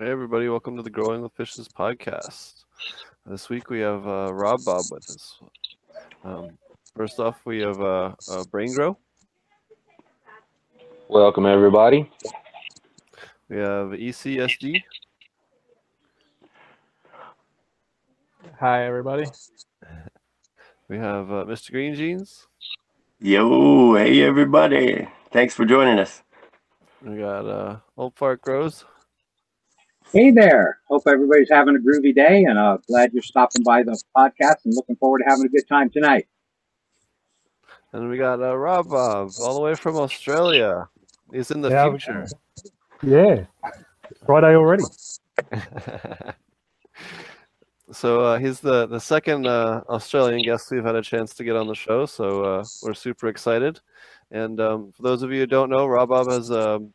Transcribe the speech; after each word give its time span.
Hey, 0.00 0.12
everybody, 0.12 0.48
welcome 0.48 0.76
to 0.76 0.82
the 0.84 0.90
Growing 0.90 1.22
with 1.22 1.32
Fishes 1.32 1.66
podcast. 1.66 2.62
This 3.26 3.48
week 3.48 3.68
we 3.68 3.80
have 3.80 4.06
uh, 4.06 4.32
Rob 4.32 4.60
Bob 4.64 4.84
with 4.92 5.02
us. 5.10 5.40
Um, 6.22 6.50
first 6.94 7.18
off, 7.18 7.40
we 7.44 7.58
have 7.62 7.80
uh, 7.80 8.14
uh, 8.30 8.44
Brain 8.44 8.72
Grow. 8.72 8.96
Welcome, 11.08 11.46
everybody. 11.46 12.08
We 13.48 13.56
have 13.56 13.88
ECSG. 13.88 14.80
Hi, 18.60 18.84
everybody. 18.84 19.24
We 20.86 20.98
have 20.98 21.28
uh, 21.32 21.44
Mr. 21.44 21.72
Green 21.72 21.96
Jeans. 21.96 22.46
Yo, 23.18 23.96
hey 23.96 24.22
everybody. 24.22 25.08
Thanks 25.32 25.54
for 25.54 25.64
joining 25.64 25.98
us. 25.98 26.22
We 27.02 27.16
got 27.16 27.46
uh, 27.48 27.78
Old 27.96 28.14
Park 28.14 28.42
Grows. 28.42 28.84
Hey 30.12 30.30
there. 30.30 30.78
Hope 30.88 31.02
everybody's 31.06 31.50
having 31.50 31.76
a 31.76 31.78
groovy 31.78 32.14
day 32.14 32.44
and 32.44 32.58
uh, 32.58 32.78
glad 32.88 33.12
you're 33.12 33.22
stopping 33.22 33.62
by 33.62 33.82
the 33.82 34.00
podcast 34.16 34.64
and 34.64 34.74
looking 34.74 34.96
forward 34.96 35.18
to 35.18 35.24
having 35.28 35.44
a 35.44 35.48
good 35.50 35.68
time 35.68 35.90
tonight. 35.90 36.26
And 37.92 38.08
we 38.08 38.16
got 38.16 38.40
uh, 38.40 38.56
Rob 38.56 38.88
Bob, 38.88 39.30
all 39.42 39.54
the 39.54 39.60
way 39.60 39.74
from 39.74 39.96
Australia. 39.96 40.88
He's 41.32 41.50
in 41.50 41.60
the 41.60 41.70
Yeah, 41.70 41.90
future. 41.90 42.26
Yeah, 43.02 43.44
Friday 44.26 44.56
already. 44.56 44.84
so 47.92 48.20
uh, 48.20 48.38
he's 48.38 48.60
the, 48.60 48.86
the 48.86 49.00
second 49.00 49.46
uh, 49.46 49.82
Australian 49.88 50.42
guest 50.42 50.70
we've 50.70 50.84
had 50.84 50.96
a 50.96 51.02
chance 51.02 51.34
to 51.34 51.44
get 51.44 51.56
on 51.56 51.66
the 51.66 51.74
show. 51.74 52.06
So 52.06 52.44
uh, 52.44 52.64
we're 52.82 52.94
super 52.94 53.28
excited. 53.28 53.80
And 54.30 54.60
um, 54.60 54.92
for 54.92 55.02
those 55.02 55.22
of 55.22 55.32
you 55.32 55.40
who 55.40 55.46
don't 55.46 55.70
know, 55.70 55.86
Rob 55.86 56.10
Bob 56.10 56.30
has 56.30 56.50
um, 56.50 56.92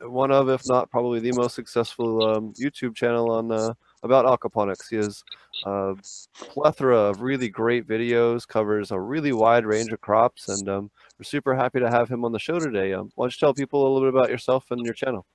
one 0.00 0.30
of, 0.30 0.48
if 0.48 0.62
not 0.66 0.90
probably 0.90 1.20
the 1.20 1.32
most 1.32 1.54
successful 1.54 2.22
um, 2.22 2.52
YouTube 2.60 2.94
channel 2.94 3.30
on 3.30 3.52
uh, 3.52 3.72
about 4.02 4.26
aquaponics. 4.26 4.88
He 4.90 4.96
has 4.96 5.22
a 5.64 5.94
plethora 6.34 6.98
of 6.98 7.22
really 7.22 7.48
great 7.48 7.86
videos, 7.86 8.46
covers 8.46 8.90
a 8.90 9.00
really 9.00 9.32
wide 9.32 9.64
range 9.64 9.92
of 9.92 10.00
crops, 10.00 10.48
and 10.48 10.68
um, 10.68 10.90
we're 11.18 11.24
super 11.24 11.54
happy 11.54 11.80
to 11.80 11.90
have 11.90 12.08
him 12.08 12.24
on 12.24 12.32
the 12.32 12.38
show 12.38 12.58
today. 12.58 12.92
Um, 12.92 13.10
why 13.14 13.24
don't 13.24 13.34
you 13.34 13.38
tell 13.38 13.54
people 13.54 13.82
a 13.82 13.88
little 13.92 14.10
bit 14.10 14.18
about 14.18 14.30
yourself 14.30 14.66
and 14.70 14.84
your 14.84 14.94
channel? 14.94 15.26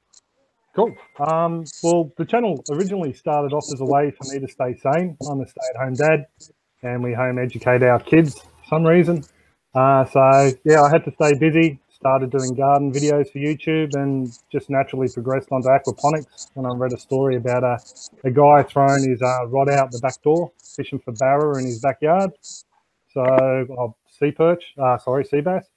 Cool. 0.75 0.95
Um, 1.19 1.65
well, 1.83 2.13
the 2.17 2.25
channel 2.25 2.63
originally 2.71 3.13
started 3.13 3.53
off 3.53 3.65
as 3.73 3.81
a 3.81 3.85
way 3.85 4.11
for 4.11 4.31
me 4.33 4.39
to 4.39 4.47
stay 4.47 4.77
sane. 4.77 5.17
I'm 5.29 5.41
a 5.41 5.47
stay-at-home 5.47 5.95
dad, 5.95 6.25
and 6.83 7.03
we 7.03 7.13
home 7.13 7.39
educate 7.39 7.83
our 7.83 7.99
kids 7.99 8.39
for 8.39 8.65
some 8.69 8.85
reason. 8.85 9.23
Uh, 9.75 10.05
so 10.05 10.51
yeah, 10.63 10.81
I 10.81 10.89
had 10.89 11.03
to 11.05 11.11
stay 11.11 11.33
busy. 11.37 11.79
Started 12.01 12.31
doing 12.31 12.55
garden 12.55 12.91
videos 12.91 13.31
for 13.31 13.37
YouTube, 13.37 13.95
and 13.95 14.27
just 14.51 14.71
naturally 14.71 15.07
progressed 15.07 15.49
onto 15.51 15.67
aquaponics. 15.67 16.49
And 16.55 16.65
I 16.65 16.71
read 16.71 16.93
a 16.93 16.97
story 16.97 17.35
about 17.35 17.63
a, 17.63 17.77
a 18.23 18.31
guy 18.31 18.63
throwing 18.63 19.07
his 19.07 19.21
uh, 19.21 19.45
rod 19.45 19.69
out 19.69 19.91
the 19.91 19.99
back 19.99 20.19
door, 20.23 20.51
fishing 20.75 20.97
for 20.97 21.11
barra 21.13 21.59
in 21.59 21.65
his 21.65 21.79
backyard. 21.79 22.31
So, 23.13 23.21
oh, 23.21 23.95
sea 24.09 24.31
perch, 24.31 24.63
uh, 24.81 24.97
sorry, 24.97 25.25
sea 25.25 25.41
bass. 25.41 25.67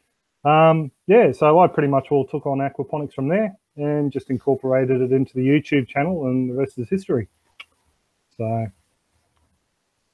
Um, 0.46 0.90
yeah, 1.06 1.30
so 1.32 1.58
I 1.58 1.66
pretty 1.66 1.88
much 1.88 2.08
all 2.10 2.26
took 2.26 2.46
on 2.46 2.58
aquaponics 2.58 3.12
from 3.12 3.28
there 3.28 3.54
and 3.76 4.10
just 4.10 4.30
incorporated 4.30 5.02
it 5.02 5.12
into 5.12 5.34
the 5.34 5.46
YouTube 5.46 5.88
channel, 5.88 6.24
and 6.24 6.48
the 6.48 6.54
rest 6.54 6.78
is 6.78 6.88
history. 6.88 7.28
So 8.38 8.66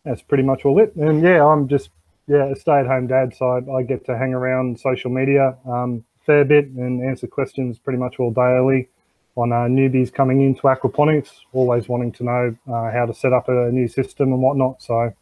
that's 0.05 0.23
pretty 0.23 0.43
much 0.43 0.65
all 0.65 0.81
it. 0.81 0.97
And 0.97 1.23
yeah, 1.23 1.47
I'm 1.47 1.69
just 1.69 1.91
yeah 2.31 2.45
a 2.45 2.57
stay-at-home 2.57 3.09
dad, 3.09 3.35
so 3.35 3.45
I, 3.57 3.79
I 3.79 3.83
get 3.83 4.07
to 4.07 4.17
hang 4.17 4.33
around 4.35 4.79
social 4.79 5.11
media 5.11 5.57
um, 5.67 6.05
fair 6.25 6.45
bit 6.45 6.67
and 6.67 7.03
answer 7.05 7.27
questions 7.27 7.79
pretty 7.79 7.99
much 7.99 8.21
all 8.21 8.31
daily 8.31 8.89
on 9.37 9.53
uh, 9.53 9.67
newbies 9.79 10.13
coming 10.13 10.43
into 10.43 10.63
aquaponics, 10.63 11.31
always 11.53 11.89
wanting 11.89 12.13
to 12.13 12.25
know 12.25 12.57
uh, 12.73 12.91
how 12.93 13.05
to 13.07 13.15
set 13.15 13.33
up 13.33 13.49
a 13.49 13.71
new 13.73 13.89
system 13.89 14.33
and 14.33 14.41
whatnot. 14.41 14.81
So 14.81 15.13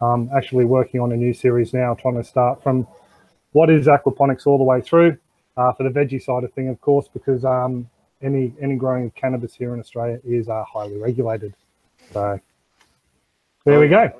I'm 0.00 0.30
actually 0.36 0.64
working 0.64 1.00
on 1.00 1.12
a 1.12 1.16
new 1.16 1.32
series 1.32 1.72
now, 1.72 1.94
trying 1.94 2.16
to 2.16 2.24
start 2.24 2.62
from 2.62 2.86
what 3.52 3.70
is 3.70 3.86
aquaponics 3.86 4.46
all 4.46 4.58
the 4.58 4.64
way 4.64 4.80
through 4.80 5.18
uh, 5.56 5.72
for 5.72 5.84
the 5.84 5.90
veggie 5.90 6.22
side 6.22 6.42
of 6.42 6.52
thing, 6.52 6.68
of 6.68 6.80
course, 6.80 7.06
because 7.12 7.44
um, 7.44 7.88
any 8.22 8.52
any 8.60 8.76
growing 8.76 9.06
of 9.06 9.14
cannabis 9.14 9.54
here 9.54 9.72
in 9.74 9.80
Australia 9.80 10.18
is 10.24 10.48
uh, 10.48 10.64
highly 10.64 10.96
regulated. 10.96 11.54
So 12.12 12.40
there 13.64 13.78
we 13.78 13.88
go. 13.88 14.12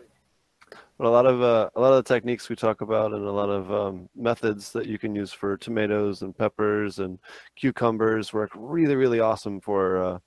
But 1.00 1.06
a 1.06 1.16
lot 1.16 1.24
of 1.24 1.40
uh, 1.40 1.70
a 1.76 1.80
lot 1.80 1.94
of 1.94 2.04
the 2.04 2.14
techniques 2.14 2.50
we 2.50 2.56
talk 2.56 2.82
about, 2.82 3.14
and 3.14 3.24
a 3.24 3.32
lot 3.32 3.48
of 3.48 3.72
um, 3.72 4.06
methods 4.14 4.70
that 4.72 4.84
you 4.84 4.98
can 4.98 5.14
use 5.14 5.32
for 5.32 5.56
tomatoes 5.56 6.20
and 6.20 6.36
peppers 6.36 6.98
and 6.98 7.18
cucumbers 7.56 8.34
work 8.34 8.50
really, 8.54 8.94
really 8.96 9.18
awesome 9.18 9.62
for 9.62 9.96
uh, 9.96 10.18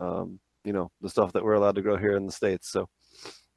um, 0.00 0.40
you 0.64 0.72
know 0.72 0.90
the 1.02 1.10
stuff 1.10 1.30
that 1.34 1.44
we're 1.44 1.52
allowed 1.52 1.74
to 1.74 1.82
grow 1.82 1.98
here 1.98 2.16
in 2.16 2.24
the 2.24 2.32
states. 2.32 2.70
So 2.70 2.88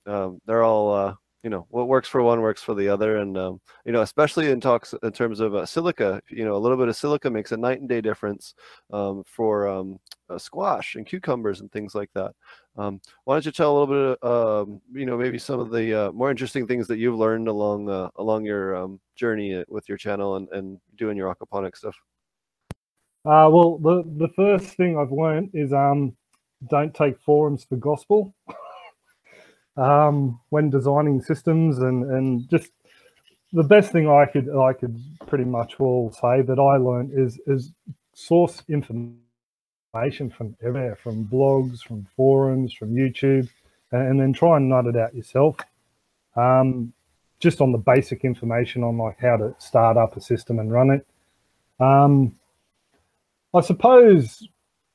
um, 0.08 0.42
they're 0.46 0.64
all 0.64 0.94
uh, 0.94 1.14
you 1.48 1.52
know 1.52 1.66
what 1.70 1.88
works 1.88 2.10
for 2.10 2.22
one 2.22 2.42
works 2.42 2.62
for 2.62 2.76
the 2.76 2.90
other, 2.90 3.20
and 3.20 3.38
um, 3.38 3.62
you 3.86 3.94
know 3.94 4.02
especially 4.02 4.52
in 4.52 4.60
talks 4.60 4.94
in 5.02 5.14
terms 5.14 5.40
of 5.40 5.56
uh, 5.56 5.66
silica. 5.66 6.22
You 6.28 6.44
know 6.44 6.58
a 6.58 6.64
little 6.64 6.76
bit 6.76 6.90
of 6.90 6.98
silica 6.98 7.30
makes 7.30 7.54
a 7.54 7.58
night 7.58 7.80
and 7.80 7.88
day 7.88 8.02
difference 8.02 8.54
um, 8.92 9.24
for 9.26 9.66
um, 9.66 9.98
uh, 10.30 10.38
squash 10.38 10.96
and 10.96 11.06
cucumbers 11.06 11.62
and 11.62 11.72
things 11.72 11.96
like 11.96 12.10
that. 12.16 12.34
Um, 12.76 13.00
why 13.24 13.36
don't 13.36 13.46
you 13.46 13.54
tell 13.54 13.72
a 13.72 13.76
little 13.80 13.96
bit, 13.96 14.20
of, 14.24 14.68
um, 14.68 14.82
you 14.92 15.06
know, 15.06 15.18
maybe 15.18 15.40
some 15.40 15.62
of 15.62 15.72
the 15.72 15.94
uh, 15.94 16.12
more 16.12 16.30
interesting 16.30 16.68
things 16.68 16.86
that 16.88 16.98
you've 16.98 17.18
learned 17.18 17.48
along 17.48 17.90
uh, 17.90 18.10
along 18.18 18.44
your 18.44 18.76
um, 18.76 19.00
journey 19.16 19.64
with 19.70 19.88
your 19.88 19.98
channel 19.98 20.36
and, 20.36 20.50
and 20.50 20.82
doing 20.98 21.16
your 21.16 21.34
aquaponic 21.34 21.78
stuff? 21.78 21.96
Uh, 23.24 23.48
well, 23.50 23.78
the 23.78 24.04
the 24.18 24.34
first 24.36 24.76
thing 24.76 24.98
I've 24.98 25.14
learned 25.14 25.52
is 25.54 25.72
um, 25.72 26.14
don't 26.70 26.94
take 26.94 27.18
forums 27.22 27.64
for 27.64 27.78
gospel 27.78 28.36
um, 29.78 30.40
when 30.50 30.70
designing 30.70 31.22
systems, 31.22 31.80
and 31.80 32.10
and 32.12 32.50
just 32.50 32.72
the 33.54 33.64
best 33.64 33.92
thing 33.92 34.10
I 34.10 34.26
could 34.26 34.50
I 34.50 34.74
could 34.74 35.00
pretty 35.28 35.46
much 35.46 35.80
all 35.80 36.12
say 36.12 36.42
that 36.42 36.60
I 36.60 36.78
learned 36.78 37.12
is 37.14 37.40
is 37.48 37.72
source 38.14 38.64
information 38.68 40.30
from 40.36 40.56
everywhere, 40.64 40.96
from 40.96 41.26
blogs, 41.26 41.80
from 41.82 42.08
forums, 42.16 42.74
from 42.74 42.96
YouTube, 42.96 43.50
and, 43.92 44.10
and 44.10 44.20
then 44.20 44.34
try 44.34 44.58
and 44.58 44.70
nut 44.70 44.88
it 44.88 44.98
out 44.98 45.16
yourself. 45.16 45.58
Um, 46.36 46.94
just 47.40 47.62
on 47.62 47.72
the 47.72 47.78
basic 47.78 48.26
information 48.26 48.84
on 48.84 48.98
like 48.98 49.20
how 49.20 49.38
to 49.38 49.56
start 49.60 49.96
up 49.96 50.18
a 50.18 50.22
system 50.22 50.60
and 50.60 50.72
run 50.72 50.90
it. 50.90 51.06
Um, 51.80 52.36
I 53.54 53.62
suppose 53.62 54.48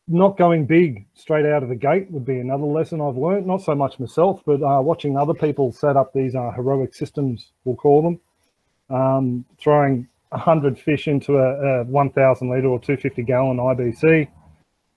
not 0.08 0.36
going 0.36 0.66
big 0.66 1.06
straight 1.14 1.46
out 1.46 1.62
of 1.62 1.68
the 1.68 1.76
gate 1.76 2.10
would 2.10 2.24
be 2.24 2.38
another 2.38 2.64
lesson 2.64 3.00
I've 3.00 3.16
learned. 3.16 3.46
Not 3.46 3.62
so 3.62 3.74
much 3.74 3.98
myself, 4.00 4.42
but 4.44 4.62
uh, 4.62 4.80
watching 4.82 5.16
other 5.16 5.34
people 5.34 5.72
set 5.72 5.96
up 5.96 6.12
these 6.12 6.34
uh, 6.34 6.50
heroic 6.50 6.94
systems, 6.94 7.52
we'll 7.64 7.76
call 7.76 8.02
them. 8.02 8.20
Um, 8.90 9.44
throwing 9.58 10.08
100 10.30 10.78
fish 10.78 11.08
into 11.08 11.38
a, 11.38 11.80
a 11.80 11.84
1,000 11.84 12.48
litre 12.48 12.66
or 12.66 12.78
250 12.78 13.22
gallon 13.22 13.58
IBC 13.58 14.28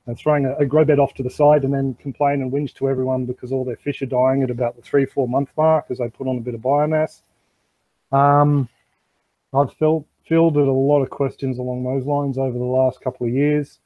and 0.07 0.17
throwing 0.17 0.45
a, 0.45 0.55
a, 0.57 0.65
grow 0.65 0.85
bed 0.85 0.99
off 0.99 1.13
to 1.15 1.23
the 1.23 1.29
side 1.29 1.63
and 1.63 1.73
then 1.73 1.93
complain 1.95 2.41
and 2.41 2.51
whinge 2.51 2.73
to 2.75 2.89
everyone 2.89 3.25
because 3.25 3.51
all 3.51 3.65
their 3.65 3.77
fish 3.77 4.01
are 4.01 4.07
dying 4.07 4.43
at 4.43 4.49
about 4.49 4.75
the 4.75 4.81
three, 4.81 5.05
four 5.05 5.27
month 5.27 5.49
mark 5.57 5.85
as 5.89 5.99
they 5.99 6.09
put 6.09 6.27
on 6.27 6.37
a 6.37 6.41
bit 6.41 6.55
of 6.55 6.61
biomass. 6.61 7.21
Um, 8.11 8.69
I've 9.53 9.73
felt, 9.73 10.05
fielded 10.27 10.67
a 10.67 10.71
lot 10.71 11.01
of 11.01 11.09
questions 11.09 11.57
along 11.59 11.83
those 11.83 12.05
lines 12.05 12.37
over 12.37 12.57
the 12.57 12.63
last 12.63 13.01
couple 13.01 13.27
of 13.27 13.33
years. 13.33 13.79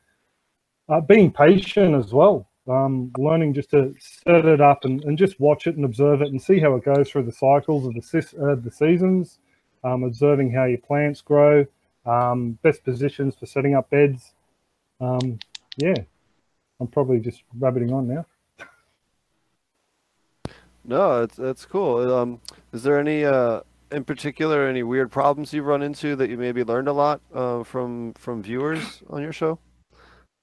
Uh, 0.89 0.99
being 1.01 1.31
patient 1.31 1.93
as 1.93 2.11
well, 2.11 2.47
um, 2.67 3.11
learning 3.17 3.53
just 3.53 3.69
to 3.69 3.93
set 3.99 4.45
it 4.45 4.59
up 4.59 4.85
and, 4.85 5.03
and, 5.03 5.19
just 5.19 5.39
watch 5.39 5.67
it 5.67 5.75
and 5.75 5.85
observe 5.85 6.21
it 6.23 6.29
and 6.29 6.41
see 6.41 6.59
how 6.59 6.73
it 6.73 6.83
goes 6.83 7.09
through 7.09 7.21
the 7.21 7.31
cycles 7.31 7.85
of 7.85 7.93
the, 7.93 8.41
uh, 8.41 8.55
the 8.55 8.71
seasons, 8.71 9.37
um, 9.83 10.03
observing 10.03 10.51
how 10.51 10.63
your 10.65 10.79
plants 10.79 11.21
grow, 11.21 11.63
um, 12.07 12.57
best 12.63 12.83
positions 12.83 13.35
for 13.35 13.45
setting 13.45 13.75
up 13.75 13.87
beds. 13.91 14.33
Um, 14.99 15.37
yeah, 15.77 15.93
I'm 16.79 16.87
probably 16.87 17.19
just 17.19 17.43
rabbiting 17.57 17.93
on 17.93 18.07
now. 18.07 18.25
No, 20.83 21.21
it's 21.21 21.35
that's 21.35 21.65
cool. 21.67 22.11
Um, 22.11 22.41
is 22.73 22.81
there 22.81 22.99
any, 22.99 23.23
uh, 23.23 23.61
in 23.91 24.03
particular, 24.03 24.67
any 24.67 24.81
weird 24.81 25.11
problems 25.11 25.53
you've 25.53 25.65
run 25.65 25.83
into 25.83 26.15
that 26.15 26.31
you 26.31 26.37
maybe 26.37 26.63
learned 26.63 26.87
a 26.87 26.93
lot 26.93 27.21
uh, 27.31 27.63
from 27.63 28.13
from 28.13 28.41
viewers 28.41 29.03
on 29.07 29.21
your 29.21 29.33
show? 29.33 29.59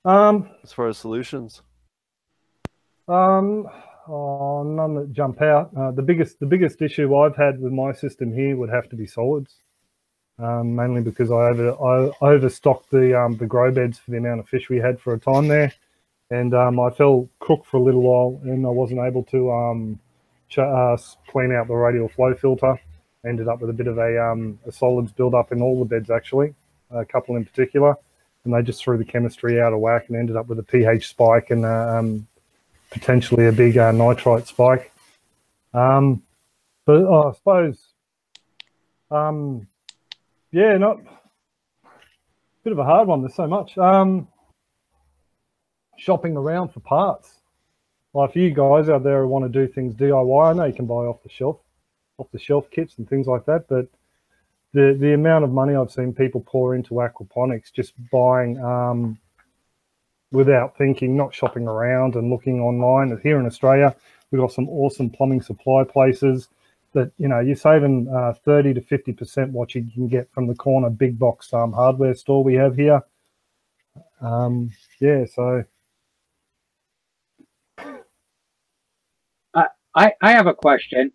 Um, 0.07 0.49
as 0.63 0.73
far 0.73 0.89
as 0.89 0.97
solutions. 0.97 1.61
Um, 3.09 3.67
oh, 4.09 4.63
none 4.63 4.95
that 4.95 5.13
jump 5.13 5.43
out. 5.43 5.71
Uh, 5.77 5.91
the 5.91 6.03
biggest 6.03 6.41
the 6.41 6.47
biggest 6.47 6.81
issue 6.81 7.15
I've 7.15 7.37
had 7.37 7.61
with 7.61 7.73
my 7.73 7.93
system 7.93 8.33
here 8.33 8.57
would 8.57 8.71
have 8.71 8.89
to 8.89 8.97
be 8.97 9.07
solids 9.07 9.57
um, 10.39 10.75
mainly 10.75 11.01
because 11.01 11.31
I 11.31 11.49
over 11.49 12.13
I 12.23 12.27
overstocked 12.27 12.91
the 12.91 13.19
um, 13.19 13.37
the 13.37 13.47
grow 13.47 13.71
beds 13.71 13.99
for 13.99 14.11
the 14.11 14.19
amount 14.19 14.41
of 14.41 14.49
fish 14.49 14.69
we 14.69 14.79
had 14.79 15.01
for 15.01 15.15
a 15.15 15.19
time 15.19 15.49
there, 15.49 15.73
and 16.31 16.55
um, 16.55 16.79
I 16.79 16.91
fell 16.91 17.29
crook 17.39 17.65
for 17.65 17.79
a 17.79 17.83
little 17.83 18.03
while, 18.03 18.41
and 18.45 18.67
I 18.67 18.71
wasn't 18.71 19.01
able 19.01 19.25
to 19.25 19.51
um, 19.51 20.01
uh, 20.57 20.97
clean 21.29 21.53
out 21.53 21.69
the 21.69 21.75
radial 21.75 22.09
flow 22.09 22.35
filter. 22.35 22.81
Ended 23.25 23.49
up 23.49 23.61
with 23.61 23.71
a 23.71 23.73
bit 23.73 23.89
of 23.89 23.99
a, 23.99 24.23
um, 24.23 24.61
a 24.67 24.73
solids 24.73 25.11
build 25.11 25.35
up 25.35 25.51
in 25.51 25.61
all 25.61 25.81
the 25.81 25.85
beds 25.85 26.11
actually, 26.11 26.55
a 26.93 27.05
couple 27.05 27.35
in 27.35 27.45
particular, 27.45 27.97
and 28.47 28.55
they 28.55 28.63
just 28.63 28.83
threw 28.83 28.97
the 28.97 29.05
chemistry 29.05 29.61
out 29.61 29.73
of 29.73 29.81
whack 29.81 30.07
and 30.09 30.17
ended 30.17 30.37
up 30.37 30.47
with 30.47 30.59
a 30.59 30.63
pH 30.63 31.09
spike 31.09 31.51
and 31.51 31.65
uh, 31.65 31.99
um, 31.99 32.27
potentially 32.91 33.47
a 33.47 33.53
big 33.53 33.77
uh, 33.77 33.93
nitrite 33.93 34.47
spike. 34.47 34.93
Um, 35.75 36.23
but 36.87 37.03
oh, 37.03 37.31
I 37.31 37.35
suppose, 37.35 37.79
um, 39.11 39.67
yeah, 40.53 40.77
not 40.79 41.01
a 41.85 41.89
bit 42.65 42.73
of 42.73 42.79
a 42.79 42.85
hard 42.85 43.09
one. 43.09 43.21
There's 43.21 43.35
so 43.35 43.47
much. 43.47 43.77
Um, 43.77 44.29
shopping 45.99 46.37
around 46.37 46.69
for 46.69 46.81
parts. 46.81 47.33
Like 48.15 48.33
for 48.33 48.39
you 48.39 48.51
guys 48.51 48.89
out 48.89 49.03
there 49.03 49.23
who 49.23 49.29
want 49.29 49.45
to 49.45 49.67
do 49.67 49.71
things 49.71 49.95
DIY, 49.95 50.51
I 50.51 50.53
know 50.55 50.65
you 50.65 50.73
can 50.73 50.87
buy 50.87 50.95
off 50.95 51.23
the 51.23 51.29
shelf, 51.29 51.59
off 52.19 52.31
the 52.33 52.39
shelf 52.39 52.71
kits 52.71 52.97
and 52.97 53.09
things 53.09 53.27
like 53.27 53.45
that. 53.47 53.69
But 53.69 53.89
the 54.73 54.97
the 54.99 55.15
amount 55.15 55.45
of 55.45 55.51
money 55.51 55.75
I've 55.75 55.91
seen 55.91 56.13
people 56.13 56.43
pour 56.47 56.75
into 56.75 56.95
aquaponics, 56.95 57.73
just 57.73 57.95
buying 58.11 58.59
um, 58.63 59.19
without 60.33 60.77
thinking, 60.77 61.17
not 61.17 61.35
shopping 61.35 61.67
around 61.67 62.15
and 62.15 62.31
looking 62.31 62.61
online. 62.61 63.19
Here 63.23 63.39
in 63.39 63.47
Australia, 63.47 63.95
we've 64.31 64.41
got 64.41 64.53
some 64.53 64.69
awesome 64.69 65.11
plumbing 65.11 65.43
supply 65.43 65.85
places 65.85 66.49
that 66.93 67.13
you 67.19 67.29
know 67.29 67.41
you're 67.41 67.57
saving 67.57 68.09
uh, 68.09 68.33
30 68.45 68.75
to 68.75 68.81
50 68.81 69.13
percent 69.13 69.53
what 69.53 69.75
you 69.75 69.87
can 69.95 70.09
get 70.09 70.31
from 70.33 70.47
the 70.47 70.55
corner 70.55 70.91
big 70.91 71.19
box 71.19 71.53
um, 71.53 71.73
hardware 71.73 72.15
store 72.15 72.43
we 72.43 72.55
have 72.55 72.77
here. 72.77 73.03
Um, 74.21 74.71
yeah, 75.01 75.25
so 75.27 75.65
I, 79.97 80.13
I 80.21 80.33
have 80.33 80.47
a 80.47 80.55
question. 80.55 81.11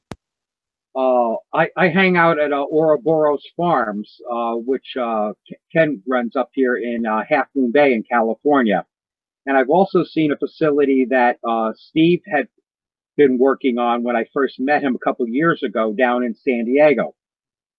Uh, 0.96 1.36
I, 1.54 1.70
I 1.78 1.88
hang 1.88 2.18
out 2.18 2.40
at 2.40 2.52
uh, 2.52 2.66
Ouroboros 2.72 3.44
Farms, 3.56 4.18
uh, 4.30 4.54
which 4.56 4.96
uh, 5.00 5.32
Ken 5.72 6.02
runs 6.08 6.36
up 6.36 6.50
here 6.54 6.76
in 6.76 7.06
uh, 7.06 7.24
Half 7.28 7.48
Moon 7.56 7.72
Bay 7.72 7.94
in 7.94 8.04
California. 8.04 8.86
And 9.46 9.58
I've 9.58 9.70
also 9.70 10.04
seen 10.04 10.32
a 10.32 10.38
facility 10.38 11.06
that 11.10 11.38
uh, 11.48 11.72
Steve 11.76 12.22
had 12.32 12.48
been 13.18 13.38
working 13.38 13.78
on 13.78 14.04
when 14.04 14.16
I 14.16 14.26
first 14.34 14.60
met 14.60 14.84
him 14.84 14.96
a 14.96 15.00
couple 15.00 15.28
years 15.28 15.64
ago 15.64 15.94
down 15.94 16.24
in 16.24 16.36
San 16.36 16.66
Diego. 16.66 17.16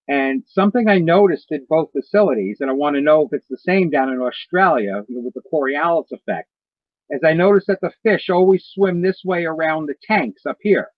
And 0.09 0.43
something 0.49 0.89
I 0.89 0.99
noticed 0.99 1.53
in 1.53 1.67
both 1.69 1.93
facilities, 1.93 2.59
and 2.61 2.69
I 2.69 2.73
want 2.73 2.97
to 2.97 3.01
know 3.01 3.23
if 3.23 3.33
it's 3.33 3.49
the 3.49 3.59
same 3.59 3.91
down 3.91 4.11
in 4.13 4.21
Australia 4.21 5.03
you 5.09 5.17
know, 5.17 5.23
with 5.23 5.35
the 5.35 5.43
Coriolis 5.53 6.11
effect, 6.11 6.49
is 7.11 7.21
I 7.25 7.35
noticed 7.35 7.67
that 7.69 7.81
the 7.81 7.93
fish 8.03 8.31
always 8.31 8.65
swim 8.75 9.03
this 9.03 9.23
way 9.25 9.45
around 9.45 9.87
the 9.87 9.95
tanks 10.03 10.47
up 10.47 10.59
here. 10.61 10.89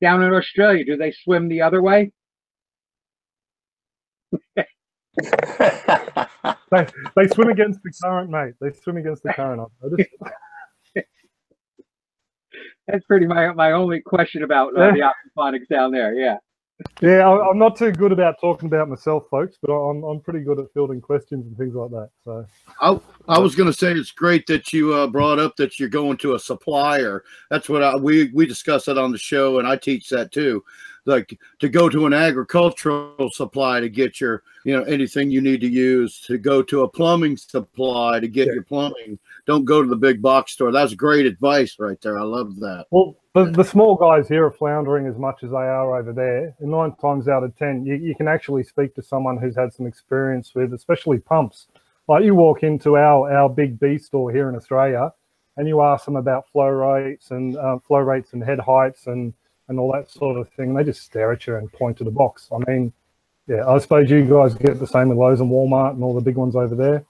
Down 0.00 0.22
in 0.22 0.32
Australia, 0.32 0.84
do 0.84 0.96
they 0.96 1.12
swim 1.12 1.48
the 1.48 1.62
other 1.62 1.82
way? 1.82 2.12
they, 6.70 6.86
they 7.16 7.26
swim 7.32 7.48
against 7.48 7.80
the 7.82 7.92
current, 8.02 8.30
mate. 8.30 8.54
They 8.60 8.70
swim 8.72 8.98
against 8.98 9.22
the 9.24 9.32
current. 9.32 9.60
I've 9.60 9.90
noticed. 9.90 10.10
That's 12.86 13.04
pretty 13.04 13.26
my 13.26 13.52
my 13.52 13.72
only 13.72 14.00
question 14.00 14.42
about 14.42 14.76
uh, 14.76 14.92
the 14.92 15.12
aquaponics 15.36 15.68
down 15.68 15.92
there. 15.92 16.14
Yeah. 16.14 16.36
Yeah, 17.00 17.28
I, 17.28 17.50
I'm 17.50 17.58
not 17.58 17.76
too 17.76 17.90
good 17.90 18.12
about 18.12 18.40
talking 18.40 18.68
about 18.68 18.88
myself, 18.88 19.24
folks, 19.30 19.56
but 19.60 19.72
I'm 19.72 20.04
I'm 20.04 20.20
pretty 20.20 20.40
good 20.40 20.60
at 20.60 20.72
fielding 20.72 21.00
questions 21.00 21.44
and 21.46 21.56
things 21.56 21.74
like 21.74 21.90
that. 21.90 22.10
So 22.24 22.46
I 22.80 22.98
I 23.28 23.38
was 23.38 23.56
going 23.56 23.66
to 23.66 23.76
say 23.76 23.92
it's 23.92 24.12
great 24.12 24.46
that 24.46 24.72
you 24.72 24.94
uh, 24.94 25.08
brought 25.08 25.40
up 25.40 25.56
that 25.56 25.80
you're 25.80 25.88
going 25.88 26.18
to 26.18 26.34
a 26.34 26.38
supplier. 26.38 27.24
That's 27.50 27.68
what 27.68 27.82
I, 27.82 27.96
we 27.96 28.30
we 28.32 28.46
discuss 28.46 28.84
that 28.84 28.98
on 28.98 29.10
the 29.10 29.18
show, 29.18 29.58
and 29.58 29.66
I 29.66 29.76
teach 29.76 30.08
that 30.10 30.30
too. 30.30 30.64
Like 31.08 31.40
to 31.60 31.70
go 31.70 31.88
to 31.88 32.04
an 32.04 32.12
agricultural 32.12 33.30
supply 33.32 33.80
to 33.80 33.88
get 33.88 34.20
your 34.20 34.42
you 34.64 34.76
know 34.76 34.82
anything 34.82 35.30
you 35.30 35.40
need 35.40 35.62
to 35.62 35.66
use. 35.66 36.20
To 36.26 36.36
go 36.36 36.62
to 36.62 36.82
a 36.82 36.88
plumbing 36.88 37.38
supply 37.38 38.20
to 38.20 38.28
get 38.28 38.48
your 38.48 38.62
plumbing. 38.62 39.18
Don't 39.46 39.64
go 39.64 39.82
to 39.82 39.88
the 39.88 39.96
big 39.96 40.20
box 40.20 40.52
store. 40.52 40.70
That's 40.70 40.92
great 40.92 41.24
advice 41.24 41.76
right 41.78 41.98
there. 42.02 42.18
I 42.18 42.24
love 42.24 42.56
that. 42.56 42.84
Well, 42.90 43.16
the, 43.34 43.46
the 43.46 43.64
small 43.64 43.94
guys 43.94 44.28
here 44.28 44.44
are 44.44 44.50
floundering 44.50 45.06
as 45.06 45.16
much 45.16 45.42
as 45.42 45.50
they 45.50 45.56
are 45.56 45.98
over 45.98 46.12
there. 46.12 46.54
And 46.60 46.70
nine 46.70 46.94
times 46.96 47.26
out 47.26 47.42
of 47.42 47.56
ten, 47.56 47.86
you, 47.86 47.94
you 47.94 48.14
can 48.14 48.28
actually 48.28 48.64
speak 48.64 48.94
to 48.96 49.02
someone 49.02 49.38
who's 49.38 49.56
had 49.56 49.72
some 49.72 49.86
experience 49.86 50.54
with, 50.54 50.74
especially 50.74 51.18
pumps. 51.18 51.68
Like 52.06 52.24
you 52.24 52.34
walk 52.34 52.62
into 52.62 52.98
our 52.98 53.32
our 53.32 53.48
big 53.48 53.80
B 53.80 53.96
store 53.96 54.30
here 54.30 54.50
in 54.50 54.56
Australia, 54.56 55.10
and 55.56 55.66
you 55.66 55.80
ask 55.80 56.04
them 56.04 56.16
about 56.16 56.50
flow 56.52 56.68
rates 56.68 57.30
and 57.30 57.56
uh, 57.56 57.78
flow 57.78 58.00
rates 58.00 58.34
and 58.34 58.44
head 58.44 58.60
heights 58.60 59.06
and 59.06 59.32
and 59.68 59.78
all 59.78 59.92
that 59.92 60.10
sort 60.10 60.38
of 60.38 60.48
thing. 60.50 60.74
They 60.74 60.84
just 60.84 61.02
stare 61.02 61.32
at 61.32 61.46
you 61.46 61.56
and 61.56 61.72
point 61.72 61.98
to 61.98 62.04
the 62.04 62.10
box. 62.10 62.48
I 62.52 62.70
mean, 62.70 62.92
yeah, 63.46 63.66
I 63.66 63.78
suppose 63.78 64.10
you 64.10 64.24
guys 64.24 64.54
get 64.54 64.78
the 64.78 64.86
same 64.86 65.08
with 65.08 65.18
Lowe's 65.18 65.40
and 65.40 65.50
Walmart 65.50 65.92
and 65.92 66.02
all 66.02 66.14
the 66.14 66.20
big 66.20 66.36
ones 66.36 66.56
over 66.56 66.74
there. 66.74 67.04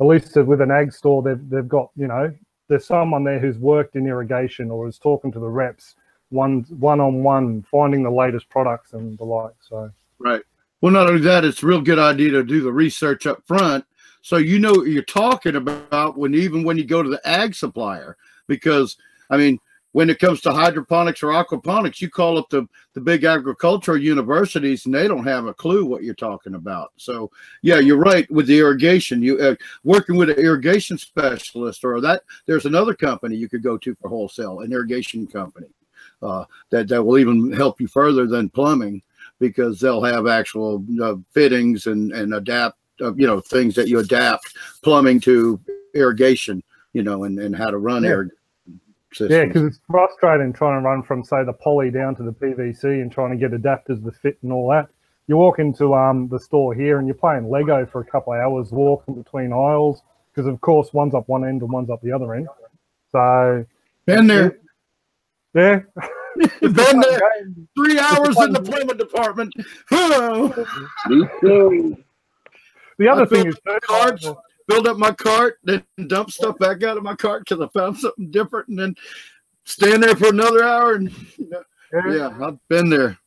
At 0.00 0.06
least 0.06 0.36
with 0.36 0.60
an 0.60 0.70
ag 0.70 0.92
store, 0.92 1.22
they've 1.22 1.50
they've 1.50 1.68
got 1.68 1.90
you 1.96 2.06
know 2.06 2.32
there's 2.68 2.86
someone 2.86 3.24
there 3.24 3.38
who's 3.38 3.58
worked 3.58 3.96
in 3.96 4.06
irrigation 4.06 4.70
or 4.70 4.86
is 4.86 4.98
talking 4.98 5.32
to 5.32 5.40
the 5.40 5.48
reps 5.48 5.94
one 6.30 6.64
one 6.78 7.00
on 7.00 7.22
one, 7.22 7.64
finding 7.70 8.02
the 8.02 8.10
latest 8.10 8.48
products 8.48 8.92
and 8.92 9.18
the 9.18 9.24
like. 9.24 9.54
So 9.60 9.90
Right. 10.18 10.42
Well, 10.80 10.92
not 10.92 11.08
only 11.08 11.22
that, 11.22 11.44
it's 11.44 11.62
a 11.62 11.66
real 11.66 11.80
good 11.80 11.98
idea 11.98 12.30
to 12.32 12.44
do 12.44 12.60
the 12.60 12.72
research 12.72 13.26
up 13.26 13.42
front, 13.46 13.84
so 14.22 14.36
you 14.36 14.58
know 14.58 14.72
what 14.72 14.86
you're 14.86 15.02
talking 15.02 15.56
about 15.56 16.16
when 16.16 16.34
even 16.34 16.62
when 16.62 16.76
you 16.76 16.84
go 16.84 17.02
to 17.02 17.08
the 17.08 17.26
ag 17.26 17.54
supplier. 17.54 18.16
Because 18.46 18.96
I 19.30 19.36
mean, 19.36 19.58
when 19.98 20.10
it 20.10 20.20
comes 20.20 20.40
to 20.40 20.52
hydroponics 20.52 21.24
or 21.24 21.32
aquaponics, 21.32 22.00
you 22.00 22.08
call 22.08 22.38
up 22.38 22.48
the 22.50 22.64
the 22.94 23.00
big 23.00 23.24
agricultural 23.24 23.98
universities, 23.98 24.86
and 24.86 24.94
they 24.94 25.08
don't 25.08 25.26
have 25.26 25.46
a 25.46 25.52
clue 25.52 25.84
what 25.84 26.04
you're 26.04 26.14
talking 26.14 26.54
about. 26.54 26.92
So 26.98 27.32
yeah, 27.62 27.80
you're 27.80 27.96
right 27.98 28.30
with 28.30 28.46
the 28.46 28.60
irrigation. 28.60 29.20
You 29.20 29.36
uh, 29.40 29.56
working 29.82 30.14
with 30.14 30.30
an 30.30 30.38
irrigation 30.38 30.98
specialist, 30.98 31.84
or 31.84 32.00
that 32.00 32.22
there's 32.46 32.64
another 32.64 32.94
company 32.94 33.34
you 33.34 33.48
could 33.48 33.64
go 33.64 33.76
to 33.76 33.96
for 33.96 34.08
wholesale, 34.08 34.60
an 34.60 34.72
irrigation 34.72 35.26
company. 35.26 35.66
Uh, 36.22 36.44
that 36.70 36.86
that 36.86 37.02
will 37.02 37.18
even 37.18 37.50
help 37.50 37.80
you 37.80 37.88
further 37.88 38.28
than 38.28 38.48
plumbing 38.50 39.02
because 39.40 39.80
they'll 39.80 40.04
have 40.04 40.28
actual 40.28 40.84
uh, 41.02 41.16
fittings 41.34 41.88
and 41.88 42.12
and 42.12 42.34
adapt 42.34 42.78
uh, 43.00 43.12
you 43.14 43.26
know 43.26 43.40
things 43.40 43.74
that 43.74 43.88
you 43.88 43.98
adapt 43.98 44.56
plumbing 44.80 45.18
to 45.18 45.60
irrigation 45.92 46.62
you 46.92 47.02
know 47.02 47.24
and, 47.24 47.40
and 47.40 47.56
how 47.56 47.68
to 47.68 47.78
run 47.78 48.04
Yeah. 48.04 48.10
irrigation 48.10 48.37
yeah, 49.20 49.46
because 49.46 49.64
it's 49.64 49.80
frustrating 49.90 50.52
trying 50.52 50.80
to 50.80 50.86
run 50.86 51.02
from 51.02 51.24
say 51.24 51.44
the 51.44 51.52
poly 51.52 51.90
down 51.90 52.14
to 52.16 52.22
the 52.22 52.32
PVC 52.32 52.84
and 52.84 53.10
trying 53.10 53.30
to 53.30 53.36
get 53.36 53.52
adapters 53.58 54.04
to 54.04 54.12
fit 54.12 54.38
and 54.42 54.52
all 54.52 54.70
that. 54.70 54.88
You 55.26 55.36
walk 55.36 55.58
into 55.58 55.94
um 55.94 56.28
the 56.28 56.38
store 56.38 56.74
here 56.74 56.98
and 56.98 57.06
you're 57.06 57.14
playing 57.14 57.48
Lego 57.48 57.86
for 57.86 58.00
a 58.00 58.04
couple 58.04 58.32
of 58.32 58.40
hours, 58.40 58.70
walking 58.72 59.14
between 59.14 59.52
aisles 59.52 60.02
because 60.34 60.46
of 60.46 60.60
course 60.60 60.92
one's 60.92 61.14
up 61.14 61.28
one 61.28 61.44
end 61.46 61.62
and 61.62 61.70
one's 61.70 61.90
up 61.90 62.00
the 62.02 62.12
other 62.12 62.34
end. 62.34 62.48
So 63.12 63.64
been 64.06 64.26
there 64.26 64.58
yeah, 65.54 65.80
been 66.60 67.00
there 67.00 67.20
three 67.76 67.98
hours 67.98 68.38
in 68.40 68.52
the 68.52 68.62
plumbing 68.62 68.96
department 68.96 69.52
Me 71.08 71.26
too. 71.40 71.96
The 72.98 73.08
other 73.08 73.22
I 73.22 73.26
thing 73.26 73.46
is 73.48 73.56
too, 73.66 73.78
carts. 73.82 74.24
like, 74.24 74.36
filled 74.68 74.86
up 74.86 74.96
my 74.96 75.12
cart 75.12 75.58
then 75.64 75.82
dump 76.06 76.30
stuff 76.30 76.58
back 76.58 76.82
out 76.82 76.96
of 76.96 77.02
my 77.02 77.14
cart 77.14 77.44
because 77.44 77.60
i 77.60 77.78
found 77.78 77.96
something 77.96 78.30
different 78.30 78.68
and 78.68 78.78
then 78.78 78.94
stand 79.64 80.02
there 80.02 80.16
for 80.16 80.28
another 80.28 80.62
hour 80.62 80.94
and 80.94 81.10
you 81.38 81.48
know, 81.48 81.62
yeah. 81.92 82.14
yeah 82.14 82.46
i've 82.46 82.68
been 82.68 82.88
there 82.88 83.18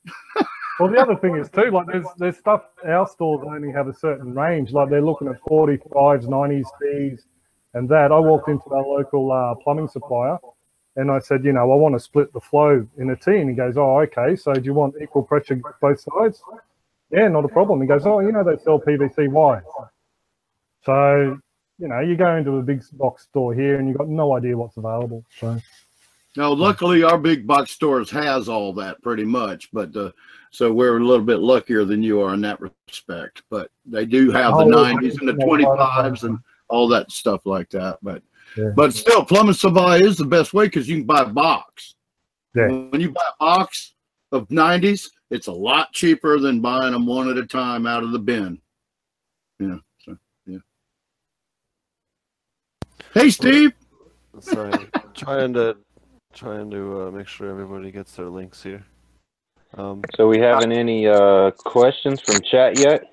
Well, 0.81 0.91
the 0.91 0.97
other 0.99 1.15
thing 1.15 1.35
is 1.35 1.47
too, 1.47 1.69
like 1.69 1.85
there's 1.85 2.07
there's 2.17 2.37
stuff 2.37 2.63
our 2.83 3.07
stores 3.07 3.45
only 3.45 3.71
have 3.71 3.87
a 3.87 3.93
certain 3.93 4.33
range. 4.33 4.71
Like 4.71 4.89
they're 4.89 4.99
looking 4.99 5.27
at 5.27 5.39
45s, 5.43 6.25
90s, 6.25 6.65
Ds, 6.81 7.25
and 7.75 7.87
that. 7.89 8.11
I 8.11 8.17
walked 8.17 8.49
into 8.49 8.67
our 8.71 8.81
local 8.81 9.31
uh, 9.31 9.53
plumbing 9.63 9.89
supplier, 9.89 10.39
and 10.95 11.11
I 11.11 11.19
said, 11.19 11.45
you 11.45 11.53
know, 11.53 11.71
I 11.71 11.75
want 11.75 11.93
to 11.93 11.99
split 11.99 12.33
the 12.33 12.39
flow 12.39 12.87
in 12.97 13.11
a 13.11 13.15
T, 13.15 13.37
and 13.37 13.47
he 13.47 13.55
goes, 13.55 13.77
oh, 13.77 13.99
okay. 13.99 14.35
So 14.35 14.53
do 14.53 14.61
you 14.63 14.73
want 14.73 14.95
equal 14.99 15.21
pressure 15.21 15.61
both 15.79 15.99
sides? 15.99 16.41
Yeah, 17.11 17.27
not 17.27 17.45
a 17.45 17.49
problem. 17.49 17.79
He 17.79 17.87
goes, 17.87 18.07
oh, 18.07 18.19
you 18.19 18.31
know, 18.31 18.43
they 18.43 18.57
sell 18.63 18.79
PVC 18.79 19.29
wires. 19.29 19.63
So 20.83 21.37
you 21.81 21.87
know, 21.87 21.99
you 21.99 22.15
go 22.15 22.35
into 22.37 22.57
a 22.57 22.61
big 22.61 22.83
box 22.93 23.23
store 23.23 23.55
here, 23.55 23.79
and 23.79 23.87
you've 23.87 23.97
got 23.97 24.07
no 24.07 24.37
idea 24.37 24.55
what's 24.55 24.77
available. 24.77 25.25
So 25.39 25.59
Now, 26.37 26.53
luckily, 26.53 27.01
our 27.03 27.17
big 27.17 27.47
box 27.47 27.71
stores 27.71 28.09
has 28.11 28.47
all 28.47 28.71
that 28.73 29.01
pretty 29.01 29.25
much, 29.25 29.69
but 29.73 29.95
uh, 29.95 30.11
so 30.51 30.71
we're 30.71 30.97
a 30.97 31.03
little 31.03 31.25
bit 31.25 31.39
luckier 31.39 31.83
than 31.83 32.03
you 32.03 32.21
are 32.21 32.35
in 32.35 32.41
that 32.41 32.59
respect. 32.61 33.41
But 33.49 33.71
they 33.85 34.05
do 34.05 34.29
have 34.31 34.53
the 34.57 34.65
Oh, 34.65 34.69
90s 34.69 35.19
and 35.19 35.27
the 35.27 35.33
25s 35.33 36.23
and 36.23 36.37
all 36.69 36.87
that 36.89 37.11
stuff 37.11 37.45
like 37.45 37.69
that. 37.71 37.97
But 38.03 38.21
Yeah. 38.55 38.71
but 38.75 38.93
still, 38.93 39.25
plumbing 39.25 39.53
supply 39.53 39.97
is 39.97 40.17
the 40.17 40.25
best 40.25 40.53
way 40.53 40.65
because 40.65 40.87
you 40.87 40.97
can 40.97 41.05
buy 41.05 41.21
a 41.21 41.25
box. 41.25 41.95
Yeah. 42.53 42.67
When 42.67 43.01
you 43.01 43.09
buy 43.11 43.23
a 43.27 43.43
box 43.43 43.93
of 44.31 44.47
90s, 44.49 45.09
it's 45.31 45.47
a 45.47 45.51
lot 45.51 45.93
cheaper 45.93 46.37
than 46.37 46.61
buying 46.61 46.91
them 46.91 47.05
one 47.07 47.27
at 47.29 47.37
a 47.37 47.45
time 47.47 47.87
out 47.87 48.03
of 48.03 48.11
the 48.11 48.19
bin. 48.19 48.61
Yeah. 49.59 49.77
Hey, 53.13 53.29
Steve. 53.29 53.73
Sorry, 54.39 54.87
trying 55.13 55.53
to 55.55 55.77
trying 56.33 56.71
to 56.71 57.01
uh, 57.01 57.11
make 57.11 57.27
sure 57.27 57.49
everybody 57.49 57.91
gets 57.91 58.15
their 58.15 58.29
links 58.29 58.63
here. 58.63 58.85
Um, 59.77 60.01
So 60.15 60.29
we 60.29 60.39
haven't 60.39 60.71
any 60.71 61.07
uh, 61.07 61.51
questions 61.51 62.21
from 62.21 62.41
chat 62.41 62.77
yet? 62.77 63.03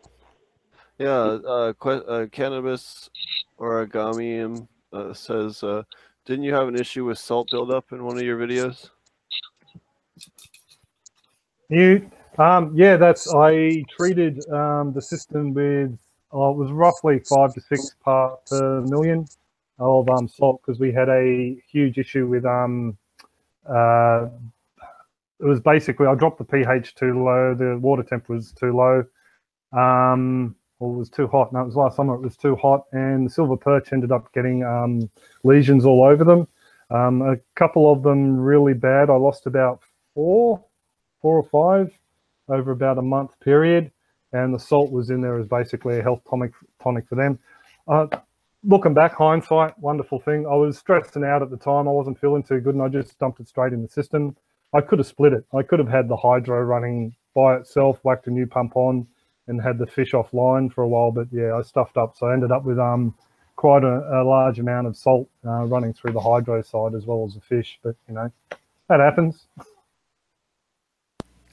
yeah, 0.99 1.09
uh, 1.09 1.73
que- 1.75 2.05
uh, 2.07 2.27
cannabis 2.29 3.11
origami 3.59 4.67
uh, 4.93 5.13
says, 5.15 5.63
uh, 5.65 5.83
Didn't 6.27 6.45
you 6.45 6.55
have 6.55 6.69
an 6.69 6.77
issue 6.77 7.05
with 7.05 7.19
salt 7.19 7.51
buildup 7.51 7.93
in 7.93 8.05
one 8.05 8.17
of 8.19 8.23
your 8.25 8.39
videos? 8.39 8.91
You, 11.69 12.11
um, 12.39 12.73
yeah, 12.75 12.97
that's 12.97 13.33
I 13.35 13.85
treated 13.91 14.49
um, 14.51 14.93
the 14.93 15.03
system 15.03 15.55
with 15.55 15.99
oh, 16.33 16.51
it 16.53 16.57
was 16.57 16.71
roughly 16.71 17.19
five 17.19 17.53
to 17.55 17.61
six 17.61 17.97
part 18.05 18.47
per 18.47 18.81
million 18.83 19.27
of 19.79 20.09
um, 20.09 20.29
salt 20.29 20.61
because 20.65 20.81
we 20.81 20.93
had 20.93 21.09
a 21.09 21.57
huge 21.71 21.99
issue 21.99 22.27
with 22.27 22.45
um, 22.45 22.97
uh, 23.69 24.27
it 25.41 25.45
was 25.45 25.61
basically 25.61 26.07
I 26.07 26.15
dropped 26.15 26.39
the 26.39 26.45
pH 26.45 26.95
too 26.95 27.23
low, 27.25 27.55
the 27.55 27.79
water 27.79 28.03
temp 28.03 28.29
was 28.29 28.53
too 28.53 28.73
low, 28.73 29.05
um, 29.73 30.57
or 30.81 30.93
was 30.93 31.11
too 31.11 31.29
hot. 31.29 31.53
No, 31.53 31.61
it 31.61 31.67
was 31.67 31.77
last 31.77 31.97
summer. 31.97 32.15
It 32.15 32.23
was 32.23 32.37
too 32.37 32.57
hot, 32.57 32.85
and 32.93 33.27
the 33.27 33.31
silver 33.31 33.57
perch 33.57 33.93
ended 33.93 34.13
up 34.13 34.33
getting 34.33 34.65
um, 34.65 35.09
lesions 35.45 35.85
all 35.85 36.05
over 36.05 36.25
them. 36.25 36.49
Um, 36.91 37.23
a 37.23 37.37
couple 37.55 37.93
of 37.93 38.03
them 38.03 38.37
really 38.39 38.75
bad. 38.75 39.11
I 39.11 39.15
lost 39.15 39.47
about 39.47 39.81
four, 40.15 40.65
four 41.21 41.37
or 41.37 41.45
five 41.45 41.93
over 42.49 42.73
about 42.73 42.99
a 42.99 43.03
month 43.03 43.39
period, 43.41 43.93
and 44.33 44.55
the 44.55 44.59
salt 44.59 44.91
was 44.91 45.11
in 45.11 45.21
there 45.21 45.39
as 45.39 45.47
basically 45.47 45.99
a 45.99 46.03
health 46.03 46.23
tonic 46.29 46.53
tonic 46.83 47.07
for 47.09 47.15
them. 47.15 47.39
Uh, 47.87 48.07
looking 48.65 48.95
back, 48.95 49.15
hindsight, 49.15 49.79
wonderful 49.79 50.21
thing. 50.21 50.47
I 50.47 50.55
was 50.55 50.79
stressing 50.79 51.25
out 51.25 51.43
at 51.43 51.51
the 51.51 51.57
time. 51.57 51.89
I 51.89 51.93
wasn't 51.93 52.21
feeling 52.21 52.43
too 52.43 52.61
good, 52.61 52.75
and 52.75 52.83
I 52.83 52.89
just 52.89 53.19
dumped 53.19 53.41
it 53.41 53.49
straight 53.49 53.73
in 53.73 53.83
the 53.83 53.89
system. 53.89 54.37
I 54.75 54.81
could 54.81 54.99
have 54.99 55.07
split 55.07 55.33
it. 55.33 55.45
I 55.55 55.63
could 55.63 55.79
have 55.79 55.89
had 55.89 56.09
the 56.09 56.17
hydro 56.17 56.61
running 56.63 57.15
by 57.35 57.57
itself, 57.57 57.99
whacked 58.03 58.27
a 58.27 58.31
new 58.31 58.47
pump 58.47 58.77
on, 58.77 59.07
and 59.47 59.63
had 59.63 59.79
the 59.79 59.87
fish 59.87 60.13
offline 60.13 60.73
for 60.73 60.83
a 60.83 60.89
while. 60.89 61.11
But 61.11 61.29
yeah, 61.33 61.55
I 61.55 61.63
stuffed 61.63 61.97
up, 61.97 62.17
so 62.17 62.27
I 62.27 62.35
ended 62.35 62.53
up 62.53 62.65
with 62.65 62.79
um 62.79 63.15
quite 63.57 63.83
a, 63.83 64.21
a 64.21 64.23
large 64.23 64.59
amount 64.61 64.87
of 64.87 64.97
salt 64.97 65.29
uh, 65.45 65.65
running 65.65 65.93
through 65.93 66.13
the 66.13 66.21
hydro 66.21 66.63
side 66.63 66.95
as 66.95 67.07
well 67.07 67.25
as 67.27 67.35
the 67.35 67.41
fish. 67.41 67.79
But 67.83 67.97
you 68.09 68.15
know, 68.15 68.31
that 68.89 69.01
happens. 69.01 69.47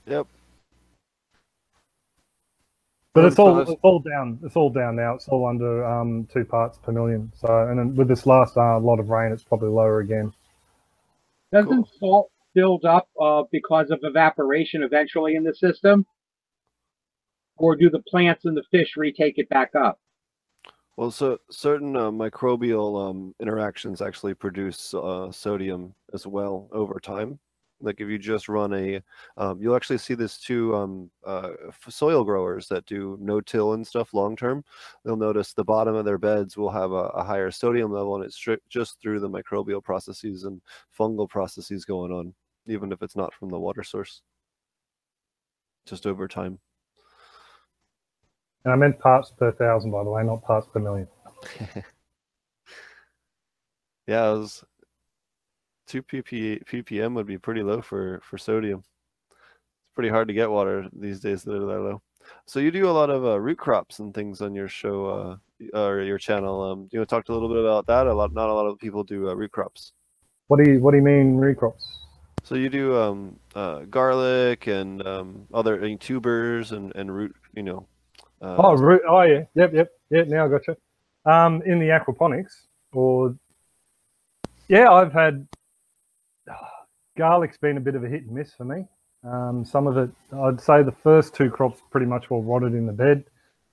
Yep. 0.05 0.27
But 3.15 3.23
it's 3.23 3.39
all 3.39 3.57
it's 3.61 3.71
all 3.81 3.99
down. 3.99 4.39
It's 4.43 4.57
all 4.57 4.69
down 4.69 4.97
now. 4.97 5.13
It's 5.13 5.29
all 5.29 5.47
under 5.47 5.85
um, 5.85 6.27
two 6.33 6.43
parts 6.43 6.77
per 6.77 6.91
million. 6.91 7.31
So, 7.33 7.47
and 7.69 7.79
then 7.79 7.95
with 7.95 8.09
this 8.09 8.25
last 8.25 8.57
uh, 8.57 8.77
lot 8.77 8.99
of 8.99 9.09
rain, 9.09 9.31
it's 9.31 9.41
probably 9.41 9.69
lower 9.69 10.01
again. 10.01 10.33
Doesn't 11.53 11.87
salt 11.97 12.29
build 12.53 12.83
up 12.83 13.07
uh, 13.21 13.43
because 13.53 13.89
of 13.89 13.99
evaporation 14.03 14.83
eventually 14.83 15.35
in 15.35 15.45
the 15.45 15.55
system? 15.55 16.05
Or 17.55 17.77
do 17.77 17.89
the 17.89 18.01
plants 18.01 18.43
and 18.43 18.57
the 18.57 18.63
fish 18.69 18.97
retake 18.97 19.35
it 19.37 19.47
back 19.47 19.71
up? 19.75 19.97
Well, 20.97 21.09
so 21.09 21.37
certain 21.49 21.95
uh, 21.95 22.11
microbial 22.11 23.09
um, 23.09 23.33
interactions 23.39 24.01
actually 24.01 24.33
produce 24.33 24.93
uh, 24.93 25.31
sodium 25.31 25.95
as 26.13 26.27
well 26.27 26.67
over 26.73 26.99
time. 26.99 27.39
Like 27.85 28.01
if 28.01 28.09
you 28.09 28.17
just 28.17 28.49
run 28.49 28.73
a, 28.73 29.01
um, 29.37 29.61
you'll 29.61 29.75
actually 29.75 29.99
see 29.99 30.13
this 30.13 30.37
too. 30.37 30.75
Um, 30.75 31.09
uh, 31.25 31.51
soil 31.87 32.23
growers 32.23 32.67
that 32.67 32.85
do 32.85 33.17
no-till 33.21 33.73
and 33.73 33.85
stuff 33.85 34.13
long 34.13 34.35
term, 34.35 34.63
they'll 35.03 35.15
notice 35.15 35.53
the 35.53 35.63
bottom 35.63 35.95
of 35.95 36.05
their 36.05 36.17
beds 36.17 36.57
will 36.57 36.71
have 36.71 36.91
a, 36.91 37.09
a 37.15 37.23
higher 37.23 37.51
sodium 37.51 37.91
level, 37.91 38.15
and 38.15 38.25
it's 38.25 38.43
just 38.69 38.99
through 39.01 39.19
the 39.19 39.29
microbial 39.29 39.83
processes 39.83 40.43
and 40.43 40.61
fungal 40.97 41.29
processes 41.29 41.85
going 41.85 42.11
on, 42.11 42.33
even 42.67 42.91
if 42.91 43.01
it's 43.01 43.15
not 43.15 43.33
from 43.33 43.49
the 43.49 43.59
water 43.59 43.83
source. 43.83 44.21
Just 45.85 46.07
over 46.07 46.27
time. 46.27 46.59
And 48.63 48.73
I 48.73 48.75
meant 48.75 48.99
parts 48.99 49.31
per 49.37 49.51
thousand, 49.51 49.91
by 49.91 50.03
the 50.03 50.09
way, 50.09 50.23
not 50.23 50.43
parts 50.43 50.67
per 50.73 50.79
million. 50.79 51.07
Yeah, 54.07 54.33
it 54.33 54.37
was 54.37 54.63
two 55.87 56.01
pp 56.03 56.63
ppm 56.65 57.13
would 57.13 57.27
be 57.27 57.37
pretty 57.37 57.63
low 57.63 57.81
for 57.81 58.21
for 58.23 58.37
sodium. 58.37 58.83
It's 59.29 59.93
pretty 59.93 60.09
hard 60.09 60.27
to 60.27 60.33
get 60.33 60.49
water 60.49 60.87
these 60.93 61.19
days 61.19 61.43
that 61.43 61.55
are 61.55 61.65
that 61.65 61.79
low. 61.79 62.01
So 62.45 62.59
you 62.59 62.71
do 62.71 62.89
a 62.89 62.91
lot 62.91 63.09
of 63.09 63.25
uh, 63.25 63.39
root 63.39 63.57
crops 63.57 63.99
and 63.99 64.13
things 64.13 64.41
on 64.41 64.55
your 64.55 64.67
show 64.67 65.39
uh, 65.73 65.79
or 65.79 66.01
your 66.01 66.17
channel. 66.17 66.61
Um, 66.63 66.89
you 66.91 66.99
want 66.99 67.09
to 67.09 67.15
talk 67.15 67.29
a 67.29 67.33
little 67.33 67.49
bit 67.49 67.59
about 67.59 67.85
that? 67.87 68.07
A 68.07 68.13
lot, 68.13 68.33
not 68.33 68.49
a 68.49 68.53
lot 68.53 68.65
of 68.65 68.79
people 68.79 69.03
do 69.03 69.29
uh, 69.29 69.35
root 69.35 69.51
crops. 69.51 69.93
What 70.47 70.63
do 70.63 70.69
you 70.69 70.79
What 70.79 70.91
do 70.91 70.97
you 70.97 71.03
mean 71.03 71.37
recrops? 71.37 71.97
So 72.43 72.55
you 72.55 72.69
do 72.69 72.95
um, 72.95 73.39
uh, 73.55 73.79
garlic 73.89 74.67
and 74.67 75.05
um, 75.05 75.47
other 75.53 75.79
mean, 75.79 75.97
tubers 75.97 76.71
and 76.71 76.95
and 76.95 77.13
root. 77.13 77.35
You 77.55 77.63
know. 77.63 77.87
Uh, 78.41 78.55
Oh, 78.59 78.73
root. 78.75 79.01
Oh, 79.07 79.21
yeah. 79.21 79.43
Yep, 79.55 79.73
yep. 79.73 79.91
Yeah. 80.09 80.23
Now 80.23 80.45
I 80.45 80.49
gotcha. 80.49 80.77
Um, 81.25 81.63
in 81.63 81.79
the 81.79 81.87
aquaponics, 81.87 82.67
or 82.91 83.35
yeah, 84.67 84.91
I've 84.91 85.13
had 85.13 85.47
garlic's 87.15 87.57
been 87.57 87.77
a 87.77 87.81
bit 87.81 87.95
of 87.95 88.03
a 88.03 88.07
hit 88.07 88.23
and 88.23 88.31
miss 88.31 88.53
for 88.53 88.65
me. 88.65 88.85
Um, 89.23 89.65
some 89.65 89.87
of 89.87 89.97
it, 89.97 90.09
I'd 90.33 90.61
say, 90.61 90.83
the 90.83 90.91
first 90.91 91.33
two 91.33 91.49
crops 91.49 91.81
pretty 91.89 92.05
much 92.05 92.29
were 92.29 92.39
rotted 92.39 92.73
in 92.73 92.85
the 92.85 92.93
bed. 92.93 93.23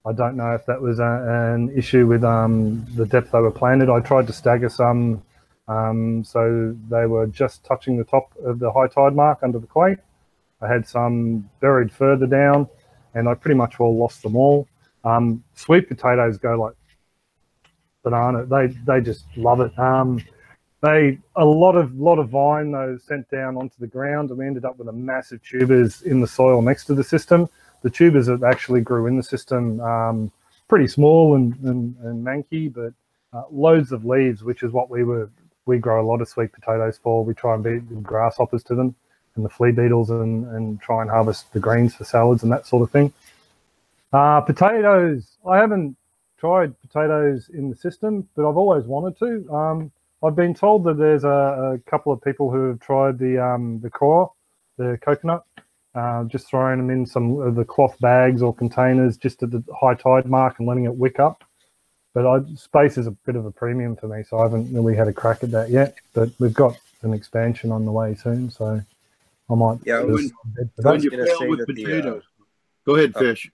I 0.05 0.13
don't 0.13 0.37
know 0.37 0.55
if 0.55 0.67
that 0.67 0.81
was 0.81 0.99
a, 0.99 1.55
an 1.55 1.71
issue 1.77 2.07
with 2.07 2.25
um, 2.25 2.85
the 2.97 3.07
depth 3.07 3.33
they 3.33 3.39
were 3.39 3.51
planted. 3.51 3.89
I 3.89 4.01
tried 4.01 4.27
to 4.29 4.33
stagger 4.33 4.69
some, 4.69 5.23
um, 5.69 6.25
so 6.25 6.77
they 6.89 7.07
were 7.07 7.27
just 7.27 7.65
touching 7.65 7.97
the 7.97 8.05
top 8.05 8.33
of 8.45 8.59
the 8.59 8.73
high 8.73 8.89
tide 8.89 9.15
mark 9.15 9.41
under 9.43 9.59
the 9.59 9.67
quay. 9.67 9.97
I 10.61 10.69
had 10.69 10.89
some 10.89 11.49
buried 11.61 11.93
further 11.93 12.27
down, 12.27 12.69
and 13.15 13.29
I 13.29 13.35
pretty 13.35 13.57
much 13.57 13.79
all 13.79 13.97
lost 13.97 14.23
them 14.23 14.37
all. 14.37 14.67
Um, 15.05 15.45
sweet 15.55 15.89
potatoes 15.89 16.39
go 16.39 16.55
like 16.55 16.75
banana. 18.03 18.47
They 18.47 18.69
they 18.87 19.01
just 19.01 19.25
love 19.37 19.61
it. 19.61 19.73
They 20.83 21.19
a 21.37 21.45
lot 21.45 21.77
of 21.77 21.95
lot 21.95 22.19
of 22.19 22.29
vine 22.29 22.73
those 22.73 23.05
sent 23.05 23.31
down 23.31 23.57
onto 23.57 23.77
the 23.79 23.87
ground, 23.87 24.31
and 24.31 24.39
we 24.39 24.47
ended 24.47 24.65
up 24.65 24.79
with 24.79 24.89
a 24.89 24.93
massive 24.93 25.41
tubers 25.45 26.03
in 26.03 26.21
the 26.21 26.27
soil 26.27 26.61
next 26.61 26.87
to 26.87 26.95
the 26.95 27.05
system. 27.05 27.49
The 27.83 27.91
tubers 27.91 28.27
that 28.27 28.43
actually 28.43 28.81
grew 28.81 29.07
in 29.07 29.17
the 29.17 29.23
system, 29.23 29.81
um, 29.81 30.33
pretty 30.69 30.89
small 30.89 31.37
and 31.37 31.55
and, 31.63 31.97
and 32.03 32.27
manky, 32.27 32.73
but 32.73 32.93
uh, 33.33 33.45
loads 33.53 33.93
of 33.93 34.05
leaves, 34.05 34.43
which 34.43 34.65
is 34.65 34.73
what 34.73 34.91
we 34.91 35.05
were. 35.05 35.31
We 35.67 35.79
grow 35.79 36.05
a 36.05 36.07
lot 36.07 36.21
of 36.21 36.29
sweet 36.29 36.53
potatoes 36.53 36.99
for. 37.01 37.25
We 37.25 37.35
try 37.35 37.55
and 37.55 37.63
beat 37.63 38.03
grasshoppers 38.03 38.65
to 38.65 38.75
them, 38.75 38.97
and 39.37 39.45
the 39.45 39.49
flea 39.49 39.71
beetles, 39.71 40.11
and 40.11 40.49
and 40.49 40.81
try 40.81 41.03
and 41.03 41.09
harvest 41.09 41.53
the 41.53 41.61
greens 41.61 41.95
for 41.95 42.03
salads 42.03 42.43
and 42.43 42.51
that 42.51 42.67
sort 42.67 42.83
of 42.83 42.91
thing. 42.91 43.13
Uh, 44.13 44.41
potatoes. 44.41 45.37
I 45.49 45.59
haven't 45.59 45.97
tried 46.39 46.75
potatoes 46.81 47.51
in 47.55 47.71
the 47.71 47.77
system, 47.77 48.29
but 48.35 48.49
I've 48.49 48.57
always 48.57 48.85
wanted 48.85 49.17
to. 49.21 49.55
Um, 49.55 49.93
I've 50.25 50.37
been 50.37 50.55
told 50.55 50.85
that 50.85 50.99
there's 50.99 51.25
a, 51.25 51.29
a 51.85 51.91
couple 51.91 52.13
of 52.13 52.23
people 52.23 52.51
who 52.51 52.69
have 52.69 52.81
tried 52.81 53.19
the 53.19 53.39
um, 53.45 53.81
the 53.81 53.91
coir, 53.91 54.31
the 54.79 54.99
coconut, 55.03 55.45
uh, 55.95 56.25
just 56.25 56.49
throwing 56.49 56.79
them 56.79 56.91
in 56.91 57.05
some 57.07 57.41
of 57.41 57.55
the 57.57 57.65
cloth 57.65 57.99
bags 58.01 58.41
or 58.43 58.55
containers 58.55 59.17
just 59.17 59.43
at 59.43 59.51
the 59.51 59.65
high 59.81 59.95
tide 59.95 60.27
mark 60.27 60.59
and 60.59 60.69
letting 60.69 60.85
it 60.85 60.95
wick 60.95 61.19
up. 61.19 61.43
But 62.15 62.27
I, 62.27 62.41
space 62.55 62.99
is 62.99 63.07
a 63.07 63.11
bit 63.11 63.37
of 63.37 63.47
a 63.47 63.51
premium 63.51 63.97
for 63.97 64.07
me, 64.07 64.23
so 64.23 64.39
I 64.39 64.43
haven't 64.45 64.73
really 64.73 64.95
had 64.95 65.09
a 65.09 65.13
crack 65.13 65.43
at 65.43 65.51
that 65.53 65.71
yet. 65.71 65.97
But 66.13 66.31
we've 66.39 66.55
got 66.55 66.79
an 67.03 67.15
expansion 67.15 67.73
on 67.73 67.85
the 67.85 67.93
way 67.93 68.15
soon, 68.15 68.51
so 68.51 68.81
I 69.51 69.55
might. 69.55 69.79
Yeah, 69.85 70.03
when- 70.03 70.31
When 70.55 70.71
that. 70.77 71.03
you 71.03 71.11
gonna 71.11 71.27
say 71.27 71.49
with 71.49 71.61
that 71.61 71.75
the, 71.75 71.85
uh, 71.85 71.89
potatoes. 71.89 72.23
Go 72.87 72.95
ahead, 72.97 73.13
uh, 73.17 73.19
fish. 73.19 73.51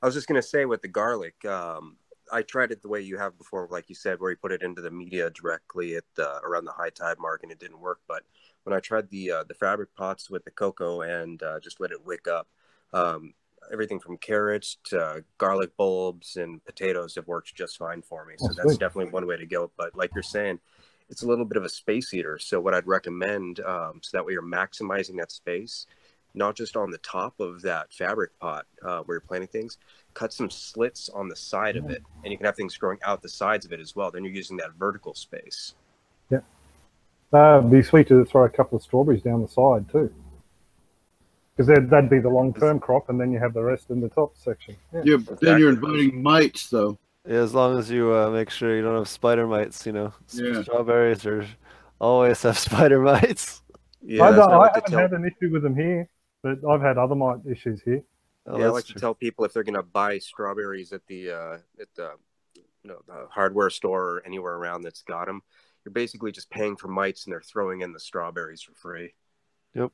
I 0.00 0.06
was 0.06 0.14
just 0.14 0.28
gonna 0.28 0.42
say 0.42 0.64
with 0.64 0.82
the 0.82 0.88
garlic, 0.88 1.44
um, 1.44 1.96
I 2.32 2.42
tried 2.42 2.72
it 2.72 2.82
the 2.82 2.88
way 2.88 3.00
you 3.00 3.18
have 3.18 3.36
before, 3.38 3.68
like 3.70 3.88
you 3.88 3.94
said, 3.94 4.20
where 4.20 4.30
you 4.30 4.36
put 4.36 4.52
it 4.52 4.62
into 4.62 4.82
the 4.82 4.90
media 4.90 5.30
directly 5.30 5.96
at 5.96 6.04
uh, 6.18 6.40
around 6.42 6.64
the 6.64 6.72
high 6.72 6.90
tide 6.90 7.18
mark, 7.18 7.42
and 7.42 7.52
it 7.52 7.58
didn't 7.58 7.80
work. 7.80 8.00
But 8.08 8.22
when 8.64 8.74
I 8.74 8.80
tried 8.80 9.10
the 9.10 9.30
uh, 9.30 9.44
the 9.44 9.54
fabric 9.54 9.94
pots 9.94 10.30
with 10.30 10.44
the 10.44 10.50
cocoa 10.50 11.02
and 11.02 11.42
uh, 11.42 11.60
just 11.60 11.80
let 11.80 11.90
it 11.90 12.04
wick 12.04 12.26
up, 12.28 12.48
um, 12.92 13.34
everything 13.72 14.00
from 14.00 14.16
carrots 14.18 14.78
to 14.84 15.24
garlic 15.38 15.76
bulbs 15.76 16.36
and 16.36 16.64
potatoes 16.64 17.14
have 17.14 17.26
worked 17.26 17.54
just 17.54 17.78
fine 17.78 18.02
for 18.02 18.24
me. 18.24 18.34
So 18.38 18.48
Oh, 18.50 18.54
that's 18.56 18.78
definitely 18.78 19.12
one 19.12 19.26
way 19.26 19.36
to 19.36 19.46
go. 19.46 19.70
But 19.76 19.96
like 19.96 20.10
you're 20.14 20.22
saying, 20.22 20.60
it's 21.08 21.22
a 21.22 21.26
little 21.26 21.44
bit 21.44 21.56
of 21.56 21.64
a 21.64 21.68
space 21.68 22.12
eater. 22.14 22.38
So 22.38 22.60
what 22.60 22.74
I'd 22.74 22.86
recommend, 22.86 23.60
um, 23.60 24.00
so 24.02 24.16
that 24.16 24.24
way 24.24 24.32
you're 24.32 24.42
maximizing 24.42 25.18
that 25.18 25.30
space, 25.32 25.86
not 26.34 26.56
just 26.56 26.76
on 26.76 26.90
the 26.90 26.98
top 26.98 27.38
of 27.40 27.62
that 27.62 27.92
fabric 27.92 28.30
pot 28.40 28.66
uh, 28.82 29.00
where 29.02 29.16
you're 29.16 29.20
planting 29.20 29.48
things, 29.48 29.78
cut 30.14 30.32
some 30.32 30.50
slits 30.50 31.08
on 31.08 31.28
the 31.28 31.36
side 31.36 31.76
of 31.76 31.90
it, 31.90 32.02
and 32.22 32.30
you 32.32 32.36
can 32.36 32.46
have 32.46 32.56
things 32.56 32.76
growing 32.76 32.98
out 33.04 33.22
the 33.22 33.28
sides 33.28 33.64
of 33.64 33.72
it 33.72 33.80
as 33.80 33.94
well. 33.96 34.10
Then 34.10 34.24
you're 34.24 34.32
using 34.32 34.56
that 34.58 34.72
vertical 34.78 35.14
space. 35.14 35.74
Yeah. 36.30 36.40
Uh, 37.32 37.58
it'd 37.58 37.70
be 37.70 37.82
sweet 37.82 38.08
to 38.08 38.24
throw 38.24 38.44
a 38.44 38.48
couple 38.48 38.76
of 38.76 38.82
strawberries 38.82 39.22
down 39.22 39.42
the 39.42 39.48
side 39.48 39.88
too, 39.90 40.12
because 41.56 41.66
that'd, 41.68 41.90
that'd 41.90 42.10
be 42.10 42.18
the 42.20 42.28
long-term 42.28 42.80
crop, 42.80 43.08
and 43.08 43.20
then 43.20 43.32
you 43.32 43.38
have 43.38 43.54
the 43.54 43.62
rest 43.62 43.90
in 43.90 44.00
the 44.00 44.08
top 44.08 44.36
section. 44.36 44.76
Yeah. 44.92 45.02
You're, 45.04 45.18
Then 45.18 45.58
you're 45.60 45.70
inviting 45.70 46.22
mites, 46.22 46.68
though. 46.70 46.98
Yeah, 47.26 47.36
as 47.38 47.54
long 47.54 47.78
as 47.78 47.90
you 47.90 48.12
uh, 48.14 48.30
make 48.30 48.50
sure 48.50 48.76
you 48.76 48.82
don't 48.82 48.96
have 48.96 49.08
spider 49.08 49.46
mites, 49.46 49.86
you 49.86 49.92
know. 49.92 50.12
Yeah. 50.32 50.62
Strawberries 50.62 51.24
are 51.26 51.46
always 52.00 52.42
have 52.42 52.58
spider 52.68 53.00
mites. 53.00 53.62
Yeah, 54.02 54.24
I, 54.24 54.32
don't, 54.32 54.52
I 54.52 54.56
I 54.56 54.56
like 54.56 54.74
to 54.74 54.80
haven't 54.80 54.90
tell. 54.90 55.00
had 55.00 55.12
an 55.12 55.24
issue 55.24 55.50
with 55.50 55.62
them 55.62 55.74
here, 55.74 56.08
but 56.44 56.58
I've 56.68 56.82
had 56.82 56.98
other 56.98 57.14
mite 57.14 57.38
issues 57.50 57.80
here. 57.82 58.04
Oh, 58.46 58.58
yeah, 58.58 58.64
I 58.64 58.66
that's 58.66 58.74
like 58.74 58.84
to 58.84 58.94
tell 58.94 59.14
people 59.14 59.46
if 59.46 59.54
they're 59.54 59.62
gonna 59.62 59.82
buy 59.82 60.18
strawberries 60.18 60.92
at 60.92 61.04
the 61.06 61.30
uh, 61.30 61.58
at 61.80 61.88
the 61.96 62.12
you 62.54 62.62
know 62.84 63.00
the 63.08 63.26
hardware 63.30 63.70
store 63.70 64.02
or 64.02 64.22
anywhere 64.26 64.54
around 64.54 64.82
that's 64.82 65.02
got 65.02 65.26
them, 65.26 65.42
you're 65.84 65.92
basically 65.92 66.30
just 66.30 66.50
paying 66.50 66.76
for 66.76 66.88
mites 66.88 67.24
and 67.24 67.32
they're 67.32 67.40
throwing 67.40 67.80
in 67.80 67.94
the 67.94 67.98
strawberries 67.98 68.60
for 68.60 68.74
free. 68.74 69.14
Yep. 69.74 69.90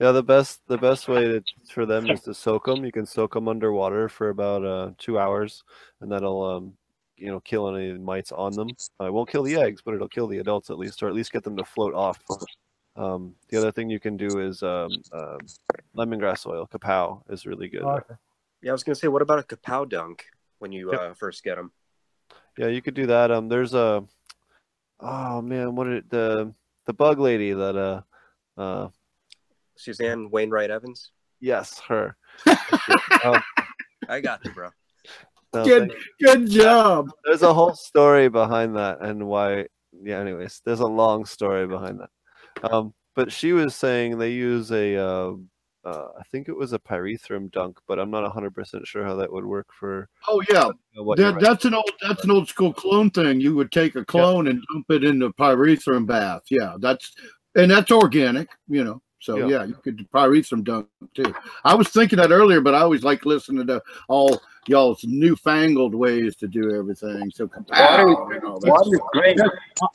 Yeah, 0.00 0.12
the 0.12 0.22
best 0.22 0.62
the 0.66 0.78
best 0.78 1.08
way 1.08 1.24
to, 1.26 1.42
for 1.70 1.84
them 1.84 2.08
is 2.08 2.22
to 2.22 2.32
soak 2.32 2.64
them. 2.64 2.82
You 2.82 2.92
can 2.92 3.04
soak 3.04 3.34
them 3.34 3.48
underwater 3.48 4.08
for 4.08 4.30
about 4.30 4.64
uh, 4.64 4.92
two 4.96 5.18
hours, 5.18 5.62
and 6.00 6.10
that'll 6.10 6.42
um, 6.42 6.72
you 7.18 7.26
know 7.26 7.40
kill 7.40 7.68
any 7.76 7.92
mites 7.98 8.32
on 8.32 8.54
them. 8.54 8.70
Uh, 8.98 9.06
it 9.06 9.12
won't 9.12 9.28
kill 9.28 9.42
the 9.42 9.56
eggs, 9.56 9.82
but 9.84 9.92
it'll 9.92 10.08
kill 10.08 10.26
the 10.26 10.38
adults 10.38 10.70
at 10.70 10.78
least, 10.78 11.02
or 11.02 11.08
at 11.08 11.14
least 11.14 11.32
get 11.32 11.44
them 11.44 11.56
to 11.58 11.64
float 11.64 11.92
off. 11.92 12.24
Um, 12.98 13.34
the 13.48 13.56
other 13.56 13.70
thing 13.70 13.88
you 13.88 14.00
can 14.00 14.16
do 14.16 14.40
is 14.40 14.62
um, 14.62 14.90
uh, 15.12 15.38
lemongrass 15.96 16.46
oil. 16.46 16.66
Kapow 16.66 17.22
is 17.30 17.46
really 17.46 17.68
good. 17.68 17.82
Okay. 17.82 18.14
Yeah, 18.60 18.70
I 18.70 18.72
was 18.72 18.82
gonna 18.82 18.96
say, 18.96 19.06
what 19.08 19.22
about 19.22 19.38
a 19.38 19.42
kapow 19.44 19.88
dunk 19.88 20.24
when 20.58 20.72
you 20.72 20.90
Yep. 20.90 21.00
uh, 21.00 21.14
first 21.14 21.44
get 21.44 21.56
them? 21.56 21.70
Yeah, 22.58 22.66
you 22.66 22.82
could 22.82 22.94
do 22.94 23.06
that. 23.06 23.30
Um, 23.30 23.48
there's 23.48 23.72
a 23.72 24.04
oh 25.00 25.40
man, 25.40 25.76
what 25.76 25.84
did 25.84 26.10
the 26.10 26.52
the 26.86 26.92
bug 26.92 27.20
lady 27.20 27.52
that 27.52 27.76
uh 27.76 28.02
uh 28.60 28.88
Suzanne 29.76 30.28
Wainwright 30.30 30.70
Evans. 30.70 31.12
yes 31.40 31.78
her. 31.88 32.16
um, 33.24 33.40
I 34.08 34.18
got 34.20 34.44
you, 34.44 34.50
bro. 34.50 34.70
no, 35.54 35.64
Good, 35.64 35.94
good 36.20 36.50
job. 36.50 37.10
there's 37.24 37.42
a 37.42 37.54
whole 37.54 37.74
story 37.74 38.28
behind 38.28 38.74
that 38.76 39.00
and 39.02 39.24
why 39.28 39.66
yeah 40.02 40.18
anyways 40.18 40.62
there's 40.64 40.80
a 40.80 40.86
long 40.86 41.24
story 41.24 41.66
behind 41.68 42.00
that 42.00 42.10
um 42.64 42.92
but 43.14 43.32
she 43.32 43.52
was 43.52 43.74
saying 43.74 44.18
they 44.18 44.30
use 44.30 44.70
a 44.70 44.96
uh, 44.96 45.32
uh 45.84 46.08
i 46.18 46.22
think 46.30 46.48
it 46.48 46.56
was 46.56 46.72
a 46.72 46.78
pyrethrum 46.78 47.50
dunk 47.50 47.78
but 47.86 47.98
i'm 47.98 48.10
not 48.10 48.30
100% 48.32 48.86
sure 48.86 49.04
how 49.04 49.14
that 49.16 49.32
would 49.32 49.44
work 49.44 49.66
for 49.72 50.08
Oh 50.26 50.42
yeah, 50.50 50.70
that, 51.16 51.38
that's 51.40 51.64
an 51.64 51.74
old 51.74 51.90
that's 52.02 52.22
an 52.24 52.30
old 52.30 52.48
school 52.48 52.72
clone 52.72 53.10
thing. 53.10 53.40
You 53.40 53.54
would 53.56 53.72
take 53.72 53.96
a 53.96 54.04
clone 54.04 54.46
and 54.48 54.62
dump 54.72 54.86
it 54.90 55.02
in 55.02 55.18
the 55.18 55.30
pyrethrum 55.30 56.06
bath. 56.06 56.42
Yeah, 56.50 56.74
that's 56.78 57.14
and 57.54 57.70
that's 57.70 57.90
organic. 57.90 58.48
You 58.68 58.84
know, 58.84 59.02
so 59.20 59.36
Yeah. 59.36 59.46
yeah, 59.46 59.64
you 59.64 59.74
could 59.74 59.96
do 59.96 60.04
pyrethrum 60.14 60.64
dunk 60.64 60.88
too. 61.14 61.34
I 61.64 61.74
was 61.74 61.88
thinking 61.88 62.18
that 62.18 62.30
earlier, 62.30 62.60
but 62.60 62.74
I 62.74 62.80
always 62.80 63.04
like 63.04 63.24
listening 63.26 63.66
to 63.68 63.82
all 64.08 64.40
y'all's 64.66 65.04
newfangled 65.04 65.94
ways 65.94 66.36
to 66.36 66.48
do 66.48 66.74
everything. 66.74 67.30
So 67.34 67.48
kapow 67.48 68.34
and 68.34 68.44
all 68.44 68.60
that 68.60 68.68
Water's 68.70 68.96
stuff. 68.98 69.10
great. 69.12 69.38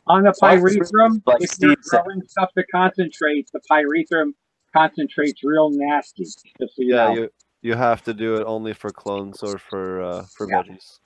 On 0.07 0.23
the 0.23 0.33
pyrethrum, 0.41 1.21
Like 1.25 1.41
if 1.41 1.51
you're 1.59 1.75
growing 1.89 2.21
stuff 2.27 2.49
to 2.57 2.63
concentrate, 2.65 3.49
the 3.53 3.61
pyrethrum 3.71 4.33
concentrates 4.75 5.41
real 5.43 5.69
nasty. 5.71 6.23
Just 6.25 6.75
so 6.75 6.81
you 6.81 6.95
yeah 6.95 6.95
know. 6.95 7.13
you 7.13 7.29
you 7.61 7.75
have 7.75 8.03
to 8.03 8.13
do 8.13 8.35
it 8.35 8.43
only 8.45 8.73
for 8.73 8.91
clones 8.91 9.43
or 9.43 9.57
for 9.57 10.01
uh 10.03 10.25
for 10.35 10.47
Yeah. 10.49 10.63
veggies 10.63 10.99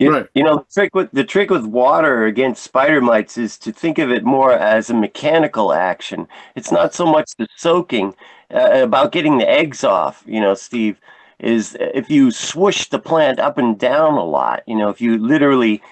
You, 0.00 0.12
Right. 0.12 0.28
you 0.34 0.44
know, 0.44 0.58
the 0.58 0.66
trick 0.74 0.94
with 0.94 1.10
the 1.12 1.24
trick 1.24 1.50
with 1.50 1.66
water 1.66 2.26
against 2.26 2.64
spider 2.64 3.00
mites 3.02 3.38
is 3.38 3.58
to 3.60 3.72
think 3.72 3.98
of 3.98 4.12
it 4.12 4.24
more 4.24 4.52
as 4.54 4.90
a 4.90 4.94
mechanical 4.94 5.72
action. 5.74 6.28
It's 6.56 6.72
not 6.72 6.94
so 6.94 7.06
much 7.06 7.32
the 7.38 7.48
soaking 7.56 8.14
uh, 8.54 8.82
about 8.84 9.12
getting 9.12 9.38
the 9.38 9.50
eggs 9.50 9.84
off. 9.84 10.24
You 10.26 10.42
know, 10.42 10.54
Steve, 10.54 11.00
is 11.40 11.76
if 11.80 12.10
you 12.10 12.32
swoosh 12.32 12.88
the 12.88 13.00
plant 13.00 13.40
up 13.40 13.58
and 13.58 13.78
down 13.80 14.14
a 14.16 14.24
lot. 14.24 14.64
You 14.68 14.76
know, 14.76 14.90
if 14.90 15.00
you 15.02 15.18
literally 15.18 15.82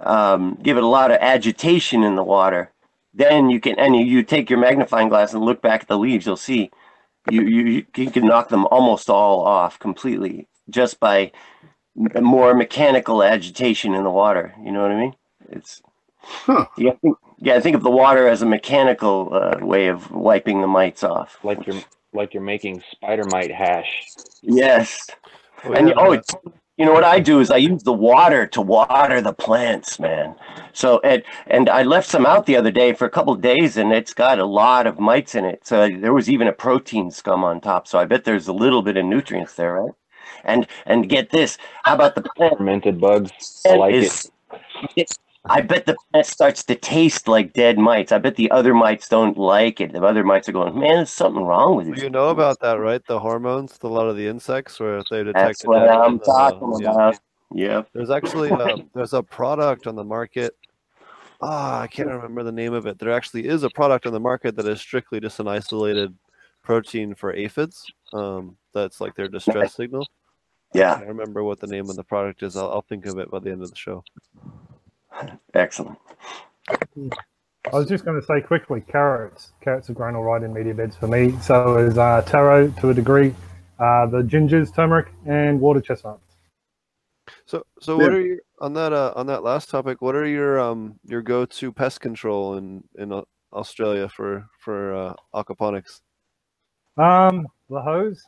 um, 0.00 0.58
give 0.62 0.78
it 0.78 0.84
a 0.84 0.88
lot 0.88 1.12
of 1.12 1.18
agitation 1.20 2.04
in 2.04 2.16
the 2.16 2.24
water, 2.24 2.72
then 3.14 3.50
you 3.50 3.60
can 3.60 3.78
and 3.78 3.96
you, 3.96 4.04
you 4.06 4.24
take 4.24 4.50
your 4.50 4.60
magnifying 4.60 5.10
glass 5.10 5.34
and 5.34 5.44
look 5.44 5.62
back 5.62 5.82
at 5.82 5.88
the 5.88 5.98
leaves. 5.98 6.26
You'll 6.26 6.36
see 6.38 6.70
you 7.30 7.42
you 7.42 7.86
you 7.96 8.10
can 8.10 8.26
knock 8.26 8.50
them 8.50 8.66
almost 8.66 9.10
all 9.10 9.42
off 9.42 9.78
completely 9.80 10.48
just 10.70 11.00
by 11.00 11.32
more 11.96 12.54
mechanical 12.54 13.22
agitation 13.22 13.94
in 13.94 14.04
the 14.04 14.10
water. 14.10 14.54
You 14.64 14.72
know 14.72 14.82
what 14.82 14.92
I 14.92 15.00
mean? 15.00 15.14
It's 15.50 15.82
Huh. 16.46 16.66
yeah, 16.76 16.92
think, 17.02 17.18
yeah. 17.38 17.60
Think 17.60 17.76
of 17.76 17.82
the 17.82 17.90
water 17.90 18.28
as 18.28 18.42
a 18.42 18.46
mechanical 18.46 19.30
uh, 19.32 19.64
way 19.64 19.88
of 19.88 20.10
wiping 20.10 20.60
the 20.62 20.66
mites 20.66 21.04
off. 21.04 21.38
Like 21.42 21.66
you're 21.66 21.84
like 22.12 22.34
you're 22.34 22.42
making 22.42 22.82
spider 22.92 23.24
mite 23.26 23.52
hash. 23.52 24.12
Yes, 24.42 25.10
oh, 25.64 25.72
and 25.74 25.88
yeah, 25.88 25.94
oh, 25.96 26.10
uh, 26.10 26.14
it's- 26.14 26.34
you 26.76 26.84
know 26.86 26.92
what 26.92 27.04
I 27.04 27.20
do 27.20 27.40
is 27.40 27.50
I 27.52 27.58
use 27.58 27.84
the 27.84 27.92
water 27.92 28.46
to 28.48 28.60
water 28.62 29.20
the 29.20 29.32
plants, 29.34 30.00
man. 30.00 30.36
So 30.72 31.00
and 31.04 31.22
and 31.46 31.68
I 31.70 31.82
left 31.84 32.08
some 32.08 32.26
out 32.26 32.46
the 32.46 32.56
other 32.56 32.72
day 32.72 32.94
for 32.94 33.06
a 33.06 33.10
couple 33.10 33.32
of 33.34 33.40
days, 33.42 33.76
and 33.76 33.92
it's 33.92 34.14
got 34.14 34.38
a 34.40 34.46
lot 34.46 34.86
of 34.86 34.98
mites 35.00 35.34
in 35.36 35.44
it. 35.44 35.66
So 35.66 35.88
there 35.88 36.14
was 36.14 36.30
even 36.30 36.48
a 36.48 36.52
protein 36.52 37.10
scum 37.12 37.44
on 37.44 37.60
top. 37.60 37.86
So 37.88 37.98
I 37.98 38.06
bet 38.06 38.24
there's 38.24 38.48
a 38.48 38.52
little 38.52 38.82
bit 38.82 38.96
of 38.96 39.04
nutrients 39.06 39.54
there, 39.54 39.74
right? 39.74 39.92
And 40.44 40.66
and 40.86 41.08
get 41.08 41.30
this, 41.30 41.58
how 41.84 41.94
about 41.94 42.14
the 42.14 42.22
plant? 42.22 42.58
Fermented 42.58 43.00
bugs. 43.00 43.62
I 43.68 43.76
like 43.76 43.94
it. 43.94 44.02
is, 44.04 44.30
it- 44.96 45.18
I 45.46 45.60
bet 45.60 45.84
the 45.84 45.94
plant 46.10 46.26
starts 46.26 46.62
to 46.64 46.74
taste 46.74 47.28
like 47.28 47.52
dead 47.52 47.76
mites. 47.76 48.12
I 48.12 48.18
bet 48.18 48.36
the 48.36 48.50
other 48.50 48.72
mites 48.72 49.10
don't 49.10 49.36
like 49.36 49.78
it. 49.78 49.92
The 49.92 50.02
other 50.02 50.24
mites 50.24 50.48
are 50.48 50.52
going, 50.52 50.72
man, 50.78 50.94
there's 50.96 51.10
something 51.10 51.44
wrong 51.44 51.76
with 51.76 51.86
Well, 51.86 51.96
this. 51.96 52.02
you 52.04 52.08
know 52.08 52.30
about 52.30 52.60
that 52.60 52.80
right 52.80 53.02
the 53.06 53.20
hormones 53.20 53.78
a 53.82 53.86
lot 53.88 54.08
of 54.08 54.16
the 54.16 54.26
insects 54.26 54.80
where 54.80 54.96
if 54.96 55.04
they 55.10 55.22
detect 55.22 55.34
That's 55.58 55.66
what 55.66 55.80
dead 55.80 55.90
I'm 55.90 56.16
one, 56.16 56.20
uh, 56.26 56.50
talking 56.50 56.78
yeah. 56.80 56.92
about. 56.92 57.18
Yep. 57.52 57.88
There's 57.92 58.08
actually 58.08 58.50
a, 58.52 58.76
there's 58.94 59.12
a 59.12 59.22
product 59.22 59.86
on 59.86 59.96
the 59.96 60.04
market. 60.04 60.56
Ah, 61.42 61.82
I 61.82 61.88
can't 61.88 62.08
remember 62.08 62.42
the 62.42 62.50
name 62.50 62.72
of 62.72 62.86
it. 62.86 62.98
There 62.98 63.12
actually 63.12 63.46
is 63.46 63.64
a 63.64 63.70
product 63.70 64.06
on 64.06 64.14
the 64.14 64.20
market 64.20 64.56
that 64.56 64.66
is 64.66 64.80
strictly 64.80 65.20
just 65.20 65.40
an 65.40 65.48
isolated 65.48 66.14
protein 66.62 67.14
for 67.14 67.34
aphids. 67.34 67.84
Um, 68.14 68.56
that's 68.72 68.98
like 68.98 69.14
their 69.14 69.28
distress 69.28 69.74
signal. 69.74 70.06
I 70.76 70.80
Yeah. 70.80 70.94
can't 70.96 71.08
remember 71.08 71.44
what 71.44 71.60
the 71.60 71.66
name 71.68 71.90
of 71.90 71.96
the 71.96 72.04
product 72.04 72.42
is. 72.42 72.56
I'll, 72.56 72.70
I'll 72.70 72.82
think 72.82 73.06
of 73.06 73.18
it 73.18 73.30
by 73.30 73.40
the 73.40 73.50
end 73.50 73.62
of 73.62 73.70
the 73.70 73.76
show. 73.76 74.04
Excellent. 75.54 75.98
I 77.72 77.76
was 77.76 77.88
just 77.88 78.04
going 78.04 78.20
to 78.20 78.26
say 78.26 78.40
quickly, 78.40 78.82
carrots. 78.82 79.52
Carrots 79.60 79.88
have 79.88 79.96
grown 79.96 80.16
all 80.16 80.24
right 80.24 80.42
in 80.42 80.52
media 80.52 80.74
beds 80.74 80.96
for 80.96 81.08
me. 81.08 81.36
So 81.40 81.78
is 81.78 81.98
uh, 81.98 82.22
taro 82.26 82.68
to 82.68 82.90
a 82.90 82.94
degree, 82.94 83.34
uh, 83.78 84.06
the 84.06 84.22
gingers, 84.22 84.74
turmeric, 84.74 85.08
and 85.26 85.60
water 85.60 85.80
chestnuts. 85.80 86.20
So, 87.46 87.64
so 87.80 87.98
what 87.98 88.12
are 88.12 88.20
your 88.20 88.38
on 88.60 88.74
that 88.74 88.92
uh, 88.92 89.12
on 89.16 89.26
that 89.26 89.42
last 89.42 89.70
topic? 89.70 90.02
What 90.02 90.14
are 90.14 90.26
your 90.26 90.60
um 90.60 90.98
your 91.04 91.22
go 91.22 91.44
to 91.46 91.72
pest 91.72 92.00
control 92.00 92.56
in 92.56 92.84
in 92.98 93.22
Australia 93.52 94.08
for 94.08 94.46
for 94.60 94.94
uh, 94.94 95.14
aquaponics? 95.34 96.00
Um, 96.96 97.46
the 97.70 97.80
hose 97.82 98.22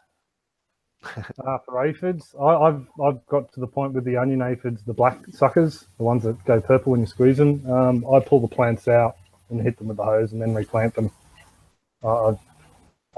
uh, 1.47 1.59
for 1.65 1.85
aphids. 1.87 2.35
I, 2.41 2.45
I've 2.45 2.87
I've 3.03 3.27
got 3.27 3.53
to 3.55 3.61
the 3.61 3.67
point 3.67 3.93
with 3.93 4.05
the 4.05 4.17
onion 4.17 4.43
aphids, 4.43 4.83
the 4.85 4.93
black 4.93 5.19
suckers, 5.31 5.87
the 5.99 6.05
ones 6.05 6.23
that 6.25 6.43
go 6.45 6.61
purple 6.61 6.93
when 6.93 7.01
you 7.01 7.07
squeeze 7.07 7.37
them. 7.39 7.69
Um, 7.71 8.05
I 8.13 8.21
pull 8.21 8.41
the 8.41 8.49
plants 8.49 8.89
out 8.89 9.17
and 9.51 9.61
hit 9.61 9.79
them 9.79 9.89
with 9.89 9.97
the 9.97 10.05
hose 10.05 10.33
and 10.33 10.41
then 10.43 10.55
replant 10.55 10.95
them. 10.95 11.11
Uh, 12.03 12.29
I've, 12.29 12.39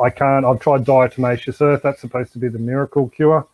I 0.00 0.10
can't. 0.10 0.44
I've 0.44 0.60
tried 0.60 0.84
diatomaceous 0.84 1.60
earth. 1.60 1.82
That's 1.82 2.00
supposed 2.00 2.32
to 2.34 2.38
be 2.38 2.48
the 2.48 2.58
miracle 2.58 3.08
cure 3.08 3.46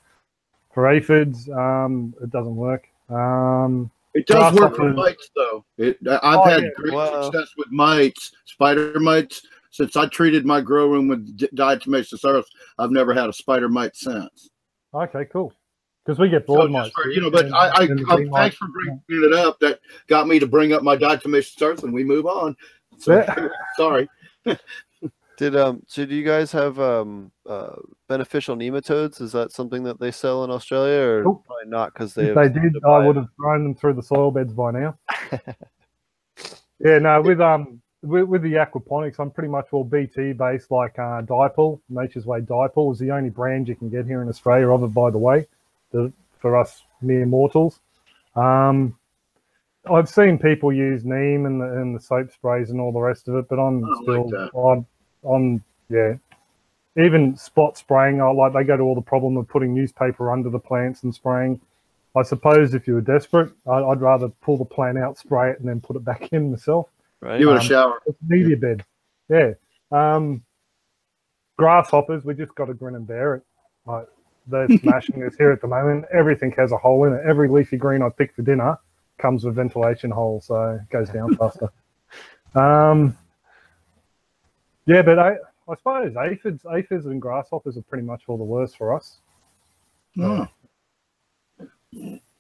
for 0.73 0.89
aphids. 0.89 1.49
Um, 1.49 2.15
it 2.23 2.31
doesn't 2.31 2.57
work. 2.57 2.89
Um, 3.09 3.91
It 4.15 4.27
does 4.27 4.53
work 4.55 4.77
for 4.77 4.93
mites, 4.93 5.31
though. 5.35 5.65
It, 5.79 5.99
I've 6.07 6.41
Oh, 6.41 6.45
had 6.45 6.63
yeah. 6.65 6.69
great 6.77 6.93
Wow. 6.93 7.23
success 7.31 7.55
with 7.57 7.71
mites, 7.71 8.33
spider 8.45 8.99
mites. 9.01 9.47
Since 9.75 9.97
I 9.97 10.07
treated 10.07 10.47
my 10.47 10.61
grow 10.61 10.87
room 10.87 11.09
with 11.09 11.37
di- 11.37 11.49
diatomaceous 11.49 12.25
earth, 12.25 12.47
I've 12.79 12.93
never 12.93 13.13
had 13.13 13.29
a 13.29 13.33
spider 13.33 13.69
mite 13.69 13.97
since. 13.97 14.51
okay, 14.95 15.25
cool. 15.33 15.53
Because 16.07 16.21
we 16.21 16.29
get 16.29 16.47
So 16.47 16.55
broad 16.55 16.71
mites. 16.71 16.95
for- 16.95 17.09
you 17.11 17.21
know, 17.21 17.29
but 17.29 17.47
and- 17.47 17.55
I, 17.57 17.67
I, 17.71 17.83
I 17.83 18.29
thanks 18.33 18.57
for 18.57 18.69
bringing 18.69 19.01
it 19.09 19.33
up. 19.33 19.59
That 19.59 19.81
got 20.07 20.29
me 20.29 20.39
to 20.39 20.47
bring 20.47 20.73
up 20.73 20.85
my 20.85 20.97
diatomaceous 20.97 21.61
earth, 21.61 21.83
and 21.83 21.93
we 21.93 22.05
move 22.05 22.25
on. 22.25 22.55
So, 22.99 23.15
Yeah. 23.17 23.49
sorry. 23.77 24.09
Did 25.39 25.57
um 25.57 25.83
so 25.89 26.07
do 26.07 26.15
you 26.15 26.23
guys 26.25 26.53
have 26.53 26.79
um 26.79 27.33
uh 27.45 27.75
beneficial 28.09 28.55
nematodes? 28.55 29.21
Is 29.21 29.33
that 29.33 29.51
something 29.51 29.83
that 29.83 29.99
they 29.99 30.13
sell 30.13 30.45
in 30.45 30.53
Australia 30.53 31.01
or 31.01 31.25
Nope. 31.25 31.43
probably 31.45 31.67
not 31.69 31.93
because 31.93 32.15
they 32.15 32.27
If 32.29 32.37
they 32.37 32.49
did, 32.49 32.77
I 32.87 33.05
would 33.05 33.17
have 33.17 33.27
thrown 33.37 33.65
them 33.65 33.75
through 33.75 33.95
the 33.95 34.03
soil 34.05 34.31
beds 34.31 34.53
by 34.53 34.71
now. 34.71 34.97
yeah, 36.79 36.99
no, 37.01 37.21
with 37.23 37.41
um 37.41 37.81
with, 38.05 38.25
with 38.25 38.43
the 38.43 38.55
aquaponics, 38.55 39.19
I'm 39.19 39.31
pretty 39.31 39.49
much 39.49 39.69
all 39.73 39.85
BT 39.85 40.33
based, 40.33 40.71
like 40.71 40.99
uh, 40.99 41.23
Dipel, 41.23 41.81
Nature's 41.89 42.27
Way 42.27 42.41
Dipel 42.41 42.93
is 42.93 42.99
the 42.99 43.11
only 43.11 43.31
brand 43.31 43.69
you 43.69 43.75
can 43.75 43.89
get 43.89 44.07
here 44.07 44.23
in 44.23 44.29
Australia 44.29 44.71
of 44.71 44.83
it, 44.83 44.95
by 44.95 45.11
the 45.11 45.19
way, 45.19 45.47
the, 45.93 46.13
for 46.39 46.57
us 46.57 46.83
mere 47.01 47.27
mortals. 47.27 47.81
Um, 48.37 48.97
I've 49.91 50.09
seen 50.09 50.39
people 50.39 50.73
use 50.73 51.05
neem 51.05 51.47
and 51.47 51.61
the, 51.61 51.67
and 51.67 51.97
the 51.97 52.01
soap 52.01 52.31
sprays 52.33 52.71
and 52.71 52.81
all 52.81 52.93
the 52.93 53.01
rest 53.01 53.29
of 53.29 53.37
it, 53.37 53.49
but 53.49 53.57
I'm 53.57 53.85
still, 54.03 54.31
like. 54.31 54.51
I'm, 54.55 54.87
I'm, 55.29 55.65
yeah. 55.89 56.15
Even 56.97 57.37
spot 57.37 57.77
spraying, 57.77 58.21
I 58.21 58.31
like 58.31 58.53
they 58.53 58.65
go 58.65 58.77
to 58.77 58.83
all 58.83 58.95
the 58.95 59.01
problem 59.01 59.37
of 59.37 59.49
putting 59.49 59.75
newspaper 59.75 60.31
under 60.31 60.49
the 60.49 60.59
plants 60.59 61.03
and 61.03 61.15
spraying. 61.15 61.61
I 62.17 62.23
suppose 62.23 62.75
if 62.75 62.87
you 62.87 62.95
were 62.95 63.01
desperate, 63.01 63.53
I'd, 63.67 63.83
I'd 63.83 64.01
rather 64.01 64.29
pull 64.29 64.57
the 64.57 64.65
plant 64.65 64.99
out, 64.99 65.19
spray 65.19 65.51
it, 65.51 65.59
and 65.59 65.69
then 65.69 65.81
put 65.81 65.97
it 65.97 66.05
back 66.05 66.33
in 66.33 66.53
myself. 66.53 66.89
Right? 67.25 67.39
Give 67.39 67.49
it 67.49 67.53
a 67.53 67.55
Um, 67.57 67.61
shower. 67.61 68.03
It's 68.07 68.21
a 68.21 68.25
media 68.33 68.57
bed. 68.57 68.85
Yeah. 69.29 69.53
Um, 69.91 70.43
grasshoppers, 71.57 72.25
we 72.25 72.35
just 72.35 72.55
got 72.55 72.67
to 72.67 72.75
grin 72.75 72.95
and 72.95 73.07
bear 73.07 73.37
it. 73.37 73.43
Like 73.87 74.07
they're 74.47 74.69
smashing 74.81 75.23
us 75.23 75.35
here 75.37 75.51
at 75.51 75.61
the 75.61 75.67
moment. 75.69 76.05
Everything 76.13 76.53
has 76.53 76.73
a 76.73 76.77
hole 76.77 77.05
in 77.05 77.15
it. 77.15 77.23
Every 77.27 77.49
leafy 77.49 77.77
green 77.77 78.03
I 78.03 78.09
pick 78.11 78.35
for 78.35 78.43
dinner 78.43 78.79
comes 79.19 79.45
with 79.45 79.55
ventilation 79.55 80.11
hole, 80.11 80.41
so 80.41 80.73
it 80.81 80.91
goes 80.91 81.09
down 81.09 81.35
faster. 81.37 81.69
Um, 82.55 83.17
yeah, 84.87 85.03
but 85.03 85.19
I, 85.19 85.37
I 85.69 85.75
suppose 85.77 86.15
aphids, 86.17 86.65
aphids 86.71 87.07
and 87.07 87.21
grasshoppers 87.23 87.77
are 87.79 87.83
pretty 87.83 88.05
much 88.05 88.23
all 88.29 88.37
the 88.37 88.45
worst 88.45 88.77
for 88.77 88.93
us. 88.95 89.21
Oh. 90.21 90.47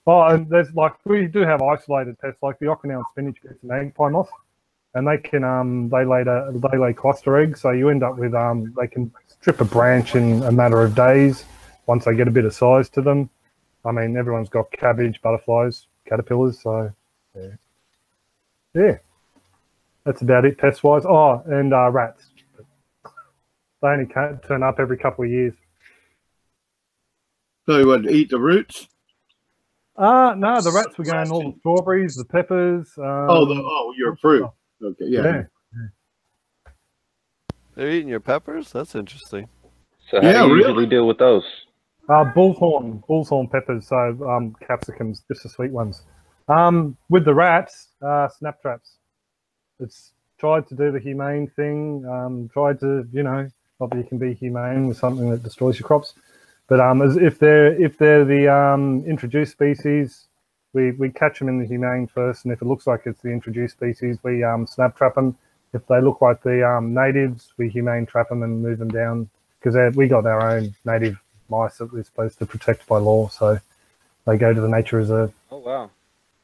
Oh, 0.06 0.22
and 0.24 0.48
there's 0.50 0.72
like 0.74 0.94
we 1.06 1.26
do 1.26 1.40
have 1.40 1.62
isolated 1.62 2.18
pests, 2.18 2.42
like 2.42 2.58
the 2.58 2.66
Okinawan 2.66 3.04
spinach 3.12 3.40
gets 3.42 3.62
an 3.62 3.70
egg 3.70 3.94
pie 3.94 4.10
moth, 4.10 4.28
and 4.94 5.06
they 5.06 5.18
can 5.18 5.44
um 5.44 5.88
they 5.88 6.04
lay 6.04 6.22
the, 6.22 6.60
they 6.72 6.78
lay 6.78 6.92
cluster 6.92 7.36
eggs, 7.36 7.60
so 7.60 7.70
you 7.70 7.88
end 7.88 8.02
up 8.02 8.16
with 8.16 8.34
um 8.34 8.72
they 8.78 8.86
can 8.86 9.12
strip 9.28 9.60
a 9.60 9.64
branch 9.64 10.14
in 10.14 10.42
a 10.44 10.52
matter 10.52 10.80
of 10.82 10.94
days 10.94 11.44
once 11.86 12.04
they 12.04 12.14
get 12.14 12.28
a 12.28 12.30
bit 12.30 12.44
of 12.44 12.54
size 12.54 12.88
to 12.90 13.02
them. 13.02 13.28
I 13.84 13.92
mean, 13.92 14.16
everyone's 14.16 14.48
got 14.48 14.70
cabbage, 14.72 15.20
butterflies, 15.20 15.86
caterpillars, 16.08 16.62
so 16.62 16.92
yeah, 17.36 17.48
yeah, 18.74 18.98
that's 20.04 20.22
about 20.22 20.44
it 20.44 20.58
pest 20.58 20.82
wise. 20.82 21.04
Oh, 21.04 21.42
and 21.46 21.74
uh, 21.74 21.90
rats, 21.90 22.24
they 23.82 23.88
only 23.88 24.06
ca- 24.06 24.36
turn 24.46 24.62
up 24.62 24.78
every 24.78 24.96
couple 24.96 25.24
of 25.24 25.30
years. 25.30 25.54
So 27.66 27.78
you 27.78 27.86
would 27.86 28.10
eat 28.10 28.30
the 28.30 28.38
roots? 28.38 28.88
Uh 29.96 30.34
no, 30.36 30.60
the 30.60 30.72
rats 30.72 30.98
were 30.98 31.04
going 31.04 31.30
all 31.30 31.52
the 31.52 31.58
strawberries, 31.60 32.16
the 32.16 32.24
peppers. 32.24 32.90
Um, 32.98 33.04
oh, 33.30 33.44
the, 33.46 33.54
oh, 33.54 33.94
your 33.96 34.16
fruit. 34.16 34.50
Okay, 34.84 35.06
yeah. 35.08 35.22
yeah. 35.22 35.42
They're 37.74 37.90
eating 37.90 38.08
your 38.08 38.20
peppers. 38.20 38.72
That's 38.72 38.94
interesting. 38.94 39.48
So 40.10 40.20
how 40.22 40.22
Yeah, 40.22 40.42
do 40.42 40.48
you 40.48 40.54
really? 40.54 40.68
usually 40.68 40.86
deal 40.86 41.06
with 41.06 41.18
those? 41.18 41.44
Uh, 42.08 42.24
bullhorn, 42.36 43.02
bullhorn 43.08 43.50
peppers, 43.50 43.88
so 43.88 43.96
um, 44.28 44.54
capsicums, 44.62 45.22
just 45.26 45.42
the 45.42 45.48
sweet 45.48 45.70
ones. 45.72 46.02
Um, 46.48 46.96
with 47.08 47.24
the 47.24 47.34
rats, 47.34 47.88
uh, 48.02 48.28
snap 48.28 48.60
traps. 48.60 48.98
It's 49.80 50.12
tried 50.38 50.68
to 50.68 50.74
do 50.74 50.92
the 50.92 51.00
humane 51.00 51.48
thing. 51.56 52.04
Um, 52.06 52.50
tried 52.52 52.78
to, 52.80 53.08
you 53.12 53.22
know, 53.22 53.48
not 53.80 53.90
that 53.90 53.96
you 53.96 54.04
can 54.04 54.18
be 54.18 54.34
humane 54.34 54.86
with 54.88 54.98
something 54.98 55.30
that 55.30 55.42
destroys 55.42 55.78
your 55.78 55.86
crops, 55.86 56.14
but 56.68 56.78
um, 56.80 57.02
as 57.02 57.16
if 57.16 57.38
they're 57.38 57.72
if 57.82 57.98
they're 57.98 58.24
the 58.24 58.52
um, 58.52 59.04
introduced 59.06 59.52
species, 59.52 60.26
we 60.74 60.90
we 60.92 61.08
catch 61.08 61.38
them 61.38 61.48
in 61.48 61.58
the 61.58 61.66
humane 61.66 62.06
first, 62.06 62.44
and 62.44 62.52
if 62.52 62.60
it 62.60 62.66
looks 62.66 62.86
like 62.86 63.02
it's 63.06 63.22
the 63.22 63.30
introduced 63.30 63.76
species, 63.76 64.18
we 64.22 64.44
um, 64.44 64.66
snap 64.66 64.96
trap 64.96 65.14
them. 65.14 65.36
If 65.72 65.86
they 65.86 66.00
look 66.00 66.20
like 66.20 66.42
the 66.42 66.68
um, 66.68 66.92
natives, 66.92 67.52
we 67.56 67.68
humane 67.68 68.06
trap 68.06 68.28
them 68.28 68.42
and 68.42 68.62
move 68.62 68.78
them 68.78 68.90
down 68.90 69.30
because 69.58 69.96
we 69.96 70.08
got 70.08 70.26
our 70.26 70.56
own 70.56 70.74
native 70.84 71.18
mice 71.48 71.78
that 71.78 71.92
we're 71.92 72.02
supposed 72.02 72.38
to 72.38 72.46
protect 72.46 72.86
by 72.86 72.98
law, 72.98 73.28
so 73.28 73.58
they 74.26 74.36
go 74.36 74.52
to 74.52 74.60
the 74.60 74.68
nature 74.68 74.96
reserve. 74.96 75.32
Oh 75.50 75.58
wow, 75.58 75.90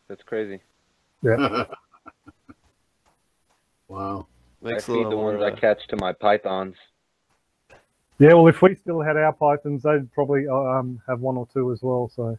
that's 0.09 0.23
crazy. 0.23 0.61
Yeah. 1.23 1.65
wow. 3.89 4.27
Makes 4.63 4.89
I 4.89 4.93
a 4.93 4.97
feed 4.97 5.11
the 5.11 5.17
ones 5.17 5.43
I 5.43 5.51
uh, 5.51 5.57
catch 5.57 5.87
to 5.89 5.97
my 5.97 6.13
pythons. 6.13 6.77
Yeah, 8.19 8.35
well, 8.35 8.49
if 8.49 8.61
we 8.61 8.75
still 8.75 9.01
had 9.01 9.17
our 9.17 9.33
pythons, 9.33 9.83
they'd 9.83 10.13
probably 10.13 10.47
uh, 10.47 10.55
um, 10.55 11.01
have 11.09 11.21
one 11.21 11.39
or 11.39 11.49
two 11.55 11.73
as 11.73 11.81
well. 11.83 12.11
So 12.15 12.39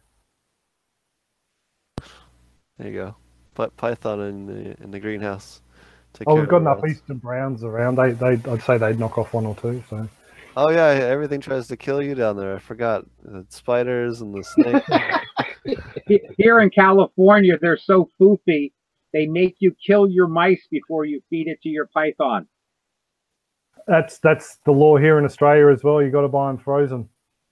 There 2.82 2.90
you 2.90 2.98
go. 2.98 3.16
Py- 3.54 3.72
Python 3.76 4.20
in 4.20 4.46
the 4.46 4.82
in 4.82 4.90
the 4.90 4.98
greenhouse. 4.98 5.62
Take 6.14 6.28
oh, 6.28 6.34
we've 6.34 6.48
got 6.48 6.62
enough 6.62 6.82
rats. 6.82 6.96
eastern 6.96 7.18
browns 7.18 7.64
around. 7.64 7.96
They, 7.96 8.10
they, 8.10 8.50
I'd 8.50 8.62
say 8.62 8.76
they'd 8.76 8.98
knock 8.98 9.16
off 9.18 9.32
one 9.32 9.46
or 9.46 9.54
two. 9.54 9.82
So 9.88 10.08
Oh 10.56 10.70
yeah, 10.70 10.88
everything 10.88 11.40
tries 11.40 11.68
to 11.68 11.76
kill 11.76 12.02
you 12.02 12.14
down 12.14 12.36
there. 12.36 12.56
I 12.56 12.58
forgot 12.58 13.06
the 13.22 13.46
spiders 13.48 14.20
and 14.20 14.34
the 14.34 14.44
snake. 14.44 16.20
Here 16.36 16.60
in 16.60 16.70
California, 16.70 17.56
they're 17.58 17.78
so 17.78 18.10
foofy, 18.20 18.72
they 19.12 19.26
make 19.26 19.56
you 19.60 19.74
kill 19.86 20.08
your 20.10 20.26
mice 20.26 20.66
before 20.70 21.04
you 21.04 21.22
feed 21.30 21.46
it 21.46 21.62
to 21.62 21.68
your 21.68 21.86
python. 21.86 22.48
that's 23.86 24.18
that's 24.18 24.58
the 24.64 24.72
law 24.72 24.96
here 24.96 25.18
in 25.18 25.24
Australia 25.24 25.68
as 25.72 25.84
well. 25.84 26.02
You 26.02 26.10
got 26.10 26.22
to 26.22 26.28
buy 26.28 26.48
them 26.48 26.58
frozen. 26.58 27.08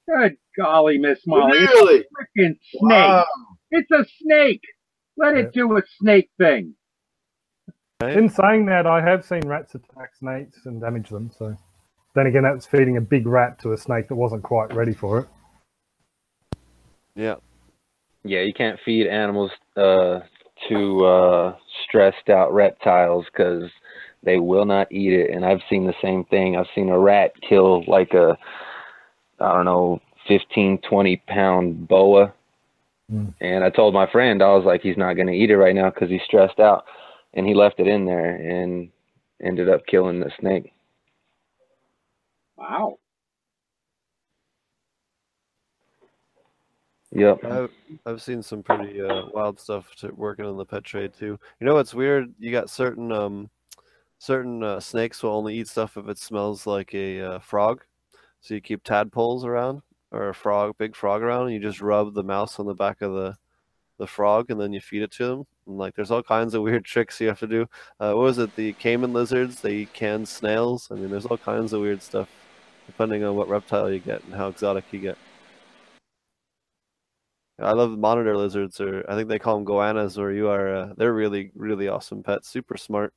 Good 0.08 0.36
golly, 0.58 0.98
Miss 0.98 1.20
Molly. 1.26 1.60
Really? 1.60 2.00
It's 2.00 2.08
a 2.10 2.40
freaking 2.40 2.58
snake. 2.72 2.82
Wow. 2.82 3.26
It's 3.70 3.90
a 3.92 4.04
snake. 4.18 4.62
Let 5.16 5.36
it 5.36 5.52
do 5.52 5.76
a 5.76 5.82
snake 5.98 6.30
thing. 6.38 6.74
In 8.02 8.30
saying 8.30 8.66
that, 8.66 8.86
I 8.86 9.02
have 9.02 9.24
seen 9.24 9.46
rats 9.46 9.74
attack 9.74 10.14
snakes 10.18 10.60
and 10.64 10.80
damage 10.80 11.10
them. 11.10 11.30
So 11.38 11.54
then 12.14 12.26
again, 12.26 12.42
that's 12.42 12.66
feeding 12.66 12.96
a 12.96 13.00
big 13.00 13.26
rat 13.26 13.58
to 13.60 13.72
a 13.72 13.78
snake 13.78 14.08
that 14.08 14.14
wasn't 14.14 14.42
quite 14.42 14.74
ready 14.74 14.94
for 14.94 15.18
it. 15.18 15.28
yeah. 17.14 17.34
Yeah, 18.22 18.40
you 18.40 18.52
can't 18.52 18.78
feed 18.84 19.06
animals 19.06 19.50
uh, 19.76 20.20
to 20.68 21.04
uh, 21.06 21.56
stressed 21.84 22.28
out 22.28 22.52
reptiles 22.52 23.24
because 23.32 23.70
they 24.22 24.38
will 24.38 24.66
not 24.66 24.92
eat 24.92 25.12
it. 25.12 25.30
And 25.30 25.44
I've 25.44 25.62
seen 25.70 25.86
the 25.86 25.94
same 26.02 26.24
thing. 26.24 26.56
I've 26.56 26.66
seen 26.74 26.90
a 26.90 26.98
rat 26.98 27.32
kill 27.48 27.82
like 27.86 28.12
a, 28.12 28.36
I 29.40 29.54
don't 29.54 29.64
know, 29.64 30.00
15, 30.28 30.80
20 30.88 31.22
pound 31.28 31.88
boa. 31.88 32.34
Mm. 33.10 33.34
And 33.40 33.64
I 33.64 33.70
told 33.70 33.94
my 33.94 34.10
friend, 34.10 34.42
I 34.42 34.54
was 34.54 34.64
like, 34.64 34.82
he's 34.82 34.96
not 34.96 35.14
going 35.14 35.26
to 35.26 35.32
eat 35.32 35.50
it 35.50 35.56
right 35.56 35.74
now 35.74 35.90
because 35.90 36.08
he's 36.08 36.22
stressed 36.24 36.60
out. 36.60 36.84
And 37.34 37.46
he 37.46 37.54
left 37.54 37.80
it 37.80 37.86
in 37.86 38.04
there 38.04 38.36
and 38.36 38.90
ended 39.42 39.68
up 39.68 39.86
killing 39.86 40.20
the 40.20 40.30
snake. 40.38 40.72
Wow. 42.56 42.98
Yep. 47.12 47.44
I've 47.44 47.70
I've 48.06 48.22
seen 48.22 48.42
some 48.42 48.62
pretty 48.62 49.00
uh, 49.00 49.22
wild 49.32 49.58
stuff 49.58 49.94
to 49.96 50.12
working 50.14 50.44
in 50.44 50.56
the 50.56 50.64
pet 50.64 50.84
trade 50.84 51.12
too. 51.12 51.38
You 51.58 51.66
know 51.66 51.74
what's 51.74 51.94
weird? 51.94 52.32
You 52.38 52.52
got 52.52 52.70
certain 52.70 53.10
um 53.10 53.50
certain 54.18 54.62
uh, 54.62 54.78
snakes 54.78 55.22
will 55.22 55.32
only 55.32 55.56
eat 55.56 55.66
stuff 55.66 55.96
if 55.96 56.08
it 56.08 56.18
smells 56.18 56.66
like 56.66 56.94
a 56.94 57.20
uh, 57.20 57.38
frog. 57.40 57.82
So 58.40 58.54
you 58.54 58.60
keep 58.60 58.84
tadpoles 58.84 59.44
around 59.44 59.82
or 60.12 60.28
a 60.28 60.34
frog, 60.34 60.76
big 60.78 60.96
frog 60.96 61.22
around, 61.22 61.46
and 61.46 61.54
you 61.54 61.60
just 61.60 61.80
rub 61.80 62.14
the 62.14 62.22
mouse 62.22 62.58
on 62.58 62.66
the 62.66 62.74
back 62.74 63.02
of 63.02 63.12
the 63.12 63.36
the 63.98 64.06
frog, 64.06 64.50
and 64.50 64.58
then 64.58 64.72
you 64.72 64.80
feed 64.80 65.02
it 65.02 65.10
to 65.12 65.26
them. 65.26 65.46
And 65.66 65.76
like, 65.76 65.94
there's 65.94 66.10
all 66.10 66.22
kinds 66.22 66.54
of 66.54 66.62
weird 66.66 66.84
tricks 66.84 67.20
you 67.20 67.28
have 67.28 67.38
to 67.40 67.46
do. 67.46 67.66
Uh, 68.00 68.12
what 68.14 68.22
was 68.24 68.38
it? 68.38 68.56
The 68.56 68.72
caiman 68.72 69.12
lizards? 69.12 69.60
They 69.60 69.74
eat 69.74 69.92
canned 69.92 70.26
snails. 70.28 70.88
I 70.90 70.94
mean, 70.94 71.10
there's 71.10 71.26
all 71.26 71.36
kinds 71.38 71.72
of 71.72 71.82
weird 71.82 72.02
stuff 72.02 72.28
depending 72.86 73.22
on 73.22 73.36
what 73.36 73.48
reptile 73.48 73.88
you 73.90 74.00
get 74.00 74.24
and 74.24 74.34
how 74.34 74.48
exotic 74.48 74.84
you 74.90 74.98
get. 74.98 75.18
I 77.60 77.72
love 77.72 77.96
monitor 77.96 78.36
lizards, 78.36 78.80
or 78.80 79.04
I 79.08 79.14
think 79.14 79.28
they 79.28 79.38
call 79.38 79.56
them 79.56 79.66
goannas, 79.66 80.16
or 80.18 80.32
you 80.32 80.48
are. 80.48 80.74
Uh, 80.74 80.92
they're 80.96 81.12
really, 81.12 81.52
really 81.54 81.88
awesome 81.88 82.22
pets. 82.22 82.48
Super 82.48 82.76
smart. 82.78 83.12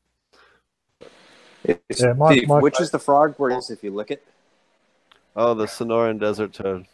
Yeah, 1.66 2.14
my- 2.18 2.34
Steve, 2.36 2.48
my- 2.50 2.60
which 2.60 2.82
is 2.82 2.92
the 2.92 3.00
frog 3.00 3.36
where 3.38 3.58
if 3.58 3.84
you 3.84 3.94
lick 3.94 4.12
it? 4.12 4.24
Oh, 5.36 5.54
the 5.54 5.66
Sonoran 5.66 6.20
desert 6.20 6.54
toad. 6.54 6.86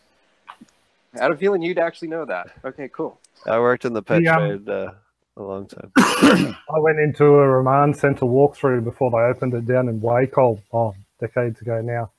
I 1.13 1.23
had 1.23 1.31
a 1.31 1.37
feeling 1.37 1.61
you'd 1.61 1.79
actually 1.79 2.07
know 2.07 2.25
that. 2.25 2.51
Okay, 2.63 2.89
cool. 2.89 3.19
I 3.45 3.59
worked 3.59 3.85
in 3.85 3.93
the 3.93 4.01
pet 4.01 4.21
The, 4.23 4.29
um, 4.29 4.39
trade 4.39 4.69
uh, 4.69 4.91
a 5.37 5.43
long 5.43 5.67
time. 5.67 5.91
I 5.97 6.79
went 6.79 6.99
into 6.99 7.25
a 7.25 7.47
remand 7.47 7.97
centre 7.97 8.25
walkthrough 8.25 8.83
before 8.83 9.11
they 9.11 9.17
opened 9.17 9.53
it 9.53 9.65
down 9.65 9.89
in 9.89 9.99
Wacol, 9.99 10.61
oh, 10.71 10.95
decades 11.19 11.61
ago 11.61 11.81
now. 11.81 12.11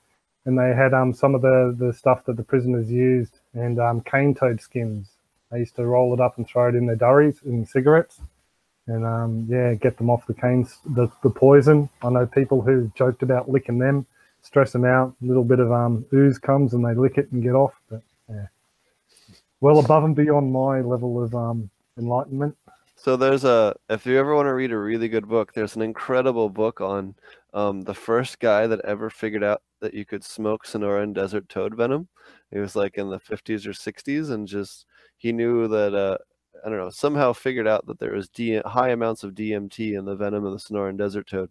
And 0.45 0.57
they 0.57 0.73
had 0.75 0.93
um 0.93 1.13
some 1.13 1.35
of 1.35 1.41
the, 1.41 1.75
the 1.77 1.93
stuff 1.93 2.25
that 2.25 2.35
the 2.35 2.43
prisoners 2.43 2.89
used 2.91 3.39
and 3.53 3.79
um, 3.79 4.01
cane 4.01 4.33
toad 4.33 4.59
skins. 4.59 5.09
They 5.51 5.59
used 5.59 5.75
to 5.75 5.85
roll 5.85 6.13
it 6.13 6.19
up 6.19 6.37
and 6.37 6.47
throw 6.47 6.69
it 6.69 6.75
in 6.75 6.87
their 6.87 6.95
durries 6.95 7.41
and 7.43 7.67
cigarettes. 7.67 8.19
And 8.87 9.05
um, 9.05 9.45
yeah, 9.47 9.75
get 9.75 9.97
them 9.97 10.09
off 10.09 10.25
the 10.25 10.33
canes, 10.33 10.79
the, 10.85 11.07
the 11.21 11.29
poison. 11.29 11.89
I 12.01 12.09
know 12.09 12.25
people 12.25 12.61
who 12.61 12.91
joked 12.95 13.21
about 13.21 13.49
licking 13.49 13.77
them, 13.77 14.07
stress 14.41 14.71
them 14.71 14.85
out. 14.85 15.15
A 15.21 15.25
little 15.25 15.43
bit 15.43 15.59
of 15.59 15.71
um, 15.71 16.05
ooze 16.13 16.37
comes 16.37 16.73
and 16.73 16.85
they 16.85 16.93
lick 16.93 17.17
it 17.17 17.31
and 17.31 17.43
get 17.43 17.55
off. 17.55 17.73
But 17.89 18.01
yeah, 18.29 18.47
well 19.59 19.79
above 19.79 20.03
and 20.03 20.15
beyond 20.15 20.51
my 20.51 20.81
level 20.81 21.23
of 21.23 21.33
um, 21.35 21.69
enlightenment. 21.97 22.55
So 22.95 23.15
there's 23.15 23.45
a 23.45 23.75
if 23.89 24.05
you 24.05 24.19
ever 24.19 24.35
want 24.35 24.45
to 24.45 24.53
read 24.53 24.71
a 24.71 24.77
really 24.77 25.07
good 25.07 25.27
book, 25.27 25.53
there's 25.53 25.75
an 25.75 25.81
incredible 25.81 26.49
book 26.49 26.81
on 26.81 27.15
um, 27.53 27.81
the 27.81 27.95
first 27.95 28.39
guy 28.39 28.67
that 28.67 28.85
ever 28.85 29.09
figured 29.09 29.43
out 29.43 29.63
that 29.79 29.95
you 29.95 30.05
could 30.05 30.23
smoke 30.23 30.65
Sonoran 30.65 31.13
desert 31.13 31.49
toad 31.49 31.75
venom. 31.75 32.07
It 32.51 32.59
was 32.59 32.75
like 32.75 32.99
in 32.99 33.09
the 33.09 33.19
50s 33.19 33.65
or 33.65 33.71
60s, 33.71 34.29
and 34.29 34.47
just 34.47 34.85
he 35.17 35.31
knew 35.31 35.67
that 35.67 35.95
uh, 35.95 36.17
I 36.63 36.69
don't 36.69 36.77
know 36.77 36.91
somehow 36.91 37.33
figured 37.33 37.67
out 37.67 37.87
that 37.87 37.99
there 37.99 38.13
was 38.13 38.29
D- 38.29 38.61
high 38.65 38.89
amounts 38.89 39.23
of 39.23 39.33
DMT 39.33 39.97
in 39.97 40.05
the 40.05 40.15
venom 40.15 40.45
of 40.45 40.53
the 40.53 40.59
Sonoran 40.59 40.97
desert 40.97 41.27
toad, 41.27 41.49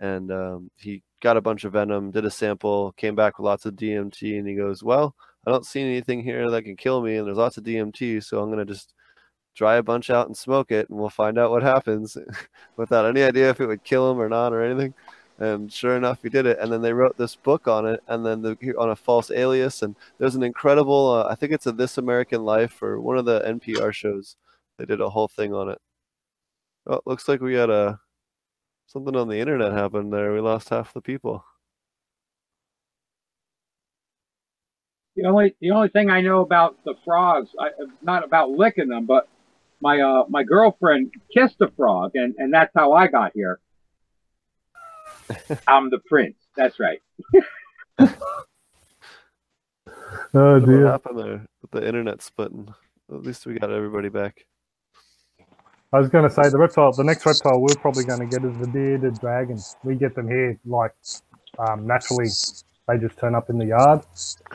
and 0.00 0.30
um, 0.30 0.70
he 0.76 1.02
got 1.24 1.36
a 1.36 1.40
bunch 1.40 1.64
of 1.64 1.72
venom, 1.72 2.10
did 2.12 2.24
a 2.24 2.30
sample, 2.30 2.92
came 2.92 3.16
back 3.16 3.38
with 3.38 3.46
lots 3.46 3.66
of 3.66 3.74
DMT, 3.74 4.38
and 4.38 4.46
he 4.46 4.54
goes, 4.54 4.82
"Well, 4.84 5.16
I 5.46 5.50
don't 5.50 5.66
see 5.66 5.80
anything 5.82 6.22
here 6.22 6.50
that 6.50 6.62
can 6.62 6.76
kill 6.76 7.02
me, 7.02 7.16
and 7.16 7.26
there's 7.26 7.38
lots 7.38 7.56
of 7.58 7.64
DMT, 7.64 8.20
so 8.20 8.40
I'm 8.40 8.50
gonna 8.50 8.64
just." 8.64 8.94
dry 9.56 9.76
a 9.76 9.82
bunch 9.82 10.10
out 10.10 10.26
and 10.26 10.36
smoke 10.36 10.70
it, 10.72 10.88
and 10.90 10.98
we'll 10.98 11.08
find 11.08 11.38
out 11.38 11.50
what 11.50 11.62
happens 11.62 12.16
without 12.76 13.06
any 13.06 13.22
idea 13.22 13.50
if 13.50 13.60
it 13.60 13.66
would 13.66 13.84
kill 13.84 14.10
him 14.10 14.20
or 14.20 14.28
not 14.28 14.52
or 14.52 14.62
anything. 14.62 14.92
And 15.38 15.72
sure 15.72 15.96
enough, 15.96 16.22
he 16.22 16.28
did 16.28 16.46
it. 16.46 16.58
And 16.60 16.72
then 16.72 16.80
they 16.82 16.92
wrote 16.92 17.16
this 17.16 17.34
book 17.36 17.66
on 17.66 17.86
it, 17.86 18.00
and 18.08 18.24
then 18.24 18.42
the, 18.42 18.56
on 18.78 18.90
a 18.90 18.96
false 18.96 19.30
alias. 19.30 19.82
And 19.82 19.96
there's 20.18 20.36
an 20.36 20.42
incredible, 20.42 21.10
uh, 21.12 21.28
I 21.30 21.34
think 21.34 21.52
it's 21.52 21.66
a 21.66 21.72
This 21.72 21.98
American 21.98 22.44
Life 22.44 22.82
or 22.82 23.00
one 23.00 23.18
of 23.18 23.24
the 23.24 23.40
NPR 23.40 23.92
shows. 23.92 24.36
They 24.78 24.84
did 24.86 25.00
a 25.00 25.10
whole 25.10 25.28
thing 25.28 25.54
on 25.54 25.68
it. 25.70 25.78
Oh, 26.86 27.00
looks 27.06 27.28
like 27.28 27.40
we 27.40 27.54
had 27.54 27.70
a 27.70 28.00
something 28.86 29.16
on 29.16 29.28
the 29.28 29.38
internet 29.38 29.72
happened 29.72 30.12
there. 30.12 30.32
We 30.32 30.40
lost 30.40 30.68
half 30.70 30.92
the 30.92 31.00
people. 31.00 31.44
The 35.16 35.26
only 35.26 35.54
the 35.60 35.70
only 35.70 35.88
thing 35.88 36.10
I 36.10 36.20
know 36.20 36.40
about 36.40 36.76
the 36.84 36.94
frogs, 37.04 37.50
I, 37.58 37.68
not 38.02 38.24
about 38.24 38.50
licking 38.50 38.88
them, 38.88 39.06
but 39.06 39.28
my 39.80 40.00
uh 40.00 40.24
my 40.28 40.42
girlfriend 40.42 41.12
kissed 41.32 41.60
a 41.60 41.70
frog, 41.76 42.12
and 42.14 42.34
and 42.38 42.52
that's 42.52 42.72
how 42.74 42.92
I 42.92 43.06
got 43.06 43.32
here. 43.34 43.60
I'm 45.68 45.90
the 45.90 46.00
prince. 46.00 46.36
That's 46.56 46.78
right. 46.80 47.00
Oh 50.36 50.58
What 50.60 50.90
happened 50.90 51.18
there 51.18 51.46
with 51.62 51.70
the 51.70 51.86
internet 51.86 52.20
splitting? 52.20 52.74
At 53.08 53.22
least 53.22 53.46
we 53.46 53.54
got 53.54 53.70
everybody 53.70 54.08
back. 54.08 54.46
I 55.94 55.98
was 56.00 56.08
going 56.08 56.28
to 56.28 56.34
say 56.34 56.48
the 56.48 56.58
reptile, 56.58 56.90
the 56.90 57.04
next 57.04 57.24
reptile 57.24 57.60
we're 57.60 57.76
probably 57.76 58.02
going 58.02 58.18
to 58.18 58.26
get 58.26 58.44
is 58.44 58.58
the 58.58 58.66
bearded 58.66 59.20
dragon. 59.20 59.60
We 59.84 59.94
get 59.94 60.16
them 60.16 60.26
here 60.26 60.58
like 60.66 60.92
um, 61.56 61.86
naturally. 61.86 62.26
They 62.88 62.98
just 62.98 63.16
turn 63.16 63.36
up 63.36 63.48
in 63.48 63.58
the 63.58 63.66
yard. 63.66 64.00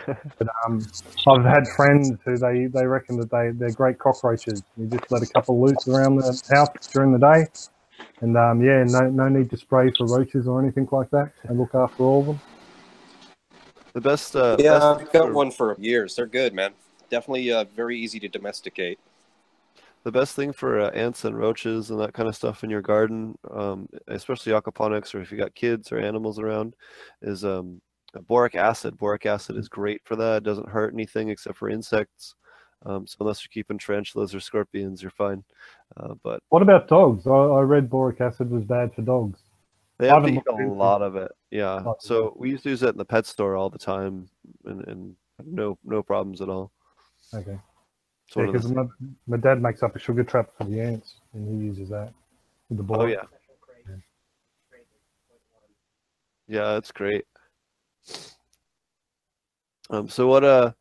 But 0.37 0.47
um, 0.65 0.85
I've 1.27 1.45
had 1.45 1.65
friends 1.77 2.11
who 2.25 2.37
they, 2.37 2.65
they 2.65 2.85
reckon 2.85 3.17
that 3.19 3.31
they 3.31 3.51
they're 3.53 3.71
great 3.71 3.99
cockroaches. 3.99 4.63
You 4.75 4.87
just 4.87 5.09
let 5.11 5.21
a 5.21 5.27
couple 5.27 5.61
loose 5.61 5.87
around 5.87 6.17
the 6.17 6.41
house 6.51 6.87
during 6.91 7.13
the 7.13 7.19
day, 7.19 7.45
and 8.21 8.35
um, 8.37 8.61
yeah, 8.61 8.83
no 8.85 9.09
no 9.09 9.29
need 9.29 9.49
to 9.51 9.57
spray 9.57 9.91
for 9.97 10.07
roaches 10.07 10.45
or 10.47 10.61
anything 10.61 10.89
like 10.91 11.09
that. 11.11 11.31
They 11.47 11.53
look 11.55 11.73
after 11.73 12.03
all 12.03 12.19
of 12.21 12.25
them. 12.27 12.41
The 13.93 14.01
best. 14.01 14.35
Uh, 14.35 14.57
Yeah, 14.59 14.73
best 14.73 14.85
I've 14.85 15.11
got 15.13 15.27
for- 15.27 15.33
one 15.33 15.51
for 15.51 15.75
years. 15.79 16.15
They're 16.15 16.25
good, 16.25 16.53
man. 16.53 16.73
Definitely 17.09 17.51
uh, 17.51 17.63
very 17.75 17.97
easy 17.97 18.19
to 18.19 18.27
domesticate. 18.27 18.99
The 20.11 20.19
best 20.19 20.35
thing 20.35 20.51
for 20.51 20.79
uh, 20.79 20.89
ants 20.89 21.23
and 21.23 21.37
roaches 21.37 21.91
and 21.91 21.99
that 21.99 22.13
kind 22.15 22.27
of 22.27 22.35
stuff 22.35 22.63
in 22.63 22.69
your 22.71 22.81
garden, 22.81 23.37
um, 23.51 23.87
especially 24.07 24.51
aquaponics 24.51 25.13
or 25.13 25.21
if 25.21 25.31
you 25.31 25.37
got 25.37 25.53
kids 25.53 25.91
or 25.91 25.99
animals 25.99 26.39
around, 26.39 26.73
is 27.21 27.45
um, 27.45 27.79
boric 28.27 28.55
acid. 28.55 28.97
Boric 28.97 29.27
acid 29.27 29.55
is 29.55 29.69
great 29.69 30.01
for 30.05 30.15
that. 30.15 30.37
It 30.37 30.43
doesn't 30.45 30.67
hurt 30.67 30.95
anything 30.95 31.29
except 31.29 31.57
for 31.59 31.69
insects. 31.69 32.33
Um, 32.87 33.05
so 33.05 33.17
unless 33.19 33.43
you're 33.43 33.51
keeping 33.53 33.77
tarantulas 33.77 34.33
or 34.33 34.39
scorpions, 34.39 35.03
you're 35.03 35.11
fine. 35.11 35.43
Uh, 35.95 36.15
but 36.23 36.41
What 36.49 36.63
about 36.63 36.87
dogs? 36.87 37.27
I, 37.27 37.31
I 37.31 37.61
read 37.61 37.87
boric 37.87 38.19
acid 38.19 38.49
was 38.49 38.63
bad 38.63 38.95
for 38.95 39.03
dogs. 39.03 39.39
they 39.99 40.07
have 40.07 40.23
to 40.23 40.31
eat 40.31 40.41
a 40.49 40.65
lot 40.65 41.03
of 41.03 41.17
it. 41.17 41.31
Yeah. 41.51 41.83
Oh, 41.85 41.97
So 41.99 42.33
we 42.35 42.49
used 42.49 42.63
to 42.63 42.69
use 42.71 42.81
it 42.81 42.89
in 42.89 42.97
the 42.97 43.05
pet 43.05 43.27
store 43.27 43.55
all 43.55 43.69
the 43.69 43.77
time, 43.77 44.27
and, 44.65 44.87
and 44.87 45.15
no 45.45 45.77
no 45.83 46.01
problems 46.01 46.41
at 46.41 46.49
all. 46.49 46.71
Okay. 47.31 47.59
One 48.33 48.47
of 48.47 48.53
because 48.53 48.71
my, 48.71 48.83
my 49.27 49.37
dad 49.37 49.61
makes 49.61 49.81
up 49.81 49.95
a 49.95 49.99
sugar 49.99 50.23
trap 50.23 50.49
for 50.57 50.65
the 50.65 50.79
ants, 50.79 51.15
and 51.33 51.47
he 51.47 51.65
uses 51.65 51.89
that 51.89 52.13
with 52.69 52.77
the 52.77 52.83
ball. 52.83 53.01
oh 53.01 53.05
yeah. 53.05 53.23
Yeah, 56.47 56.73
that's 56.73 56.91
great. 56.91 57.25
Um, 59.91 60.09
so 60.09 60.27
what 60.27 60.43
uh, 60.43 60.71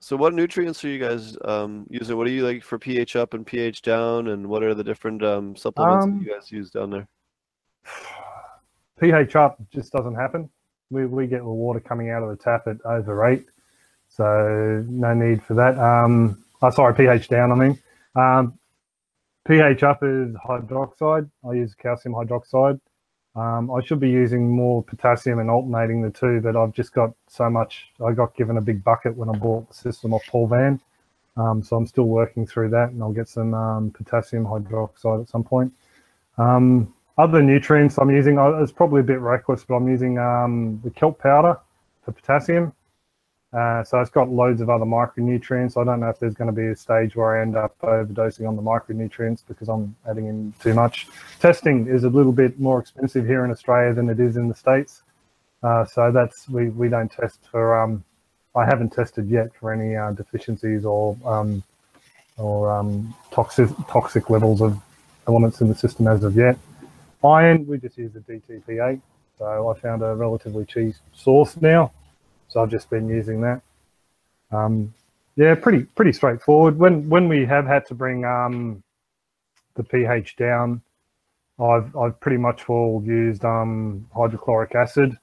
so 0.00 0.16
what 0.16 0.34
nutrients 0.34 0.84
are 0.84 0.88
you 0.88 0.98
guys 0.98 1.36
um 1.44 1.86
using? 1.88 2.16
What 2.16 2.26
do 2.26 2.32
you 2.32 2.46
like 2.46 2.62
for 2.62 2.78
pH 2.78 3.16
up 3.16 3.32
and 3.32 3.46
pH 3.46 3.82
down, 3.82 4.28
and 4.28 4.46
what 4.46 4.62
are 4.62 4.74
the 4.74 4.84
different 4.84 5.22
um 5.24 5.56
supplements 5.56 6.04
Um, 6.04 6.18
that 6.18 6.24
you 6.24 6.32
guys 6.32 6.52
use 6.52 6.70
down 6.70 6.90
there? 6.90 7.08
pH 9.00 9.36
up 9.36 9.58
just 9.70 9.92
doesn't 9.92 10.14
happen. 10.14 10.48
We, 10.90 11.06
we 11.06 11.26
get 11.26 11.38
the 11.38 11.44
water 11.44 11.80
coming 11.80 12.10
out 12.10 12.22
of 12.22 12.28
the 12.28 12.36
tap 12.36 12.66
at 12.66 12.76
over 12.84 13.26
eight, 13.26 13.46
so 14.08 14.84
no 14.88 15.14
need 15.14 15.42
for 15.42 15.54
that. 15.54 15.78
Um, 15.78 16.43
oh, 16.62 16.70
sorry, 16.70 16.94
pH 16.94 17.28
down. 17.28 17.52
I 17.52 17.54
mean, 17.54 17.78
um, 18.16 18.58
pH 19.46 19.82
up 19.82 20.02
is 20.02 20.34
hydroxide. 20.34 21.30
I 21.48 21.52
use 21.52 21.74
calcium 21.74 22.14
hydroxide. 22.14 22.80
Um, 23.36 23.70
I 23.72 23.84
should 23.84 23.98
be 23.98 24.08
using 24.08 24.48
more 24.48 24.82
potassium 24.82 25.40
and 25.40 25.50
alternating 25.50 26.02
the 26.02 26.10
two, 26.10 26.40
but 26.40 26.56
I've 26.56 26.72
just 26.72 26.92
got 26.92 27.12
so 27.26 27.50
much. 27.50 27.86
I 28.04 28.12
got 28.12 28.36
given 28.36 28.58
a 28.58 28.60
big 28.60 28.84
bucket 28.84 29.16
when 29.16 29.28
I 29.28 29.32
bought 29.32 29.68
the 29.68 29.74
system 29.74 30.14
off 30.14 30.24
Paul 30.28 30.46
Van, 30.46 30.80
um, 31.36 31.62
so 31.62 31.76
I'm 31.76 31.86
still 31.86 32.04
working 32.04 32.46
through 32.46 32.70
that, 32.70 32.90
and 32.90 33.02
I'll 33.02 33.12
get 33.12 33.28
some 33.28 33.52
um, 33.52 33.90
potassium 33.90 34.44
hydroxide 34.44 35.22
at 35.22 35.28
some 35.28 35.42
point. 35.42 35.72
Um, 36.38 36.94
other 37.18 37.42
nutrients 37.42 37.98
I'm 37.98 38.10
using, 38.10 38.38
it's 38.60 38.72
probably 38.72 39.00
a 39.00 39.04
bit 39.04 39.20
reckless, 39.20 39.64
but 39.64 39.74
I'm 39.74 39.88
using 39.88 40.18
um, 40.18 40.80
the 40.84 40.90
kelp 40.90 41.20
powder 41.20 41.58
for 42.04 42.12
potassium. 42.12 42.72
Uh, 43.54 43.84
so 43.84 44.00
it's 44.00 44.10
got 44.10 44.28
loads 44.28 44.60
of 44.60 44.68
other 44.68 44.84
micronutrients. 44.84 45.80
I 45.80 45.84
don't 45.84 46.00
know 46.00 46.08
if 46.08 46.18
there's 46.18 46.34
going 46.34 46.52
to 46.52 46.60
be 46.60 46.66
a 46.66 46.76
stage 46.76 47.14
where 47.14 47.38
I 47.38 47.42
end 47.42 47.56
up 47.56 47.78
overdosing 47.82 48.48
on 48.48 48.56
the 48.56 48.62
micronutrients 48.62 49.44
because 49.46 49.68
I'm 49.68 49.94
adding 50.10 50.26
in 50.26 50.52
too 50.60 50.74
much. 50.74 51.06
Testing 51.38 51.86
is 51.86 52.02
a 52.02 52.08
little 52.08 52.32
bit 52.32 52.58
more 52.58 52.80
expensive 52.80 53.24
here 53.24 53.44
in 53.44 53.52
Australia 53.52 53.94
than 53.94 54.10
it 54.10 54.18
is 54.18 54.36
in 54.36 54.48
the 54.48 54.56
States. 54.56 55.02
Uh, 55.62 55.84
so 55.84 56.10
that's, 56.10 56.48
we, 56.48 56.70
we 56.70 56.88
don't 56.88 57.12
test 57.12 57.38
for, 57.48 57.80
um, 57.80 58.02
I 58.56 58.64
haven't 58.64 58.90
tested 58.90 59.28
yet 59.28 59.54
for 59.54 59.72
any 59.72 59.94
uh, 59.94 60.10
deficiencies 60.10 60.84
or, 60.84 61.16
um, 61.24 61.62
or 62.36 62.72
um, 62.72 63.14
toxic, 63.30 63.70
toxic 63.88 64.30
levels 64.30 64.62
of 64.62 64.80
elements 65.28 65.60
in 65.60 65.68
the 65.68 65.76
system 65.76 66.08
as 66.08 66.24
of 66.24 66.34
yet. 66.34 66.58
Iron, 67.24 67.68
we 67.68 67.78
just 67.78 67.96
use 67.96 68.12
the 68.12 68.20
DTPA. 68.20 69.00
So 69.38 69.68
I 69.70 69.78
found 69.78 70.02
a 70.02 70.14
relatively 70.14 70.64
cheap 70.64 70.96
source 71.12 71.56
now. 71.60 71.92
So 72.54 72.62
I've 72.62 72.70
just 72.70 72.88
been 72.88 73.08
using 73.08 73.40
that. 73.40 73.62
Um, 74.52 74.94
yeah, 75.34 75.56
pretty 75.56 75.86
pretty 75.96 76.12
straightforward. 76.12 76.78
When 76.78 77.08
when 77.08 77.28
we 77.28 77.44
have 77.46 77.66
had 77.66 77.84
to 77.86 77.94
bring 77.94 78.24
um, 78.24 78.80
the 79.74 79.82
pH 79.82 80.36
down, 80.36 80.80
I've 81.58 81.96
I've 81.96 82.20
pretty 82.20 82.36
much 82.36 82.68
all 82.68 83.02
used 83.04 83.44
um, 83.44 84.08
hydrochloric 84.14 84.76
acid. 84.76 85.18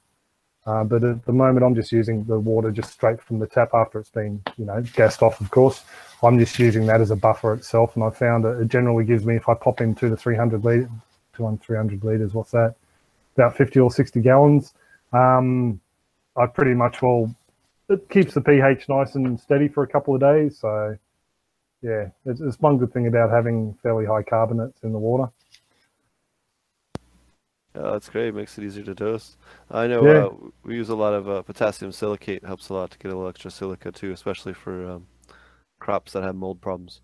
Uh, 0.65 0.83
but 0.83 1.05
at 1.05 1.23
the 1.23 1.31
moment, 1.31 1.65
I'm 1.65 1.73
just 1.73 1.93
using 1.93 2.25
the 2.25 2.37
water 2.37 2.69
just 2.69 2.91
straight 2.91 3.21
from 3.21 3.39
the 3.39 3.47
tap 3.47 3.69
after 3.73 3.97
it's 3.99 4.09
been, 4.09 4.43
you 4.57 4.65
know, 4.65 4.83
gassed 4.93 5.23
off, 5.23 5.39
of 5.39 5.49
course. 5.51 5.85
I'm 6.21 6.37
just 6.37 6.59
using 6.59 6.85
that 6.87 6.99
as 6.99 7.11
a 7.11 7.15
buffer 7.15 7.53
itself, 7.53 7.95
and 7.95 8.03
I 8.03 8.09
found 8.09 8.43
that 8.43 8.59
it 8.59 8.67
generally 8.67 9.05
gives 9.05 9.25
me, 9.25 9.37
if 9.37 9.47
I 9.49 9.55
pop 9.55 9.79
in 9.81 9.95
two 9.95 10.09
to 10.09 10.17
300 10.17 10.63
litre, 10.63 10.89
200, 11.33 11.63
300 11.63 12.03
litres, 12.03 12.33
what's 12.33 12.51
that? 12.51 12.75
About 13.37 13.55
50 13.55 13.79
or 13.79 13.89
60 13.89 14.21
gallons. 14.21 14.73
Um, 15.13 15.79
I 16.37 16.45
pretty 16.45 16.73
much 16.73 17.01
will, 17.01 17.35
it 17.89 18.09
keeps 18.09 18.33
the 18.33 18.41
pH 18.41 18.87
nice 18.89 19.15
and 19.15 19.39
steady 19.39 19.67
for 19.67 19.83
a 19.83 19.87
couple 19.87 20.15
of 20.15 20.21
days. 20.21 20.59
So, 20.59 20.97
yeah, 21.81 22.09
it's, 22.25 22.41
it's 22.41 22.59
one 22.59 22.77
good 22.77 22.93
thing 22.93 23.07
about 23.07 23.31
having 23.31 23.77
fairly 23.83 24.05
high 24.05 24.23
carbonates 24.23 24.83
in 24.83 24.93
the 24.93 24.99
water. 24.99 25.31
Yeah, 27.75 27.91
that's 27.91 28.09
great. 28.09 28.33
Makes 28.33 28.57
it 28.57 28.65
easier 28.65 28.83
to 28.83 28.93
dose. 28.93 29.37
I 29.69 29.87
know 29.87 30.05
Yeah. 30.05 30.25
uh, 30.25 30.49
we 30.63 30.75
use 30.75 30.89
a 30.89 30.95
lot 30.95 31.13
of 31.13 31.29
uh, 31.29 31.41
potassium 31.41 31.91
silicate. 31.91 32.43
Helps 32.45 32.69
a 32.69 32.73
lot 32.73 32.91
to 32.91 32.97
get 32.97 33.11
a 33.11 33.15
little 33.15 33.29
extra 33.29 33.49
silica 33.49 33.91
too, 33.91 34.11
especially 34.11 34.53
for 34.53 34.85
um, 34.89 35.07
crops 35.79 36.11
that 36.13 36.23
have 36.23 36.35
mold 36.35 36.61
problems. 36.61 37.01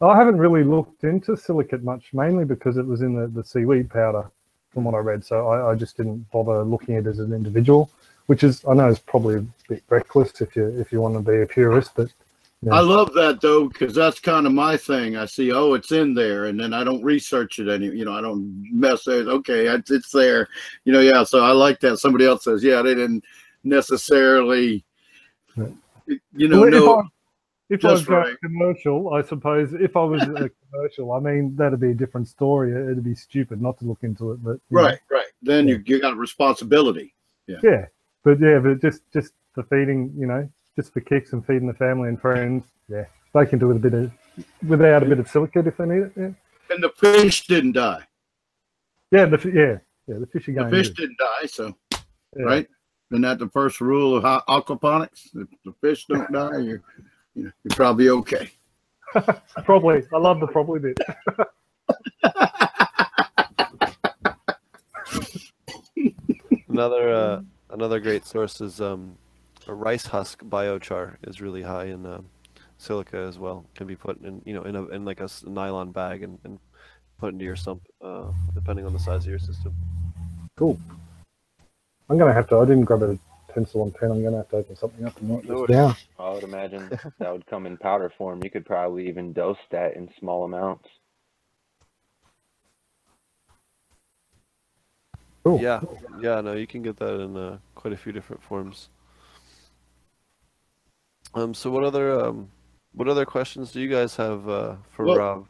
I 0.00 0.16
haven't 0.16 0.38
really 0.38 0.64
looked 0.64 1.04
into 1.04 1.34
silicate 1.36 1.82
much, 1.82 2.12
mainly 2.12 2.44
because 2.44 2.76
it 2.76 2.86
was 2.86 3.00
in 3.00 3.14
the, 3.14 3.26
the 3.28 3.42
seaweed 3.42 3.88
powder, 3.88 4.30
from 4.74 4.84
what 4.84 4.94
I 4.94 4.98
read. 4.98 5.24
So 5.24 5.48
I, 5.48 5.70
I 5.70 5.74
just 5.74 5.96
didn't 5.96 6.30
bother 6.30 6.62
looking 6.64 6.96
at 6.96 7.06
it 7.06 7.10
as 7.10 7.18
an 7.20 7.32
individual, 7.32 7.90
which 8.26 8.44
is 8.44 8.64
I 8.68 8.74
know 8.74 8.88
is 8.88 8.98
probably 8.98 9.36
a 9.36 9.46
bit 9.68 9.82
reckless 9.88 10.40
if 10.40 10.54
you 10.56 10.66
if 10.78 10.92
you 10.92 11.00
want 11.00 11.14
to 11.14 11.20
be 11.20 11.40
a 11.42 11.46
purist, 11.46 11.92
but 11.94 12.12
I 12.70 12.80
love 12.80 13.12
that 13.14 13.40
though, 13.40 13.68
because 13.68 13.94
that's 13.94 14.20
kind 14.20 14.46
of 14.46 14.52
my 14.52 14.76
thing. 14.76 15.16
I 15.16 15.26
see, 15.26 15.52
oh, 15.52 15.74
it's 15.74 15.92
in 15.92 16.14
there, 16.14 16.46
and 16.46 16.58
then 16.58 16.72
I 16.72 16.84
don't 16.84 17.02
research 17.02 17.58
it 17.58 17.68
any. 17.68 17.86
You 17.86 18.04
know, 18.04 18.12
I 18.12 18.20
don't 18.20 18.68
mess 18.72 19.06
it. 19.06 19.28
Okay, 19.28 19.66
it's, 19.66 19.90
it's 19.90 20.10
there. 20.10 20.48
You 20.84 20.92
know, 20.92 21.00
yeah. 21.00 21.24
So 21.24 21.44
I 21.44 21.52
like 21.52 21.80
that. 21.80 21.98
Somebody 21.98 22.26
else 22.26 22.44
says, 22.44 22.64
yeah, 22.64 22.80
they 22.82 22.94
didn't 22.94 23.24
necessarily. 23.64 24.84
Right. 25.56 25.72
You 26.36 26.48
know, 26.48 26.60
Well, 26.60 26.70
no. 26.70 27.08
If 27.70 27.84
I 27.84 27.92
was 27.92 28.00
just 28.00 28.08
going 28.10 28.22
right. 28.24 28.36
commercial, 28.42 29.14
I 29.14 29.22
suppose 29.22 29.72
if 29.72 29.96
I 29.96 30.04
was 30.04 30.22
a 30.22 30.50
commercial, 30.72 31.12
I 31.12 31.20
mean 31.20 31.56
that'd 31.56 31.80
be 31.80 31.90
a 31.92 31.94
different 31.94 32.28
story. 32.28 32.72
It'd 32.72 33.02
be 33.02 33.14
stupid 33.14 33.62
not 33.62 33.78
to 33.78 33.86
look 33.86 34.00
into 34.02 34.32
it, 34.32 34.44
but 34.44 34.58
you 34.70 34.76
know, 34.76 34.82
Right, 34.82 34.98
right. 35.10 35.26
Then 35.42 35.66
you 35.68 35.82
you 35.86 36.00
got 36.00 36.12
a 36.12 36.16
responsibility. 36.16 37.14
yeah, 37.46 37.56
Yeah, 37.62 37.86
but 38.22 38.38
yeah, 38.38 38.58
but 38.58 38.80
just 38.82 39.02
just 39.12 39.32
for 39.54 39.62
feeding, 39.64 40.12
you 40.16 40.26
know, 40.26 40.48
just 40.76 40.92
for 40.92 41.00
kicks 41.00 41.32
and 41.32 41.44
feeding 41.46 41.66
the 41.66 41.74
family 41.74 42.08
and 42.10 42.20
friends, 42.20 42.64
yeah, 42.88 43.06
they 43.32 43.46
can 43.46 43.58
do 43.58 43.68
with 43.68 43.78
a 43.78 43.80
bit 43.80 43.94
of 43.94 44.12
without 44.68 45.02
a 45.02 45.06
bit 45.06 45.18
of 45.18 45.28
silicate 45.28 45.66
if 45.66 45.76
they 45.78 45.86
need 45.86 46.02
it. 46.02 46.12
Yeah, 46.16 46.30
And 46.70 46.82
the 46.84 46.90
fish 46.96 47.46
didn't 47.46 47.72
die. 47.72 48.02
yeah, 49.10 49.24
the 49.24 49.38
yeah, 49.54 49.78
yeah, 50.12 50.18
the 50.20 50.26
fish 50.26 50.48
are 50.48 50.64
The 50.64 50.70
fish 50.70 50.88
good. 50.88 50.96
didn't 50.96 51.18
die. 51.18 51.46
So 51.46 51.74
Yeah. 52.36 52.42
right. 52.44 52.68
Isn't 53.10 53.22
that 53.22 53.38
the 53.38 53.48
first 53.48 53.80
rule 53.80 54.16
of 54.16 54.24
aquaponics? 54.48 55.28
If 55.34 55.48
the 55.64 55.72
fish 55.80 56.06
don't 56.06 56.30
die, 56.32 56.58
you're 56.58 56.60
you 56.62 56.82
you're 57.34 57.52
probably 57.70 58.08
okay. 58.08 58.50
Probably, 59.64 60.02
I 60.12 60.18
love 60.18 60.40
the 60.40 60.48
probably 60.48 60.80
bit. 60.80 60.98
Another 66.68 67.14
uh, 67.14 67.40
another 67.70 68.00
great 68.00 68.26
source 68.26 68.60
is 68.60 68.80
um, 68.80 69.16
a 69.68 69.74
rice 69.74 70.06
husk 70.06 70.42
biochar 70.42 71.14
is 71.22 71.40
really 71.40 71.62
high 71.62 71.84
in 71.84 72.04
um, 72.04 72.26
silica 72.78 73.16
as 73.16 73.38
well 73.38 73.64
can 73.76 73.86
be 73.86 73.94
put 73.94 74.20
in 74.22 74.42
you 74.44 74.52
know 74.52 74.62
in 74.62 74.74
a 74.74 74.88
in 74.88 75.04
like 75.04 75.20
a 75.20 75.28
nylon 75.44 75.92
bag 75.92 76.24
and, 76.24 76.40
and 76.42 76.58
put 77.18 77.32
into 77.32 77.44
your 77.44 77.54
sump 77.54 77.86
uh, 78.02 78.32
depending 78.54 78.84
on 78.84 78.92
the 78.92 78.98
size 78.98 79.22
of 79.22 79.30
your 79.30 79.38
system. 79.38 79.72
Cool. 80.56 80.76
I'm 82.10 82.18
gonna 82.18 82.32
have 82.32 82.48
to. 82.48 82.58
I 82.58 82.64
didn't 82.64 82.84
grab 82.84 83.02
a 83.02 83.18
pencil 83.54 83.82
and 83.84 83.94
pen. 83.94 84.10
I'm 84.10 84.22
gonna 84.22 84.38
have 84.38 84.48
to 84.50 84.56
open 84.56 84.76
something 84.76 85.04
up 85.06 85.18
and 85.20 85.30
write 85.30 85.46
this 85.46 85.60
it. 85.60 85.68
down. 85.68 85.94
I 86.18 86.30
would 86.32 86.42
imagine 86.42 86.88
that 87.18 87.32
would 87.32 87.46
come 87.46 87.66
in 87.66 87.76
powder 87.76 88.12
form. 88.18 88.42
You 88.42 88.50
could 88.50 88.66
probably 88.66 89.08
even 89.08 89.32
dose 89.32 89.58
that 89.70 89.94
in 89.96 90.10
small 90.18 90.44
amounts. 90.44 90.88
Cool. 95.44 95.60
Yeah, 95.60 95.80
yeah, 96.20 96.40
no, 96.40 96.54
you 96.54 96.66
can 96.66 96.82
get 96.82 96.96
that 96.96 97.20
in 97.20 97.36
uh, 97.36 97.58
quite 97.74 97.92
a 97.92 97.96
few 97.98 98.12
different 98.12 98.42
forms. 98.42 98.88
Um, 101.34 101.52
so 101.52 101.70
what 101.70 101.84
other 101.84 102.18
um, 102.18 102.48
what 102.92 103.08
other 103.08 103.26
questions 103.26 103.70
do 103.72 103.80
you 103.80 103.88
guys 103.88 104.16
have 104.16 104.48
uh, 104.48 104.76
for 104.90 105.04
Well- 105.04 105.16
Rob? 105.18 105.48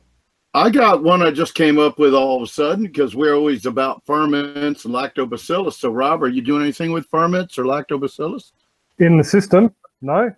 I 0.57 0.71
got 0.71 1.03
one 1.03 1.21
I 1.21 1.33
just 1.33 1.55
came 1.55 1.81
up 1.81 1.99
with 1.99 2.15
all 2.15 2.37
of 2.37 2.43
a 2.43 2.47
sudden 2.47 2.85
because 2.85 3.17
we're 3.17 3.35
always 3.35 3.67
about 3.67 4.07
ferments 4.07 4.85
and 4.85 4.95
lactobacillus. 4.95 5.73
So, 5.73 5.91
Rob, 5.91 6.23
are 6.23 6.29
you 6.29 6.43
doing 6.43 6.63
anything 6.63 6.93
with 6.93 7.07
ferments 7.07 7.59
or 7.59 7.65
lactobacillus? 7.65 8.53
In 9.01 9.19
the 9.19 9.25
system, 9.25 9.75
no, 10.01 10.33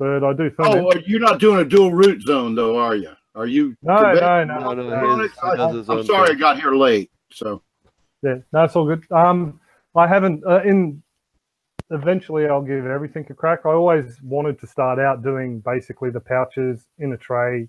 but 0.00 0.24
I 0.24 0.32
do 0.32 0.50
ferment. 0.50 0.76
Oh, 0.76 0.82
well, 0.86 0.98
you're 1.06 1.20
not 1.20 1.38
doing 1.38 1.60
a 1.60 1.64
dual 1.64 1.92
root 1.92 2.22
zone, 2.22 2.56
though, 2.56 2.76
are 2.76 2.96
you? 2.96 3.12
Are 3.36 3.46
you? 3.46 3.76
no, 3.82 4.74
no, 4.74 4.74
no, 4.74 5.72
his 5.72 5.88
I'm 5.88 6.04
sorry 6.04 6.30
I 6.30 6.34
got 6.34 6.60
here 6.60 6.74
late. 6.74 7.10
So, 7.30 7.62
Yeah, 8.22 8.38
no, 8.52 8.64
it's 8.64 8.74
all 8.74 8.86
good. 8.86 9.04
Um, 9.12 9.60
I 9.94 10.08
haven't 10.08 10.44
uh, 10.44 10.62
in. 10.64 11.00
Eventually, 11.90 12.46
I'll 12.46 12.62
give 12.62 12.86
everything 12.86 13.26
a 13.30 13.34
crack. 13.34 13.60
I 13.66 13.70
always 13.70 14.20
wanted 14.22 14.58
to 14.60 14.66
start 14.66 14.98
out 14.98 15.22
doing 15.22 15.60
basically 15.60 16.10
the 16.10 16.20
pouches 16.20 16.88
in 16.98 17.12
a 17.12 17.18
tray, 17.18 17.68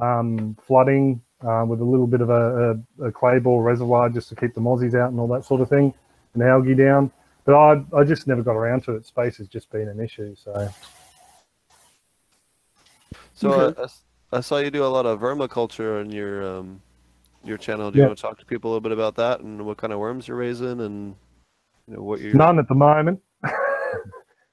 um, 0.00 0.56
flooding 0.66 1.20
uh, 1.46 1.64
with 1.66 1.80
a 1.80 1.84
little 1.84 2.06
bit 2.06 2.20
of 2.20 2.30
a, 2.30 2.78
a, 3.00 3.06
a 3.08 3.12
clay 3.12 3.38
ball 3.38 3.60
reservoir 3.60 4.08
just 4.08 4.28
to 4.30 4.36
keep 4.36 4.54
the 4.54 4.60
mozzies 4.60 4.94
out 4.98 5.10
and 5.10 5.20
all 5.20 5.28
that 5.28 5.44
sort 5.44 5.60
of 5.60 5.68
thing, 5.68 5.92
and 6.34 6.42
algae 6.42 6.74
down. 6.74 7.10
But 7.44 7.54
I, 7.54 7.84
I 7.96 8.04
just 8.04 8.26
never 8.26 8.42
got 8.42 8.52
around 8.54 8.82
to 8.84 8.96
it. 8.96 9.06
Space 9.06 9.36
has 9.36 9.46
just 9.48 9.70
been 9.70 9.88
an 9.88 10.00
issue. 10.00 10.34
So 10.34 10.68
So 13.34 13.50
Okay. 13.52 13.80
I 13.80 13.84
s- 13.84 14.02
I 14.32 14.40
saw 14.40 14.58
you 14.58 14.70
do 14.70 14.84
a 14.84 14.88
lot 14.88 15.06
of 15.06 15.20
vermiculture 15.20 16.00
on 16.00 16.10
your 16.10 16.42
um, 16.44 16.80
your 17.44 17.56
channel. 17.58 17.90
Do 17.90 17.96
you 17.98 18.02
Yeah. 18.02 18.08
want 18.08 18.18
to 18.18 18.22
talk 18.22 18.38
to 18.38 18.46
people 18.46 18.70
a 18.70 18.72
little 18.72 18.80
bit 18.80 18.92
about 18.92 19.14
that 19.16 19.40
and 19.40 19.64
what 19.64 19.76
kind 19.76 19.92
of 19.92 19.98
worms 20.00 20.26
you're 20.26 20.36
raising 20.36 20.80
and 20.80 21.14
you 21.86 21.94
know 21.96 22.02
what 22.02 22.20
you're 22.20 22.34
none 22.34 22.58
at 22.58 22.66
the 22.66 22.74
moment. 22.74 23.20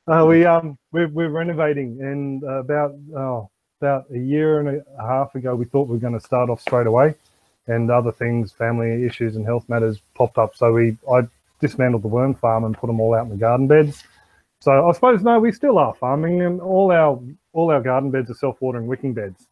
uh, 0.07 0.25
we 0.27 0.45
um 0.45 0.77
we're, 0.91 1.07
we're 1.07 1.29
renovating, 1.29 1.99
and 2.01 2.43
uh, 2.43 2.59
about 2.59 2.91
oh, 3.15 3.49
about 3.83 4.05
a 4.11 4.17
year 4.17 4.59
and 4.59 4.81
a 4.97 5.07
half 5.07 5.35
ago, 5.35 5.55
we 5.55 5.65
thought 5.65 5.87
we 5.89 5.95
were 5.95 6.05
going 6.07 6.19
to 6.19 6.25
start 6.31 6.49
off 6.49 6.61
straight 6.61 6.87
away, 6.87 7.15
and 7.67 7.91
other 7.91 8.11
things, 8.11 8.51
family 8.51 9.05
issues 9.05 9.35
and 9.35 9.45
health 9.45 9.65
matters 9.67 10.01
popped 10.15 10.37
up. 10.37 10.55
So 10.55 10.71
we 10.71 10.97
I 11.11 11.27
dismantled 11.59 12.03
the 12.03 12.07
worm 12.07 12.33
farm 12.33 12.63
and 12.63 12.77
put 12.77 12.87
them 12.87 12.99
all 13.01 13.13
out 13.13 13.25
in 13.25 13.29
the 13.29 13.37
garden 13.37 13.67
beds. 13.67 14.03
So 14.59 14.71
I 14.87 14.91
suppose 14.93 15.21
no, 15.21 15.39
we 15.39 15.51
still 15.51 15.77
are 15.77 15.93
farming, 15.93 16.41
and 16.41 16.61
all 16.61 16.91
our 16.91 17.19
all 17.51 17.69
our 17.71 17.81
garden 17.81 18.09
beds 18.09 18.29
are 18.31 18.39
self-watering 18.45 18.87
wicking 18.87 19.13
beds. 19.13 19.47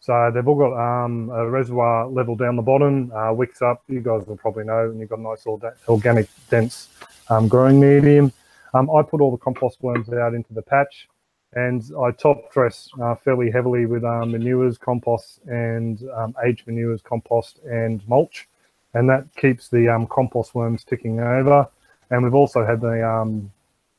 So 0.00 0.30
they've 0.32 0.46
all 0.46 0.56
got 0.56 0.74
um, 0.76 1.30
a 1.30 1.48
reservoir 1.48 2.08
level 2.08 2.34
down 2.36 2.56
the 2.56 2.62
bottom, 2.62 3.12
uh, 3.12 3.32
wicks 3.32 3.62
up. 3.62 3.82
You 3.88 4.00
guys 4.00 4.26
will 4.26 4.36
probably 4.36 4.64
know, 4.64 4.90
and 4.90 4.98
you've 4.98 5.08
got 5.08 5.18
a 5.18 5.22
nice 5.22 5.44
orga- 5.44 5.74
organic, 5.88 6.28
dense 6.50 6.88
um, 7.28 7.46
growing 7.48 7.78
medium. 7.80 8.32
Um, 8.74 8.90
I 8.90 9.02
put 9.02 9.20
all 9.20 9.30
the 9.30 9.38
compost 9.38 9.78
worms 9.82 10.08
out 10.12 10.34
into 10.34 10.52
the 10.52 10.62
patch, 10.62 11.08
and 11.54 11.82
I 12.00 12.10
top 12.10 12.52
dress 12.52 12.88
uh, 13.00 13.14
fairly 13.14 13.50
heavily 13.50 13.86
with 13.86 14.04
um, 14.04 14.32
manures, 14.32 14.76
compost, 14.78 15.40
and 15.46 16.02
um, 16.14 16.34
aged 16.44 16.66
manures, 16.66 17.00
compost, 17.02 17.60
and 17.64 18.06
mulch, 18.08 18.48
and 18.94 19.08
that 19.08 19.24
keeps 19.36 19.68
the 19.68 19.88
um, 19.88 20.06
compost 20.06 20.54
worms 20.54 20.84
ticking 20.84 21.20
over. 21.20 21.66
And 22.10 22.22
we've 22.22 22.34
also 22.34 22.64
had 22.64 22.80
the 22.80 23.06
um, 23.06 23.50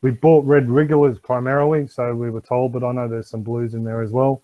we 0.02 0.12
bought 0.12 0.46
red 0.46 0.70
regulars 0.70 1.20
primarily, 1.20 1.88
so 1.88 2.14
we 2.16 2.30
were 2.30 2.42
told, 2.42 2.72
but 2.72 2.84
I 2.84 2.92
know 2.92 3.08
there's 3.08 3.30
some 3.30 3.42
blues 3.42 3.74
in 3.74 3.84
there 3.84 4.02
as 4.02 4.12
well. 4.12 4.42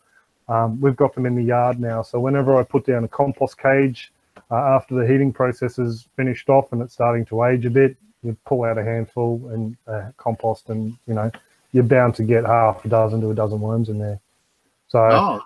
Um, 0.48 0.80
we've 0.82 0.96
got 0.96 1.16
them 1.16 1.26
in 1.26 1.36
the 1.36 1.44
yard 1.44 1.80
now, 1.80 2.02
so 2.02 2.20
whenever 2.20 2.58
I 2.58 2.64
put 2.64 2.86
down 2.86 3.04
a 3.04 3.08
compost 3.08 3.58
cage 3.58 4.12
uh, 4.52 4.56
after 4.56 4.96
the 4.96 5.08
heating 5.08 5.32
process 5.32 5.80
is 5.80 6.08
finished 6.16 6.50
off 6.50 6.72
and 6.72 6.82
it's 6.82 6.94
starting 6.94 7.26
to 7.28 7.44
age 7.46 7.66
a 7.66 7.70
bit, 7.70 7.98
you 8.22 8.36
pull 8.46 8.64
out 8.64 8.78
a 8.78 8.84
handful 8.84 9.50
and 9.54 9.78
uh, 9.88 10.12
compost, 10.18 10.70
and 10.70 10.98
you 11.08 11.14
know 11.14 11.32
you're 11.76 11.84
bound 11.84 12.16
to 12.16 12.24
get 12.24 12.46
half 12.46 12.86
a 12.86 12.88
dozen 12.88 13.20
to 13.20 13.32
a 13.32 13.36
dozen 13.36 13.60
worms 13.60 13.90
in 13.90 14.00
there. 14.00 14.18
So 14.88 15.00
oh, 15.00 15.42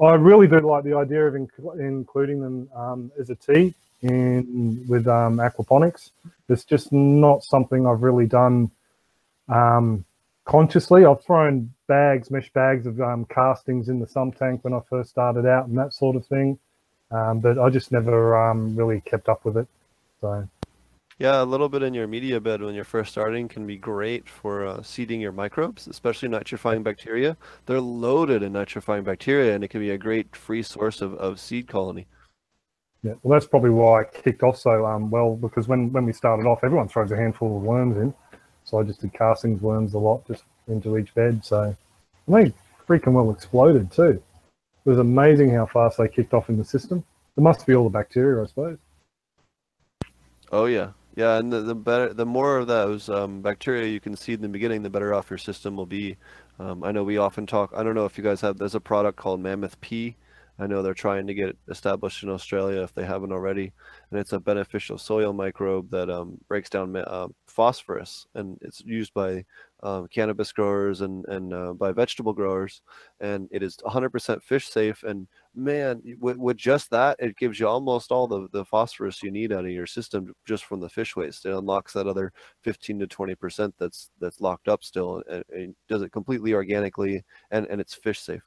I, 0.00 0.04
I 0.04 0.14
really 0.14 0.48
do 0.48 0.58
like 0.58 0.82
the 0.82 0.94
idea 0.94 1.24
of 1.24 1.34
inc- 1.34 1.78
including 1.78 2.40
them 2.40 2.68
um, 2.74 3.12
as 3.16 3.30
a 3.30 3.36
tea 3.36 3.72
in 4.00 4.84
with 4.88 5.06
um, 5.06 5.36
aquaponics. 5.36 6.10
It's 6.48 6.64
just 6.64 6.92
not 6.92 7.44
something 7.44 7.86
I've 7.86 8.02
really 8.02 8.26
done 8.26 8.72
um, 9.48 10.04
consciously. 10.44 11.04
I've 11.04 11.22
thrown 11.22 11.72
bags, 11.86 12.28
mesh 12.28 12.52
bags 12.52 12.84
of 12.86 13.00
um, 13.00 13.24
castings 13.26 13.88
in 13.88 14.00
the 14.00 14.08
sump 14.08 14.36
tank 14.36 14.64
when 14.64 14.74
I 14.74 14.80
first 14.90 15.10
started 15.10 15.46
out 15.46 15.68
and 15.68 15.78
that 15.78 15.94
sort 15.94 16.16
of 16.16 16.26
thing, 16.26 16.58
um, 17.12 17.38
but 17.38 17.56
I 17.56 17.70
just 17.70 17.92
never 17.92 18.36
um, 18.36 18.74
really 18.74 19.00
kept 19.02 19.28
up 19.28 19.44
with 19.44 19.56
it. 19.56 19.68
So 20.20 20.48
Yeah, 21.18 21.42
a 21.42 21.44
little 21.44 21.68
bit 21.68 21.82
in 21.82 21.94
your 21.94 22.06
media 22.06 22.40
bed 22.40 22.62
when 22.62 22.74
you're 22.74 22.84
first 22.84 23.12
starting 23.12 23.48
can 23.48 23.66
be 23.66 23.76
great 23.76 24.28
for 24.28 24.66
uh, 24.66 24.82
seeding 24.82 25.20
your 25.20 25.32
microbes, 25.32 25.86
especially 25.86 26.28
nitrifying 26.28 26.82
bacteria. 26.82 27.36
They're 27.66 27.80
loaded 27.80 28.42
in 28.42 28.54
nitrifying 28.54 29.04
bacteria, 29.04 29.54
and 29.54 29.62
it 29.62 29.68
can 29.68 29.80
be 29.80 29.90
a 29.90 29.98
great 29.98 30.34
free 30.34 30.62
source 30.62 31.00
of, 31.00 31.14
of 31.14 31.38
seed 31.38 31.68
colony. 31.68 32.06
Yeah, 33.02 33.14
well, 33.22 33.38
that's 33.38 33.48
probably 33.48 33.70
why 33.70 34.02
I 34.02 34.04
kicked 34.04 34.42
off 34.42 34.58
so 34.58 34.86
um, 34.86 35.10
well 35.10 35.34
because 35.34 35.66
when, 35.66 35.92
when 35.92 36.06
we 36.06 36.12
started 36.12 36.46
off, 36.46 36.60
everyone 36.62 36.88
throws 36.88 37.10
a 37.10 37.16
handful 37.16 37.56
of 37.56 37.62
worms 37.62 37.96
in. 37.96 38.14
So 38.64 38.78
I 38.78 38.84
just 38.84 39.00
did 39.00 39.12
castings, 39.12 39.60
worms 39.60 39.94
a 39.94 39.98
lot, 39.98 40.26
just 40.26 40.44
into 40.68 40.96
each 40.96 41.12
bed. 41.14 41.44
So 41.44 41.76
they 42.28 42.52
freaking 42.88 43.12
well 43.12 43.30
exploded 43.30 43.90
too. 43.90 44.22
It 44.84 44.88
was 44.88 44.98
amazing 44.98 45.50
how 45.50 45.66
fast 45.66 45.98
they 45.98 46.08
kicked 46.08 46.32
off 46.32 46.48
in 46.48 46.58
the 46.58 46.64
system. 46.64 47.04
It 47.36 47.40
must 47.40 47.66
be 47.66 47.74
all 47.74 47.84
the 47.84 47.90
bacteria, 47.90 48.42
I 48.42 48.46
suppose. 48.46 48.78
Oh 50.52 50.66
yeah, 50.66 50.90
yeah, 51.14 51.38
and 51.38 51.52
the, 51.52 51.60
the 51.60 51.74
better, 51.74 52.14
the 52.14 52.26
more 52.26 52.58
of 52.58 52.66
those 52.66 53.08
um, 53.08 53.42
bacteria 53.42 53.88
you 53.88 54.00
can 54.00 54.16
seed 54.16 54.36
in 54.36 54.42
the 54.42 54.48
beginning, 54.48 54.82
the 54.82 54.90
better 54.90 55.14
off 55.14 55.30
your 55.30 55.38
system 55.38 55.76
will 55.76 55.86
be. 55.86 56.16
Um, 56.58 56.82
I 56.84 56.92
know 56.92 57.04
we 57.04 57.18
often 57.18 57.46
talk. 57.46 57.72
I 57.76 57.82
don't 57.82 57.94
know 57.94 58.06
if 58.06 58.16
you 58.16 58.24
guys 58.24 58.40
have. 58.40 58.58
There's 58.58 58.74
a 58.74 58.80
product 58.80 59.18
called 59.18 59.40
Mammoth 59.40 59.80
P. 59.80 60.16
I 60.58 60.66
know 60.66 60.82
they're 60.82 60.94
trying 60.94 61.26
to 61.26 61.34
get 61.34 61.48
it 61.48 61.58
established 61.68 62.22
in 62.22 62.28
Australia 62.28 62.82
if 62.82 62.94
they 62.94 63.04
haven't 63.04 63.32
already, 63.32 63.72
and 64.10 64.20
it's 64.20 64.32
a 64.32 64.40
beneficial 64.40 64.98
soil 64.98 65.32
microbe 65.32 65.90
that 65.90 66.10
um, 66.10 66.38
breaks 66.46 66.70
down 66.70 66.94
uh, 66.94 67.28
phosphorus, 67.46 68.26
and 68.34 68.58
it's 68.60 68.80
used 68.82 69.14
by 69.14 69.44
um, 69.82 70.06
cannabis 70.08 70.52
growers 70.52 71.00
and 71.00 71.24
and 71.26 71.52
uh, 71.52 71.72
by 71.72 71.90
vegetable 71.92 72.32
growers, 72.32 72.82
and 73.20 73.48
it 73.50 73.62
is 73.62 73.76
100% 73.78 74.42
fish 74.42 74.68
safe. 74.68 75.02
And 75.02 75.26
man, 75.54 76.02
with, 76.20 76.36
with 76.36 76.56
just 76.56 76.90
that, 76.90 77.16
it 77.18 77.36
gives 77.36 77.60
you 77.60 77.68
almost 77.68 78.10
all 78.10 78.26
the, 78.26 78.48
the 78.52 78.64
phosphorus 78.64 79.22
you 79.22 79.30
need 79.30 79.52
out 79.52 79.64
of 79.64 79.70
your 79.70 79.86
system 79.86 80.34
just 80.46 80.64
from 80.64 80.80
the 80.80 80.88
fish 80.88 81.16
waste. 81.16 81.46
It 81.46 81.54
unlocks 81.54 81.92
that 81.92 82.06
other 82.06 82.32
15 82.62 83.00
to 83.00 83.06
20% 83.06 83.72
that's 83.78 84.10
that's 84.20 84.40
locked 84.40 84.68
up 84.68 84.82
still, 84.84 85.22
and, 85.30 85.44
and 85.50 85.74
does 85.88 86.02
it 86.02 86.12
completely 86.12 86.54
organically, 86.54 87.22
and 87.50 87.66
and 87.66 87.80
it's 87.80 87.94
fish 87.94 88.20
safe. 88.20 88.42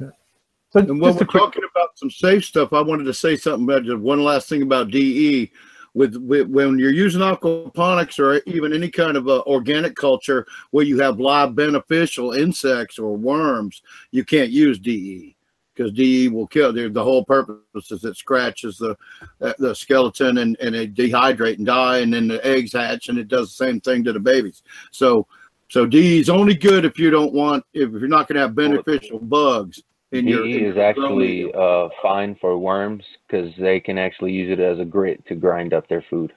So 0.00 0.80
And 0.80 1.00
when 1.00 1.12
just 1.12 1.20
we're 1.20 1.26
quick, 1.26 1.42
talking 1.42 1.62
about 1.70 1.96
some 1.98 2.10
safe 2.10 2.44
stuff, 2.44 2.72
I 2.72 2.80
wanted 2.80 3.04
to 3.04 3.14
say 3.14 3.36
something 3.36 3.64
about 3.64 3.84
just 3.84 4.00
one 4.00 4.22
last 4.24 4.48
thing 4.48 4.62
about 4.62 4.90
DE. 4.90 5.52
With, 5.96 6.16
with 6.16 6.48
when 6.48 6.76
you're 6.76 6.90
using 6.90 7.20
aquaponics 7.20 8.18
or 8.18 8.42
even 8.46 8.72
any 8.72 8.90
kind 8.90 9.16
of 9.16 9.28
uh, 9.28 9.42
organic 9.42 9.94
culture 9.94 10.44
where 10.72 10.84
you 10.84 10.98
have 10.98 11.20
live 11.20 11.54
beneficial 11.54 12.32
insects 12.32 12.98
or 12.98 13.16
worms, 13.16 13.80
you 14.10 14.24
can't 14.24 14.50
use 14.50 14.80
DE 14.80 15.33
because 15.74 15.92
DE 15.92 16.28
will 16.28 16.46
kill. 16.46 16.72
The, 16.72 16.88
the 16.88 17.02
whole 17.02 17.24
purpose 17.24 17.90
is 17.90 18.04
it 18.04 18.16
scratches 18.16 18.78
the 18.78 18.96
uh, 19.40 19.54
the 19.58 19.74
skeleton 19.74 20.38
and 20.38 20.56
and 20.60 20.74
it 20.74 20.94
dehydrate 20.94 21.58
and 21.58 21.66
die, 21.66 21.98
and 21.98 22.12
then 22.12 22.28
the 22.28 22.44
eggs 22.46 22.72
hatch, 22.72 23.08
and 23.08 23.18
it 23.18 23.28
does 23.28 23.48
the 23.48 23.64
same 23.64 23.80
thing 23.80 24.04
to 24.04 24.12
the 24.12 24.20
babies. 24.20 24.62
So 24.90 25.26
so 25.68 25.86
DE 25.86 26.20
is 26.20 26.30
only 26.30 26.54
good 26.54 26.84
if 26.84 26.98
you 26.98 27.10
don't 27.10 27.32
want 27.32 27.64
if 27.72 27.90
you're 27.90 28.08
not 28.08 28.28
going 28.28 28.36
to 28.36 28.42
have 28.42 28.54
beneficial 28.54 29.18
bugs 29.18 29.82
in 30.12 30.26
your. 30.26 30.44
DE 30.44 30.58
in 30.58 30.64
is 30.66 30.76
your 30.76 30.84
actually 30.84 31.52
uh, 31.52 31.88
fine 32.02 32.36
for 32.40 32.56
worms 32.58 33.04
because 33.26 33.52
they 33.58 33.80
can 33.80 33.98
actually 33.98 34.32
use 34.32 34.50
it 34.50 34.60
as 34.60 34.78
a 34.78 34.84
grit 34.84 35.26
to 35.26 35.34
grind 35.34 35.74
up 35.74 35.88
their 35.88 36.04
food. 36.08 36.32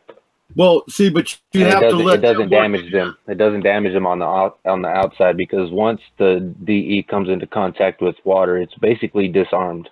Well, 0.55 0.83
see, 0.89 1.09
but 1.09 1.31
you 1.53 1.61
And 1.65 1.67
it 1.67 1.71
have 1.71 1.81
to 1.81 1.89
doesn't, 1.89 2.05
let 2.05 2.19
it 2.19 2.21
doesn't 2.21 2.49
damage 2.49 2.91
them. 2.91 3.17
It 3.27 3.37
doesn't 3.37 3.61
damage 3.61 3.93
them 3.93 4.07
on 4.07 4.19
the 4.19 4.25
out, 4.25 4.59
on 4.65 4.81
the 4.81 4.87
outside 4.87 5.37
because 5.37 5.69
once 5.71 6.01
the 6.17 6.39
DE 6.63 7.03
comes 7.03 7.29
into 7.29 7.45
contact 7.45 8.01
with 8.01 8.15
water, 8.23 8.57
it's 8.57 8.73
basically 8.75 9.27
disarmed. 9.27 9.89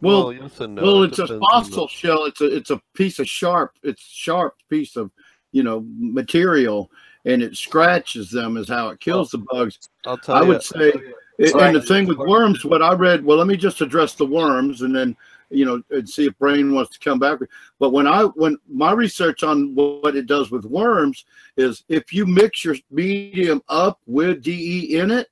Well, 0.00 0.32
yes 0.32 0.60
and 0.60 0.74
no. 0.76 0.82
well, 0.82 1.02
It 1.02 1.08
it's 1.08 1.18
a 1.18 1.22
depends 1.26 1.32
on 1.32 1.38
the- 1.40 1.46
fossil 1.70 1.88
shell. 1.88 2.24
It's 2.24 2.40
a 2.40 2.54
it's 2.56 2.70
a 2.70 2.80
piece 2.94 3.18
of 3.18 3.28
sharp. 3.28 3.72
It's 3.82 4.02
sharp 4.02 4.54
piece 4.70 4.96
of 4.96 5.10
you 5.52 5.62
know 5.62 5.84
material, 5.98 6.90
and 7.24 7.42
it 7.42 7.56
scratches 7.56 8.30
them 8.30 8.56
is 8.56 8.68
how 8.68 8.88
it 8.88 9.00
kills 9.00 9.30
the 9.30 9.38
bugs. 9.38 9.78
I'll 10.06 10.18
tell 10.18 10.36
I 10.36 10.42
you. 10.42 10.48
would 10.48 10.62
say 10.62 10.92
And 11.38 11.52
Right. 11.54 11.72
the 11.74 11.82
thing 11.82 12.06
with 12.06 12.18
worms, 12.18 12.64
what 12.64 12.80
I 12.80 12.94
read, 12.94 13.24
well, 13.24 13.38
let 13.38 13.48
me 13.48 13.56
just 13.56 13.80
address 13.80 14.14
the 14.14 14.24
worms 14.26 14.82
and 14.82 14.94
then, 14.94 15.16
you 15.54 15.64
know, 15.64 15.82
and 15.90 16.08
see 16.08 16.26
if 16.26 16.38
Brain 16.38 16.74
wants 16.74 16.92
to 16.92 16.98
come 16.98 17.18
back. 17.18 17.38
But 17.78 17.90
when 17.90 18.06
I, 18.06 18.24
when 18.24 18.56
my 18.68 18.92
research 18.92 19.42
on 19.42 19.74
what 19.74 20.16
it 20.16 20.26
does 20.26 20.50
with 20.50 20.64
worms 20.64 21.24
is 21.56 21.84
if 21.88 22.12
you 22.12 22.26
mix 22.26 22.64
your 22.64 22.76
medium 22.90 23.62
up 23.68 24.00
with 24.06 24.42
DE 24.42 24.96
in 24.98 25.10
it, 25.10 25.28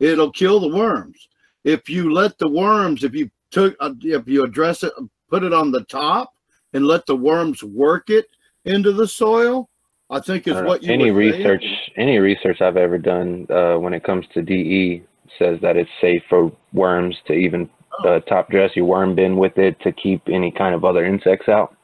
it'll 0.00 0.32
kill 0.32 0.60
the 0.60 0.74
worms. 0.74 1.28
If 1.64 1.88
you 1.88 2.12
let 2.12 2.38
the 2.38 2.48
worms, 2.48 3.04
if 3.04 3.14
you 3.14 3.30
took, 3.50 3.76
uh, 3.80 3.94
if 4.02 4.28
you 4.28 4.44
address 4.44 4.82
it, 4.82 4.92
put 5.30 5.42
it 5.42 5.52
on 5.52 5.70
the 5.70 5.84
top 5.84 6.34
and 6.72 6.86
let 6.86 7.06
the 7.06 7.16
worms 7.16 7.62
work 7.62 8.10
it 8.10 8.26
into 8.64 8.92
the 8.92 9.08
soil, 9.08 9.68
I 10.10 10.20
think 10.20 10.46
is 10.46 10.54
don't 10.54 10.66
what 10.66 10.82
you 10.82 10.92
any 10.92 11.10
research 11.10 11.64
any 11.96 12.18
research 12.18 12.60
I've 12.60 12.76
ever 12.76 12.98
done 12.98 13.46
uh, 13.50 13.76
when 13.76 13.94
it 13.94 14.04
comes 14.04 14.26
to 14.34 14.42
DE 14.42 15.02
says 15.38 15.58
that 15.62 15.76
it's 15.76 15.90
safe 16.00 16.22
for 16.28 16.52
worms 16.72 17.16
to 17.26 17.32
even 17.32 17.68
uh, 18.04 18.20
top 18.20 18.50
dress 18.50 18.70
your 18.74 18.86
worm 18.86 19.14
bin 19.14 19.36
with 19.36 19.58
it 19.58 19.78
to 19.80 19.92
keep 19.92 20.22
any 20.28 20.50
kind 20.50 20.74
of 20.74 20.84
other 20.84 21.04
insects 21.04 21.48
out. 21.48 21.76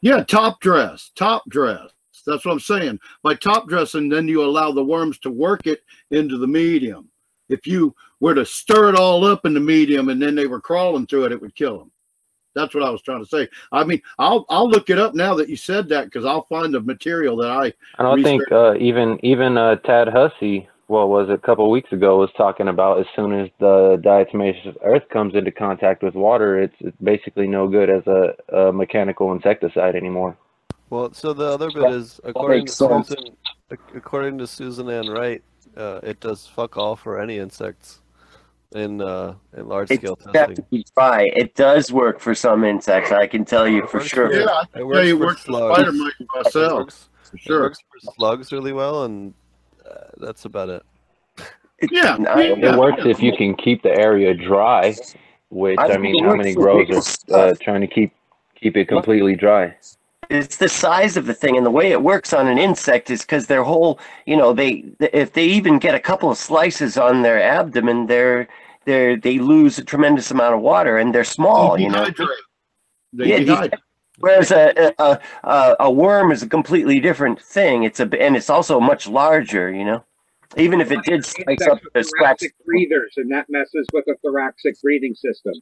Yeah, 0.00 0.24
top 0.24 0.60
dress, 0.60 1.10
top 1.14 1.44
dress. 1.48 1.90
That's 2.26 2.44
what 2.44 2.52
I'm 2.52 2.60
saying. 2.60 3.00
By 3.22 3.34
top 3.34 3.68
dressing, 3.68 4.08
then 4.08 4.28
you 4.28 4.44
allow 4.44 4.72
the 4.72 4.84
worms 4.84 5.18
to 5.20 5.30
work 5.30 5.66
it 5.66 5.80
into 6.10 6.38
the 6.38 6.46
medium. 6.46 7.08
If 7.48 7.66
you 7.66 7.94
were 8.20 8.34
to 8.34 8.46
stir 8.46 8.90
it 8.90 8.96
all 8.96 9.24
up 9.24 9.44
in 9.44 9.54
the 9.54 9.60
medium 9.60 10.08
and 10.08 10.20
then 10.20 10.34
they 10.34 10.46
were 10.46 10.60
crawling 10.60 11.06
through 11.06 11.26
it, 11.26 11.32
it 11.32 11.40
would 11.40 11.54
kill 11.54 11.78
them. 11.78 11.90
That's 12.54 12.74
what 12.74 12.84
I 12.84 12.90
was 12.90 13.02
trying 13.02 13.24
to 13.24 13.28
say. 13.28 13.48
I 13.72 13.82
mean, 13.84 14.02
I'll 14.18 14.44
I'll 14.50 14.68
look 14.68 14.90
it 14.90 14.98
up 14.98 15.14
now 15.14 15.34
that 15.34 15.48
you 15.48 15.56
said 15.56 15.88
that 15.88 16.04
because 16.04 16.26
I'll 16.26 16.46
find 16.46 16.72
the 16.72 16.80
material 16.80 17.36
that 17.38 17.50
I. 17.50 17.72
I 17.98 18.02
don't 18.02 18.22
think 18.22 18.42
uh, 18.52 18.74
even 18.74 19.18
even 19.24 19.56
uh, 19.56 19.76
Tad 19.76 20.08
Hussey, 20.08 20.68
what 20.92 21.08
was 21.08 21.30
it, 21.30 21.32
a 21.32 21.38
couple 21.38 21.70
weeks 21.70 21.90
ago, 21.90 22.18
was 22.18 22.28
talking 22.36 22.68
about 22.68 23.00
as 23.00 23.06
soon 23.16 23.32
as 23.32 23.48
the 23.58 23.96
diatomaceous 24.04 24.76
earth 24.84 25.08
comes 25.10 25.34
into 25.34 25.50
contact 25.50 26.02
with 26.02 26.14
water, 26.14 26.60
it's, 26.60 26.74
it's 26.80 26.96
basically 27.02 27.46
no 27.48 27.66
good 27.66 27.88
as 27.88 28.06
a, 28.06 28.34
a 28.54 28.72
mechanical 28.72 29.32
insecticide 29.32 29.96
anymore. 29.96 30.36
Well, 30.90 31.10
so 31.14 31.32
the 31.32 31.46
other 31.46 31.70
bit 31.70 31.90
is 31.92 32.20
according 32.24 32.66
to. 32.66 32.72
Susan, 32.72 33.36
according 33.94 34.36
to 34.38 34.46
Susan 34.46 34.90
Ann 34.90 35.08
Wright, 35.08 35.42
uh, 35.78 36.00
it 36.02 36.20
does 36.20 36.46
fuck 36.46 36.76
all 36.76 36.94
for 36.94 37.18
any 37.18 37.38
insects 37.38 38.02
in 38.74 39.00
uh, 39.00 39.34
in 39.56 39.68
large 39.68 39.88
scale 39.88 40.16
got 40.16 40.34
testing. 40.34 40.56
to 40.56 40.62
be. 40.70 40.84
It 41.34 41.54
does 41.54 41.90
work 41.90 42.20
for 42.20 42.34
some 42.34 42.64
insects. 42.64 43.12
I 43.12 43.26
can 43.26 43.46
tell 43.46 43.66
you 43.66 43.86
for 43.86 43.98
Works 43.98 44.08
sure. 44.08 44.32
Yeah, 44.34 44.62
It 44.76 44.86
works 44.86 44.96
tell 44.98 45.06
you 45.06 45.14
it 45.14 45.18
for 45.18 45.24
works 45.24 45.40
for 45.40 45.46
slugs. 45.46 45.74
spider 45.78 45.92
mite 45.92 46.12
It 46.20 46.28
works, 46.74 47.08
for 47.30 47.36
it 47.36 47.40
sure. 47.40 47.60
works 47.62 47.78
for 47.90 48.12
slugs 48.14 48.52
really 48.52 48.74
well, 48.74 49.04
and 49.04 49.32
that's 50.18 50.44
about 50.44 50.68
it. 50.68 50.82
Yeah, 51.90 52.16
I- 52.28 52.54
yeah. 52.58 52.74
It 52.74 52.78
works 52.78 53.02
if 53.04 53.20
you 53.20 53.36
can 53.36 53.54
keep 53.54 53.82
the 53.82 53.90
area 53.90 54.34
dry, 54.34 54.94
which 55.50 55.78
I 55.78 55.94
I 55.94 55.98
mean, 55.98 56.22
how 56.24 56.36
many 56.36 56.54
for 56.54 56.62
grows 56.62 57.24
are 57.32 57.48
uh, 57.48 57.54
trying 57.60 57.80
to 57.80 57.86
keep 57.86 58.12
keep 58.54 58.76
it 58.76 58.86
completely 58.86 59.34
dry? 59.34 59.74
it's 60.30 60.56
the 60.56 60.68
size 60.68 61.16
of 61.16 61.26
the 61.26 61.34
thing 61.34 61.56
and 61.56 61.66
the 61.66 61.70
way 61.70 61.90
it 61.90 62.02
works 62.02 62.32
on 62.32 62.46
an 62.46 62.56
insect 62.56 63.10
is 63.10 63.22
because 63.22 63.46
their 63.46 63.64
whole 63.64 63.98
you 64.24 64.36
know 64.36 64.52
they 64.52 64.84
if 65.12 65.32
they 65.32 65.44
even 65.44 65.78
get 65.78 65.94
a 65.94 66.00
couple 66.00 66.30
of 66.30 66.38
slices 66.38 66.96
on 66.96 67.22
their 67.22 67.42
abdomen 67.42 68.06
they're 68.06 68.48
they're 68.86 69.16
they 69.16 69.38
lose 69.38 69.78
a 69.78 69.84
tremendous 69.84 70.30
amount 70.30 70.54
of 70.54 70.60
water 70.60 70.96
and 70.96 71.14
they're 71.14 71.24
small 71.24 71.76
They 71.76 71.82
you 71.82 71.90
know. 71.90 72.06
They 73.12 73.28
Yeah, 73.28 73.38
dehydrate. 73.40 73.78
Whereas 74.22 74.50
a, 74.50 74.92
a 74.98 75.20
a 75.44 75.76
a 75.80 75.90
worm 75.90 76.32
is 76.32 76.42
a 76.42 76.48
completely 76.48 76.98
different 76.98 77.40
thing 77.40 77.84
it's 77.84 78.00
a 78.00 78.08
and 78.20 78.36
it's 78.36 78.50
also 78.50 78.80
much 78.80 79.06
larger 79.06 79.72
you 79.72 79.84
know 79.84 80.02
even 80.56 80.80
if 80.80 80.90
it 80.90 81.02
did 81.04 81.24
Insects 81.24 81.66
up 81.66 81.80
the 81.94 82.02
thoracic 82.02 82.54
breathers, 82.66 83.14
and 83.16 83.30
that 83.32 83.46
messes 83.48 83.86
with 83.92 84.04
the 84.06 84.16
thoracic 84.22 84.80
breathing 84.82 85.14
system. 85.14 85.54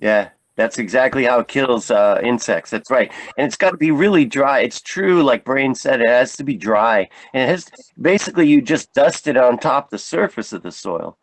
Yeah, 0.00 0.30
that's 0.56 0.78
exactly 0.78 1.24
how 1.24 1.40
it 1.40 1.48
kills 1.48 1.90
uh, 1.90 2.20
insects. 2.22 2.70
That's 2.70 2.90
right. 2.90 3.10
And 3.36 3.46
it's 3.46 3.56
got 3.56 3.70
to 3.70 3.76
be 3.76 3.90
really 3.90 4.24
dry. 4.24 4.60
It's 4.60 4.80
true, 4.80 5.22
like 5.22 5.44
Brain 5.44 5.74
said, 5.74 6.00
it 6.00 6.08
has 6.08 6.36
to 6.36 6.44
be 6.44 6.54
dry. 6.54 7.08
And 7.32 7.42
it 7.42 7.48
has 7.48 7.70
basically 8.00 8.48
you 8.48 8.62
just 8.62 8.92
dust 8.92 9.26
it 9.26 9.36
on 9.36 9.58
top 9.58 9.90
the 9.90 9.98
surface 9.98 10.52
of 10.52 10.62
the 10.62 10.72
soil. 10.72 11.18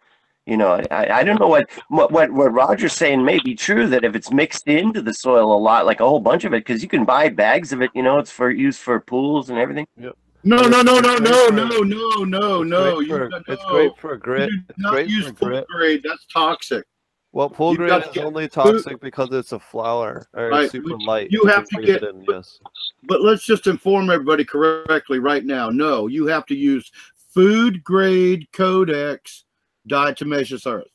You 0.50 0.58
know, 0.58 0.82
I, 0.90 1.20
I 1.20 1.24
don't 1.24 1.40
know 1.40 1.48
what, 1.48 1.70
what 1.90 2.12
what 2.12 2.32
what 2.32 2.52
Roger's 2.52 2.94
saying 2.94 3.24
may 3.24 3.38
be 3.40 3.54
true 3.54 3.88
that 3.90 4.04
if 4.04 4.16
it's 4.16 4.32
mixed 4.32 4.68
into 4.68 5.00
the 5.02 5.14
soil 5.14 5.56
a 5.56 5.60
lot, 5.60 5.86
like 5.86 6.00
a 6.00 6.10
whole 6.10 6.20
bunch 6.20 6.44
of 6.44 6.54
it, 6.54 6.66
because 6.66 6.82
you 6.82 6.90
can 6.90 7.06
buy 7.06 7.30
bags 7.30 7.72
of 7.72 7.82
it. 7.84 7.92
You 7.94 8.02
know, 8.02 8.18
it's 8.18 8.32
for 8.32 8.50
use 8.50 8.78
for 8.80 9.00
pools 9.00 9.52
and 9.52 9.60
everything. 9.60 9.86
No, 9.98 10.12
no, 10.44 10.82
no, 10.82 10.82
no, 10.82 11.14
It's 11.18 11.30
no, 11.30 11.50
no, 11.50 12.24
no, 12.24 12.64
no, 12.64 12.64
It's 12.64 12.70
no. 12.72 12.96
great 12.96 13.08
for, 13.10 13.30
no. 13.30 13.42
it's 13.48 13.66
great 13.66 13.92
for 14.00 14.18
grit. 14.18 14.50
It's 14.70 14.80
not 14.80 14.92
great 14.94 15.10
use 15.10 15.28
for 15.28 15.34
full 15.36 15.48
grit. 15.50 15.68
grade. 15.68 16.02
That's 16.04 16.26
toxic. 16.34 16.84
Well, 17.32 17.48
pool 17.50 17.74
You've 17.74 17.78
grade 17.88 18.02
is 18.02 18.10
get 18.12 18.26
only 18.26 18.46
food- 18.48 18.54
toxic 18.54 19.00
because 19.02 19.30
it's 19.32 19.52
a 19.52 19.60
flour 19.60 20.28
or 20.34 20.50
Right, 20.50 20.72
super 20.72 20.98
light. 20.98 21.28
you 21.30 21.46
have 21.46 21.66
to 21.70 21.82
get- 21.84 22.02
it 22.02 22.10
in, 22.10 22.26
yes. 22.28 22.60
But 23.04 23.22
let's 23.22 23.46
just 23.46 23.68
inform 23.68 24.10
everybody 24.10 24.44
correctly 24.44 25.20
right 25.20 25.46
now. 25.46 25.70
No, 25.70 26.08
you 26.08 26.26
have 26.26 26.48
to 26.48 26.56
use 26.56 26.92
food 27.36 27.84
grade 27.84 28.48
Codex 28.52 29.44
diatomaceous 29.90 30.66
earth. 30.72 30.88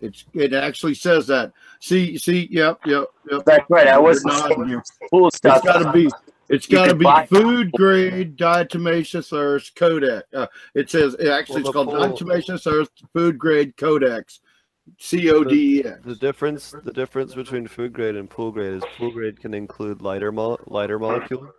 It's 0.00 0.24
it 0.32 0.54
actually 0.54 0.94
says 0.94 1.26
that. 1.26 1.52
See, 1.80 2.16
see, 2.18 2.48
yep, 2.50 2.78
yep, 2.86 3.06
yep. 3.30 3.44
That's 3.44 3.68
right. 3.68 3.88
I 3.88 3.98
wasn't 3.98 4.32
nodding. 4.32 4.56
saying 4.58 4.68
your 4.70 4.82
pool 5.10 5.30
stuff. 5.30 5.56
It's 5.58 5.66
got 5.66 5.82
to 5.82 5.92
be. 5.92 6.08
It's 6.48 6.66
You 6.70 6.78
got 6.78 6.86
to 6.86 6.94
be 6.94 7.04
buy- 7.04 7.26
food 7.26 7.72
grade 7.72 8.36
diatomaceous 8.38 9.36
earth 9.36 9.70
codex. 9.74 10.26
Uh, 10.32 10.46
it 10.74 10.88
says 10.88 11.14
it 11.18 11.28
actually 11.28 11.62
Well, 11.62 11.70
it's 11.70 11.74
called 11.74 11.88
pool- 11.88 11.98
diatomaceous 11.98 12.66
earth 12.72 12.88
food 13.12 13.36
grade 13.38 13.76
codex, 13.76 14.40
C 14.98 15.30
O 15.30 15.42
D 15.44 15.80
E 15.80 15.84
X. 15.84 15.98
The 16.04 16.14
difference, 16.14 16.74
the 16.84 16.92
difference 16.92 17.34
between 17.34 17.66
food 17.66 17.92
grade 17.92 18.16
and 18.16 18.30
pool 18.30 18.50
grade 18.52 18.74
is 18.74 18.82
pool 18.96 19.10
grade 19.10 19.40
can 19.40 19.52
include 19.52 20.00
lighter 20.00 20.32
mo- 20.32 20.58
lighter 20.68 20.98
molecule, 20.98 21.50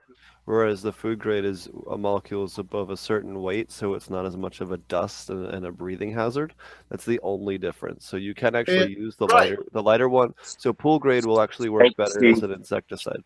whereas 0.46 0.82
the 0.82 0.92
food 0.92 1.20
grade 1.20 1.46
is 1.46 1.70
a 1.92 1.98
molecule 1.98 2.44
is 2.46 2.58
above 2.58 2.90
a 2.90 2.98
certain 2.98 3.42
weight, 3.42 3.72
so 3.72 3.94
it's 3.94 4.10
not 4.10 4.26
as 4.26 4.36
much 4.36 4.62
of 4.62 4.72
a 4.72 4.78
dust 4.78 5.30
and, 5.30 5.46
and 5.48 5.66
a 5.66 5.72
breathing 5.72 6.12
hazard. 6.12 6.54
That's 6.90 7.06
the 7.06 7.20
only 7.22 7.58
difference. 7.58 8.06
So 8.06 8.18
you 8.18 8.34
can 8.34 8.56
actually 8.56 8.96
use 8.96 9.16
the 9.16 9.28
right. 9.28 9.52
lighter 9.52 9.64
the 9.72 9.84
lighter 9.84 10.10
one. 10.10 10.34
So 10.42 10.74
pool 10.74 11.00
grade 11.00 11.26
will 11.26 11.42
actually 11.42 11.70
work 11.70 11.84
Thank 11.84 11.98
better 11.98 12.24
you. 12.24 12.32
as 12.34 12.44
an 12.44 12.52
insecticide. 12.52 13.24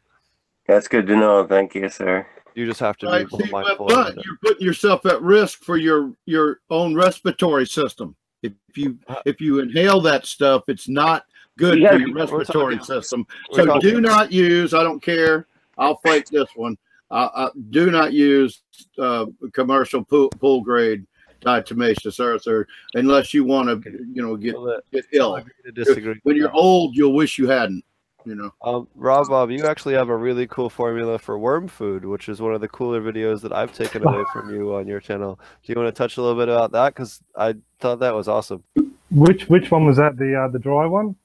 That's 0.67 0.87
good 0.87 1.07
to 1.07 1.15
know. 1.15 1.45
Thank 1.45 1.75
you, 1.75 1.89
sir. 1.89 2.25
You 2.55 2.65
just 2.65 2.79
have 2.79 2.97
to 2.97 3.07
Right, 3.07 3.27
be 3.29 3.37
see, 3.37 3.51
but, 3.51 3.65
mindful. 3.65 3.87
but 3.87 4.11
of 4.11 4.17
it. 4.17 4.25
you're 4.25 4.37
putting 4.43 4.65
yourself 4.65 5.05
at 5.05 5.21
risk 5.21 5.63
for 5.63 5.77
your 5.77 6.13
your 6.25 6.59
own 6.69 6.93
respiratory 6.95 7.65
system. 7.65 8.15
If 8.43 8.53
you 8.75 8.97
Uh, 9.07 9.15
if 9.25 9.41
you 9.41 9.59
inhale 9.59 10.01
that 10.01 10.25
stuff, 10.25 10.63
it's 10.67 10.87
not 10.87 11.25
good 11.57 11.79
Yeah, 11.79 11.93
for 11.93 11.99
your 11.99 12.13
respiratory 12.13 12.79
system. 12.83 13.25
we're 13.51 13.59
So 13.59 13.65
talking- 13.65 13.81
do 13.89 14.01
not 14.01 14.31
use. 14.31 14.73
I 14.73 14.83
don't 14.83 15.01
care. 15.01 15.47
I'll 15.77 15.97
fight 15.97 16.29
this 16.31 16.49
one. 16.55 16.77
Uh, 17.11 17.29
uh, 17.33 17.49
do 17.69 17.91
not 17.91 18.13
use 18.13 18.61
uh, 18.97 19.25
commercial 19.51 20.03
pool, 20.03 20.29
pool 20.29 20.61
grade 20.61 21.05
diatomaceous 21.41 22.19
earth, 22.19 22.47
or 22.47 22.67
unless 22.95 23.33
you 23.33 23.43
want 23.43 23.83
to, 23.83 23.91
you 24.13 24.21
know, 24.21 24.35
get 24.35 24.55
get 24.91 25.05
ill. 25.11 25.43
disagree. 25.73 26.19
When 26.23 26.35
you're 26.35 26.53
old, 26.53 26.95
you'll 26.95 27.13
wish 27.13 27.37
you 27.37 27.47
hadn't. 27.47 27.83
You 28.25 28.35
know. 28.35 28.53
Um, 28.63 28.87
Rob 28.95 29.27
Bob, 29.27 29.51
you 29.51 29.65
actually 29.65 29.95
have 29.95 30.07
a 30.07 30.15
really 30.15 30.47
cool 30.47 30.69
formula 30.69 31.19
for 31.19 31.37
worm 31.37 31.67
food, 31.67 32.05
which 32.05 32.29
is 32.29 32.41
one 32.41 32.53
of 32.53 32.61
the 32.61 32.69
cooler 32.69 33.01
videos 33.01 33.41
that 33.41 33.51
I've 33.51 33.73
taken 33.73 34.07
away 34.07 34.23
from 34.33 34.49
you 34.49 34.73
on 34.75 34.87
your 34.87 35.01
channel. 35.01 35.37
Do 35.63 35.73
you 35.73 35.79
want 35.79 35.93
to 35.93 35.97
touch 35.97 36.15
a 36.15 36.21
little 36.21 36.39
bit 36.39 36.47
about 36.47 36.71
that? 36.71 36.95
Because 36.95 37.21
I 37.35 37.55
thought 37.79 37.99
that 37.99 38.15
was 38.15 38.29
awesome. 38.29 38.63
Which 39.11 39.49
which 39.49 39.71
one 39.71 39.85
was 39.85 39.97
that? 39.97 40.17
The 40.17 40.35
uh, 40.35 40.47
the 40.47 40.59
dry 40.59 40.85
one? 40.85 41.15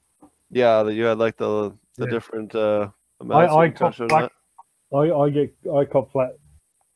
Yeah, 0.51 0.83
that 0.83 0.93
you 0.93 1.05
had 1.05 1.17
like 1.19 1.37
the 1.37 1.73
the 1.95 2.05
Yeah. 2.05 2.11
different 2.11 2.53
uh, 2.53 2.89
I 3.21 3.23
amounts. 3.23 3.53
I 4.11 4.29
I 4.93 5.11
I 5.11 5.29
get 5.29 5.53
I 5.73 5.85
cop 5.85 6.11
flat 6.11 6.37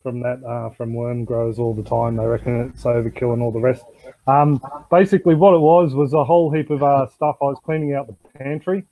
from 0.01 0.19
that 0.21 0.43
uh, 0.43 0.69
from 0.71 0.93
worm 0.93 1.25
growers 1.25 1.59
all 1.59 1.73
the 1.73 1.83
time. 1.83 2.17
They 2.17 2.25
reckon 2.25 2.69
it's 2.73 2.83
overkill 2.83 3.33
and 3.33 3.41
all 3.41 3.51
the 3.51 3.59
rest. 3.59 3.83
Um, 4.27 4.61
basically, 4.91 5.35
what 5.35 5.53
it 5.53 5.59
was 5.59 5.93
was 5.93 6.13
a 6.13 6.23
whole 6.23 6.51
heap 6.51 6.69
of 6.69 6.83
uh, 6.83 7.07
stuff. 7.07 7.37
I 7.41 7.45
was 7.45 7.59
cleaning 7.63 7.93
out 7.93 8.07
the 8.07 8.15
pantry, 8.37 8.85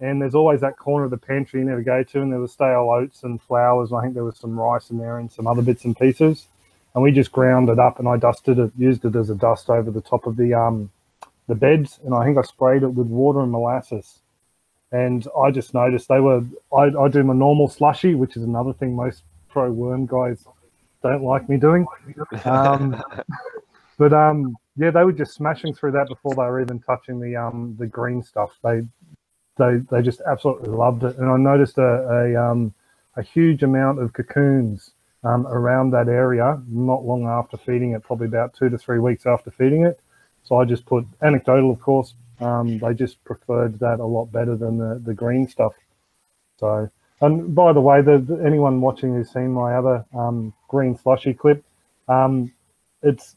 and 0.00 0.20
there's 0.20 0.34
always 0.34 0.60
that 0.62 0.78
corner 0.78 1.04
of 1.04 1.10
the 1.10 1.18
pantry 1.18 1.60
you 1.60 1.66
never 1.66 1.82
go 1.82 2.02
to, 2.02 2.22
and 2.22 2.32
there 2.32 2.40
was 2.40 2.52
stale 2.52 2.90
oats 2.90 3.22
and 3.22 3.40
flours. 3.40 3.90
And 3.90 4.00
I 4.00 4.02
think 4.02 4.14
there 4.14 4.24
was 4.24 4.38
some 4.38 4.58
rice 4.58 4.90
in 4.90 4.98
there 4.98 5.18
and 5.18 5.30
some 5.30 5.46
other 5.46 5.62
bits 5.62 5.84
and 5.84 5.96
pieces. 5.96 6.46
And 6.94 7.02
we 7.04 7.12
just 7.12 7.32
ground 7.32 7.68
it 7.68 7.78
up, 7.78 7.98
and 7.98 8.08
I 8.08 8.16
dusted 8.16 8.58
it, 8.58 8.72
used 8.76 9.04
it 9.04 9.14
as 9.14 9.30
a 9.30 9.34
dust 9.34 9.70
over 9.70 9.90
the 9.90 10.00
top 10.00 10.26
of 10.26 10.36
the 10.36 10.54
um, 10.54 10.90
the 11.46 11.54
beds, 11.54 12.00
and 12.04 12.14
I 12.14 12.24
think 12.24 12.38
I 12.38 12.42
sprayed 12.42 12.82
it 12.82 12.88
with 12.88 13.06
water 13.06 13.40
and 13.40 13.52
molasses. 13.52 14.20
And 14.90 15.26
I 15.38 15.50
just 15.50 15.74
noticed 15.74 16.08
they 16.08 16.20
were. 16.20 16.42
I, 16.72 16.84
I 16.98 17.08
do 17.08 17.22
my 17.22 17.34
normal 17.34 17.68
slushy, 17.68 18.14
which 18.14 18.36
is 18.36 18.42
another 18.42 18.72
thing 18.72 18.96
most 18.96 19.22
pro 19.50 19.70
worm 19.70 20.06
guys 20.06 20.44
don't 21.02 21.22
like 21.22 21.48
me 21.48 21.58
doing. 21.58 21.86
Um, 22.44 23.02
but 23.98 24.12
um, 24.12 24.56
yeah, 24.76 24.90
they 24.90 25.04
were 25.04 25.12
just 25.12 25.34
smashing 25.34 25.74
through 25.74 25.92
that 25.92 26.08
before 26.08 26.34
they 26.34 26.42
were 26.42 26.60
even 26.60 26.80
touching 26.80 27.20
the 27.20 27.36
um 27.36 27.76
the 27.78 27.86
green 27.86 28.22
stuff. 28.22 28.50
They 28.64 28.82
they 29.58 29.78
they 29.90 30.00
just 30.00 30.22
absolutely 30.26 30.70
loved 30.70 31.04
it, 31.04 31.18
and 31.18 31.28
I 31.28 31.36
noticed 31.36 31.76
a 31.78 32.08
a 32.08 32.50
um 32.50 32.72
a 33.16 33.22
huge 33.22 33.62
amount 33.62 34.00
of 34.00 34.12
cocoons 34.12 34.92
um, 35.24 35.46
around 35.48 35.90
that 35.90 36.08
area 36.08 36.60
not 36.68 37.04
long 37.04 37.26
after 37.26 37.56
feeding 37.56 37.92
it, 37.92 38.02
probably 38.02 38.26
about 38.26 38.54
two 38.54 38.68
to 38.68 38.78
three 38.78 39.00
weeks 39.00 39.26
after 39.26 39.50
feeding 39.50 39.82
it. 39.82 40.00
So 40.44 40.56
I 40.56 40.64
just 40.64 40.86
put 40.86 41.04
anecdotal, 41.20 41.70
of 41.70 41.80
course. 41.80 42.14
Um, 42.40 42.78
they 42.78 42.94
just 42.94 43.22
preferred 43.24 43.78
that 43.80 44.00
a 44.00 44.06
lot 44.06 44.26
better 44.32 44.56
than 44.56 44.78
the, 44.78 45.00
the 45.04 45.14
green 45.14 45.48
stuff. 45.48 45.74
So, 46.58 46.90
and 47.20 47.54
by 47.54 47.72
the 47.72 47.80
way, 47.80 48.02
the, 48.02 48.18
the- 48.18 48.42
anyone 48.44 48.80
watching 48.80 49.14
who's 49.14 49.32
seen 49.32 49.52
my 49.52 49.74
other 49.76 50.04
um, 50.16 50.54
green 50.68 50.96
slushy 50.98 51.34
clip, 51.34 51.64
um, 52.08 52.52
it's 53.02 53.36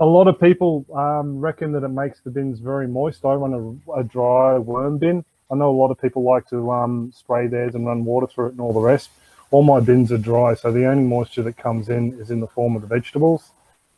a 0.00 0.06
lot 0.06 0.28
of 0.28 0.40
people 0.40 0.86
um, 0.94 1.40
reckon 1.40 1.72
that 1.72 1.84
it 1.84 1.88
makes 1.88 2.20
the 2.20 2.30
bins 2.30 2.60
very 2.60 2.88
moist. 2.88 3.24
I 3.24 3.34
run 3.34 3.80
a, 3.88 4.00
a 4.00 4.04
dry 4.04 4.58
worm 4.58 4.98
bin. 4.98 5.24
I 5.50 5.56
know 5.56 5.70
a 5.70 5.78
lot 5.78 5.90
of 5.90 6.00
people 6.00 6.24
like 6.24 6.48
to 6.50 6.70
um, 6.72 7.12
spray 7.14 7.46
theirs 7.48 7.74
and 7.74 7.86
run 7.86 8.04
water 8.04 8.26
through 8.26 8.48
it 8.48 8.52
and 8.52 8.60
all 8.60 8.72
the 8.74 8.80
rest. 8.80 9.10
All 9.50 9.62
my 9.62 9.80
bins 9.80 10.12
are 10.12 10.18
dry, 10.18 10.54
so 10.54 10.72
the 10.72 10.86
only 10.86 11.04
moisture 11.04 11.42
that 11.44 11.56
comes 11.56 11.88
in 11.88 12.20
is 12.20 12.30
in 12.30 12.40
the 12.40 12.48
form 12.48 12.76
of 12.76 12.82
the 12.82 12.88
vegetables. 12.88 13.52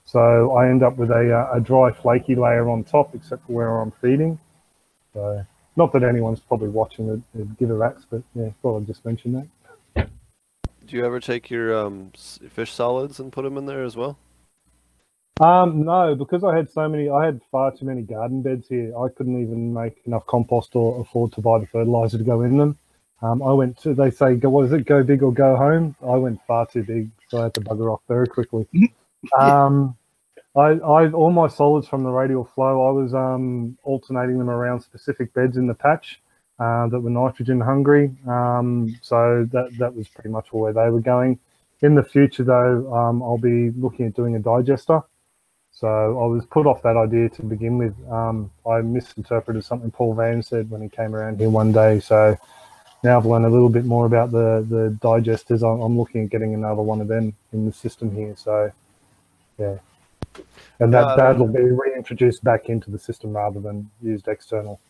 So 0.07 0.53
I 0.53 0.69
end 0.69 0.83
up 0.83 0.97
with 0.97 1.11
a, 1.11 1.33
uh, 1.37 1.57
a 1.57 1.61
dry, 1.61 1.93
flaky 1.93 2.37
layer 2.37 2.71
on 2.71 2.85
top, 2.85 3.15
except 3.15 3.47
for 3.47 3.53
where 3.53 3.81
I'm 3.81 3.93
feeding. 4.01 4.39
So 5.13 5.45
not 5.75 5.93
that 5.93 6.05
anyone's 6.05 6.41
probably 6.41 6.69
watching 6.69 7.09
it, 7.09 7.21
it'd 7.35 7.59
give 7.59 7.71
a 7.71 7.75
rat's, 7.75 8.07
but 8.09 8.23
yeah, 8.35 8.51
thought 8.63 8.79
I'd 8.79 8.87
just 8.87 9.05
mention 9.05 9.33
that. 9.95 10.09
Do 10.87 10.97
you 10.97 11.05
ever 11.05 11.19
take 11.19 11.51
your 11.51 11.77
um, 11.77 12.13
fish 12.15 12.73
solids 12.73 13.19
and 13.19 13.33
put 13.33 13.43
them 13.43 13.59
in 13.59 13.67
there 13.67 13.83
as 13.83 13.97
well? 13.97 14.17
Um, 15.41 15.85
no, 15.85 16.15
because 16.15 16.45
I 16.45 16.57
had 16.57 16.71
so 16.71 16.89
many, 16.89 17.11
I 17.11 17.27
had 17.27 17.41
far 17.51 17.73
too 17.73 17.85
many 17.85 18.03
garden 18.03 18.41
beds 18.41 18.69
here. 18.69 18.97
I 18.97 19.09
couldn't 19.09 19.43
even 19.43 19.75
make 19.75 19.97
enough 20.07 20.25
compost 20.27 20.77
or 20.77 21.01
afford 21.01 21.33
to 21.33 21.41
buy 21.41 21.59
the 21.59 21.67
fertilizer 21.67 22.17
to 22.17 22.25
go 22.25 22.43
in 22.43 22.57
them. 22.57 22.79
Um, 23.21 23.43
I 23.43 23.53
went 23.53 23.79
to, 23.83 23.95
they 23.95 24.11
say, 24.11 24.37
go, 24.37 24.51
what 24.51 24.67
is 24.67 24.73
it, 24.73 24.87
go 24.87 25.03
big 25.03 25.23
or 25.23 25.33
go 25.33 25.57
home? 25.57 25.97
I 26.03 26.17
went 26.17 26.41
far 26.47 26.67
too 26.67 26.85
big, 26.85 27.11
so 27.29 27.41
I 27.41 27.43
had 27.45 27.55
to 27.55 27.61
bugger 27.61 27.93
off 27.93 28.01
very 28.09 28.29
quickly. 28.29 28.67
um, 29.39 29.96
I, 30.57 30.71
I, 30.79 31.11
all 31.11 31.31
my 31.31 31.49
solids 31.49 31.87
from 31.87 32.03
the 32.03 32.11
radial 32.11 32.45
flow, 32.45 32.89
I 32.89 32.91
was 32.91 33.15
um, 33.15 33.77
alternating 33.83 34.39
them 34.39 34.49
around 34.49 34.81
specific 34.81 35.33
beds 35.35 35.59
in 35.59 35.67
the 35.67 35.75
patch 35.75 36.21
uh, 36.59 36.87
that 36.89 36.99
were 36.99 37.11
nitrogen 37.11 37.61
hungry. 37.61 38.11
Um, 38.27 38.97
so 39.03 39.47
that, 39.53 39.77
that 39.79 39.95
was 39.95 40.09
pretty 40.09 40.31
much 40.31 40.53
where 40.53 40.73
they 40.73 40.89
were 40.89 41.01
going. 41.01 41.39
In 41.83 41.95
the 41.95 42.03
future, 42.03 42.43
though, 42.43 42.91
um, 42.95 43.23
I'll 43.23 43.37
be 43.37 43.71
looking 43.73 44.07
at 44.07 44.15
doing 44.15 44.35
a 44.37 44.39
digester. 44.39 45.03
So 45.73 45.89
I 45.89 46.27
was 46.27 46.47
put 46.47 46.67
off 46.67 46.83
that 46.85 46.97
idea 46.97 47.29
to 47.29 47.43
begin 47.43 47.77
with. 47.77 47.95
Um, 48.11 48.51
I 48.67 48.81
misinterpreted 48.81 49.63
something 49.63 49.91
Paul 49.91 50.15
Van 50.15 50.43
said 50.43 50.71
when 50.71 50.81
he 50.81 50.89
came 50.89 51.15
around 51.15 51.39
here 51.39 51.51
one 51.51 51.71
day. 51.71 52.01
So 52.01 52.35
now 53.05 53.19
I've 53.19 53.27
learned 53.27 53.45
a 53.45 53.51
little 53.51 53.69
bit 53.69 53.85
more 53.85 54.07
about 54.07 54.31
the 54.31 54.67
the 54.71 54.97
digesters. 55.03 55.63
I'm, 55.63 55.83
I'm 55.83 55.99
looking 55.99 56.25
at 56.25 56.31
getting 56.31 56.55
another 56.55 56.81
one 56.81 57.03
of 57.03 57.09
them 57.09 57.35
in 57.53 57.67
the 57.67 57.73
system 57.75 58.11
here. 58.11 58.35
So 58.39 58.73
yeah, 59.59 59.77
and 60.81 60.93
that 60.93 61.07
Uh, 61.07 61.17
that 61.17 61.39
will 61.39 61.49
be 61.49 61.63
reintroduced 61.63 62.43
back 62.45 62.69
into 62.69 62.91
the 62.91 62.99
system 62.99 63.37
rather 63.37 63.61
than 63.61 63.91
used 64.03 64.29
external. 64.29 64.81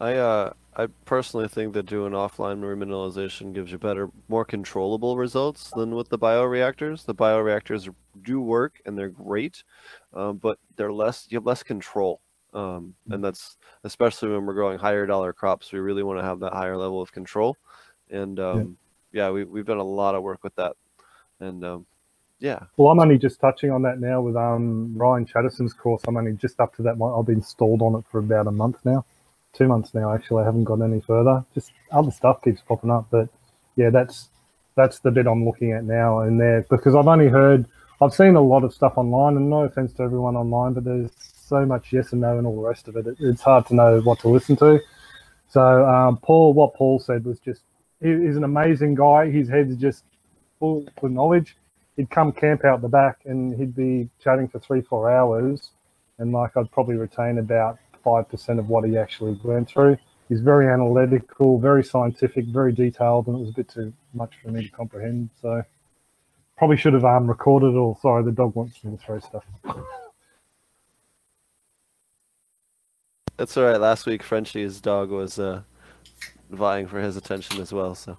I 0.00 0.14
uh, 0.14 0.52
I 0.76 0.88
personally 1.04 1.48
think 1.48 1.72
that 1.74 1.86
doing 1.86 2.12
offline 2.12 2.60
remineralization 2.60 3.54
gives 3.54 3.70
you 3.70 3.78
better, 3.78 4.10
more 4.28 4.44
controllable 4.44 5.16
results 5.16 5.70
than 5.70 5.94
with 5.94 6.08
the 6.08 6.18
bioreactors. 6.18 7.04
The 7.04 7.14
bioreactors 7.14 7.88
do 8.22 8.40
work 8.40 8.80
and 8.84 8.98
they're 8.98 9.08
great, 9.08 9.62
um, 10.12 10.38
but 10.38 10.58
they're 10.76 10.92
less 10.92 11.26
you 11.30 11.36
have 11.36 11.46
less 11.46 11.62
control, 11.62 12.20
um, 12.52 12.94
and 13.10 13.22
that's 13.22 13.56
especially 13.84 14.30
when 14.30 14.44
we're 14.46 14.54
growing 14.54 14.78
higher 14.78 15.06
dollar 15.06 15.32
crops. 15.32 15.72
We 15.72 15.78
really 15.78 16.02
want 16.02 16.18
to 16.18 16.24
have 16.24 16.40
that 16.40 16.52
higher 16.52 16.76
level 16.76 17.00
of 17.00 17.12
control, 17.12 17.56
and 18.10 18.40
um, 18.40 18.76
yeah, 19.12 19.30
we 19.30 19.44
we've 19.44 19.66
done 19.66 19.78
a 19.78 19.84
lot 19.84 20.16
of 20.16 20.24
work 20.24 20.42
with 20.42 20.56
that, 20.56 20.74
and 21.38 21.64
um, 21.64 21.86
yeah, 22.40 22.60
Well, 22.76 22.90
I'm 22.90 23.00
only 23.00 23.18
just 23.18 23.40
touching 23.40 23.70
on 23.70 23.82
that 23.82 24.00
now 24.00 24.20
with 24.20 24.36
um, 24.36 24.92
Ryan 24.96 25.24
Chatterson's 25.24 25.72
course. 25.72 26.02
I'm 26.06 26.16
only 26.16 26.32
just 26.32 26.60
up 26.60 26.74
to 26.76 26.82
that 26.82 26.96
one. 26.96 27.18
I've 27.18 27.26
been 27.26 27.42
stalled 27.42 27.80
on 27.80 27.94
it 27.94 28.04
for 28.10 28.18
about 28.18 28.46
a 28.46 28.50
month 28.50 28.78
now, 28.84 29.04
two 29.52 29.68
months 29.68 29.94
now 29.94 30.12
actually. 30.12 30.42
I 30.42 30.46
haven't 30.46 30.64
gone 30.64 30.82
any 30.82 31.00
further. 31.00 31.44
Just 31.54 31.72
other 31.92 32.10
stuff 32.10 32.42
keeps 32.42 32.60
popping 32.60 32.90
up, 32.90 33.06
but 33.10 33.28
yeah, 33.76 33.90
that's 33.90 34.28
that's 34.74 34.98
the 34.98 35.10
bit 35.10 35.26
I'm 35.26 35.44
looking 35.44 35.72
at 35.72 35.84
now 35.84 36.20
and 36.20 36.40
there 36.40 36.66
because 36.68 36.96
I've 36.96 37.06
only 37.06 37.28
heard, 37.28 37.66
I've 38.00 38.12
seen 38.12 38.34
a 38.34 38.40
lot 38.40 38.64
of 38.64 38.74
stuff 38.74 38.94
online, 38.96 39.36
and 39.36 39.48
no 39.48 39.60
offense 39.60 39.92
to 39.94 40.02
everyone 40.02 40.36
online, 40.36 40.72
but 40.72 40.84
there's 40.84 41.12
so 41.18 41.64
much 41.64 41.92
yes 41.92 42.12
and 42.12 42.20
no 42.20 42.36
and 42.36 42.46
all 42.46 42.56
the 42.56 42.68
rest 42.68 42.88
of 42.88 42.96
it. 42.96 43.06
it 43.06 43.16
it's 43.20 43.42
hard 43.42 43.66
to 43.66 43.74
know 43.74 44.00
what 44.00 44.18
to 44.20 44.28
listen 44.28 44.56
to. 44.56 44.80
So 45.48 45.86
um, 45.86 46.16
Paul, 46.16 46.52
what 46.52 46.74
Paul 46.74 46.98
said 46.98 47.24
was 47.24 47.38
just 47.38 47.62
he, 48.02 48.08
he's 48.08 48.36
an 48.36 48.44
amazing 48.44 48.96
guy. 48.96 49.30
His 49.30 49.48
head's 49.48 49.76
just 49.76 50.04
full 50.58 50.84
of 51.02 51.10
knowledge 51.10 51.56
he'd 51.96 52.10
come 52.10 52.32
camp 52.32 52.64
out 52.64 52.82
the 52.82 52.88
back 52.88 53.20
and 53.24 53.54
he'd 53.56 53.74
be 53.74 54.08
chatting 54.22 54.48
for 54.48 54.58
three, 54.58 54.80
four 54.82 55.10
hours. 55.10 55.70
And 56.18 56.32
like 56.32 56.56
I'd 56.56 56.70
probably 56.70 56.96
retain 56.96 57.38
about 57.38 57.78
5% 58.04 58.58
of 58.58 58.68
what 58.68 58.84
he 58.84 58.96
actually 58.96 59.38
went 59.42 59.68
through. 59.68 59.96
He's 60.28 60.40
very 60.40 60.68
analytical, 60.68 61.58
very 61.58 61.84
scientific, 61.84 62.46
very 62.46 62.72
detailed, 62.72 63.26
and 63.26 63.36
it 63.36 63.40
was 63.40 63.50
a 63.50 63.52
bit 63.52 63.68
too 63.68 63.92
much 64.14 64.34
for 64.42 64.50
me 64.50 64.64
to 64.64 64.70
comprehend. 64.70 65.30
So 65.40 65.62
probably 66.56 66.76
should 66.76 66.94
have 66.94 67.04
um, 67.04 67.26
recorded 67.26 67.74
or 67.74 67.96
sorry, 68.00 68.24
the 68.24 68.32
dog 68.32 68.54
wants 68.54 68.82
me 68.84 68.96
to 68.96 68.96
throw 68.96 69.18
stuff. 69.18 69.44
that's 73.36 73.56
all 73.56 73.64
right. 73.64 73.80
Last 73.80 74.06
week, 74.06 74.22
Frenchie's 74.22 74.80
dog 74.80 75.10
was 75.10 75.38
uh, 75.38 75.62
vying 76.50 76.86
for 76.86 77.00
his 77.00 77.16
attention 77.16 77.60
as 77.60 77.72
well. 77.72 77.94
So 77.94 78.16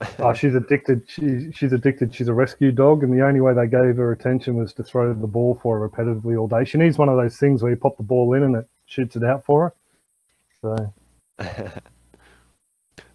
Oh, 0.18 0.32
she's 0.32 0.54
addicted. 0.54 1.02
She, 1.06 1.52
she's 1.52 1.72
addicted. 1.72 2.14
She's 2.14 2.28
a 2.28 2.32
rescue 2.32 2.72
dog, 2.72 3.02
and 3.02 3.12
the 3.12 3.22
only 3.22 3.40
way 3.40 3.52
they 3.52 3.66
gave 3.66 3.96
her 3.96 4.12
attention 4.12 4.56
was 4.56 4.72
to 4.74 4.82
throw 4.82 5.12
the 5.12 5.26
ball 5.26 5.58
for 5.62 5.78
her 5.78 5.88
repetitively 5.88 6.40
all 6.40 6.48
day. 6.48 6.64
She 6.64 6.78
needs 6.78 6.96
one 6.96 7.10
of 7.10 7.16
those 7.16 7.36
things 7.36 7.62
where 7.62 7.70
you 7.70 7.76
pop 7.76 7.98
the 7.98 8.02
ball 8.02 8.32
in 8.32 8.42
and 8.42 8.56
it 8.56 8.68
shoots 8.86 9.16
it 9.16 9.24
out 9.24 9.44
for 9.44 9.74
her. 10.62 10.92
So 11.38 11.72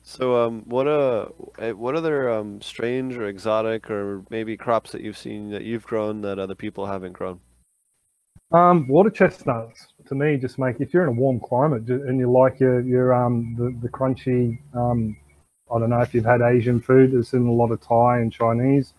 So, 0.08 0.46
um, 0.46 0.62
what 0.68 0.88
uh, 0.88 1.30
eh, 1.58 1.72
what 1.72 1.96
other 1.96 2.30
um, 2.30 2.62
strange 2.62 3.18
or 3.18 3.28
exotic 3.28 3.90
or 3.90 4.24
maybe 4.30 4.56
crops 4.56 4.92
that 4.92 5.02
you've 5.02 5.18
seen 5.18 5.50
that 5.50 5.64
you've 5.64 5.84
grown 5.84 6.22
that 6.22 6.38
other 6.38 6.54
people 6.54 6.86
haven't 6.86 7.14
grown? 7.14 7.40
Um, 8.52 8.88
water 8.88 9.10
chestnuts 9.10 9.88
to 10.06 10.14
me 10.14 10.38
just 10.38 10.60
make 10.60 10.80
if 10.80 10.94
you're 10.94 11.02
in 11.02 11.10
a 11.10 11.20
warm 11.20 11.40
climate 11.40 11.88
and 11.88 12.20
you 12.20 12.32
like 12.32 12.60
your 12.60 12.82
your 12.82 13.16
um 13.16 13.56
the, 13.58 13.76
the 13.82 13.90
crunchy 13.90 14.60
um 14.76 15.18
I 15.74 15.80
don't 15.80 15.90
know 15.90 16.02
if 16.02 16.14
you've 16.14 16.26
had 16.26 16.42
Asian 16.42 16.80
food. 16.80 17.12
There's 17.12 17.34
in 17.34 17.48
a 17.48 17.52
lot 17.52 17.72
of 17.72 17.82
Thai 17.82 18.20
and 18.20 18.32
Chinese. 18.32 18.94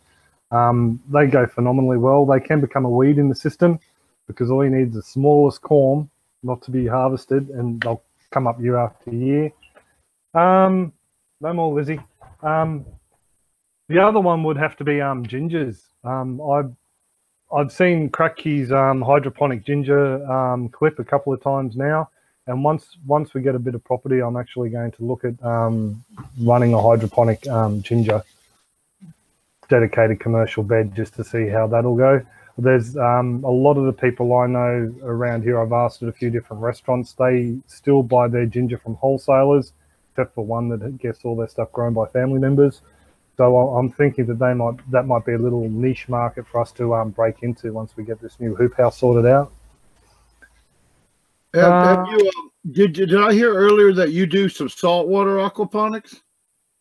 Um, 0.51 1.01
they 1.13 1.27
go 1.27 1.47
phenomenally 1.47 1.99
well. 1.99 2.27
They 2.27 2.41
can 2.41 2.61
become 2.61 2.85
a 2.85 2.91
weed 2.91 3.19
in 3.19 3.29
the 3.29 3.35
system 3.35 3.79
because 4.27 4.51
all 4.51 4.65
you 4.65 4.71
need 4.71 4.89
is 4.89 4.95
the 4.95 5.03
smallest 5.03 5.63
corn 5.63 6.11
not 6.43 6.63
to 6.63 6.71
be 6.71 6.87
harvested, 6.87 7.49
and 7.51 7.81
they'll 7.81 8.03
come 8.31 8.47
up 8.47 8.61
year 8.61 8.77
after 8.77 9.11
year. 9.11 9.53
Um, 10.35 10.93
no 11.41 11.53
more 11.53 11.75
Lizzie. 11.75 12.01
Um, 12.43 12.85
the 13.89 13.99
other 14.01 14.21
one 14.21 14.43
would 14.45 14.57
have 14.57 14.77
to 14.77 14.85
be 14.85 15.01
um 15.01 15.25
gingers. 15.25 15.83
Um, 16.05 16.41
I've 16.41 16.73
I've 17.55 17.73
seen 17.73 18.09
Cracky's 18.11 18.73
um, 18.73 19.03
hydroponic 19.03 19.65
ginger 19.65 20.21
clip 20.73 20.99
a 20.99 21.05
couple 21.05 21.33
of 21.33 21.41
times 21.43 21.77
now, 21.77 22.11
and 22.47 22.63
once 22.63 22.97
once 23.07 23.35
we 23.35 23.43
get 23.43 23.55
a 23.55 23.59
bit 23.59 23.75
of 23.75 23.83
property, 23.85 24.21
I'm 24.21 24.37
actually 24.37 24.71
going 24.71 24.93
to 24.93 25.05
look 25.05 25.25
at 25.25 25.43
um, 25.45 26.05
running 26.41 26.75
a 26.75 26.81
hydroponic 26.81 27.47
um, 27.49 27.83
ginger 27.83 28.23
dedicated 29.69 30.21
commercial 30.21 30.63
bed 30.63 30.95
just 30.95 31.15
to 31.15 31.25
see 31.25 31.49
how 31.49 31.67
that'll 31.67 31.97
go. 31.97 32.25
There's 32.59 32.97
um, 32.97 33.43
a 33.45 33.51
lot 33.51 33.77
of 33.77 33.85
the 33.85 33.93
people 33.93 34.35
I 34.35 34.47
know 34.47 34.95
around 35.03 35.43
here. 35.43 35.61
I've 35.61 35.73
asked 35.73 36.03
at 36.03 36.09
a 36.09 36.13
few 36.13 36.31
different 36.31 36.63
restaurants. 36.63 37.13
They 37.13 37.59
still 37.67 38.03
buy 38.03 38.29
their 38.29 38.47
ginger 38.47 38.79
from 38.79 38.95
wholesalers, 38.95 39.73
except 40.13 40.35
for 40.35 40.45
one 40.45 40.69
that 40.71 40.99
gets 40.99 41.25
all 41.25 41.37
their 41.37 41.49
stuff 41.49 41.73
grown 41.73 41.93
by 41.93 42.07
family 42.07 42.39
members. 42.39 42.81
So 43.37 43.57
I'm 43.77 43.91
thinking 43.91 44.25
that 44.27 44.39
they 44.39 44.55
might 44.55 44.91
that 44.91 45.07
might 45.07 45.27
be 45.27 45.33
a 45.33 45.39
little 45.39 45.69
niche 45.69 46.09
market 46.09 46.47
for 46.47 46.61
us 46.61 46.71
to 46.73 46.95
um, 46.95 47.11
break 47.11 47.43
into 47.43 47.73
once 47.73 47.97
we 47.97 48.05
get 48.05 48.21
this 48.23 48.39
new 48.41 48.55
hoop 48.55 48.77
house 48.77 48.99
sorted 48.99 49.27
out. 49.27 49.53
Have, 51.57 51.73
have 51.85 51.99
Uh, 52.01 52.05
you, 52.11 52.31
um, 52.39 52.51
did, 52.73 52.93
did 52.93 53.15
I 53.17 53.33
hear 53.33 53.55
earlier 53.55 53.93
that 53.95 54.11
you 54.13 54.27
do 54.27 54.49
some 54.49 54.69
saltwater 54.69 55.37
aquaponics? 55.37 56.21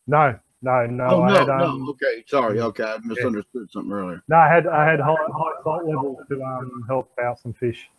No, 0.08 0.38
no, 0.62 0.86
no. 0.86 1.04
oh, 1.06 1.22
I 1.24 1.28
no, 1.30 1.34
had, 1.40 1.50
um, 1.50 1.86
no. 1.86 1.90
Okay, 1.92 2.24
sorry. 2.28 2.60
Okay, 2.60 2.84
I 2.84 2.98
misunderstood 3.04 3.72
something 3.72 3.92
earlier. 3.92 4.22
No, 4.28 4.36
I 4.36 4.50
had 4.54 4.68
I 4.68 4.86
had 4.86 5.00
high, 5.00 5.16
high 5.16 5.64
salt 5.64 5.86
levels 5.86 6.18
to 6.30 6.44
um, 6.44 6.84
help 6.88 7.10
out 7.24 7.40
some 7.40 7.54
fish. 7.54 7.90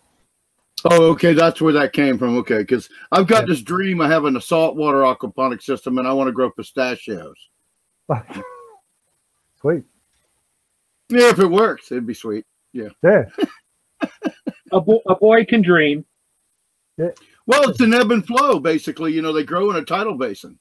Oh, 0.84 1.04
okay, 1.12 1.32
that's 1.32 1.60
where 1.62 1.72
that 1.72 1.94
came 1.94 2.18
from. 2.18 2.36
Okay, 2.38 2.58
because 2.58 2.90
I've 3.10 3.26
got 3.26 3.42
Yeah. 3.44 3.46
this 3.54 3.62
dream 3.62 4.00
of 4.02 4.10
having 4.10 4.36
a 4.36 4.40
saltwater 4.40 4.98
aquaponic 4.98 5.62
system, 5.62 5.96
and 5.98 6.06
I 6.06 6.12
want 6.12 6.28
to 6.28 6.32
grow 6.32 6.50
pistachios. 6.50 7.48
Sweet. 9.60 9.84
Yeah, 11.08 11.30
if 11.30 11.38
it 11.38 11.46
works, 11.46 11.90
it'd 11.90 12.06
be 12.06 12.14
sweet. 12.14 12.44
Yeah. 12.72 12.88
A, 14.72 14.80
bo- 14.80 15.02
a 15.08 15.14
boy 15.14 15.44
can 15.44 15.62
dream. 15.62 16.04
Well, 17.46 17.70
it's 17.70 17.80
an 17.80 17.94
ebb 17.94 18.10
and 18.10 18.26
flow, 18.26 18.58
basically. 18.58 19.12
You 19.12 19.22
know, 19.22 19.32
they 19.32 19.44
grow 19.44 19.70
in 19.70 19.76
a 19.76 19.84
tidal 19.84 20.14
basin. 20.14 20.58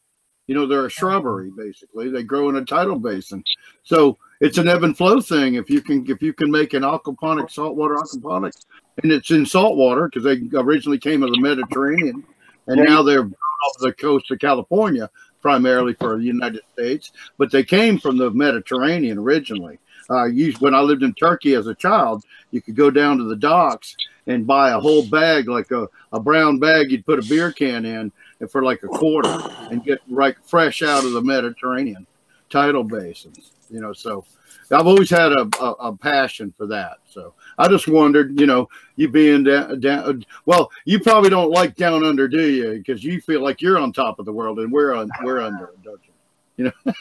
You 0.48 0.54
know, 0.54 0.68
they're 0.68 0.86
a 0.86 0.92
shrubbery, 0.92 1.52
basically. 1.56 2.10
They 2.10 2.24
grow 2.24 2.50
in 2.50 2.58
a 2.58 2.66
tidal 2.66 3.00
basin, 3.00 3.44
so 3.84 4.18
it's 4.42 4.60
an 4.60 4.68
ebb 4.68 4.84
and 4.84 4.96
flow 4.96 5.20
thing. 5.20 5.56
If 5.56 5.72
you 5.72 5.82
can, 5.82 6.06
if 6.08 6.22
you 6.22 6.34
can 6.34 6.52
make 6.52 6.74
an 6.74 6.84
aquaponic 6.84 7.50
saltwater 7.50 7.96
aquaponic 7.96 8.54
and 9.02 9.12
it's 9.12 9.32
in 9.32 9.46
salt 9.46 9.76
water 9.76 10.08
because 10.08 10.24
they 10.24 10.42
originally 10.58 11.00
came 11.00 11.24
of 11.24 11.32
the 11.32 11.40
Mediterranean, 11.40 12.24
and 12.68 12.84
now 12.84 13.02
they're 13.02 13.24
off 13.24 13.78
the 13.80 13.94
coast 13.94 14.30
of 14.30 14.40
California 14.40 15.10
primarily 15.42 15.94
for 15.94 16.18
the 16.18 16.24
United 16.24 16.62
States, 16.74 17.12
but 17.38 17.52
they 17.52 17.64
came 17.64 18.00
from 18.00 18.18
the 18.18 18.32
Mediterranean 18.32 19.18
originally. 19.18 19.80
Uh, 20.10 20.26
used, 20.26 20.62
when 20.62 20.76
I 20.76 20.82
lived 20.82 21.02
in 21.02 21.14
Turkey 21.16 21.56
as 21.56 21.68
a 21.68 21.76
child, 21.76 22.24
you 22.52 22.62
could 22.62 22.76
go 22.76 22.92
down 22.92 23.18
to 23.18 23.24
the 23.24 23.36
docks 23.36 23.96
and 24.28 24.48
buy 24.48 24.72
a 24.72 24.80
whole 24.80 25.06
bag, 25.08 25.48
like 25.48 25.72
a, 25.72 25.88
a 26.12 26.20
brown 26.20 26.60
bag 26.60 26.92
you'd 26.92 27.06
put 27.06 27.20
a 27.20 27.30
beer 27.30 27.52
can 27.52 27.86
in, 27.86 28.12
and 28.40 28.52
for 28.52 28.64
like 28.64 28.84
a 28.84 28.88
quarter, 28.88 29.38
and 29.72 29.84
get 29.84 30.00
right 30.10 30.36
fresh 30.44 30.82
out 30.82 31.06
of 31.06 31.12
the 31.12 31.22
Mediterranean 31.22 32.06
tidal 32.50 32.84
basins. 32.84 33.52
You 33.70 33.82
know, 33.82 33.94
so 33.94 34.26
I've 34.72 34.88
always 34.88 35.10
had 35.10 35.32
a, 35.32 35.48
a, 35.60 35.72
a, 35.74 35.98
passion 35.98 36.54
for 36.56 36.66
that. 36.68 36.98
So 37.06 37.34
I 37.58 37.68
just 37.68 37.88
wondered, 37.88 38.40
you 38.40 38.46
know, 38.46 38.70
you 38.96 39.10
being 39.10 39.44
down, 39.44 39.80
down 39.80 40.26
well, 40.46 40.72
you 40.86 41.00
probably 41.00 41.30
don't 41.30 41.52
like 41.52 41.76
down 41.76 42.04
under, 42.04 42.28
do 42.28 42.48
you? 42.50 42.72
Because 42.74 43.04
you 43.04 43.22
feel 43.22 43.42
like 43.42 43.62
you're 43.62 43.78
on 43.78 43.94
top 43.94 44.20
of 44.20 44.26
the 44.26 44.34
world 44.34 44.60
and 44.60 44.72
we're 44.72 44.94
on 44.94 45.10
we're 45.24 45.42
under, 45.42 45.74
don't 45.84 46.02
you? 46.06 46.12
You 46.58 46.72
know. 46.86 46.94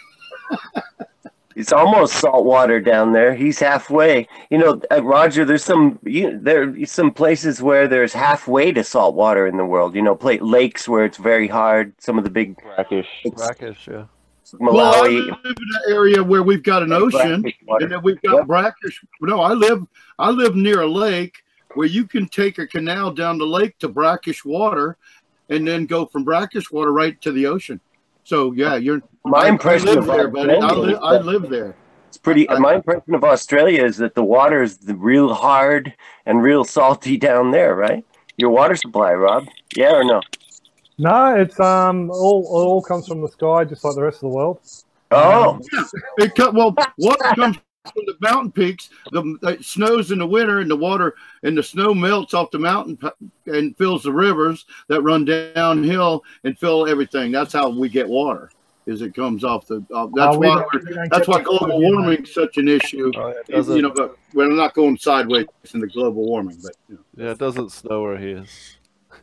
It's 1.56 1.72
almost 1.72 2.14
salt 2.14 2.44
water 2.44 2.80
down 2.80 3.12
there. 3.12 3.34
He's 3.34 3.60
halfway. 3.60 4.28
You 4.50 4.58
know, 4.58 4.80
uh, 4.90 5.02
Roger. 5.02 5.44
There's 5.44 5.64
some 5.64 5.98
you, 6.02 6.38
there 6.38 6.84
some 6.84 7.12
places 7.12 7.62
where 7.62 7.86
there's 7.86 8.12
halfway 8.12 8.72
to 8.72 8.82
salt 8.82 9.14
water 9.14 9.46
in 9.46 9.56
the 9.56 9.64
world. 9.64 9.94
You 9.94 10.02
know, 10.02 10.16
play, 10.16 10.38
lakes 10.38 10.88
where 10.88 11.04
it's 11.04 11.18
very 11.18 11.46
hard. 11.46 11.92
Some 11.98 12.18
of 12.18 12.24
the 12.24 12.30
big 12.30 12.56
brackish, 12.60 13.06
brackish, 13.36 13.88
yeah. 13.88 14.06
Malawi. 14.52 14.74
Well, 14.74 14.94
I 14.94 15.08
live 15.08 15.36
in 15.44 15.68
an 15.74 15.94
area 15.94 16.22
where 16.22 16.42
we've 16.42 16.62
got 16.62 16.82
an 16.82 16.92
ocean, 16.92 17.44
and 17.68 17.90
then 17.90 18.02
we've 18.02 18.20
got 18.22 18.36
yep. 18.36 18.46
brackish. 18.46 19.02
No, 19.20 19.40
I 19.40 19.52
live 19.52 19.86
I 20.18 20.30
live 20.30 20.56
near 20.56 20.82
a 20.82 20.86
lake 20.86 21.42
where 21.74 21.86
you 21.86 22.06
can 22.06 22.28
take 22.28 22.58
a 22.58 22.66
canal 22.66 23.10
down 23.10 23.38
the 23.38 23.46
lake 23.46 23.78
to 23.78 23.88
brackish 23.88 24.44
water, 24.44 24.96
and 25.48 25.66
then 25.66 25.86
go 25.86 26.06
from 26.06 26.24
brackish 26.24 26.70
water 26.70 26.92
right 26.92 27.20
to 27.22 27.32
the 27.32 27.46
ocean. 27.46 27.80
So 28.24 28.52
yeah, 28.52 28.76
you're 28.76 29.02
my 29.24 29.48
impression 29.48 29.88
I 29.88 29.92
live 29.92 30.06
there, 30.06 30.28
buddy. 30.28 30.54
I, 30.54 30.72
li- 30.72 30.98
I 31.00 31.18
live 31.18 31.48
there. 31.48 31.74
It's 32.08 32.18
pretty. 32.18 32.48
I, 32.48 32.58
my 32.58 32.74
impression 32.74 33.14
of 33.14 33.24
Australia 33.24 33.84
is 33.84 33.96
that 33.98 34.14
the 34.14 34.24
water 34.24 34.62
is 34.62 34.78
the 34.78 34.94
real 34.94 35.34
hard 35.34 35.94
and 36.26 36.42
real 36.42 36.64
salty 36.64 37.16
down 37.28 37.50
there, 37.50 37.74
right? 37.74 38.04
Your 38.36 38.50
water 38.50 38.76
supply, 38.76 39.12
Rob? 39.12 39.46
Yeah 39.76 39.94
or 39.94 40.04
no? 40.04 40.20
No, 40.98 41.34
it's 41.34 41.58
um 41.58 42.10
all 42.10 42.42
it 42.42 42.66
all 42.66 42.82
comes 42.82 43.08
from 43.08 43.20
the 43.20 43.28
sky, 43.28 43.64
just 43.64 43.84
like 43.84 43.94
the 43.94 44.02
rest 44.02 44.16
of 44.16 44.30
the 44.30 44.36
world. 44.36 44.60
Oh, 45.10 45.60
yeah. 45.72 45.84
It 46.18 46.34
co- 46.36 46.50
well, 46.50 46.74
water 46.98 47.24
comes 47.34 47.58
from 47.84 48.04
the 48.06 48.16
mountain 48.20 48.52
peaks. 48.52 48.90
The 49.12 49.38
it 49.42 49.64
snows 49.64 50.10
in 50.10 50.18
the 50.18 50.26
winter, 50.26 50.60
and 50.60 50.70
the 50.70 50.76
water 50.76 51.14
and 51.42 51.56
the 51.56 51.62
snow 51.62 51.94
melts 51.94 52.34
off 52.34 52.50
the 52.50 52.58
mountain 52.58 52.98
and 53.46 53.76
fills 53.76 54.04
the 54.04 54.12
rivers 54.12 54.66
that 54.88 55.02
run 55.02 55.24
downhill 55.24 56.24
and 56.44 56.58
fill 56.58 56.86
everything. 56.86 57.32
That's 57.32 57.52
how 57.52 57.68
we 57.68 57.88
get 57.88 58.08
water. 58.08 58.50
Is 58.86 59.00
it 59.00 59.14
comes 59.14 59.44
off 59.44 59.66
the? 59.66 59.84
Uh, 59.94 60.08
that's 60.14 60.36
uh, 60.36 60.38
why 60.38 60.64
that's 61.10 61.26
why 61.26 61.40
global 61.42 61.80
warming 61.80 62.22
is 62.22 62.34
such 62.34 62.58
an 62.58 62.68
issue. 62.68 63.10
Oh, 63.16 63.34
you 63.48 63.80
know, 63.80 63.90
but 63.90 64.18
we're 64.34 64.50
not 64.50 64.74
going 64.74 64.98
sideways 64.98 65.46
in 65.72 65.80
the 65.80 65.86
global 65.86 66.26
warming. 66.26 66.58
But 66.62 66.72
you 66.88 66.96
know. 66.96 67.24
yeah, 67.24 67.30
it 67.32 67.38
doesn't 67.38 67.70
snow 67.72 68.02
where 68.02 68.18
he 68.18 68.32
is. 68.32 68.76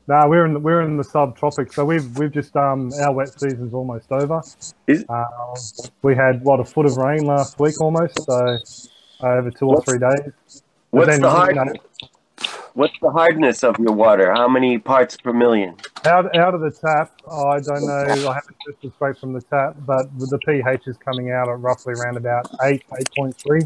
No, 0.07 0.27
we're 0.27 0.45
in 0.45 0.53
the, 0.53 0.59
we're 0.59 0.81
in 0.81 0.97
the 0.97 1.03
subtropics, 1.03 1.73
so 1.73 1.85
we've 1.85 2.17
we've 2.17 2.31
just 2.31 2.55
um 2.55 2.91
our 3.01 3.13
wet 3.13 3.39
season's 3.39 3.73
almost 3.73 4.11
over. 4.11 4.41
Is, 4.87 5.05
uh, 5.07 5.25
we 6.01 6.15
had 6.15 6.43
what 6.43 6.59
a 6.59 6.65
foot 6.65 6.87
of 6.87 6.97
rain 6.97 7.25
last 7.25 7.59
week 7.59 7.79
almost, 7.79 8.19
so 8.23 8.57
over 9.21 9.51
two 9.51 9.67
or 9.67 9.81
three 9.83 9.99
days. 9.99 10.63
What's 10.89 11.07
then, 11.07 11.21
the 11.21 11.29
hardness? 11.29 11.65
You 11.67 11.73
know, 11.73 11.81
what's 12.73 12.93
the 13.01 13.09
hardness 13.09 13.63
of 13.63 13.77
your 13.79 13.93
water? 13.93 14.31
How 14.33 14.47
many 14.47 14.77
parts 14.79 15.17
per 15.17 15.33
million? 15.33 15.75
Out 16.05 16.35
out 16.35 16.53
of 16.53 16.61
the 16.61 16.71
tap, 16.71 17.11
oh, 17.27 17.47
I 17.49 17.59
don't 17.59 17.85
know. 17.85 18.29
I 18.29 18.33
haven't 18.33 18.57
tested 18.65 18.93
straight 18.95 19.17
from 19.17 19.33
the 19.33 19.41
tap, 19.41 19.75
but 19.85 20.07
the 20.17 20.39
pH 20.45 20.87
is 20.87 20.97
coming 20.97 21.31
out 21.31 21.49
at 21.49 21.59
roughly 21.59 21.93
around 21.93 22.17
about 22.17 22.49
eight, 22.63 22.83
eight 22.99 23.09
point 23.15 23.35
three. 23.37 23.61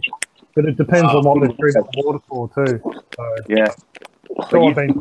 But 0.56 0.66
it 0.66 0.78
depends 0.78 1.10
oh, 1.12 1.18
on 1.18 1.24
what 1.26 1.42
they're 1.42 1.58
treating 1.58 1.82
the 1.82 2.04
water 2.04 2.20
for 2.28 2.50
too. 2.56 2.80
So, 3.16 3.36
yeah. 3.50 3.68
So 4.50 4.68
I've 4.68 4.76
been. 4.76 5.00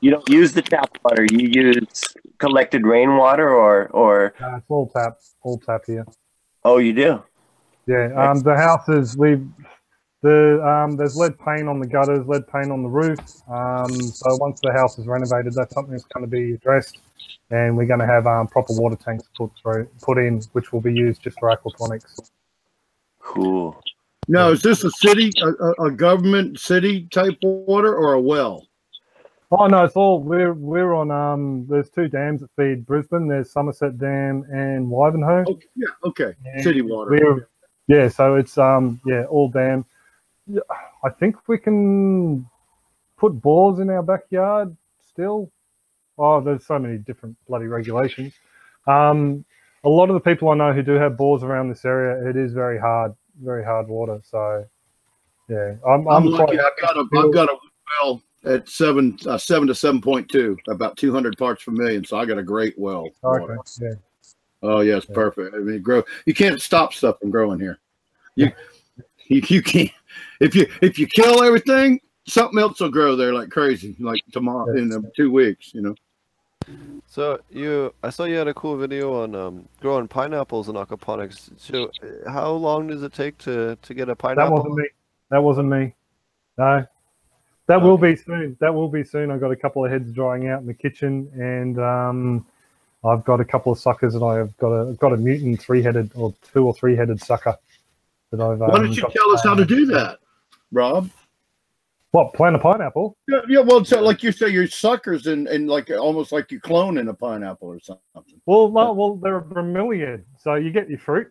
You 0.00 0.10
don't 0.10 0.28
use 0.28 0.52
the 0.52 0.62
tap 0.62 0.98
water. 1.04 1.24
You 1.30 1.48
use 1.50 2.02
collected 2.38 2.86
rainwater, 2.86 3.48
or 3.48 3.88
or. 3.88 4.34
Uh, 4.40 4.56
it's 4.56 4.66
all 4.68 4.90
tap, 4.94 5.18
all 5.42 5.58
tap 5.58 5.82
here. 5.86 6.04
Oh, 6.64 6.78
you 6.78 6.92
do. 6.92 7.22
Yeah. 7.86 8.12
Um, 8.16 8.40
the 8.40 8.56
houses 8.56 9.16
we 9.16 9.40
the 10.22 10.62
um, 10.66 10.96
there's 10.96 11.16
lead 11.16 11.38
paint 11.38 11.68
on 11.68 11.78
the 11.78 11.86
gutters, 11.86 12.26
lead 12.26 12.46
paint 12.48 12.70
on 12.70 12.82
the 12.82 12.88
roof. 12.88 13.18
Um, 13.48 13.92
so 13.92 14.36
once 14.36 14.60
the 14.62 14.72
house 14.72 14.98
is 14.98 15.06
renovated, 15.06 15.54
that's 15.54 15.74
something 15.74 15.92
that's 15.92 16.04
going 16.04 16.24
to 16.24 16.30
be 16.30 16.54
addressed, 16.54 16.98
and 17.50 17.76
we're 17.76 17.86
going 17.86 18.00
to 18.00 18.06
have 18.06 18.26
um, 18.26 18.46
proper 18.46 18.72
water 18.72 18.96
tanks 18.96 19.24
put 19.36 19.50
through, 19.60 19.88
put 20.02 20.18
in, 20.18 20.40
which 20.52 20.72
will 20.72 20.80
be 20.80 20.92
used 20.92 21.22
just 21.22 21.38
for 21.38 21.54
aquaponics. 21.54 22.30
Cool. 23.20 23.80
Now, 24.28 24.50
is 24.50 24.62
this 24.62 24.82
a 24.82 24.90
city, 24.90 25.30
a, 25.40 25.84
a 25.84 25.90
government 25.90 26.58
city 26.58 27.06
type 27.12 27.38
water, 27.42 27.94
or 27.94 28.14
a 28.14 28.20
well? 28.20 28.66
Oh 29.52 29.68
no, 29.68 29.84
it's 29.84 29.94
all 29.94 30.20
we're 30.20 30.54
we're 30.54 30.92
on. 30.92 31.12
Um, 31.12 31.66
there's 31.68 31.88
two 31.90 32.08
dams 32.08 32.40
that 32.40 32.50
feed 32.56 32.84
Brisbane. 32.84 33.28
There's 33.28 33.52
Somerset 33.52 33.96
Dam 33.96 34.44
and 34.50 34.88
Wivenhoe. 34.88 35.46
Okay, 35.48 35.66
oh, 35.66 35.70
yeah, 35.76 36.08
okay, 36.08 36.34
and 36.44 36.64
city 36.64 36.82
water. 36.82 37.48
Yeah, 37.86 38.08
so 38.08 38.34
it's 38.34 38.58
um, 38.58 39.00
yeah, 39.06 39.24
all 39.26 39.48
dam. 39.48 39.84
I 41.04 41.10
think 41.18 41.48
we 41.48 41.58
can 41.58 42.46
put 43.16 43.40
bores 43.40 43.78
in 43.78 43.90
our 43.90 44.02
backyard 44.02 44.76
still. 45.06 45.50
Oh, 46.18 46.40
there's 46.40 46.64
so 46.64 46.78
many 46.78 46.98
different 46.98 47.36
bloody 47.48 47.66
regulations. 47.66 48.34
Um, 48.86 49.44
a 49.84 49.88
lot 49.88 50.08
of 50.08 50.14
the 50.14 50.20
people 50.20 50.48
I 50.48 50.54
know 50.54 50.72
who 50.72 50.82
do 50.82 50.92
have 50.92 51.16
bores 51.16 51.42
around 51.42 51.68
this 51.68 51.84
area, 51.84 52.28
it 52.28 52.36
is 52.36 52.52
very 52.52 52.78
hard, 52.78 53.14
very 53.42 53.64
hard 53.64 53.88
water. 53.88 54.20
So, 54.24 54.64
yeah, 55.48 55.74
I'm, 55.86 56.06
I'm, 56.08 56.08
I'm 56.08 56.26
lucky. 56.26 56.58
I've 56.58 56.80
got 56.80 56.96
a, 56.96 57.06
I've 57.18 57.32
got 57.32 57.48
a 57.48 57.56
well 58.00 58.22
at 58.44 58.68
seven 58.68 59.18
uh, 59.26 59.38
seven 59.38 59.68
to 59.68 59.74
seven 59.74 60.00
point 60.00 60.28
two, 60.28 60.56
about 60.68 60.96
two 60.96 61.12
hundred 61.12 61.36
parts 61.36 61.64
per 61.64 61.72
million. 61.72 62.04
So 62.04 62.16
I 62.18 62.24
got 62.24 62.38
a 62.38 62.42
great 62.42 62.78
well. 62.78 63.08
Okay. 63.22 63.54
Yeah. 63.80 63.94
Oh 64.62 64.80
yes, 64.80 65.06
yeah. 65.08 65.14
perfect. 65.14 65.54
I 65.54 65.58
mean, 65.58 65.82
grow. 65.82 66.02
You 66.24 66.34
can't 66.34 66.60
stop 66.60 66.94
stuff 66.94 67.18
from 67.20 67.30
growing 67.30 67.60
here. 67.60 67.78
You, 68.34 68.50
you 69.28 69.42
you 69.48 69.62
can't. 69.62 69.90
If 70.40 70.54
you 70.54 70.66
if 70.82 70.98
you 70.98 71.06
kill 71.06 71.42
everything, 71.42 72.00
something 72.26 72.58
else 72.58 72.80
will 72.80 72.90
grow 72.90 73.16
there 73.16 73.32
like 73.32 73.50
crazy, 73.50 73.96
like 73.98 74.20
tomorrow 74.32 74.76
in 74.76 74.92
uh, 74.92 75.00
two 75.14 75.30
weeks. 75.30 75.74
You 75.74 75.82
know. 75.82 75.94
So 77.06 77.40
you, 77.50 77.94
I 78.02 78.10
saw 78.10 78.24
you 78.24 78.36
had 78.36 78.48
a 78.48 78.54
cool 78.54 78.76
video 78.76 79.22
on 79.22 79.34
um, 79.34 79.68
growing 79.80 80.08
pineapples 80.08 80.68
in 80.68 80.74
aquaponics. 80.74 81.50
So, 81.56 81.90
how 82.28 82.50
long 82.50 82.88
does 82.88 83.02
it 83.02 83.12
take 83.12 83.38
to 83.38 83.76
to 83.80 83.94
get 83.94 84.08
a 84.08 84.16
pineapple? 84.16 84.56
That 84.56 84.62
wasn't 84.62 84.74
me. 84.74 84.84
That 85.30 85.42
wasn't 85.42 85.68
me. 85.68 85.94
No, 86.58 86.86
that 87.66 87.82
will 87.82 87.98
be 87.98 88.16
soon. 88.16 88.56
That 88.60 88.74
will 88.74 88.88
be 88.88 89.04
soon. 89.04 89.30
I've 89.30 89.40
got 89.40 89.50
a 89.50 89.56
couple 89.56 89.84
of 89.84 89.90
heads 89.90 90.12
drying 90.12 90.48
out 90.48 90.60
in 90.60 90.66
the 90.66 90.74
kitchen, 90.74 91.30
and 91.34 91.78
um, 91.78 92.46
I've 93.04 93.24
got 93.24 93.40
a 93.40 93.44
couple 93.44 93.72
of 93.72 93.78
suckers, 93.78 94.14
and 94.14 94.24
I've 94.24 94.56
got 94.56 94.72
a 94.72 94.94
got 94.94 95.12
a 95.12 95.16
mutant 95.16 95.60
three 95.60 95.82
headed 95.82 96.10
or 96.14 96.34
two 96.52 96.66
or 96.66 96.74
three 96.74 96.96
headed 96.96 97.20
sucker 97.20 97.56
that 98.30 98.40
I've. 98.40 98.58
Why 98.58 98.78
don't 98.78 98.92
you 98.92 99.06
tell 99.10 99.32
us 99.32 99.42
how 99.42 99.54
to 99.54 99.64
do 99.64 99.86
that, 99.86 100.18
Rob? 100.72 101.10
What 102.12 102.32
plant 102.32 102.56
a 102.56 102.58
pineapple? 102.58 103.16
Yeah, 103.28 103.40
yeah 103.48 103.60
well, 103.60 103.84
so 103.84 104.00
like 104.00 104.22
you 104.22 104.32
say, 104.32 104.48
you're 104.48 104.66
suckers 104.66 105.26
and 105.26 105.48
and 105.48 105.68
like 105.68 105.90
almost 105.90 106.32
like 106.32 106.50
you 106.50 106.60
clone 106.60 106.98
in 106.98 107.08
a 107.08 107.14
pineapple 107.14 107.68
or 107.68 107.80
something. 107.80 108.40
Well, 108.46 108.70
no, 108.70 108.92
well, 108.92 109.16
they're 109.16 109.38
a 109.38 109.42
bromeliad, 109.42 110.24
so 110.38 110.54
you 110.54 110.70
get 110.70 110.88
your 110.88 110.98
fruit. 110.98 111.28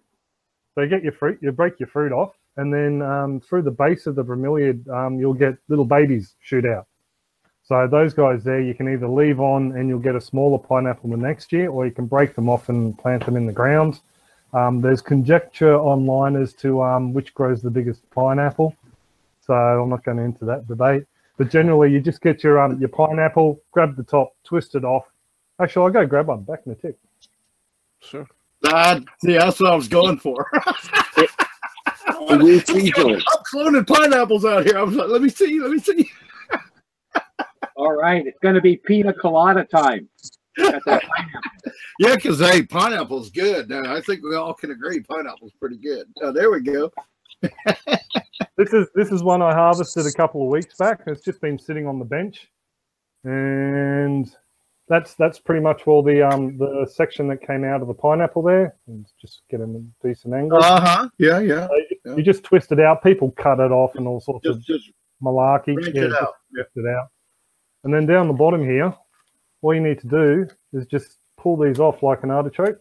So 0.76 0.82
you 0.82 0.90
get 0.90 1.04
your 1.04 1.14
fruit, 1.14 1.40
you 1.42 1.52
break 1.54 1.80
your 1.80 1.88
fruit 1.88 2.12
off, 2.12 2.34
and 2.58 2.74
then 2.74 3.02
um, 3.02 3.40
through 3.40 3.62
the 3.62 3.72
base 3.72 4.08
of 4.08 4.16
the 4.16 4.26
bromeliad, 4.26 4.88
um, 4.90 5.18
you'll 5.18 5.34
get 5.34 5.56
little 5.70 5.86
babies 5.86 6.36
shoot 6.42 6.66
out. 6.66 6.86
So 7.64 7.88
those 7.88 8.14
guys 8.14 8.44
there, 8.44 8.62
you 8.62 8.76
can 8.76 8.88
either 8.92 9.08
leave 9.08 9.40
on 9.40 9.72
and 9.76 9.90
you'll 9.90 10.00
get 10.00 10.16
a 10.16 10.22
smaller 10.22 10.60
pineapple 10.60 11.10
the 11.10 11.18
next 11.18 11.52
year, 11.52 11.70
or 11.70 11.86
you 11.86 11.92
can 11.92 12.06
break 12.06 12.36
them 12.36 12.48
off 12.48 12.70
and 12.70 12.98
plant 13.00 13.26
them 13.26 13.38
in 13.38 13.48
the 13.48 13.54
ground. 13.54 14.02
Um, 14.54 14.82
there's 14.82 15.02
conjecture 15.02 15.76
online 15.76 16.36
as 16.36 16.54
to 16.56 16.84
um, 16.84 17.14
which 17.14 17.34
grows 17.34 17.62
the 17.62 17.72
biggest 17.72 18.08
pineapple. 18.12 18.76
So 19.46 19.54
I'm 19.54 19.90
not 19.90 20.04
going 20.04 20.20
into 20.20 20.46
that 20.46 20.68
debate. 20.68 21.04
But 21.38 21.52
generally, 21.52 21.92
you 21.92 22.00
just 22.00 22.22
get 22.22 22.44
your 22.44 22.60
um, 22.60 22.80
your 22.80 22.90
pineapple, 22.90 23.62
grab 23.72 23.96
the 23.96 24.04
top, 24.04 24.34
twist 24.44 24.76
it 24.76 24.86
off. 24.86 25.06
Actually, 25.62 25.86
I'll 25.86 25.92
go 25.92 26.06
grab 26.06 26.28
one 26.28 26.44
back 26.44 26.62
in 26.66 26.74
the 26.74 26.80
tick. 26.80 26.96
Sure. 28.02 28.28
That, 28.62 29.04
yeah, 29.24 29.40
that's 29.40 29.60
what 29.60 29.72
I 29.72 29.76
was 29.76 29.88
going 29.88 30.18
for. 30.18 30.48
I'm 32.08 32.40
cloning 32.40 33.88
pineapples 33.88 34.46
out 34.46 34.66
here. 34.66 34.78
I 34.78 34.84
was 34.84 34.96
like, 34.96 35.10
let 35.10 35.22
me 35.22 35.30
see, 35.30 35.60
let 35.60 35.72
me 35.72 35.80
see. 35.80 36.10
All 37.76 37.94
right, 37.94 38.26
it's 38.26 38.40
going 38.40 38.56
to 38.56 38.62
be 38.62 38.78
pina 38.78 39.14
colada 39.14 39.66
time. 39.66 40.08
yeah, 40.58 42.16
because 42.16 42.40
hey, 42.40 42.64
pineapple's 42.64 43.30
good. 43.30 43.70
Now, 43.70 43.94
I 43.94 44.02
think 44.02 44.24
we 44.24 44.36
all 44.36 44.54
can 44.54 44.72
agree 44.72 45.02
pineapple's 45.02 45.52
pretty 45.60 45.76
good. 45.76 46.08
Oh, 46.22 46.32
there 46.32 46.50
we 46.50 46.62
go. 46.62 46.90
this 48.58 48.74
is 48.74 48.88
this 48.96 49.12
is 49.12 49.24
one 49.24 49.42
I 49.42 49.54
harvested 49.54 50.06
a 50.06 50.12
couple 50.12 50.44
of 50.44 50.50
weeks 50.50 50.76
back. 50.78 51.02
It's 51.08 51.22
just 51.22 51.42
been 51.42 51.60
sitting 51.60 51.88
on 51.88 52.00
the 52.00 52.06
bench, 52.06 52.48
and 53.24 54.30
that's 54.88 55.16
that's 55.16 55.40
pretty 55.40 55.62
much 55.62 55.84
all 55.88 56.04
the 56.04 56.28
um 56.28 56.58
the 56.58 56.88
section 56.92 57.28
that 57.30 57.46
came 57.46 57.64
out 57.64 57.82
of 57.82 57.88
the 57.88 57.94
pineapple 57.94 58.44
there. 58.44 58.76
And 58.88 59.06
just 59.20 59.42
get 59.50 59.62
a 59.62 59.84
decent 60.04 60.34
angle. 60.34 60.60
Uh 60.64 60.82
huh. 60.82 61.10
Yeah, 61.18 61.40
yeah. 61.40 61.68
you 62.06 62.24
just 62.24 62.44
twist 62.44 62.72
it 62.72 62.80
out. 62.80 63.04
People 63.04 63.32
cut 63.32 63.60
it 63.60 63.72
off 63.72 63.96
and 63.96 64.08
all 64.08 64.20
sorts 64.20 64.48
of 64.48 64.58
Just, 64.58 64.68
just 64.68 64.92
malarkey. 65.24 65.76
Yeah, 65.82 65.90
it 65.90 66.10
just 66.10 66.22
out. 66.22 66.34
Yeah. 66.56 66.64
it 66.76 66.88
out. 66.88 67.08
And 67.84 67.94
then 67.94 68.06
down 68.06 68.28
the 68.28 68.34
bottom 68.34 68.64
here, 68.64 68.94
all 69.62 69.74
you 69.74 69.82
need 69.82 70.00
to 70.00 70.08
do 70.08 70.48
is 70.74 70.86
just 70.86 71.20
pull 71.38 71.58
these 71.58 71.80
off 71.80 72.04
like 72.04 72.24
an 72.24 72.32
artichoke. 72.32 72.80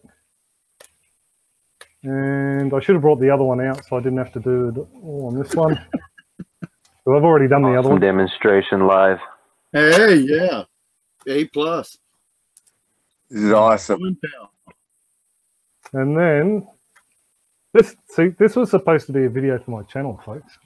And 2.05 2.71
I 2.73 2.79
should 2.79 2.93
have 2.95 3.01
brought 3.01 3.19
the 3.19 3.29
other 3.31 3.43
one 3.43 3.59
out 3.61 3.83
so 3.85 3.97
I 3.97 3.99
didn't 3.99 4.19
have 4.19 4.31
to 4.33 4.39
do 4.39 4.69
it 4.69 4.77
all 5.03 5.27
on 5.27 5.39
this 5.41 5.55
one. 5.55 5.75
so 7.03 7.15
I've 7.15 7.23
already 7.23 7.47
done 7.47 7.63
the 7.63 7.77
other 7.77 7.89
one. 7.89 7.99
demonstration 7.99 8.85
live. 8.85 9.17
Hey, 9.73 10.15
yeah. 10.17 10.63
A 11.27 11.45
plus. 11.45 11.97
This 13.29 13.41
is 13.41 13.51
awesome. 13.51 14.17
And 15.93 16.15
then 16.17 16.67
this 17.73 17.95
see 18.09 18.27
this 18.37 18.55
was 18.55 18.69
supposed 18.69 19.07
to 19.07 19.13
be 19.13 19.25
a 19.25 19.29
video 19.29 19.57
for 19.59 19.71
my 19.71 19.83
channel, 19.83 20.21
folks. 20.23 20.57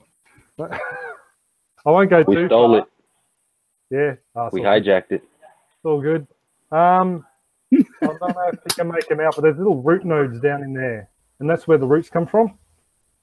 But 0.57 0.71
I 1.85 1.89
won't 1.91 2.09
go 2.09 2.23
We 2.27 2.35
too 2.35 2.47
stole 2.47 2.69
far. 2.73 2.79
it. 2.79 2.85
Yeah, 3.91 4.15
ah, 4.35 4.49
We 4.51 4.61
it's 4.61 4.67
all 4.67 4.79
good. 4.79 4.85
hijacked 4.85 5.11
it. 5.11 5.21
It's 5.23 5.85
all 5.85 6.01
good. 6.01 6.27
Um, 6.71 7.25
I 7.73 7.77
don't 8.01 8.21
know 8.21 8.49
if 8.51 8.59
you 8.65 8.75
can 8.75 8.87
make 8.91 9.07
them 9.07 9.21
out, 9.21 9.35
but 9.35 9.41
there's 9.43 9.57
little 9.57 9.81
root 9.81 10.03
nodes 10.05 10.39
down 10.41 10.61
in 10.63 10.73
there, 10.73 11.09
and 11.39 11.49
that's 11.49 11.67
where 11.67 11.77
the 11.77 11.87
roots 11.87 12.09
come 12.09 12.27
from. 12.27 12.57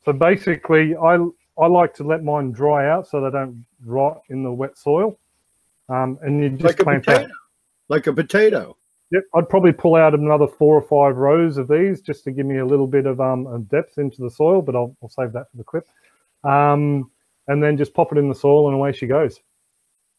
So 0.04 0.12
basically, 0.12 0.96
I 0.96 1.18
I 1.58 1.66
like 1.66 1.94
to 1.94 2.04
let 2.04 2.22
mine 2.22 2.52
dry 2.52 2.88
out 2.88 3.06
so 3.08 3.20
they 3.20 3.30
don't 3.30 3.64
rot 3.84 4.22
in 4.28 4.42
the 4.42 4.52
wet 4.52 4.76
soil. 4.78 5.18
Um, 5.88 6.18
and 6.22 6.42
you 6.42 6.50
just 6.50 6.62
Like 6.64 6.80
a 6.80 6.84
plant 6.84 7.06
that. 7.06 7.22
potato. 7.22 7.34
Like 7.88 8.06
a 8.06 8.12
potato. 8.12 8.76
Yep, 9.12 9.22
I'd 9.36 9.48
probably 9.48 9.72
pull 9.72 9.94
out 9.94 10.14
another 10.14 10.48
four 10.48 10.74
or 10.76 10.82
five 10.82 11.16
rows 11.16 11.58
of 11.58 11.68
these 11.68 12.00
just 12.00 12.24
to 12.24 12.32
give 12.32 12.44
me 12.44 12.58
a 12.58 12.66
little 12.66 12.88
bit 12.88 13.06
of 13.06 13.20
um 13.20 13.62
depth 13.70 13.98
into 13.98 14.20
the 14.22 14.30
soil, 14.30 14.60
but 14.62 14.74
I'll, 14.74 14.96
I'll 15.02 15.08
save 15.08 15.32
that 15.32 15.50
for 15.50 15.56
the 15.56 15.64
clip. 15.64 15.86
Um, 16.44 17.10
and 17.48 17.62
then 17.62 17.76
just 17.76 17.94
pop 17.94 18.10
it 18.12 18.18
in 18.18 18.28
the 18.28 18.34
soil 18.34 18.66
and 18.66 18.74
away 18.74 18.92
she 18.92 19.06
goes. 19.06 19.40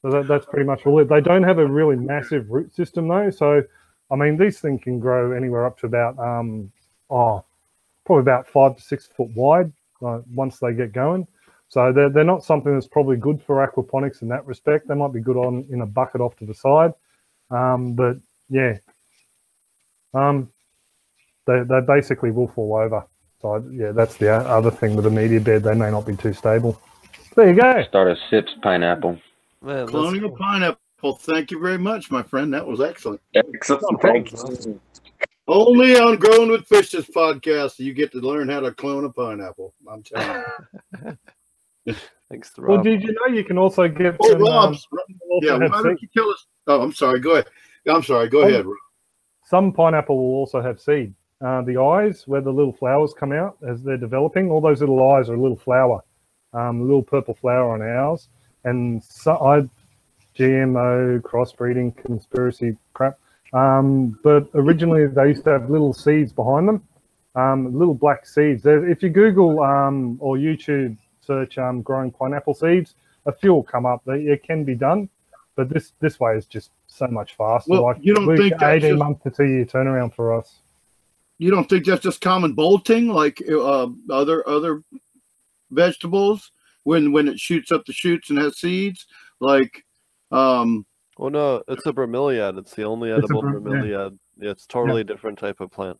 So 0.01 0.09
that, 0.11 0.27
that's 0.27 0.45
pretty 0.45 0.65
much 0.65 0.85
all 0.85 0.99
it. 0.99 1.09
They 1.09 1.21
don't 1.21 1.43
have 1.43 1.57
a 1.57 1.67
really 1.67 1.97
massive 1.97 2.49
root 2.49 2.73
system 2.73 3.07
though, 3.09 3.29
so 3.29 3.61
I 4.09 4.15
mean 4.15 4.37
these 4.37 4.59
things 4.59 4.81
can 4.83 4.99
grow 4.99 5.33
anywhere 5.33 5.65
up 5.65 5.77
to 5.79 5.85
about 5.87 6.17
um 6.17 6.71
oh 7.09 7.43
probably 8.07 8.23
about 8.23 8.47
five 8.47 8.77
to 8.77 8.83
six 8.83 9.07
foot 9.15 9.29
wide 9.35 9.71
uh, 10.05 10.21
once 10.33 10.59
they 10.59 10.73
get 10.73 10.93
going. 10.93 11.27
So 11.69 11.93
they're, 11.93 12.09
they're 12.09 12.23
not 12.25 12.45
something 12.45 12.73
that's 12.73 12.87
probably 12.87 13.17
good 13.17 13.41
for 13.43 13.67
aquaponics 13.67 14.23
in 14.23 14.29
that 14.29 14.45
respect. 14.47 14.87
They 14.87 14.95
might 14.95 15.13
be 15.13 15.21
good 15.21 15.37
on 15.37 15.67
in 15.71 15.81
a 15.81 15.87
bucket 15.87 16.21
off 16.21 16.35
to 16.37 16.47
the 16.47 16.55
side, 16.55 16.93
um, 17.51 17.93
but 17.93 18.17
yeah, 18.49 18.77
um, 20.15 20.49
they 21.47 21.61
they 21.69 21.81
basically 21.81 22.31
will 22.31 22.47
fall 22.47 22.77
over. 22.77 23.05
So 23.41 23.55
I- 23.55 23.71
yeah, 23.71 23.91
that's 23.91 24.17
the 24.17 24.33
other 24.33 24.71
thing 24.71 24.95
with 24.95 25.05
a 25.07 25.11
media 25.11 25.41
bed. 25.41 25.63
They 25.63 25.75
may 25.75 25.91
not 25.91 26.07
be 26.07 26.15
too 26.15 26.33
stable. 26.33 26.81
There 27.35 27.49
you 27.49 27.61
go. 27.61 27.83
Start 27.83 28.09
a 28.09 28.17
sips 28.29 28.53
pineapple. 28.63 29.19
Man, 29.61 29.85
that's 29.85 29.91
Cloning 29.91 30.19
a 30.25 30.29
cool. 30.29 30.37
pineapple. 30.37 30.79
Thank 31.19 31.51
you 31.51 31.59
very 31.61 31.77
much, 31.77 32.11
my 32.11 32.23
friend. 32.23 32.53
That 32.53 32.65
was 32.65 32.81
excellent. 32.81 33.21
Excellent. 33.35 34.01
Thank 34.01 34.31
you. 34.33 34.81
Only 35.47 35.97
on 35.97 36.17
Growing 36.17 36.49
with 36.51 36.67
Fishes 36.67 37.05
podcast 37.05 37.79
you 37.79 37.93
get 37.93 38.11
to 38.11 38.19
learn 38.19 38.49
how 38.49 38.59
to 38.59 38.73
clone 38.73 39.05
a 39.05 39.09
pineapple. 39.09 39.73
I'm 39.89 40.03
telling 40.03 40.43
you. 41.85 41.95
Thanks 42.29 42.51
to 42.55 42.61
Well, 42.61 42.83
did 42.83 43.01
you 43.01 43.13
know 43.13 43.33
you 43.33 43.45
can 43.45 43.57
also 43.57 43.87
get 43.87 44.17
Oh, 44.19 44.31
some, 44.31 44.41
um, 44.43 44.47
Rob's. 44.47 44.87
also 44.91 45.47
yeah, 45.47 45.57
why 45.69 45.81
don't 45.81 46.01
you 46.01 46.09
tell 46.15 46.29
us? 46.29 46.45
Oh, 46.67 46.81
I'm 46.81 46.91
sorry. 46.91 47.21
Go 47.21 47.31
ahead. 47.31 47.47
I'm 47.87 48.03
sorry. 48.03 48.27
Go 48.27 48.41
ahead. 48.41 48.65
Rob. 48.65 48.75
some 49.45 49.71
pineapple 49.71 50.17
will 50.17 50.35
also 50.35 50.61
have 50.61 50.81
seed. 50.81 51.13
Uh, 51.39 51.61
the 51.61 51.77
eyes, 51.79 52.27
where 52.27 52.41
the 52.41 52.51
little 52.51 52.73
flowers 52.73 53.13
come 53.17 53.31
out 53.31 53.57
as 53.65 53.81
they're 53.83 53.95
developing, 53.95 54.49
all 54.51 54.59
those 54.59 54.81
little 54.81 55.01
eyes 55.13 55.29
are 55.29 55.35
a 55.35 55.41
little 55.41 55.55
flower, 55.55 56.01
um, 56.53 56.81
a 56.81 56.83
little 56.83 57.03
purple 57.03 57.35
flower 57.35 57.71
on 57.73 57.81
ours. 57.81 58.27
And 58.65 59.01
so 59.01 59.37
I, 59.37 59.69
GMO, 60.37 61.21
crossbreeding, 61.21 61.95
conspiracy 62.03 62.75
crap. 62.93 63.17
Um, 63.53 64.19
but 64.23 64.49
originally 64.53 65.07
they 65.07 65.29
used 65.29 65.43
to 65.45 65.51
have 65.51 65.69
little 65.69 65.93
seeds 65.93 66.33
behind 66.33 66.67
them, 66.67 66.83
um, 67.35 67.77
little 67.77 67.93
black 67.93 68.25
seeds. 68.25 68.65
If 68.65 69.01
you 69.01 69.09
Google 69.09 69.61
um, 69.61 70.17
or 70.19 70.37
YouTube 70.37 70.97
search 71.21 71.57
um, 71.57 71.81
growing 71.81 72.11
pineapple 72.11 72.53
seeds, 72.53 72.95
a 73.25 73.31
few 73.31 73.53
will 73.53 73.63
come 73.63 73.85
up. 73.85 74.01
It 74.07 74.43
can 74.43 74.63
be 74.63 74.75
done, 74.75 75.09
but 75.55 75.69
this 75.69 75.93
this 75.99 76.19
way 76.19 76.35
is 76.35 76.45
just 76.45 76.71
so 76.87 77.07
much 77.07 77.35
faster. 77.35 77.71
Well, 77.71 77.83
like 77.83 77.97
you 78.01 78.13
don't 78.13 78.35
think 78.35 78.59
that's 78.59 78.83
18 78.83 78.89
just- 78.89 78.99
months 78.99 79.23
to 79.23 79.29
two 79.31 79.45
year 79.45 79.65
turnaround 79.65 80.13
for 80.13 80.33
us. 80.37 80.59
You 81.39 81.51
don't 81.51 81.69
think 81.69 81.85
that's 81.85 82.01
just 82.01 82.19
common 82.19 82.53
bolting 82.53 83.09
like 83.09 83.43
uh, 83.47 83.87
other 84.09 84.47
other 84.49 84.83
vegetables 85.69 86.51
when 86.83 87.11
when 87.11 87.27
it 87.27 87.39
shoots 87.39 87.71
up 87.71 87.85
the 87.85 87.93
shoots 87.93 88.29
and 88.29 88.39
has 88.39 88.57
seeds? 88.57 89.05
Like, 89.39 89.85
um, 90.31 90.85
Well, 91.18 91.30
no, 91.32 91.63
it's 91.68 91.86
a 91.86 91.93
bromeliad. 91.93 92.57
It's 92.57 92.74
the 92.76 92.84
only 92.84 93.09
It's 93.09 93.20
edible 93.26 93.41
brom- 93.41 93.65
yeah. 93.68 93.82
bromeliad. 93.82 94.18
Yeah, 94.39 94.51
it's 94.51 94.65
totally 94.68 95.03
different 95.03 95.39
type 95.39 95.59
of 95.61 95.72
plant. 95.72 95.97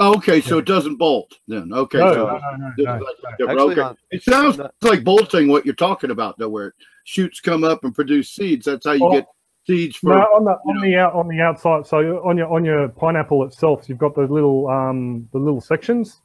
oh, 0.00 0.16
okay, 0.16 0.40
so 0.40 0.58
it 0.58 0.64
doesn't 0.64 0.96
bolt 0.96 1.38
then. 1.46 1.72
Okay, 1.72 1.98
no, 1.98 2.12
so 2.14 2.26
no, 2.26 2.38
no, 2.38 2.38
no, 2.56 2.72
no, 2.78 2.98
no. 2.98 3.04
like. 3.04 3.50
Actually, 3.50 3.72
okay. 3.72 3.80
not. 3.80 3.98
It 4.10 4.22
sounds 4.22 4.58
not- 4.58 4.74
like 4.82 5.04
bolting 5.04 5.48
what 5.48 5.64
you're 5.66 5.74
talking 5.74 6.10
about 6.10 6.38
though, 6.38 6.48
where 6.48 6.74
shoots 7.04 7.40
come 7.40 7.62
up 7.64 7.84
and 7.84 7.94
produce 7.94 8.30
seeds. 8.30 8.64
That's 8.66 8.86
how 8.86 8.92
you 8.92 9.02
Well, 9.04 9.12
get 9.12 9.26
seeds 9.66 9.96
for. 9.96 10.10
No, 10.14 10.22
on 10.22 10.44
the 10.44 10.56
you 10.64 10.72
on 10.74 10.80
the 10.80 10.96
out 10.96 11.12
on 11.14 11.28
the 11.28 11.40
outside. 11.40 11.86
So 11.86 11.98
on 12.26 12.38
your 12.38 12.50
on 12.50 12.64
your 12.64 12.88
pineapple 12.88 13.44
itself, 13.44 13.88
you've 13.88 13.98
got 13.98 14.14
the 14.14 14.22
little 14.22 14.66
um 14.68 15.28
the 15.32 15.38
little 15.38 15.60
sections. 15.60 16.22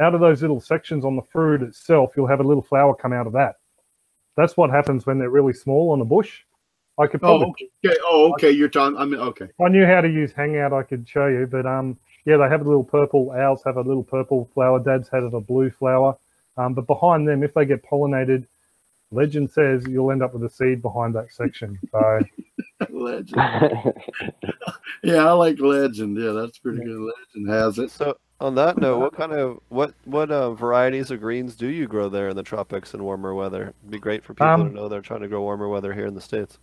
Out 0.00 0.14
of 0.14 0.20
those 0.20 0.42
little 0.42 0.60
sections 0.60 1.04
on 1.04 1.16
the 1.16 1.22
fruit 1.32 1.60
itself, 1.60 2.12
you'll 2.16 2.28
have 2.28 2.38
a 2.38 2.44
little 2.44 2.62
flower 2.62 2.94
come 2.94 3.12
out 3.12 3.26
of 3.26 3.32
that. 3.32 3.56
That's 4.36 4.56
what 4.56 4.70
happens 4.70 5.06
when 5.06 5.18
they're 5.18 5.28
really 5.28 5.52
small 5.52 5.90
on 5.90 6.00
a 6.00 6.04
bush. 6.04 6.42
I 6.98 7.06
could 7.06 7.20
probably, 7.20 7.46
Oh, 7.46 7.88
okay. 7.88 7.96
Oh, 8.04 8.32
okay. 8.32 8.50
You're 8.50 8.68
talking. 8.68 8.96
I 8.98 9.04
mean, 9.04 9.20
okay. 9.20 9.44
if 9.46 9.60
I 9.60 9.68
knew 9.68 9.86
how 9.86 10.00
to 10.00 10.08
use 10.08 10.32
Hangout, 10.32 10.72
I 10.72 10.82
could 10.82 11.08
show 11.08 11.26
you. 11.26 11.46
But 11.46 11.66
um, 11.66 11.96
yeah, 12.24 12.36
they 12.36 12.48
have 12.48 12.60
a 12.60 12.64
little 12.64 12.84
purple. 12.84 13.30
Owls 13.32 13.62
have 13.64 13.76
a 13.76 13.82
little 13.82 14.02
purple 14.02 14.50
flower. 14.54 14.80
Dad's 14.80 15.08
had 15.08 15.22
it 15.22 15.34
a 15.34 15.40
blue 15.40 15.70
flower. 15.70 16.16
Um, 16.56 16.74
but 16.74 16.86
behind 16.86 17.28
them, 17.28 17.42
if 17.44 17.54
they 17.54 17.64
get 17.64 17.84
pollinated, 17.84 18.46
legend 19.12 19.50
says 19.50 19.86
you'll 19.86 20.10
end 20.10 20.22
up 20.22 20.34
with 20.34 20.42
a 20.44 20.50
seed 20.50 20.82
behind 20.82 21.14
that 21.14 21.32
section. 21.32 21.78
So 21.92 22.20
Legend. 22.90 23.94
Yeah, 25.02 25.26
I 25.26 25.32
like 25.32 25.58
legend. 25.60 26.16
Yeah, 26.18 26.32
that's 26.32 26.58
pretty 26.58 26.80
good. 26.80 26.98
Legend 26.98 27.48
has 27.48 27.78
it. 27.78 27.90
So 27.90 28.16
on 28.40 28.54
that 28.56 28.78
note, 28.78 28.98
what 28.98 29.14
kind 29.14 29.32
of 29.32 29.60
what 29.68 29.94
what 30.04 30.30
uh, 30.30 30.52
varieties 30.54 31.10
of 31.10 31.20
greens 31.20 31.56
do 31.56 31.68
you 31.68 31.86
grow 31.86 32.08
there 32.08 32.28
in 32.28 32.36
the 32.36 32.42
tropics 32.42 32.94
and 32.94 33.02
warmer 33.02 33.34
weather? 33.34 33.74
It'd 33.80 33.90
be 33.90 33.98
great 33.98 34.24
for 34.24 34.34
people 34.34 34.46
Um, 34.46 34.68
to 34.68 34.74
know 34.74 34.88
they're 34.88 35.00
trying 35.00 35.20
to 35.22 35.28
grow 35.28 35.42
warmer 35.42 35.68
weather 35.68 35.92
here 35.94 36.06
in 36.06 36.14
the 36.14 36.20
states. 36.20 36.58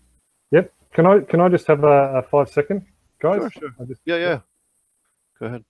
Yep. 0.56 0.74
Can 0.94 1.06
I 1.06 1.20
can 1.20 1.42
I 1.42 1.50
just 1.50 1.68
have 1.68 1.84
a, 1.84 2.20
a 2.20 2.24
five 2.24 2.50
second, 2.50 2.86
guys? 3.20 3.40
Sure, 3.40 3.52
sure. 3.52 3.86
Just, 3.88 4.00
Yeah, 4.06 4.16
yeah. 4.16 4.40
Go 5.38 5.48
ahead. 5.48 5.66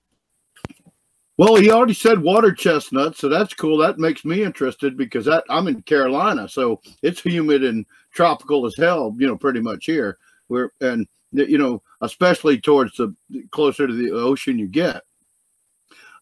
Well, 1.38 1.56
he 1.56 1.72
already 1.72 1.96
said 1.96 2.22
water 2.22 2.54
chestnut, 2.54 3.18
so 3.18 3.28
that's 3.28 3.54
cool. 3.56 3.78
That 3.78 3.98
makes 3.98 4.24
me 4.24 4.44
interested 4.44 4.96
because 4.96 5.26
that 5.26 5.44
I'm 5.50 5.68
in 5.68 5.82
Carolina, 5.82 6.48
so 6.48 6.82
it's 7.02 7.20
humid 7.20 7.64
and 7.64 7.86
tropical 8.12 8.66
as 8.68 8.76
hell. 8.78 9.16
You 9.18 9.26
know, 9.26 9.36
pretty 9.36 9.60
much 9.60 9.86
here. 9.86 10.20
We're 10.50 10.72
and 10.82 11.08
you 11.32 11.58
know, 11.58 11.82
especially 12.02 12.62
towards 12.62 12.96
the 12.96 13.16
closer 13.50 13.88
to 13.88 13.94
the 13.94 14.12
ocean 14.12 14.60
you 14.60 14.68
get. 14.68 15.02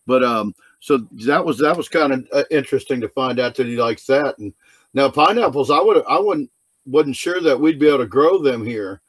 But 0.08 0.24
um, 0.24 0.56
so 0.80 1.00
that 1.26 1.44
was 1.44 1.58
that 1.58 1.76
was 1.76 1.90
kind 1.90 2.14
of 2.14 2.28
uh, 2.32 2.44
interesting 2.50 3.02
to 3.02 3.10
find 3.10 3.40
out 3.40 3.56
that 3.56 3.68
he 3.68 3.76
likes 3.76 4.06
that. 4.06 4.40
And 4.40 4.54
now 4.94 5.10
pineapples, 5.10 5.70
I 5.70 5.82
would 5.82 6.02
I 6.08 6.18
wouldn't 6.18 6.50
wasn't 6.86 7.16
sure 7.16 7.42
that 7.42 7.60
we'd 7.60 7.80
be 7.80 7.88
able 7.88 8.00
to 8.00 8.06
grow 8.06 8.38
them 8.40 8.66
here, 8.66 9.02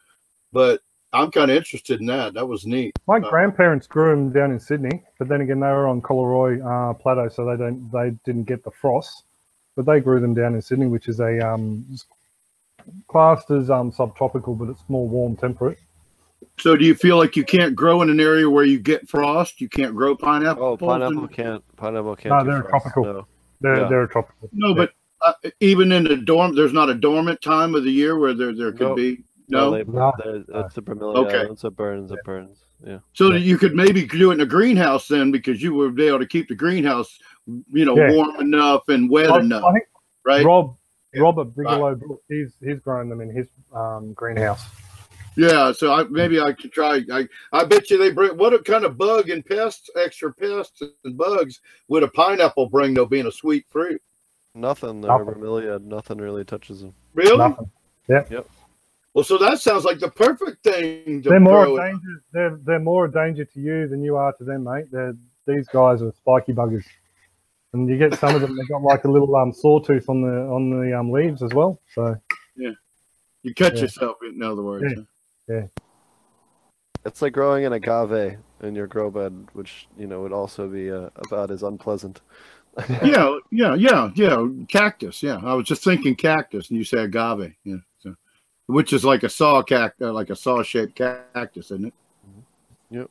but 0.53 0.81
I'm 1.12 1.31
kind 1.31 1.51
of 1.51 1.57
interested 1.57 2.01
in 2.01 2.07
that. 2.07 2.35
That 2.35 2.47
was 2.47 2.66
neat. 2.66 2.93
My 3.07 3.16
Uh, 3.18 3.31
grandparents 3.31 3.87
grew 3.87 4.11
them 4.11 4.31
down 4.31 4.51
in 4.51 4.59
Sydney, 4.61 5.03
but 5.18 5.29
then 5.29 5.41
again 5.41 5.61
they 5.61 5.68
were 5.68 5.87
on 5.87 6.03
Collaroy 6.03 6.61
uh, 6.64 6.95
Plateau, 6.95 7.29
so 7.29 7.45
they 7.45 7.57
don't 7.57 7.91
they 7.93 8.11
didn't 8.25 8.45
get 8.45 8.64
the 8.64 8.70
frost. 8.70 9.25
But 9.77 9.87
they 9.87 10.01
grew 10.01 10.20
them 10.20 10.35
down 10.35 10.55
in 10.55 10.62
Sydney, 10.62 10.87
which 10.87 11.09
is 11.09 11.18
a 11.20 11.39
um, 11.41 11.85
classed 13.09 13.51
as 13.51 13.70
um, 13.70 13.91
subtropical, 13.93 14.55
but 14.55 14.68
it's 14.68 14.85
more 14.89 15.09
warm 15.09 15.37
temperate. 15.37 15.79
So 16.59 16.77
do 16.77 16.85
you 16.85 16.95
feel 16.95 17.16
like 17.16 17.37
you 17.37 17.45
can't 17.45 17.75
grow 17.75 18.03
in 18.03 18.11
an 18.11 18.20
area 18.20 18.49
where 18.49 18.64
you 18.64 18.79
get 18.79 19.09
frost? 19.09 19.61
You 19.61 19.68
can't 19.68 19.95
grow 19.95 20.14
pineapple? 20.14 20.62
Oh, 20.64 20.77
pineapple 20.77 21.27
can't 21.29 21.64
pineapple 21.77 22.16
can't. 22.16 22.35
No, 22.35 22.45
do 22.45 22.51
they're 22.51 22.62
frost, 22.68 22.83
tropical. 22.85 23.05
no. 23.05 23.27
They're 23.61 23.77
Yeah. 23.81 23.89
they're 23.89 24.07
tropical. 24.07 24.49
No, 24.53 24.75
but 24.75 24.93
uh, 25.25 25.33
even 25.61 25.93
in 25.93 26.05
the 26.05 26.16
dorm, 26.16 26.55
there's 26.55 26.72
not 26.72 26.91
a 26.91 26.95
dormant 26.95 27.41
time 27.43 27.75
of 27.75 27.85
the 27.85 27.91
year 27.91 28.18
where 28.18 28.35
there 28.35 28.55
there 28.55 28.72
could 28.72 28.89
No. 28.89 28.95
be 28.95 29.25
no. 29.49 29.70
they, 29.70 29.85
No. 29.85 30.12
they're- 30.22 30.45
it's 30.66 30.77
a 30.79 30.83
bromeliad. 30.83 31.27
Okay. 31.27 31.47
Once 31.47 31.64
it 31.64 31.77
burns, 31.77 32.11
it 32.12 32.18
burns. 32.25 32.59
Yeah. 32.87 32.99
so 33.14 33.31
that 33.33 33.41
you 33.41 33.57
could 33.57 33.75
maybe 33.75 34.05
do 34.05 34.31
it 34.31 34.35
in 34.35 34.41
a 34.43 34.47
greenhouse 34.47 35.09
then, 35.09 35.31
because 35.31 35.62
you 35.62 35.72
would 35.75 35.95
be 35.95 36.07
able 36.07 36.18
to 36.18 36.27
keep 36.27 36.49
the 36.49 36.55
greenhouse 36.55 37.18
you 37.72 37.85
know, 37.87 37.97
Yeah. 37.97 38.12
warm 38.12 38.37
enough 38.41 38.89
and 38.89 39.09
wet 39.09 39.31
I, 39.31 39.41
enough, 39.41 39.64
I 39.64 39.72
think 39.72 39.85
right? 40.25 40.45
Rob 40.45 40.77
Yeah. 41.14 41.22
Robert 41.22 41.55
Bigelow, 41.57 41.95
Brook, 41.95 42.22
he's 42.29 42.55
he's 42.62 42.81
grown 42.81 43.09
them 43.09 43.20
in 43.22 43.31
his 43.31 43.49
um, 43.72 44.12
greenhouse. 44.12 44.64
Yeah, 45.37 45.72
so 45.72 45.93
I 45.93 46.05
maybe 46.05 46.41
I 46.41 46.53
could 46.53 46.72
try. 46.72 47.03
I 47.11 47.27
I 47.53 47.64
bet 47.64 47.91
you 47.91 47.99
they 47.99 48.11
bring 48.12 48.37
what 48.37 48.64
kind 48.64 48.85
of 48.85 48.97
bug 48.99 49.31
and 49.31 49.45
pests, 49.45 49.89
extra 49.97 50.33
pests 50.33 50.83
and 51.05 51.16
bugs 51.16 51.61
would 51.89 52.03
a 52.03 52.09
pineapple 52.09 52.68
bring 52.68 52.95
though, 52.95 53.07
being 53.07 53.27
a 53.27 53.33
sweet 53.33 53.64
fruit? 53.68 54.01
Nothing. 54.55 55.01
The 55.01 55.09
Nothing. 55.09 55.27
bromeliad, 55.27 55.85
nothing 55.85 56.19
really 56.19 56.45
touches 56.45 56.81
them. 56.81 56.95
Really? 57.15 57.37
Nothing. 57.39 57.71
Well, 59.15 59.25
so 59.25 59.39
that 59.39 59.61
sounds 59.61 59.85
like 59.85 59.99
the 60.01 60.11
perfect 60.11 60.65
thing 60.65 61.23
to 61.23 61.29
They're 61.31 61.41
more 61.41 61.65
grow. 61.65 61.77
a 61.77 61.87
danger. 61.89 62.23
They're 62.33 62.59
they're 62.65 62.81
more 62.81 63.05
a 63.07 63.13
danger 63.13 63.45
to 63.45 63.61
you 63.61 63.87
than 63.89 64.03
you 64.03 64.17
are 64.17 64.33
to 64.35 64.45
them, 64.45 64.65
mate. 64.65 64.87
They're 64.91 65.15
these 65.47 65.69
guys 65.69 66.03
are 66.03 66.13
spiky 66.13 66.53
buggers, 66.53 66.85
and 67.73 67.89
you 67.89 67.97
get 67.99 68.19
some 68.19 68.35
of 68.35 68.41
them. 68.41 68.57
They've 68.57 68.69
got 68.69 68.83
like 68.83 69.05
a 69.05 69.11
little 69.11 69.35
um 69.37 69.53
sawtooth 69.53 70.09
on 70.09 70.23
the 70.23 70.29
on 70.53 70.71
the 70.71 70.99
um 70.99 71.11
leaves 71.13 71.43
as 71.43 71.53
well. 71.53 71.81
So 71.95 72.17
yeah, 72.57 72.71
You 73.43 73.55
cut 73.55 73.75
Yeah. 73.77 73.83
yourself, 73.83 74.17
in 74.23 74.43
other 74.43 74.63
words. 74.63 74.85
Yeah. 75.49 75.67
It's 77.05 77.21
like 77.23 77.35
growing 77.35 77.67
an 77.67 77.73
agave 77.75 78.39
in 78.63 78.75
your 78.75 78.87
grow 78.87 79.11
bed, 79.11 79.49
which 79.53 79.87
you 79.99 80.07
know 80.07 80.23
would 80.23 80.33
also 80.33 80.67
be 80.69 80.91
uh, 80.91 81.11
about 81.29 81.51
as 81.51 81.63
unpleasant. 81.63 82.21
yeah, 83.05 83.39
yeah, 83.51 83.75
yeah, 83.75 84.11
yeah. 84.14 84.47
Cactus. 84.68 85.22
Yeah, 85.22 85.41
I 85.43 85.55
was 85.55 85.66
just 85.66 85.85
thinking 85.85 86.14
cactus, 86.16 86.70
and 86.70 86.79
you 86.79 86.85
say 86.85 87.05
agave. 87.05 87.55
Yeah, 87.64 87.77
so, 87.99 88.14
which 88.66 88.93
is 88.93 89.05
like 89.05 89.22
a 89.22 89.29
saw 89.29 89.62
cact, 89.62 90.03
uh, 90.03 90.12
like 90.12 90.31
a 90.31 90.37
saw 90.37 90.62
shaped 90.62 90.97
cactus, 90.97 91.66
isn't 91.66 91.87
it? 91.87 91.95
Yep. 92.91 93.11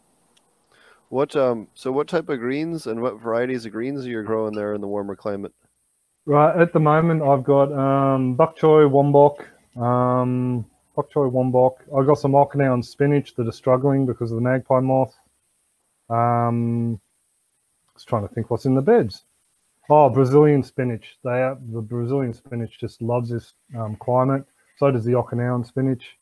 What 1.10 1.36
um? 1.36 1.68
So 1.74 1.92
what 1.92 2.08
type 2.08 2.30
of 2.30 2.40
greens 2.40 2.88
and 2.88 3.02
what 3.02 3.22
varieties 3.22 3.66
of 3.66 3.72
greens 3.72 4.06
are 4.06 4.10
you 4.10 4.22
growing 4.24 4.54
there 4.54 4.74
in 4.74 4.82
the 4.82 4.88
warmer 4.88 5.16
climate? 5.16 5.54
right 6.26 6.60
at 6.60 6.74
the 6.74 6.80
moment, 6.80 7.22
I've 7.22 7.44
got 7.44 7.72
um 7.72 8.36
bok 8.36 8.58
choy, 8.58 8.90
wombok, 8.90 9.46
um 9.82 10.66
bok 10.96 11.12
choy, 11.12 11.32
wombok. 11.32 11.76
I've 11.98 12.08
got 12.08 12.20
some 12.20 12.34
Okinawan 12.34 12.84
spinach 12.84 13.36
that 13.36 13.48
are 13.48 13.52
struggling 13.52 14.06
because 14.06 14.32
of 14.32 14.36
the 14.36 14.42
magpie 14.42 14.80
moth. 14.80 15.16
Um, 16.10 17.00
I 17.88 17.92
was 17.94 18.04
trying 18.04 18.28
to 18.28 18.34
think 18.34 18.50
what's 18.50 18.66
in 18.66 18.76
the 18.76 18.82
beds. 18.82 19.24
Oh, 19.90 20.10
Brazilian 20.10 20.64
spinach. 20.64 21.18
They 21.24 21.30
are, 21.30 21.58
the 21.72 21.82
Brazilian 21.82 22.34
spinach 22.34 22.80
just 22.80 23.02
loves 23.02 23.30
this 23.30 23.54
um, 23.78 23.96
climate. 23.98 24.46
So 24.78 24.90
does 24.92 25.06
the 25.06 25.12
Okinawan 25.14 25.66
spinach. 25.66 26.18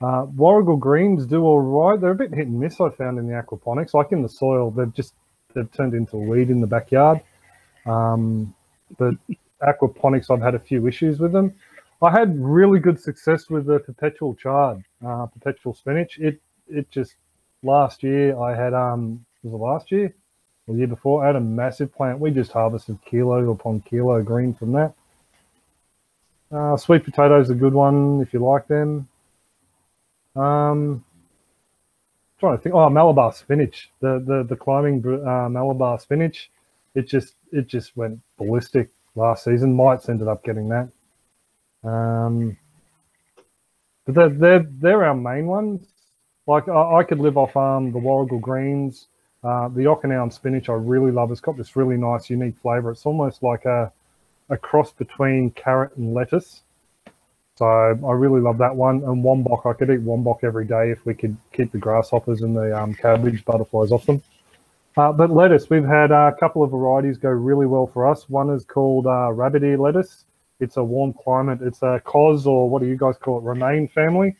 Uh, 0.00 0.24
Warrigal 0.34 0.76
greens 0.76 1.26
do 1.26 1.42
all 1.42 1.60
right. 1.60 2.00
They're 2.00 2.12
a 2.12 2.14
bit 2.14 2.32
hit 2.32 2.46
and 2.46 2.58
miss. 2.58 2.80
I 2.80 2.88
found 2.88 3.18
in 3.18 3.26
the 3.26 3.34
aquaponics, 3.34 3.92
like 3.92 4.12
in 4.12 4.22
the 4.22 4.28
soil, 4.28 4.70
they've 4.70 4.92
just 4.94 5.14
they've 5.54 5.70
turned 5.72 5.94
into 5.94 6.16
weed 6.16 6.48
in 6.48 6.60
the 6.60 6.66
backyard. 6.66 7.20
Um, 7.84 8.54
but 8.98 9.14
aquaponics, 9.62 10.30
I've 10.30 10.42
had 10.42 10.54
a 10.54 10.58
few 10.58 10.86
issues 10.86 11.18
with 11.20 11.32
them. 11.32 11.54
I 12.02 12.10
had 12.10 12.38
really 12.38 12.80
good 12.80 12.98
success 12.98 13.50
with 13.50 13.66
the 13.66 13.78
perpetual 13.78 14.34
chard, 14.34 14.82
uh, 15.06 15.26
perpetual 15.26 15.74
spinach. 15.74 16.18
It 16.18 16.40
it 16.66 16.90
just 16.90 17.16
last 17.62 18.02
year 18.02 18.38
I 18.38 18.54
had 18.54 18.72
um 18.72 19.24
was 19.42 19.52
it 19.52 19.56
last 19.56 19.92
year? 19.92 20.14
The 20.70 20.78
year 20.78 20.86
before 20.86 21.24
I 21.24 21.26
had 21.26 21.36
a 21.36 21.40
massive 21.40 21.92
plant. 21.92 22.20
We 22.20 22.30
just 22.30 22.52
harvested 22.52 22.98
kilo 23.04 23.50
upon 23.50 23.80
kilo 23.80 24.22
green 24.22 24.54
from 24.54 24.72
that. 24.72 24.94
Uh, 26.52 26.76
sweet 26.76 27.04
potatoes 27.04 27.50
a 27.50 27.54
good 27.54 27.74
one 27.74 28.20
if 28.20 28.32
you 28.32 28.38
like 28.38 28.68
them. 28.68 29.08
Um, 30.36 31.04
trying 32.38 32.56
to 32.56 32.62
think. 32.62 32.74
Oh, 32.74 32.88
Malabar 32.88 33.32
spinach. 33.32 33.90
The 34.00 34.22
the 34.24 34.46
the 34.48 34.56
climbing 34.56 35.04
uh, 35.26 35.48
Malabar 35.48 35.98
spinach. 35.98 36.50
It 36.94 37.08
just 37.08 37.34
it 37.50 37.66
just 37.66 37.96
went 37.96 38.20
ballistic 38.38 38.90
last 39.16 39.44
season. 39.44 39.74
Mites 39.74 40.08
ended 40.08 40.28
up 40.28 40.44
getting 40.44 40.68
that. 40.68 40.88
Um, 41.82 42.56
but 44.06 44.14
they're 44.14 44.28
they're 44.28 44.66
they're 44.80 45.04
our 45.04 45.14
main 45.16 45.46
ones. 45.46 45.84
Like 46.46 46.68
I, 46.68 46.98
I 46.98 47.02
could 47.02 47.18
live 47.18 47.36
off 47.36 47.56
um 47.56 47.90
the 47.90 47.98
Warrigal 47.98 48.38
greens. 48.38 49.08
Uh, 49.42 49.68
the 49.68 49.84
Okinawan 49.84 50.32
spinach 50.32 50.68
I 50.68 50.74
really 50.74 51.10
love. 51.10 51.30
It's 51.30 51.40
got 51.40 51.56
this 51.56 51.74
really 51.76 51.96
nice, 51.96 52.28
unique 52.28 52.56
flavor. 52.60 52.90
It's 52.90 53.06
almost 53.06 53.42
like 53.42 53.64
a 53.64 53.92
a 54.50 54.56
cross 54.56 54.92
between 54.92 55.50
carrot 55.52 55.96
and 55.96 56.12
lettuce. 56.12 56.62
So 57.54 57.66
I 57.66 58.12
really 58.12 58.40
love 58.40 58.58
that 58.58 58.74
one. 58.74 58.96
And 58.96 59.24
wombok, 59.24 59.66
I 59.66 59.74
could 59.74 59.90
eat 59.90 60.04
wombok 60.04 60.42
every 60.42 60.64
day 60.64 60.90
if 60.90 61.04
we 61.06 61.14
could 61.14 61.36
keep 61.52 61.72
the 61.72 61.78
grasshoppers 61.78 62.42
and 62.42 62.56
the 62.56 62.76
um, 62.76 62.94
cabbage 62.94 63.44
butterflies 63.44 63.92
off 63.92 64.06
them. 64.06 64.22
Uh, 64.96 65.12
but 65.12 65.30
lettuce, 65.30 65.70
we've 65.70 65.84
had 65.84 66.10
uh, 66.10 66.32
a 66.34 66.40
couple 66.40 66.62
of 66.62 66.70
varieties 66.70 67.16
go 67.16 67.28
really 67.28 67.66
well 67.66 67.86
for 67.86 68.08
us. 68.08 68.28
One 68.28 68.50
is 68.50 68.64
called 68.64 69.06
uh, 69.06 69.30
rabbit 69.32 69.62
ear 69.62 69.78
lettuce. 69.78 70.24
It's 70.58 70.78
a 70.78 70.84
warm 70.84 71.12
climate. 71.12 71.60
It's 71.62 71.82
a 71.82 72.00
cos 72.04 72.44
or 72.44 72.68
what 72.68 72.82
do 72.82 72.88
you 72.88 72.96
guys 72.96 73.16
call 73.16 73.38
it? 73.38 73.42
Romaine 73.42 73.88
family. 73.88 74.36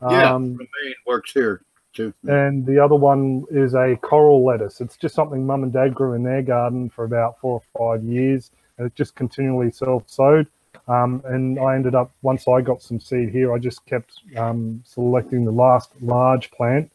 Yeah, 0.00 0.34
Um, 0.34 0.52
Romaine 0.52 0.94
works 1.06 1.32
here 1.32 1.62
too. 1.92 2.12
and 2.26 2.66
the 2.66 2.78
other 2.82 2.94
one 2.96 3.44
is 3.50 3.74
a 3.74 3.96
coral 4.02 4.44
lettuce. 4.44 4.80
It's 4.80 4.96
just 4.96 5.14
something 5.14 5.46
mum 5.46 5.62
and 5.64 5.72
dad 5.72 5.94
grew 5.94 6.14
in 6.14 6.22
their 6.22 6.42
garden 6.42 6.90
for 6.90 7.04
about 7.04 7.38
four 7.40 7.62
or 7.62 7.96
five 7.98 8.04
years, 8.04 8.50
and 8.78 8.86
it 8.86 8.94
just 8.94 9.14
continually 9.14 9.70
self-sowed. 9.70 10.46
Um, 10.88 11.22
and 11.26 11.58
I 11.60 11.74
ended 11.76 11.94
up 11.94 12.10
once 12.22 12.48
I 12.48 12.60
got 12.60 12.82
some 12.82 12.98
seed 13.00 13.28
here, 13.30 13.52
I 13.54 13.58
just 13.58 13.84
kept 13.86 14.12
um, 14.36 14.82
selecting 14.86 15.44
the 15.44 15.52
last 15.52 15.90
large 16.00 16.50
plant 16.50 16.90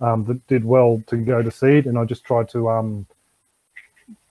um, 0.00 0.24
that 0.26 0.46
did 0.48 0.64
well 0.64 1.02
to 1.08 1.16
go 1.16 1.42
to 1.42 1.50
seed, 1.50 1.86
and 1.86 1.98
I 1.98 2.04
just 2.04 2.24
tried 2.24 2.48
to 2.50 2.70
um, 2.70 3.06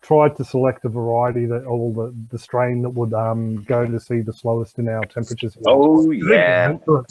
tried 0.02 0.36
to 0.38 0.44
select 0.46 0.86
a 0.86 0.90
variety 0.90 1.46
that 1.46 1.64
or 1.66 1.92
the, 1.94 2.16
the 2.32 2.40
strain 2.40 2.82
that 2.84 2.90
would 2.92 3.14
um, 3.14 3.64
go 3.64 3.86
to 3.86 4.00
seed 4.00 4.26
the 4.26 4.34
slowest 4.34 4.80
in 4.80 4.88
our 4.90 5.06
temperatures. 5.06 5.56
here. 5.56 5.64
Oh 5.68 6.12
Even 6.12 6.22
in 6.22 6.28
yeah. 6.34 6.68
winter- 6.68 7.06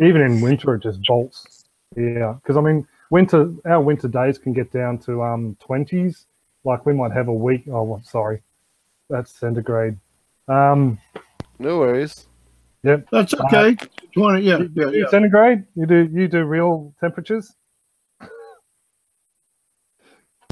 Even 0.00 0.20
in 0.22 0.40
winter, 0.40 0.74
it 0.74 0.82
just 0.82 1.04
bolts. 1.06 1.61
Yeah, 1.96 2.34
because 2.42 2.56
I 2.56 2.60
mean, 2.60 2.86
winter 3.10 3.52
our 3.66 3.80
winter 3.80 4.08
days 4.08 4.38
can 4.38 4.52
get 4.52 4.72
down 4.72 4.98
to 5.00 5.22
um 5.22 5.56
twenties. 5.60 6.26
Like 6.64 6.86
we 6.86 6.92
might 6.94 7.12
have 7.12 7.28
a 7.28 7.34
week. 7.34 7.64
Oh, 7.70 7.82
well, 7.82 8.02
sorry, 8.04 8.42
that's 9.10 9.32
centigrade. 9.38 9.98
Um, 10.48 10.98
No 11.58 11.78
worries. 11.78 12.26
Yeah. 12.84 12.98
That's 13.12 13.34
okay. 13.34 13.76
Twenty, 14.14 14.42
yeah, 14.42 14.58
you 14.58 14.70
yeah, 14.74 14.84
do 14.90 14.98
yeah. 14.98 15.08
centigrade. 15.10 15.64
You 15.76 15.86
do 15.86 16.08
you 16.12 16.28
do 16.28 16.44
real 16.44 16.94
temperatures. 17.00 17.54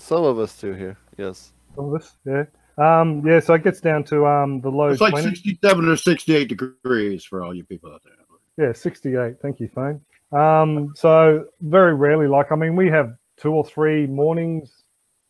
Some 0.00 0.24
of 0.24 0.38
us 0.38 0.58
do 0.60 0.72
here. 0.72 0.96
Yes. 1.18 1.52
All 1.76 1.90
this, 1.90 2.16
yeah. 2.26 2.44
Um, 2.78 3.22
yeah. 3.26 3.40
So 3.40 3.54
it 3.54 3.62
gets 3.64 3.80
down 3.80 4.04
to 4.04 4.26
um 4.26 4.60
the 4.60 4.70
low 4.70 4.88
It's 4.88 5.00
like 5.00 5.14
20s. 5.14 5.22
sixty-seven 5.22 5.88
or 5.88 5.96
sixty-eight 5.96 6.48
degrees 6.48 7.24
for 7.24 7.42
all 7.44 7.54
you 7.54 7.64
people 7.64 7.92
out 7.92 8.02
there. 8.04 8.14
Yeah, 8.66 8.72
68. 8.74 9.36
Thank 9.40 9.60
you, 9.60 9.68
phone. 9.74 10.00
Um, 10.32 10.92
so 10.96 11.46
very 11.60 11.94
rarely, 11.94 12.26
like, 12.28 12.52
I 12.52 12.56
mean, 12.56 12.76
we 12.76 12.88
have 12.88 13.16
two 13.36 13.52
or 13.52 13.64
three 13.64 14.06
mornings. 14.06 14.84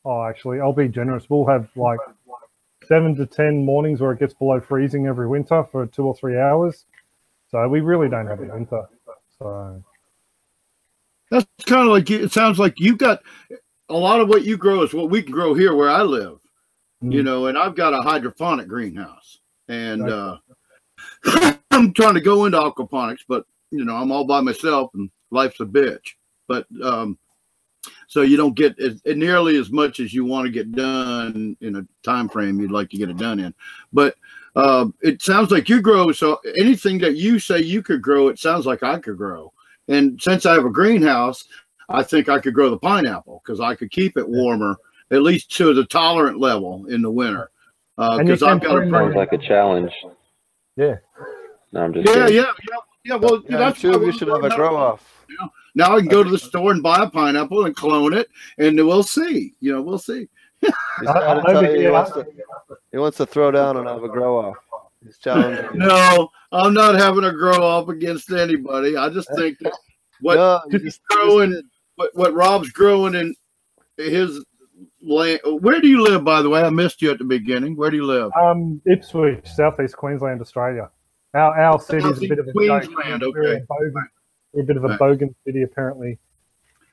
Oh, 0.04 0.24
actually, 0.24 0.60
I'll 0.60 0.72
be 0.72 0.88
generous. 0.88 1.28
We'll 1.28 1.46
have 1.46 1.68
like 1.76 1.98
seven 2.86 3.14
to 3.16 3.26
10 3.26 3.64
mornings 3.64 4.00
where 4.00 4.12
it 4.12 4.18
gets 4.18 4.34
below 4.34 4.60
freezing 4.60 5.06
every 5.06 5.28
winter 5.28 5.64
for 5.70 5.86
two 5.86 6.04
or 6.06 6.14
three 6.14 6.38
hours. 6.38 6.86
So 7.50 7.66
we 7.68 7.80
really 7.80 8.08
don't 8.08 8.26
have 8.26 8.40
a 8.40 8.44
winter. 8.46 8.88
So, 9.38 9.82
That's 11.30 11.46
kind 11.66 11.82
of 11.86 11.92
like 11.92 12.10
you- 12.10 12.20
it 12.24 12.32
sounds 12.32 12.58
like 12.58 12.74
you've 12.78 12.98
got 12.98 13.22
a 13.88 13.94
lot 13.94 14.20
of 14.20 14.28
what 14.28 14.44
you 14.44 14.56
grow 14.56 14.82
is 14.82 14.92
what 14.92 15.10
we 15.10 15.22
can 15.22 15.32
grow 15.32 15.54
here 15.54 15.74
where 15.74 15.88
I 15.90 16.02
live. 16.02 16.38
You 17.02 17.22
Mm. 17.22 17.24
know, 17.24 17.46
and 17.46 17.56
I've 17.56 17.74
got 17.74 17.94
a 17.94 18.02
hydroponic 18.02 18.68
greenhouse, 18.68 19.40
and 19.68 20.10
uh, 20.10 20.36
I'm 21.70 21.92
trying 21.94 22.14
to 22.14 22.20
go 22.20 22.44
into 22.44 22.58
aquaponics, 22.58 23.24
but 23.26 23.46
you 23.70 23.84
know, 23.84 23.96
I'm 23.96 24.12
all 24.12 24.24
by 24.24 24.40
myself, 24.40 24.90
and 24.94 25.10
life's 25.30 25.60
a 25.60 25.64
bitch. 25.64 26.14
But 26.48 26.66
um, 26.82 27.18
so 28.08 28.22
you 28.22 28.36
don't 28.36 28.54
get 28.54 28.78
as, 28.78 29.00
nearly 29.04 29.56
as 29.56 29.70
much 29.70 30.00
as 30.00 30.12
you 30.12 30.24
want 30.24 30.46
to 30.46 30.52
get 30.52 30.72
done 30.72 31.56
in 31.60 31.76
a 31.76 31.86
time 32.02 32.28
frame 32.28 32.60
you'd 32.60 32.70
like 32.72 32.90
to 32.90 32.96
get 32.98 33.10
it 33.10 33.16
done 33.16 33.40
in. 33.40 33.54
But 33.92 34.16
uh, 34.56 34.86
it 35.00 35.22
sounds 35.22 35.50
like 35.50 35.68
you 35.68 35.80
grow. 35.80 36.12
So 36.12 36.40
anything 36.58 36.98
that 36.98 37.16
you 37.16 37.38
say 37.38 37.60
you 37.60 37.82
could 37.82 38.02
grow, 38.02 38.28
it 38.28 38.38
sounds 38.38 38.66
like 38.66 38.82
I 38.82 38.98
could 38.98 39.16
grow. 39.16 39.52
And 39.88 40.20
since 40.20 40.44
I 40.46 40.54
have 40.54 40.64
a 40.64 40.70
greenhouse, 40.70 41.44
I 41.88 42.02
think 42.02 42.28
I 42.28 42.38
could 42.38 42.54
grow 42.54 42.70
the 42.70 42.78
pineapple 42.78 43.42
because 43.44 43.60
I 43.60 43.74
could 43.74 43.90
keep 43.90 44.16
it 44.16 44.28
warmer, 44.28 44.76
at 45.10 45.22
least 45.22 45.50
to 45.56 45.72
the 45.74 45.84
tolerant 45.86 46.38
level 46.38 46.86
in 46.86 47.02
the 47.02 47.10
winter. 47.10 47.50
And 47.98 48.28
you 48.28 48.34
Because 48.34 48.42
I've 48.42 48.60
can 48.60 48.70
got 48.70 48.82
a 48.82 48.90
Sounds 48.90 49.14
like 49.16 49.32
a 49.32 49.38
challenge. 49.38 49.92
yeah. 50.76 50.96
No, 51.72 51.82
I'm 51.82 51.92
just 51.92 52.06
yeah, 52.08 52.26
kidding. 52.26 52.36
yeah, 52.36 52.52
yeah, 52.68 52.76
yeah. 53.04 53.16
Well, 53.16 53.42
Yeah, 53.48 53.58
that's 53.58 53.80
two 53.80 53.90
of 53.94 54.00
you 54.02 54.08
we're 54.08 54.12
should 54.12 54.28
have 54.28 54.38
a 54.44 54.48
growing 54.48 54.56
grow 54.56 54.76
up. 54.76 54.94
off. 54.94 55.26
Now 55.74 55.94
I 55.96 56.00
can 56.00 56.08
go 56.08 56.24
to 56.24 56.30
the 56.30 56.38
store 56.38 56.72
and 56.72 56.82
buy 56.82 57.02
a 57.04 57.08
pineapple 57.10 57.64
and 57.66 57.74
clone 57.76 58.12
it, 58.12 58.28
and 58.58 58.76
we'll 58.76 59.02
see. 59.04 59.54
You 59.60 59.72
know, 59.74 59.82
we'll 59.82 59.98
see. 59.98 60.28
He's 60.60 60.72
trying 61.04 61.44
to 61.44 61.52
tell 61.52 61.64
you 61.74 61.80
he 61.80 61.88
wants 61.88 62.10
to, 62.12 62.26
he 62.92 62.98
wants 62.98 63.16
to 63.18 63.26
throw 63.26 63.50
down 63.50 63.76
and 63.76 63.86
have 63.88 64.02
a 64.02 64.08
grow 64.08 64.38
off. 64.38 64.56
He's 65.04 65.16
challenging. 65.18 65.78
No, 65.78 66.28
I'm 66.52 66.74
not 66.74 66.96
having 66.96 67.24
a 67.24 67.32
grow 67.32 67.62
off 67.62 67.88
against 67.88 68.30
anybody. 68.32 68.96
I 68.96 69.08
just 69.08 69.28
think 69.36 69.58
that 69.60 69.72
what 70.20 70.34
no, 70.34 70.60
he's 70.70 70.72
just- 70.72 70.82
you 70.82 70.88
just 70.90 71.02
growing, 71.04 71.62
what, 71.96 72.10
what 72.14 72.34
Rob's 72.34 72.70
growing 72.70 73.14
in 73.14 73.34
his 73.96 74.44
land. 75.00 75.40
Where 75.44 75.80
do 75.80 75.88
you 75.88 76.02
live, 76.02 76.24
by 76.24 76.42
the 76.42 76.50
way? 76.50 76.62
I 76.62 76.68
missed 76.70 77.00
you 77.00 77.10
at 77.10 77.18
the 77.18 77.24
beginning. 77.24 77.76
Where 77.76 77.90
do 77.90 77.96
you 77.96 78.04
live? 78.04 78.30
Um, 78.38 78.82
Ipswich, 78.86 79.46
southeast 79.48 79.96
Queensland, 79.96 80.40
Australia. 80.42 80.90
Our 81.34 81.58
our 81.60 81.80
city 81.80 82.06
is 82.08 82.22
a 82.22 82.28
bit 82.28 82.38
of 82.38 82.48
a 82.48 82.52
Queensland, 82.52 83.20
joke. 83.20 83.36
Okay. 83.36 83.62
we're 84.52 84.62
a 84.62 84.64
bit 84.64 84.76
of 84.76 84.84
a 84.84 84.88
Right. 84.88 84.98
bogan 84.98 85.34
city 85.46 85.62
apparently, 85.62 86.18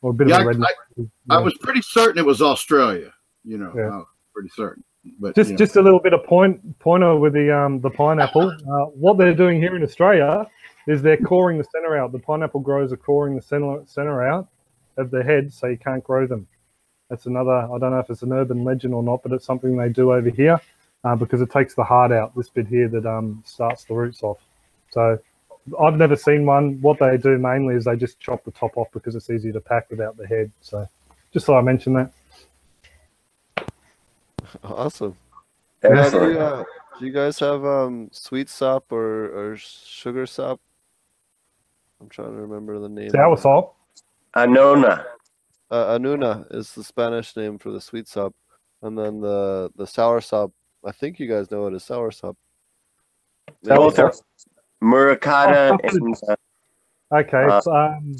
or 0.02 0.12
a 0.12 0.14
bit 0.14 0.28
Yeah, 0.30 0.42
of 0.42 0.46
a 0.48 0.50
I- 0.50 0.54
redneck. 0.54 0.66
city, 0.96 1.10
I 1.30 1.38
yeah. 1.40 1.44
was 1.44 1.58
pretty 1.58 1.82
certain 1.82 2.20
it 2.20 2.26
was 2.26 2.42
Australia. 2.42 3.12
You 3.44 3.58
know, 3.58 3.72
Yeah. 3.76 3.88
I 3.90 3.98
was 3.98 4.06
pretty 4.34 4.50
certain. 4.50 4.84
But 5.20 5.36
just 5.36 5.50
you 5.50 5.54
know. 5.54 5.58
just 5.58 5.76
a 5.78 5.82
little 5.82 6.00
bit 6.00 6.14
of 6.14 6.24
point 6.26 6.78
pointer 6.80 7.16
with 7.16 7.34
the 7.34 7.50
um 7.56 7.80
the 7.82 7.90
pineapple. 7.90 8.52
Uh, 8.72 8.86
what 8.94 9.18
they're 9.18 9.34
doing 9.34 9.60
here 9.60 9.76
in 9.76 9.82
Australia 9.84 10.46
is 10.88 11.02
they're 11.02 11.18
coring 11.18 11.58
the 11.58 11.64
center 11.64 11.98
out. 11.98 12.12
The 12.12 12.20
pineapple 12.20 12.60
growers 12.62 12.92
are 12.94 12.98
coring 12.98 13.36
the 13.36 13.42
center 13.42 13.82
center 13.86 14.22
out 14.28 14.48
of 14.98 15.10
the 15.10 15.24
head, 15.24 15.52
so 15.52 15.68
you 15.68 15.78
can't 15.78 16.04
grow 16.04 16.28
them. 16.28 16.48
That's 17.10 17.26
another. 17.26 17.52
I 17.54 17.78
don't 17.80 17.92
know 17.92 18.00
if 18.00 18.10
it's 18.10 18.22
an 18.24 18.34
urban 18.34 18.64
legend 18.66 18.94
or 18.94 19.02
not, 19.02 19.24
but 19.24 19.32
it's 19.32 19.46
something 19.46 19.78
they 19.78 19.90
do 19.90 20.12
over 20.14 20.30
here 20.30 20.60
uh, 21.08 21.16
because 21.16 21.42
it 21.42 21.50
takes 21.50 21.74
the 21.76 21.84
heart 21.84 22.12
out. 22.12 22.36
This 22.36 22.50
bit 22.50 22.68
here 22.68 22.88
that 22.90 23.06
um 23.06 23.44
starts 23.46 23.86
the 23.86 23.94
roots 23.94 24.24
off. 24.24 24.38
So 24.92 25.20
I've 25.80 25.98
never 25.98 26.16
seen 26.16 26.46
one. 26.46 26.82
What 26.82 27.00
they 27.00 27.18
do 27.18 27.38
mainly 27.38 27.76
is 27.76 27.86
they 27.86 27.96
just 27.96 28.20
chop 28.20 28.44
the 28.44 28.52
top 28.52 28.78
off 28.78 28.88
because 28.94 29.16
it's 29.16 29.30
easier 29.30 29.54
to 29.54 29.62
pack 29.62 29.90
without 29.90 30.18
the 30.18 30.28
head. 30.28 30.52
So 30.62 30.88
just 31.34 31.46
thought 31.46 31.60
I 31.60 31.62
mentioned 31.62 31.96
that. 31.98 32.12
Awesome. 34.64 35.14
Now, 35.84 36.10
do, 36.10 36.32
you, 36.32 36.40
uh, 36.40 36.64
do 36.98 37.06
you 37.06 37.12
guys 37.12 37.38
have 37.40 37.66
um, 37.66 38.08
sweet 38.14 38.50
sop 38.50 38.92
or, 38.94 39.52
or 39.52 39.58
sugar 39.58 40.26
sop? 40.26 40.62
I'm 42.00 42.08
trying 42.08 42.32
to 42.32 42.42
remember 42.42 42.80
the 42.80 42.88
name. 42.88 43.10
Sour 43.10 43.34
of 43.34 43.40
it. 43.40 43.42
salt. 43.42 43.76
Anona. 44.36 45.04
Uh, 45.70 45.98
anuna 45.98 46.46
is 46.56 46.74
the 46.74 46.84
Spanish 46.84 47.36
name 47.36 47.58
for 47.58 47.72
the 47.72 47.82
sweet 47.82 48.08
sop, 48.08 48.34
and 48.82 48.98
then 48.98 49.20
the 49.20 49.70
the 49.76 49.86
sour 49.86 50.22
sop. 50.22 50.52
I 50.86 50.92
think 50.92 51.20
you 51.20 51.28
guys 51.28 51.52
know 51.52 51.68
it 51.68 51.74
as 51.74 51.84
sour 51.84 52.12
sop. 52.12 52.38
That. 53.64 54.22
Muricata 54.82 55.72
Oh, 55.72 55.78
and 55.84 56.16
uh, 56.30 56.36
Okay, 57.12 57.44
Uh, 57.46 57.58
it's, 57.58 57.68
um, 57.68 58.16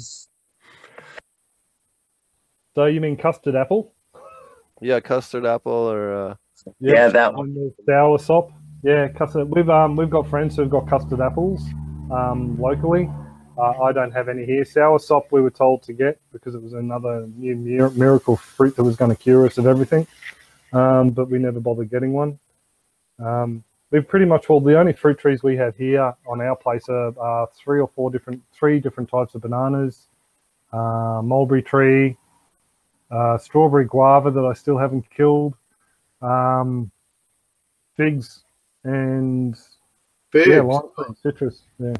so 2.74 2.86
you 2.86 3.00
mean 3.00 3.16
custard 3.16 3.54
apple? 3.54 3.92
Yeah, 4.80 5.00
custard 5.00 5.44
apple 5.44 5.72
or 5.72 6.14
uh, 6.14 6.34
Yeah, 6.80 7.08
that 7.08 7.34
one. 7.34 7.48
And 7.48 7.56
the 7.56 7.74
sour 7.86 8.18
sop. 8.18 8.50
Yeah, 8.82 9.08
custard. 9.08 9.50
We've 9.50 9.68
um 9.68 9.96
we've 9.96 10.10
got 10.10 10.28
friends 10.28 10.56
who've 10.56 10.70
got 10.70 10.88
custard 10.88 11.20
apples, 11.20 11.64
um 12.10 12.56
locally. 12.60 13.10
Uh, 13.58 13.82
I 13.82 13.92
don't 13.92 14.12
have 14.12 14.28
any 14.28 14.46
here. 14.46 14.64
Sour 14.64 15.00
sop 15.00 15.32
we 15.32 15.40
were 15.40 15.50
told 15.50 15.82
to 15.82 15.92
get 15.92 16.20
because 16.32 16.54
it 16.54 16.62
was 16.62 16.74
another 16.74 17.26
new 17.36 17.56
miracle 17.56 18.36
fruit 18.36 18.76
that 18.76 18.84
was 18.84 18.94
going 18.94 19.10
to 19.10 19.16
cure 19.16 19.46
us 19.46 19.58
of 19.58 19.66
everything. 19.66 20.06
Um, 20.72 21.10
but 21.10 21.28
we 21.28 21.38
never 21.38 21.58
bothered 21.58 21.90
getting 21.90 22.12
one. 22.12 22.38
Um, 23.18 23.64
we've 23.90 24.06
pretty 24.06 24.26
much 24.26 24.48
all 24.50 24.60
the 24.60 24.78
only 24.78 24.92
fruit 24.92 25.18
trees 25.18 25.42
we 25.42 25.56
have 25.56 25.76
here 25.76 26.14
on 26.26 26.40
our 26.40 26.56
place 26.56 26.88
are, 26.88 27.18
are 27.18 27.48
three 27.56 27.80
or 27.80 27.88
four 27.94 28.10
different 28.10 28.42
three 28.52 28.80
different 28.80 29.08
types 29.10 29.34
of 29.34 29.42
bananas, 29.42 30.08
uh, 30.72 31.20
mulberry 31.24 31.62
tree, 31.62 32.16
uh, 33.10 33.38
strawberry 33.38 33.86
guava 33.86 34.30
that 34.30 34.44
I 34.44 34.52
still 34.52 34.78
haven't 34.78 35.08
killed, 35.10 35.54
um, 36.22 36.90
figs, 37.96 38.44
and 38.84 39.56
Figs. 40.30 40.48
yeah, 40.48 40.60
lime 40.60 41.16
citrus. 41.22 41.62
Yeah. 41.78 41.94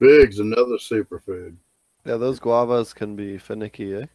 Figs, 0.00 0.40
another 0.40 0.76
superfood. 0.76 1.56
yeah, 2.04 2.16
those 2.16 2.40
guavas 2.40 2.94
can 2.94 3.14
be 3.16 3.38
finicky, 3.38 3.94
eh? 3.94 4.06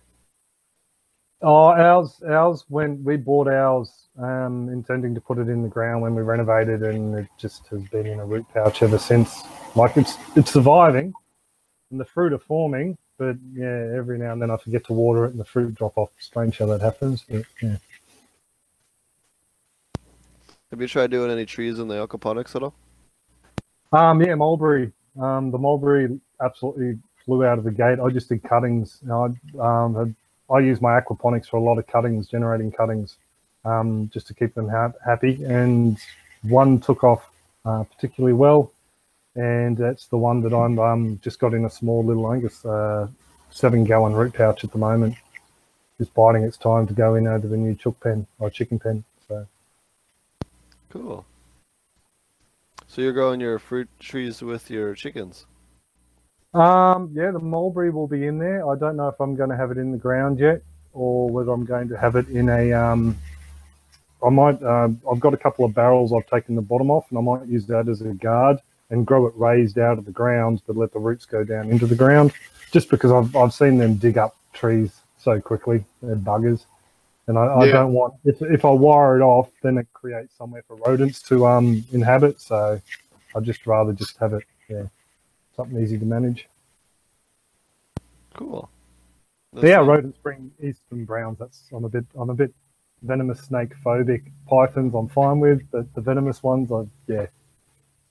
Oh, 1.42 1.68
ours, 1.68 2.22
ours. 2.28 2.66
When 2.68 3.02
we 3.04 3.16
bought 3.16 3.48
ours, 3.48 4.08
um, 4.18 4.68
intending 4.70 5.16
to 5.16 5.22
put 5.22 5.38
it 5.38 5.48
in 5.48 5.64
the 5.64 5.70
ground 5.70 6.02
when 6.02 6.14
we 6.14 6.22
renovated, 6.22 6.84
and 6.84 7.16
it 7.16 7.28
just 7.38 7.68
has 7.68 7.82
been 7.84 8.06
in 8.06 8.20
a 8.20 8.26
root 8.26 8.46
pouch 8.54 8.84
ever 8.84 8.98
since. 8.98 9.44
Like 9.76 9.96
it's 9.96 10.18
it's 10.36 10.52
surviving, 10.52 11.14
and 11.92 12.00
the 12.00 12.06
fruit 12.06 12.34
are 12.34 12.40
forming, 12.40 12.98
but 13.18 13.38
yeah, 13.54 13.88
every 13.96 14.18
now 14.18 14.34
and 14.34 14.42
then 14.42 14.52
I 14.52 14.58
forget 14.58 14.84
to 14.88 14.94
water 14.94 15.26
it, 15.26 15.32
and 15.32 15.40
the 15.40 15.46
fruit 15.46 15.76
drop 15.76 15.98
off. 15.98 16.10
Strange 16.20 16.58
how 16.58 16.66
that 16.68 16.82
happens. 16.82 17.24
But, 17.30 17.46
yeah. 17.62 17.78
Have 20.72 20.82
you 20.82 20.88
tried 20.88 21.10
doing 21.10 21.32
any 21.32 21.46
trees 21.46 21.80
in 21.80 21.88
the 21.88 21.96
aquaponics 21.96 22.56
at 22.56 22.64
all? 22.64 22.76
Um, 23.92 24.22
yeah, 24.22 24.36
mulberry. 24.36 24.92
Um, 25.20 25.52
the 25.52 25.58
mulberry 25.58 26.20
absolutely 26.42 27.00
flew 27.26 27.44
out 27.44 27.58
of 27.58 27.64
the 27.64 27.72
gate. 27.72 28.00
I 28.00 28.10
just 28.10 28.30
did 28.30 28.44
cuttings. 28.44 29.02
I, 29.10 29.30
um, 29.60 29.96
had, 29.96 30.16
I 30.52 30.60
use 30.60 30.82
my 30.82 31.00
aquaponics 31.00 31.48
for 31.48 31.58
a 31.58 31.62
lot 31.62 31.78
of 31.78 31.88
cuttings, 31.88 32.28
generating 32.28 32.72
cuttings, 32.72 33.18
um, 33.66 34.10
just 34.14 34.28
to 34.28 34.34
keep 34.34 34.54
them 34.54 34.68
ha- 34.68 34.94
happy. 35.06 35.44
And 35.44 35.98
one 36.44 36.80
took 36.80 37.04
off 37.04 37.30
uh, 37.66 37.84
particularly 37.84 38.34
well, 38.34 38.72
and 39.36 39.78
that's 39.78 40.08
the 40.08 40.18
one 40.18 40.42
that 40.42 40.54
I'm 40.54 40.80
um, 40.80 41.20
just 41.24 41.40
got 41.40 41.54
in 41.54 41.66
a 41.66 41.70
small 41.70 42.04
little 42.04 42.32
Angus 42.32 42.66
uh, 42.66 43.08
seven 43.50 43.84
gallon 43.84 44.14
root 44.14 44.34
pouch 44.34 44.64
at 44.64 44.72
the 44.72 44.78
moment. 44.78 45.16
Just 45.98 46.14
biding 46.14 46.44
its 46.44 46.58
time 46.58 46.88
to 46.88 46.94
go 46.94 47.16
in 47.16 47.28
over 47.28 47.48
the 47.48 47.58
new 47.58 47.76
chook 47.76 48.00
pen 48.00 48.26
or 48.40 48.50
chicken 48.50 48.80
pen. 48.80 49.04
So 49.28 49.46
Cool. 50.90 51.26
So 52.88 53.02
you're 53.02 53.14
growing 53.14 53.40
your 53.40 53.60
fruit 53.60 53.90
trees 54.00 54.42
with 54.42 54.72
your 54.72 54.96
chickens. 54.96 55.46
Um, 56.54 57.12
yeah, 57.14 57.32
the 57.32 57.40
mulberry 57.40 57.92
will 57.92 58.08
be 58.08 58.26
in 58.26 58.40
there. 58.40 58.68
I 58.68 58.76
don't 58.76 58.96
know 58.96 59.08
if 59.08 59.20
I'm 59.20 59.36
going 59.36 59.50
to 59.52 59.58
have 59.58 59.70
it 59.72 59.78
in 59.78 59.92
the 59.92 59.98
ground 59.98 60.40
yet, 60.40 60.62
or 60.94 61.30
whether 61.30 61.52
I'm 61.52 61.66
going 61.66 61.90
to 61.90 61.98
have 61.98 62.16
it 62.16 62.28
in 62.30 62.50
a. 62.50 62.74
Um, 62.74 63.18
I 64.26 64.30
might. 64.30 64.62
Uh, 64.62 64.90
I've 65.12 65.20
got 65.20 65.34
a 65.34 65.38
couple 65.38 65.64
of 65.64 65.74
barrels. 65.76 66.12
I've 66.12 66.26
taken 66.28 66.56
the 66.56 66.62
bottom 66.62 66.90
off, 66.90 67.06
and 67.12 67.20
I 67.20 67.22
might 67.22 67.48
use 67.48 67.68
that 67.68 67.88
as 67.88 68.02
a 68.02 68.14
guard 68.16 68.58
and 68.90 69.06
grow 69.06 69.28
it 69.28 69.34
raised 69.36 69.78
out 69.78 70.00
of 70.00 70.06
the 70.06 70.12
ground, 70.12 70.64
but 70.66 70.76
let 70.76 70.92
the 70.92 71.00
roots 71.00 71.26
go 71.26 71.44
down 71.44 71.70
into 71.70 71.86
the 71.86 71.96
ground. 71.96 72.34
Just 72.72 72.90
because 72.90 73.12
I've 73.12 73.36
I've 73.36 73.54
seen 73.54 73.78
them 73.78 73.96
dig 73.96 74.18
up 74.18 74.36
trees 74.54 75.02
so 75.20 75.40
quickly, 75.40 75.86
they're 76.02 76.16
buggers, 76.16 76.66
and 77.28 77.38
I, 77.38 77.46
I 77.46 77.66
Yeah. 77.68 77.72
don't 77.74 77.94
want 77.94 78.16
if 78.26 78.42
if 78.42 78.66
I 78.66 78.72
wire 78.72 79.18
it 79.18 79.22
off, 79.22 79.52
then 79.62 79.78
it 79.78 79.88
creates 79.94 80.36
somewhere 80.36 80.64
for 80.68 80.78
rodents 80.78 81.22
to 81.24 81.46
um 81.46 81.86
inhabit. 81.92 82.42
So 82.42 82.82
I'd 83.36 83.44
just 83.44 83.68
rather 83.68 83.94
just 83.94 84.18
have 84.18 84.34
it. 84.34 84.44
Yeah 84.68 84.84
something 85.60 85.82
easy 85.84 85.98
to 85.98 86.06
manage. 86.06 86.48
Cool. 88.34 88.70
Yeah, 89.62 89.78
rodents 89.78 90.18
bring 90.24 90.52
eastern 90.64 91.04
browns. 91.04 91.38
That's 91.40 91.64
I'm 91.74 91.84
a 91.84 91.90
bit 91.90 92.06
I'm 92.18 92.30
a 92.30 92.34
bit 92.34 92.54
venomous 93.02 93.42
snake 93.42 93.72
phobic. 93.84 94.24
Pythons 94.50 94.94
I'm 94.96 95.10
fine 95.10 95.40
with, 95.42 95.62
but 95.70 95.94
the 95.96 96.02
venomous 96.02 96.42
ones 96.44 96.72
I 96.72 96.84
yeah. 97.08 97.26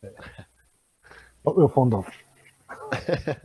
yeah. 0.02 0.10
Not 1.46 1.56
real 1.56 1.68
fond 1.68 1.94
of. 1.94 2.06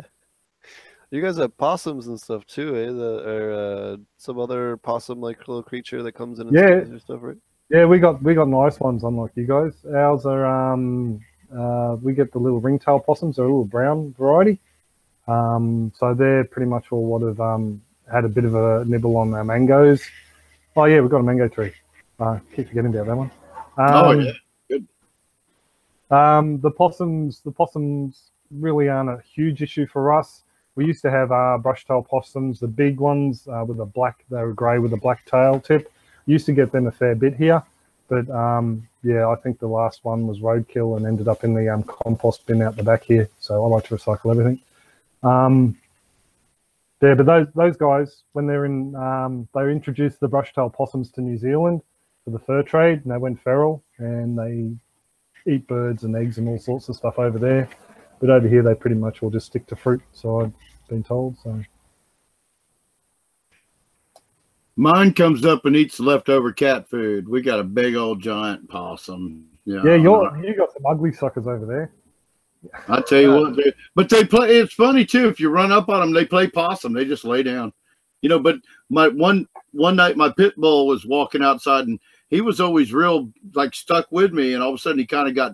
you 1.11 1.21
guys 1.21 1.37
have 1.37 1.55
possums 1.57 2.07
and 2.07 2.19
stuff 2.19 2.45
too, 2.45 2.75
eh? 2.75 2.91
The, 2.91 3.29
or 3.29 3.51
uh, 3.53 3.97
some 4.17 4.37
other 4.37 4.75
possum-like 4.77 5.47
little 5.47 5.63
creature 5.63 6.03
that 6.03 6.11
comes 6.11 6.39
in 6.39 6.47
and 6.47 6.57
Yeah. 6.57 6.97
stuff, 6.97 7.19
right? 7.21 7.37
Yeah, 7.69 7.85
we 7.85 7.99
got 7.99 8.21
we 8.21 8.33
got 8.33 8.49
nice 8.49 8.81
ones 8.81 9.05
unlike 9.05 9.31
you 9.35 9.47
guys. 9.47 9.85
Ours 9.85 10.25
are 10.25 10.45
um 10.45 11.21
uh 11.55 11.97
we 12.01 12.13
get 12.13 12.31
the 12.31 12.39
little 12.39 12.59
ringtail 12.59 12.99
possums, 12.99 13.35
they're 13.35 13.45
a 13.45 13.47
little 13.47 13.65
brown 13.65 14.13
variety. 14.17 14.59
Um 15.27 15.91
so 15.95 16.13
they're 16.13 16.43
pretty 16.43 16.69
much 16.69 16.91
all 16.91 17.05
what 17.05 17.21
have 17.21 17.39
um 17.39 17.81
had 18.11 18.25
a 18.25 18.29
bit 18.29 18.45
of 18.45 18.55
a 18.55 18.85
nibble 18.85 19.15
on 19.17 19.33
our 19.33 19.43
mangoes. 19.43 20.01
Oh 20.75 20.85
yeah, 20.85 20.99
we've 20.99 21.09
got 21.09 21.19
a 21.19 21.23
mango 21.23 21.47
tree. 21.47 21.73
Uh 22.19 22.39
keep 22.55 22.67
forgetting 22.67 22.93
about 22.95 23.07
that 23.07 23.15
one. 23.15 23.31
oh 23.77 24.11
Um, 24.11 24.21
yeah. 24.21 24.31
Um, 26.11 26.59
the 26.59 26.69
possums, 26.69 27.41
the 27.41 27.51
possums 27.51 28.29
really 28.51 28.87
aren't 28.87 29.09
a 29.09 29.19
huge 29.33 29.63
issue 29.63 29.87
for 29.87 30.13
us. 30.13 30.43
We 30.75 30.85
used 30.85 31.01
to 31.03 31.09
have 31.09 31.31
our 31.31 31.57
brush-tail 31.57 32.03
possums, 32.03 32.59
the 32.59 32.67
big 32.67 32.99
ones 32.99 33.47
uh, 33.47 33.65
with 33.67 33.79
a 33.79 33.85
black, 33.85 34.23
they 34.29 34.37
were 34.37 34.53
grey 34.53 34.77
with 34.77 34.93
a 34.93 34.97
black 34.97 35.25
tail 35.25 35.59
tip. 35.59 35.91
Used 36.27 36.45
to 36.45 36.53
get 36.53 36.71
them 36.71 36.85
a 36.85 36.91
fair 36.91 37.15
bit 37.15 37.35
here, 37.35 37.63
but 38.07 38.29
um, 38.29 38.87
yeah, 39.01 39.27
I 39.27 39.35
think 39.35 39.59
the 39.59 39.67
last 39.67 40.03
one 40.03 40.27
was 40.27 40.39
roadkill 40.39 40.97
and 40.97 41.05
ended 41.05 41.27
up 41.27 41.43
in 41.43 41.53
the 41.53 41.69
um, 41.69 41.83
compost 41.83 42.45
bin 42.45 42.61
out 42.61 42.75
the 42.75 42.83
back 42.83 43.03
here. 43.03 43.29
So 43.39 43.63
I 43.63 43.67
like 43.67 43.85
to 43.87 43.95
recycle 43.95 44.31
everything. 44.31 44.59
Um, 45.23 45.77
yeah, 47.01 47.15
but 47.15 47.25
those 47.25 47.47
those 47.53 47.75
guys, 47.75 48.23
when 48.31 48.47
they're 48.47 48.65
in, 48.65 48.95
um, 48.95 49.47
they 49.53 49.69
introduced 49.69 50.21
the 50.21 50.27
brush-tail 50.29 50.69
possums 50.69 51.11
to 51.11 51.21
New 51.21 51.37
Zealand 51.37 51.81
for 52.23 52.31
the 52.31 52.39
fur 52.39 52.63
trade, 52.63 53.01
and 53.03 53.11
they 53.11 53.17
went 53.17 53.41
feral, 53.41 53.83
and 53.97 54.39
they 54.39 55.51
eat 55.51 55.67
birds 55.67 56.03
and 56.03 56.15
eggs 56.15 56.37
and 56.37 56.47
all 56.47 56.59
sorts 56.59 56.87
of 56.87 56.95
stuff 56.95 57.19
over 57.19 57.37
there. 57.37 57.67
But 58.21 58.29
over 58.29 58.47
here, 58.47 58.63
they 58.63 58.73
pretty 58.73 58.95
much 58.95 59.21
will 59.21 59.31
just 59.31 59.47
stick 59.47 59.67
to 59.67 59.75
fruit. 59.75 60.01
So 60.13 60.41
I've 60.41 60.53
been 60.87 61.03
told. 61.03 61.37
So 61.43 61.61
Mine 64.75 65.13
comes 65.13 65.45
up 65.45 65.65
and 65.65 65.75
eats 65.75 65.99
leftover 65.99 66.51
cat 66.51 66.89
food. 66.89 67.27
We 67.27 67.41
got 67.41 67.59
a 67.59 67.63
big 67.63 67.95
old 67.95 68.21
giant 68.21 68.67
possum. 68.69 69.45
Yeah, 69.65 69.81
yeah, 69.85 69.95
you're 69.95 70.43
you 70.43 70.55
got 70.55 70.73
some 70.73 70.85
ugly 70.85 71.13
suckers 71.13 71.47
over 71.47 71.65
there. 71.65 71.91
I 72.87 73.01
tell 73.01 73.21
you 73.21 73.35
what, 73.35 73.55
they, 73.55 73.73
but 73.93 74.09
they 74.09 74.23
play. 74.23 74.57
It's 74.57 74.73
funny 74.73 75.05
too. 75.05 75.27
If 75.27 75.39
you 75.39 75.49
run 75.49 75.71
up 75.71 75.89
on 75.89 75.99
them, 75.99 76.13
they 76.13 76.25
play 76.25 76.47
possum. 76.47 76.93
They 76.93 77.05
just 77.05 77.25
lay 77.25 77.43
down, 77.43 77.71
you 78.21 78.29
know. 78.29 78.39
But 78.39 78.57
my 78.89 79.09
one 79.09 79.47
one 79.71 79.95
night 79.95 80.17
my 80.17 80.31
pit 80.35 80.55
bull 80.57 80.87
was 80.87 81.05
walking 81.05 81.43
outside 81.43 81.87
and 81.87 81.99
he 82.29 82.41
was 82.41 82.59
always 82.59 82.93
real 82.93 83.31
like 83.53 83.75
stuck 83.75 84.11
with 84.11 84.33
me, 84.33 84.53
and 84.53 84.63
all 84.63 84.69
of 84.69 84.75
a 84.75 84.77
sudden 84.79 84.99
he 84.99 85.05
kind 85.05 85.27
of 85.27 85.35
got 85.35 85.53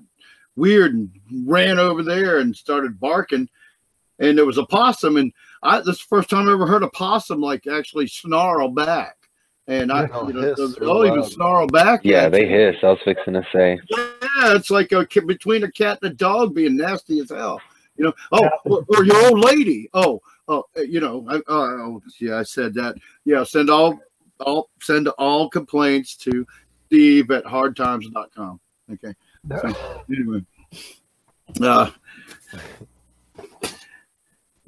weird 0.56 0.94
and 0.94 1.10
ran 1.46 1.78
over 1.78 2.04
there 2.04 2.40
and 2.40 2.56
started 2.56 3.00
barking. 3.00 3.50
And 4.20 4.38
there 4.38 4.46
was 4.46 4.58
a 4.58 4.66
possum, 4.66 5.18
and 5.18 5.32
I 5.64 5.80
this 5.80 5.96
is 5.96 5.98
the 6.00 6.06
first 6.08 6.30
time 6.30 6.48
I 6.48 6.54
ever 6.54 6.68
heard 6.68 6.84
a 6.84 6.90
possum 6.90 7.42
like 7.42 7.68
actually 7.68 8.08
snarl 8.08 8.70
back. 8.70 9.16
And 9.68 9.92
I, 9.92 10.08
Yeah, 10.08 10.28
you 10.28 10.34
know, 10.34 10.42
hiss 10.42 10.76
they'll 10.80 11.06
even 11.06 11.20
loud. 11.20 11.32
snarl 11.32 11.68
back. 11.68 12.02
Yeah, 12.04 12.28
they 12.28 12.50
you. 12.50 12.50
hiss. 12.50 12.76
I 12.82 12.88
was 12.88 13.00
fixing 13.06 13.34
to 13.34 13.46
say. 13.54 13.80
Yeah, 13.90 14.56
it's 14.56 14.72
like 14.72 14.92
a 14.92 15.06
between 15.22 15.64
a 15.64 15.72
cat 15.72 16.00
and 16.02 16.12
a 16.12 16.16
dog 16.16 16.56
being 16.56 16.76
nasty 16.78 17.20
as 17.20 17.30
hell. 17.30 17.62
You 17.96 18.06
know, 18.06 18.14
oh, 18.32 18.50
or, 18.64 18.86
or 18.88 19.04
your 19.04 19.26
old 19.28 19.42
lady. 19.42 19.90
Oh, 19.94 20.22
oh, 20.48 20.64
uh, 20.78 20.82
you 20.82 21.02
know, 21.02 21.26
I, 21.30 21.42
oh, 21.50 22.02
yeah, 22.20 22.38
I 22.38 22.44
said 22.44 22.74
that. 22.76 22.96
Yeah, 23.26 23.44
send 23.44 23.70
all, 23.70 24.00
all, 24.40 24.70
send 24.82 25.10
all 25.10 25.50
complaints 25.50 26.16
to 26.18 26.48
Steve 26.88 27.30
at 27.30 27.44
hardtimes.com. 27.44 28.60
Okay. 28.94 29.14
So, 29.50 30.04
anyway, 30.10 30.46
uh, 31.62 31.92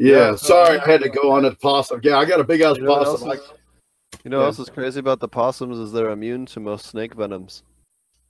yeah, 0.02 0.36
sorry, 0.36 0.80
I 0.80 0.86
had 0.90 1.02
to 1.02 1.10
go 1.10 1.32
on 1.32 1.46
a 1.46 1.56
possum. 1.56 2.00
Yeah, 2.04 2.18
I 2.18 2.26
got 2.26 2.40
a 2.40 2.44
big 2.44 2.62
ass 2.62 2.78
You 2.78 2.84
know 2.84 2.96
possum. 2.96 3.30
else 3.30 3.40
is- 3.42 3.52
You 4.24 4.30
know 4.32 4.40
what 4.40 4.46
else 4.46 4.60
is 4.60 4.70
crazy 4.70 5.00
about 5.00 5.20
the 5.20 5.28
possums 5.28 5.78
is 5.78 5.92
they're 5.92 6.10
immune 6.10 6.46
to 6.48 6.60
most 6.60 6.86
snake 6.88 7.14
venoms. 7.16 7.64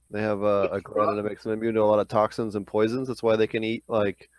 They 0.09 0.21
have 0.21 0.41
a, 0.43 0.69
a 0.71 0.81
gland 0.81 1.17
that 1.17 1.23
makes 1.23 1.43
them 1.43 1.53
immune 1.53 1.75
to 1.75 1.81
a 1.81 1.83
lot 1.85 1.99
of 1.99 2.07
toxins 2.07 2.55
and 2.55 2.67
poisons. 2.67 3.07
That's 3.07 3.23
why 3.23 3.35
they 3.35 3.47
can 3.47 3.63
eat 3.63 3.83
like 3.87 4.29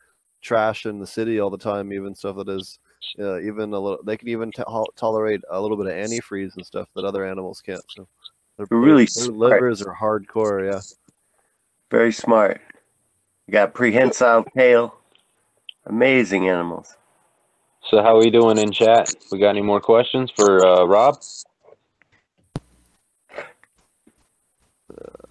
trash 0.43 0.87
in 0.87 0.99
the 0.99 1.07
city 1.07 1.41
all 1.41 1.51
the 1.51 1.59
time, 1.59 1.93
even 1.93 2.15
stuff 2.15 2.37
that 2.37 2.49
is 2.49 2.79
uh, 3.19 3.39
even 3.41 3.73
a 3.73 3.79
little. 3.79 3.99
They 4.05 4.17
can 4.17 4.29
even 4.29 4.53
to- 4.53 4.87
tolerate 4.97 5.41
a 5.51 5.61
little 5.61 5.77
bit 5.77 5.87
of 5.87 5.93
antifreeze 5.93 6.55
and 6.57 6.65
stuff 6.67 6.89
that 6.95 7.05
other 7.05 7.25
animals 7.25 7.61
can't. 7.61 7.83
So 7.89 8.07
they're, 8.57 8.67
They're 8.67 8.79
really 8.79 9.05
their 9.05 9.25
smart. 9.25 9.37
livers 9.39 9.83
are 9.83 9.95
hardcore. 9.95 10.71
Yeah. 10.73 10.81
Very 11.91 12.13
smart. 12.13 12.61
You 13.47 13.53
got 13.53 13.75
prehensile 13.75 14.45
tail. 14.57 14.95
Amazing 15.87 16.49
animals. 16.49 16.97
So 17.85 18.03
how 18.03 18.17
are 18.17 18.21
we 18.21 18.31
doing 18.31 18.59
in 18.59 18.73
chat? 18.73 19.11
We 19.31 19.39
got 19.39 19.51
any 19.51 19.63
more 19.63 19.81
questions 19.81 20.31
for 20.37 20.65
uh, 20.67 20.85
Rob? 20.85 21.19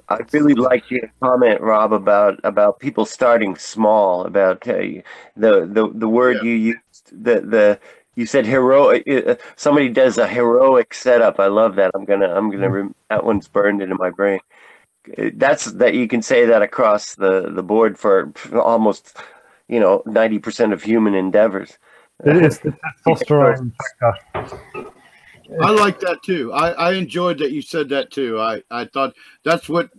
I 0.10 0.20
really 0.34 0.56
like 0.56 0.92
your 0.92 1.12
comment, 1.22 1.62
Rob, 1.62 1.94
about 1.94 2.40
about 2.44 2.80
people 2.80 3.06
starting 3.06 3.56
small. 3.56 4.26
About 4.26 4.68
uh, 4.68 4.78
the 5.36 5.66
the 5.68 5.92
the 5.94 6.10
word 6.10 6.38
Yeah. 6.38 6.44
you 6.44 6.52
used. 6.54 7.10
The 7.12 7.42
the 7.42 7.80
you 8.16 8.26
said 8.28 8.46
heroic. 8.46 9.04
Uh, 9.10 9.36
somebody 9.56 9.90
does 9.90 10.18
a 10.18 10.28
heroic 10.28 10.94
setup. 10.94 11.40
I 11.40 11.48
love 11.48 11.76
that. 11.76 11.92
I'm 11.96 12.06
gonna 12.06 12.30
I'm 12.34 12.52
gonna 12.52 12.70
rem- 12.70 12.96
that 13.10 13.26
one's 13.26 13.48
burned 13.48 13.82
into 13.82 13.96
my 13.96 14.12
brain. 14.12 14.40
Uh, 15.18 15.32
That's 15.36 15.66
that 15.74 15.96
you 15.96 16.08
can 16.08 16.22
say 16.22 16.46
that 16.46 16.62
across 16.62 17.16
the 17.16 17.52
the 17.52 17.64
board 17.64 18.00
for 18.00 18.34
almost 18.54 19.18
you 19.70 19.80
know 19.80 20.04
ninety 20.06 20.40
percent 20.40 20.74
of 20.74 20.84
human 20.84 21.16
endeavors. 21.16 21.78
It 22.26 22.46
is 22.46 22.60
the 22.60 22.74
testosterone 23.06 23.72
factor. 24.00 24.92
I 25.62 25.72
like 25.72 26.00
that 26.00 26.24
too. 26.24 26.54
I, 26.54 26.72
I 26.72 26.94
enjoyed 26.94 27.38
that 27.40 27.52
you 27.52 27.62
said 27.62 27.90
that 27.90 28.12
too. 28.12 28.40
I, 28.40 28.64
I 28.72 28.86
thought 28.86 29.14
that's 29.44 29.68
what 29.68 29.90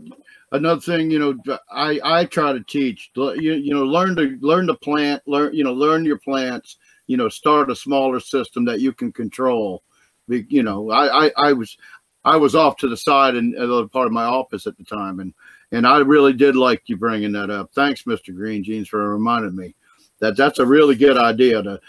another 0.53 0.81
thing, 0.81 1.11
you 1.11 1.18
know, 1.18 1.59
I, 1.70 2.01
I 2.03 2.25
try 2.25 2.53
to 2.53 2.62
teach, 2.62 3.11
you, 3.16 3.55
you 3.55 3.75
know, 3.75 3.85
learn 3.85 4.16
to 4.16 4.39
learn 4.41 4.66
to 4.68 4.75
plant, 4.75 5.23
learn, 5.27 5.55
you 5.55 5.64
know, 5.64 5.73
learn 5.73 6.05
your 6.05 6.18
plants, 6.18 6.79
you 7.07 7.16
know, 7.16 7.29
start 7.29 7.70
a 7.70 7.77
smaller 7.77 8.20
system 8.20 8.64
that 8.66 8.81
you 8.81 8.93
can 8.93 9.12
control. 9.12 9.83
You 10.29 10.62
know, 10.62 10.91
I, 10.91 11.27
I, 11.27 11.33
I 11.37 11.53
was, 11.53 11.77
I 12.25 12.37
was 12.37 12.55
off 12.55 12.77
to 12.79 12.89
the 12.89 12.97
side 12.97 13.35
in 13.35 13.55
another 13.57 13.89
part 13.89 14.07
of 14.07 14.12
my 14.12 14.25
office 14.25 14.66
at 14.66 14.79
the 14.79 14.85
time. 14.85 15.20
And, 15.20 15.35
and 15.73 15.87
I 15.87 15.99
really 15.99 16.33
did 16.33 16.55
like 16.55 16.83
you 16.87 16.97
bringing 16.97 17.33
that 17.33 17.51
up. 17.51 17.70
Thanks, 17.75 18.05
Mr. 18.05 18.35
Green 18.35 18.62
Jeans 18.62 18.89
for 18.89 19.12
reminding 19.12 19.57
me 19.57 19.75
that 20.20 20.37
that's 20.37 20.61
a 20.61 20.66
really 20.66 20.95
good 20.95 21.18
idea 21.18 21.62
to, 21.62 21.81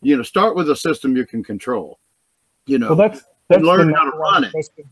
you 0.00 0.16
know, 0.16 0.22
start 0.22 0.56
with 0.56 0.70
a 0.70 0.76
system 0.76 1.16
you 1.16 1.26
can 1.26 1.42
control, 1.42 1.98
you 2.66 2.78
know. 2.78 2.88
Well, 2.88 2.96
that's 2.96 3.24
that's 3.48 3.62
learn 3.62 3.92
how 3.92 4.10
to 4.10 4.16
run 4.16 4.44
it. 4.44 4.52
question. 4.52 4.84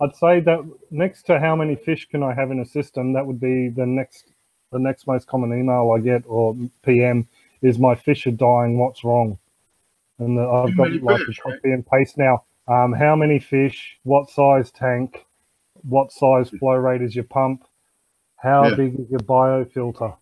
I'd 0.00 0.16
say 0.16 0.40
that 0.40 0.68
next 0.90 1.24
to 1.24 1.38
how 1.38 1.54
many 1.54 1.76
fish 1.76 2.08
can 2.08 2.22
I 2.22 2.34
have 2.34 2.50
in 2.50 2.60
a 2.60 2.64
system, 2.64 3.12
that 3.12 3.24
would 3.24 3.40
be 3.40 3.68
the 3.68 3.86
next 3.86 4.32
the 4.72 4.78
next 4.78 5.06
most 5.06 5.28
common 5.28 5.56
email 5.56 5.94
I 5.96 6.00
get 6.00 6.24
or 6.26 6.56
PM 6.82 7.28
is 7.60 7.78
my 7.78 7.94
fish 7.94 8.26
are 8.26 8.32
dying. 8.32 8.78
What's 8.78 9.04
wrong? 9.04 9.38
And 10.18 10.36
the, 10.36 10.42
I've 10.42 10.76
got 10.76 10.90
like 11.02 11.20
fish, 11.26 11.38
a 11.38 11.42
copy 11.42 11.72
and 11.72 11.86
paste 11.86 12.18
now. 12.18 12.44
Um, 12.68 12.92
how 12.92 13.14
many 13.14 13.38
fish? 13.38 13.98
What 14.02 14.30
size 14.30 14.70
tank? 14.70 15.26
What 15.82 16.12
size 16.12 16.50
flow 16.50 16.74
rate 16.74 17.02
is 17.02 17.14
your 17.14 17.24
pump? 17.24 17.64
How 18.36 18.68
Yeah. 18.68 18.74
big 18.76 18.98
is 18.98 19.10
your 19.10 19.20
biofilter? 19.20 20.16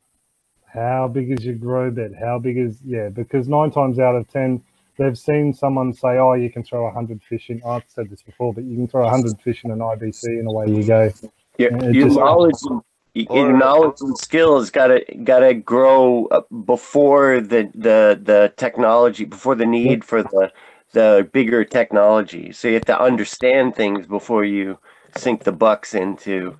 How 0.72 1.08
big 1.08 1.30
is 1.30 1.44
your 1.44 1.54
grow 1.56 1.90
bed? 1.90 2.14
How 2.18 2.38
big 2.38 2.56
is 2.56 2.78
yeah? 2.84 3.08
Because 3.08 3.48
nine 3.48 3.70
times 3.70 3.98
out 3.98 4.14
of 4.14 4.28
ten, 4.28 4.62
they've 4.98 5.18
seen 5.18 5.52
someone 5.52 5.92
say, 5.92 6.18
"Oh, 6.18 6.34
you 6.34 6.50
can 6.50 6.62
throw 6.62 6.88
hundred 6.90 7.20
fish 7.22 7.50
in." 7.50 7.60
I've 7.66 7.84
said 7.88 8.08
this 8.10 8.22
before, 8.22 8.52
but 8.54 8.64
you 8.64 8.76
can 8.76 8.88
throw 8.88 9.08
hundred 9.08 9.40
fish 9.40 9.64
in 9.64 9.70
an 9.70 9.80
IBC, 9.80 10.24
and 10.26 10.48
away 10.48 10.68
you 10.70 10.84
go. 10.84 11.10
Your, 11.58 11.70
Yeah, 11.72 11.84
it 11.88 11.94
your 11.94 12.06
just- 12.08 12.18
knowledge, 12.18 12.54
and- 12.68 12.82
your 13.14 13.52
knowledge 13.52 13.96
and 14.00 14.16
skills 14.16 14.70
gotta 14.70 15.04
gotta 15.24 15.52
grow 15.54 16.26
uh, 16.26 16.42
before 16.64 17.40
the 17.40 17.68
the 17.74 18.20
the 18.22 18.52
technology, 18.56 19.24
before 19.24 19.56
the 19.56 19.66
need 19.66 20.04
for 20.04 20.22
the 20.22 20.52
the 20.92 21.28
bigger 21.32 21.64
technology. 21.64 22.52
So 22.52 22.68
you 22.68 22.74
have 22.74 22.84
to 22.86 23.00
understand 23.00 23.74
things 23.76 24.06
before 24.06 24.44
you 24.44 24.78
sink 25.16 25.42
the 25.44 25.52
bucks 25.52 25.94
into 25.94 26.56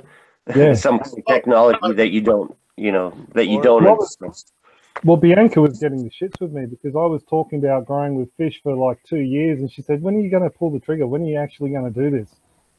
Yeah. 0.54 0.74
some 0.86 1.00
technology 1.28 1.92
that 1.94 2.10
you 2.10 2.20
don't, 2.20 2.56
you 2.80 2.92
know, 2.92 3.14
that 3.34 3.46
you 3.46 3.62
don't 3.62 3.84
Well. 3.84 4.08
Well, 5.04 5.16
Bianca 5.16 5.60
was 5.60 5.78
getting 5.78 6.02
the 6.02 6.10
shits 6.10 6.40
with 6.40 6.52
me 6.52 6.66
because 6.66 6.96
I 6.96 7.06
was 7.06 7.22
talking 7.24 7.58
about 7.58 7.86
growing 7.86 8.16
with 8.16 8.28
fish 8.36 8.60
for 8.62 8.74
like 8.74 8.98
two 9.04 9.20
years, 9.20 9.60
and 9.60 9.70
she 9.70 9.82
said, 9.82 10.02
"When 10.02 10.16
are 10.16 10.20
you 10.20 10.30
going 10.30 10.42
to 10.42 10.50
pull 10.50 10.70
the 10.70 10.80
trigger? 10.80 11.06
When 11.06 11.22
are 11.22 11.26
you 11.26 11.38
actually 11.38 11.70
going 11.70 11.92
to 11.92 12.00
do 12.02 12.10
this?" 12.10 12.28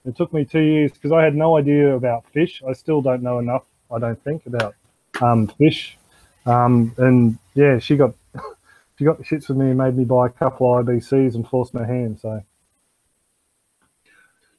It 0.06 0.16
took 0.16 0.34
me 0.34 0.43
two 0.43 0.60
years 0.60 0.91
because 0.91 1.12
I 1.12 1.24
had 1.24 1.36
no 1.36 1.58
idea 1.58 1.95
about 1.95 2.26
fish. 2.34 2.62
I 2.68 2.74
still 2.74 3.02
don't 3.02 3.22
know 3.22 3.39
enough. 3.39 3.64
I 3.91 3.99
don't 3.99 4.22
think 4.24 4.45
about 4.47 4.76
um, 5.22 5.47
fish, 5.47 5.97
um, 6.45 6.93
and 6.97 7.38
yeah, 7.54 7.80
she 7.80 7.95
got 7.95 8.14
she 8.97 9.06
got 9.06 9.20
the 9.20 9.24
shits 9.24 9.47
with 9.47 9.58
me 9.58 9.68
and 9.70 9.78
made 9.78 9.95
me 9.95 10.04
buy 10.04 10.28
a 10.28 10.30
couple 10.30 10.78
of 10.78 10.86
IBCs 10.86 11.36
and 11.36 11.47
forced 11.47 11.74
my 11.74 11.86
hand. 11.86 12.20
So 12.20 12.43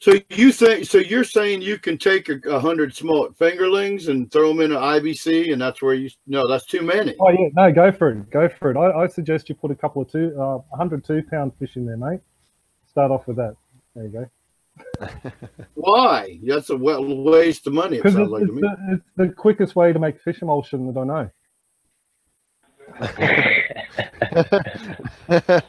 So 0.03 0.15
you 0.31 0.51
think? 0.51 0.87
So 0.87 0.99
you're 0.99 1.23
saying 1.23 1.63
you 1.63 1.79
can 1.79 1.97
take 1.97 2.29
a, 2.29 2.35
a 2.51 2.59
hundred 2.59 2.93
small 2.93 3.29
fingerlings 3.41 4.09
and 4.09 4.29
throw 4.33 4.49
them 4.49 4.61
in 4.61 4.73
an 4.73 4.79
IBC, 4.79 5.53
and 5.53 5.63
that's 5.63 5.81
where 5.81 5.95
you? 5.95 6.11
No, 6.27 6.49
that's 6.49 6.67
too 6.67 6.83
many. 6.83 7.15
Oh 7.21 7.31
yeah, 7.31 7.51
no, 7.55 7.71
go 7.71 7.93
for 7.93 8.11
it, 8.11 8.29
go 8.29 8.49
for 8.49 8.73
it. 8.73 8.77
I, 8.77 9.05
I 9.05 9.07
suggest 9.07 9.49
you 9.49 9.55
put 9.55 9.71
a 9.71 9.77
couple 9.77 10.03
of 10.03 10.11
two, 10.11 10.35
uh, 10.37 10.59
102 10.71 11.23
pound 11.31 11.53
fish 11.57 11.77
in 11.77 11.87
there, 11.87 11.97
mate. 11.97 12.19
Start 12.91 13.13
off 13.13 13.29
with 13.29 13.37
that. 13.37 13.55
There 13.95 14.05
you 14.07 14.11
go. 14.11 15.31
Why? 15.75 16.41
That's 16.49 16.71
a 16.71 16.77
wa- 16.77 16.99
waste 16.99 17.69
of 17.69 17.73
money. 17.73 17.99
It 17.99 18.03
Because 18.03 18.15
sounds 18.15 18.25
it's, 18.25 18.33
like 18.33 18.43
to 18.43 18.53
it's, 18.55 18.55
me. 18.57 18.61
the, 18.63 18.95
it's 18.95 19.05
the 19.17 19.29
quickest 19.29 19.77
way 19.77 19.93
to 19.93 20.01
make 20.01 20.21
fish 20.21 20.43
emulsion 20.43 20.93
that 20.93 20.99
I 21.01 21.05
know. 21.05 21.31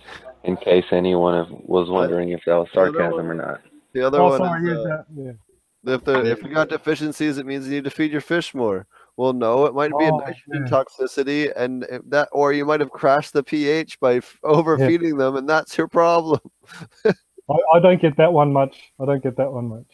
In 0.43 0.57
case 0.57 0.85
anyone 0.91 1.61
was 1.65 1.88
wondering 1.88 2.30
if 2.30 2.41
that 2.47 2.55
was 2.55 2.68
sarcasm 2.73 3.30
or 3.30 3.35
not. 3.35 3.61
The 3.94 4.06
other 4.06 4.20
Oh, 4.20 4.38
one 4.40 4.68
is, 4.68 4.78
yeah, 4.86 4.94
uh, 4.94 5.03
yeah. 5.15 5.94
if 5.95 6.07
if 6.07 6.44
you 6.44 6.49
got 6.53 6.70
deficiencies, 6.70 7.38
it 7.38 7.45
means 7.45 7.65
you 7.68 7.74
need 7.76 7.84
to 7.84 7.90
feed 7.90 8.11
your 8.11 8.22
fish 8.22 8.53
more. 8.53 8.86
Well, 9.18 9.34
no, 9.34 9.65
it 9.65 9.76
might 9.76 9.91
be 9.91 10.06
Oh, 10.06 10.18
a 10.20 10.22
nitrogen 10.22 10.65
yeah. 10.65 10.72
toxicity, 10.72 11.53
and 11.56 11.86
that, 12.07 12.30
or 12.32 12.52
you 12.53 12.65
might 12.65 12.80
have 12.80 12.90
crashed 12.90 13.34
the 13.34 13.44
pH 13.44 13.99
by 13.99 14.15
f- 14.15 14.40
overfeeding 14.44 15.18
them, 15.18 15.36
and 15.36 15.48
that's 15.48 15.78
your 15.78 15.88
problem. 15.88 16.40
I, 17.06 17.56
I 17.76 17.80
don't 17.80 18.02
get 18.02 18.18
that 18.18 18.34
one 18.34 18.52
much. 18.52 18.76
I 18.99 19.06
don't 19.06 19.22
get 19.22 19.38
that 19.38 19.52
one 19.52 19.65
much. 19.68 19.86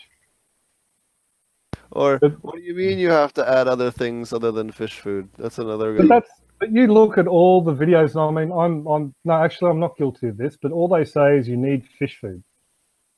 Or 1.92 2.20
But- 2.20 2.44
what 2.44 2.56
do 2.56 2.62
you 2.62 2.76
mean 2.76 3.00
you 3.00 3.10
have 3.10 3.34
to 3.34 3.50
add 3.50 3.68
other 3.68 3.92
things 3.92 4.32
other 4.32 4.52
than 4.52 4.72
fish 4.72 5.00
food? 5.00 5.28
That's 5.38 5.58
another. 5.58 5.96
But 5.98 6.08
that's 6.08 6.30
but 6.60 6.72
you 6.72 6.88
look 6.88 7.18
at 7.18 7.26
all 7.28 7.62
the 7.62 7.74
videos. 7.74 8.12
And 8.12 8.38
I 8.38 8.44
mean, 8.46 8.52
I'm 8.58 8.86
I'm 8.88 9.16
no, 9.26 9.34
actually, 9.34 9.72
I'm 9.72 9.80
not 9.80 9.98
guilty 9.98 10.28
of 10.28 10.38
this. 10.38 10.58
But 10.62 10.72
all 10.72 10.88
they 10.88 11.04
say 11.06 11.38
is 11.38 11.48
you 11.48 11.58
need 11.58 11.86
fish 11.98 12.18
food. 12.22 12.44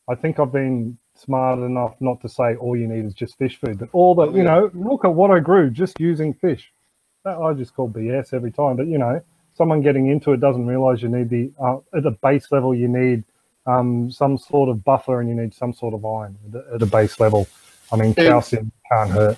I 0.09 0.15
think 0.15 0.39
I've 0.39 0.51
been 0.51 0.97
smart 1.15 1.59
enough 1.59 1.95
not 1.99 2.21
to 2.21 2.29
say 2.29 2.55
all 2.55 2.75
you 2.75 2.87
need 2.87 3.05
is 3.05 3.13
just 3.13 3.37
fish 3.37 3.59
food. 3.59 3.79
But 3.79 3.89
all 3.93 4.15
the 4.15 4.31
you 4.31 4.43
know, 4.43 4.71
look 4.73 5.05
at 5.05 5.13
what 5.13 5.31
I 5.31 5.39
grew 5.39 5.69
just 5.69 5.99
using 5.99 6.33
fish. 6.33 6.71
That 7.23 7.37
I 7.37 7.53
just 7.53 7.75
call 7.75 7.89
BS 7.89 8.33
every 8.33 8.51
time. 8.51 8.77
But 8.77 8.87
you 8.87 8.97
know, 8.97 9.21
someone 9.53 9.81
getting 9.81 10.07
into 10.07 10.33
it 10.33 10.39
doesn't 10.39 10.65
realize 10.65 11.01
you 11.01 11.09
need 11.09 11.29
the 11.29 11.51
uh, 11.61 11.77
at 11.95 12.03
the 12.03 12.11
base 12.11 12.51
level 12.51 12.73
you 12.73 12.87
need 12.87 13.23
um, 13.67 14.09
some 14.09 14.37
sort 14.37 14.69
of 14.69 14.83
buffer 14.83 15.21
and 15.21 15.29
you 15.29 15.35
need 15.35 15.53
some 15.53 15.73
sort 15.73 15.93
of 15.93 16.03
iron 16.03 16.37
at 16.53 16.75
at 16.75 16.81
a 16.81 16.85
base 16.85 17.19
level. 17.19 17.47
I 17.91 17.97
mean, 17.97 18.13
calcium 18.15 18.71
can't 18.91 19.11
hurt. 19.11 19.37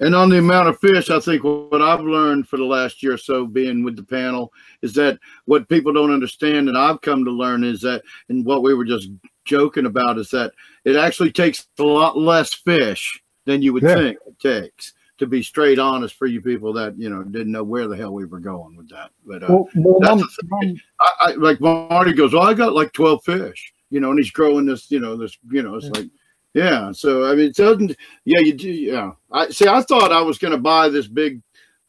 And 0.00 0.14
on 0.14 0.30
the 0.30 0.38
amount 0.38 0.68
of 0.68 0.78
fish, 0.78 1.10
I 1.10 1.20
think 1.20 1.44
what 1.44 1.82
I've 1.82 2.00
learned 2.00 2.48
for 2.48 2.56
the 2.56 2.64
last 2.64 3.02
year 3.02 3.14
or 3.14 3.18
so 3.18 3.46
being 3.46 3.84
with 3.84 3.96
the 3.96 4.02
panel 4.02 4.50
is 4.80 4.94
that 4.94 5.18
what 5.44 5.68
people 5.68 5.92
don't 5.92 6.10
understand 6.10 6.68
and 6.68 6.78
I've 6.78 7.02
come 7.02 7.24
to 7.24 7.30
learn 7.30 7.64
is 7.64 7.82
that, 7.82 8.02
and 8.30 8.46
what 8.46 8.62
we 8.62 8.72
were 8.72 8.86
just 8.86 9.10
joking 9.48 9.86
about 9.86 10.18
is 10.18 10.30
that 10.30 10.52
it 10.84 10.94
actually 10.96 11.32
takes 11.32 11.66
a 11.78 11.82
lot 11.82 12.16
less 12.16 12.52
fish 12.52 13.20
than 13.46 13.62
you 13.62 13.72
would 13.72 13.82
Yeah. 13.82 13.94
think 13.94 14.18
it 14.26 14.38
takes. 14.38 14.92
To 15.18 15.26
be 15.26 15.42
straight 15.42 15.80
honest 15.80 16.14
for 16.14 16.26
you 16.26 16.40
people 16.40 16.72
that 16.74 16.96
you 16.96 17.10
know 17.10 17.24
didn't 17.24 17.50
know 17.50 17.64
where 17.64 17.88
the 17.88 17.96
hell 17.96 18.12
we 18.12 18.24
were 18.24 18.38
going 18.38 18.76
with 18.76 18.88
that, 18.90 19.10
but 19.26 19.42
uh, 19.42 19.46
Well, 19.48 19.68
well 19.74 20.16
the 20.16 20.78
I, 21.00 21.10
I 21.18 21.32
like 21.32 21.60
Marty 21.60 22.12
goes, 22.12 22.34
well, 22.34 22.44
I 22.44 22.54
got 22.54 22.72
like 22.72 22.92
twelve 22.92 23.24
fish, 23.24 23.72
you 23.90 23.98
know, 23.98 24.10
and 24.10 24.18
he's 24.20 24.30
growing 24.30 24.64
this, 24.64 24.92
you 24.92 25.00
know, 25.00 25.16
this, 25.16 25.36
you 25.50 25.62
know, 25.64 25.74
it's 25.74 25.86
Yeah. 25.86 26.00
like, 26.00 26.10
yeah. 26.54 26.92
So 26.92 27.24
I 27.28 27.34
mean, 27.34 27.46
it 27.46 27.56
doesn't, 27.56 27.96
yeah, 28.24 28.38
you 28.38 28.52
do, 28.54 28.70
yeah. 28.70 29.10
I 29.32 29.48
see. 29.48 29.66
I 29.66 29.82
thought 29.82 30.12
I 30.12 30.22
was 30.22 30.38
going 30.38 30.52
to 30.52 30.58
buy 30.58 30.88
this 30.88 31.08
big, 31.08 31.42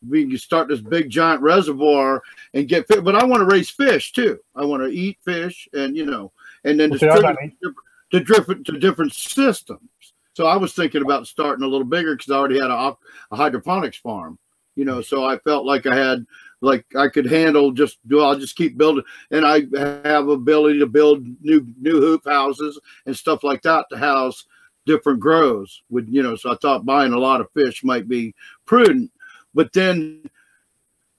we 0.08 0.26
can 0.28 0.38
start 0.40 0.68
this 0.68 0.82
big 0.82 1.12
giant 1.12 1.44
reservoir 1.44 2.24
and 2.56 2.68
get 2.68 2.88
fish, 2.88 3.02
but 3.02 3.16
I 3.16 3.26
want 3.26 3.42
to 3.42 3.46
raise 3.56 3.70
fish 3.70 4.12
too. 4.12 4.40
I 4.56 4.66
want 4.66 4.82
to 4.82 4.90
eat 4.90 5.20
fish, 5.24 5.70
and 5.74 5.96
you 5.96 6.08
know, 6.08 6.32
and 6.64 6.80
then 6.80 6.90
Well, 6.90 7.00
see, 7.00 7.08
I 7.08 7.16
distribute 7.20 7.56
don't 7.62 7.76
to 8.12 8.20
different 8.22 8.66
to 8.68 8.80
different 8.80 9.14
systems. 9.14 10.14
So 10.34 10.46
I 10.46 10.58
was 10.58 10.74
thinking 10.74 11.02
about 11.02 11.28
starting 11.28 11.66
a 11.66 11.68
little 11.68 11.86
bigger 11.86 12.16
because 12.16 12.32
I 12.32 12.38
already 12.38 12.60
had 12.60 12.72
a, 12.72 12.96
a 13.32 13.36
hydroponics 13.36 13.98
farm, 13.98 14.40
you 14.76 14.86
know. 14.86 15.02
So 15.02 15.26
I 15.26 15.38
felt 15.40 15.66
like 15.66 15.86
I 15.86 15.96
had 15.96 16.26
like 16.62 16.86
I 16.96 17.08
could 17.08 17.26
handle 17.26 17.72
just 17.72 17.98
do 18.08 18.22
I'll 18.22 18.40
just 18.40 18.56
keep 18.56 18.78
building, 18.78 19.04
and 19.32 19.46
I 19.46 19.64
have 20.08 20.30
ability 20.30 20.80
to 20.80 20.88
build 20.88 21.26
new 21.42 21.66
new 21.80 22.00
hoop 22.00 22.24
houses 22.26 22.80
and 23.06 23.16
stuff 23.16 23.44
like 23.44 23.62
that 23.64 23.86
to 23.92 23.98
house 23.98 24.46
different 24.86 25.20
grows. 25.20 25.84
With 25.90 26.08
you 26.10 26.24
know, 26.24 26.36
so 26.36 26.52
I 26.52 26.56
thought 26.56 26.86
buying 26.86 27.14
a 27.14 27.20
lot 27.20 27.42
of 27.42 27.52
fish 27.52 27.84
might 27.84 28.08
be 28.08 28.34
prudent, 28.66 29.12
but 29.54 29.74
then 29.74 30.30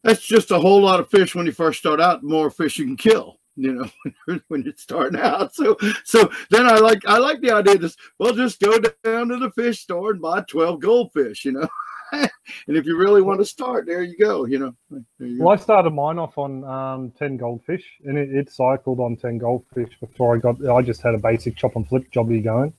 that's 0.03 0.23
just 0.23 0.51
a 0.51 0.59
whole 0.59 0.81
lot 0.81 1.01
of 1.01 1.11
fish 1.11 1.35
when 1.35 1.47
you 1.47 1.53
first 1.53 1.79
start 1.79 2.01
out. 2.01 2.23
The 2.23 2.29
more 2.29 2.51
fish 2.51 2.79
you 2.79 2.87
can 2.87 2.97
kill, 2.97 3.40
you 3.61 3.73
know, 3.75 4.41
when 4.49 4.63
you're 4.63 4.73
starting 4.77 5.21
out. 5.21 5.55
So, 5.55 5.77
so 6.05 6.31
then 6.51 6.67
I 6.67 6.77
like 6.77 7.07
I 7.07 7.19
like 7.19 7.41
the 7.41 7.53
idea 7.53 7.79
this. 7.79 7.97
Well, 8.19 8.35
just 8.35 8.61
go 8.61 8.79
down 9.05 9.29
to 9.29 9.37
the 9.37 9.51
fish 9.51 9.81
store 9.81 10.13
and 10.13 10.21
buy 10.21 10.43
twelve 10.43 10.81
goldfish, 10.81 11.45
you 11.45 11.53
know. 11.53 11.69
and 12.13 12.29
if 12.69 12.87
you 12.87 12.97
really 12.97 13.23
want 13.23 13.39
to 13.39 13.45
start, 13.45 13.87
there 13.87 14.03
you 14.03 14.17
go. 14.17 14.47
You 14.47 14.59
know, 14.59 14.75
you 15.19 15.39
go. 15.39 15.45
well, 15.45 15.59
I 15.59 15.61
started 15.61 15.91
mine 15.91 16.19
off 16.19 16.39
on 16.39 16.65
um, 16.65 17.11
ten 17.13 17.37
goldfish, 17.37 17.85
and 18.05 18.17
it, 18.17 18.31
it 18.31 18.51
cycled 18.51 18.99
on 18.99 19.17
ten 19.17 19.39
goldfish 19.39 19.93
before 20.01 20.37
I 20.37 20.39
got. 20.39 20.67
I 20.67 20.83
just 20.83 21.03
had 21.03 21.15
a 21.15 21.19
basic 21.19 21.57
chop 21.57 21.77
and 21.77 21.87
flip 21.87 22.11
jobby 22.11 22.43
going, 22.43 22.73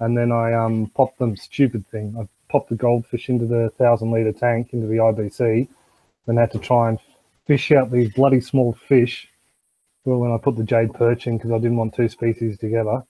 and 0.00 0.16
then 0.16 0.32
I 0.32 0.54
um 0.54 0.90
popped 0.94 1.18
them 1.18 1.36
stupid 1.36 1.86
thing. 1.90 2.16
I 2.18 2.26
popped 2.50 2.70
the 2.70 2.76
goldfish 2.76 3.28
into 3.28 3.46
the 3.46 3.70
thousand 3.78 4.10
liter 4.10 4.32
tank 4.32 4.70
into 4.72 4.86
the 4.86 4.96
IBC, 4.96 5.68
and 6.26 6.38
had 6.38 6.52
to 6.52 6.58
try 6.58 6.88
and 6.88 6.98
fish 7.46 7.70
out 7.70 7.90
these 7.90 8.12
bloody 8.14 8.40
small 8.40 8.72
fish. 8.88 9.28
Well, 10.04 10.18
when 10.18 10.32
I 10.32 10.38
put 10.38 10.56
the 10.56 10.64
jade 10.64 10.94
perch 10.94 11.26
in 11.26 11.38
because 11.38 11.52
I 11.52 11.58
didn't 11.58 11.76
want 11.76 11.94
two 11.94 12.08
species 12.08 12.58
together. 12.58 13.04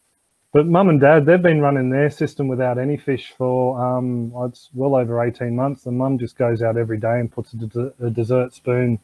But 0.52 0.66
mum 0.66 0.90
and 0.90 1.00
dad, 1.00 1.24
they've 1.24 1.40
been 1.40 1.62
running 1.62 1.88
their 1.88 2.10
system 2.10 2.46
without 2.46 2.76
any 2.78 2.98
fish 2.98 3.32
for 3.38 3.82
um, 3.82 4.32
it's 4.44 4.68
well 4.74 4.94
over 4.94 5.24
18 5.24 5.56
months. 5.56 5.86
And 5.86 5.96
mum 5.96 6.18
just 6.18 6.36
goes 6.36 6.62
out 6.62 6.76
every 6.76 6.98
day 6.98 7.20
and 7.20 7.32
puts 7.32 7.54
a, 7.54 7.92
a 8.04 8.10
dessert 8.10 8.52
spoon 8.52 8.98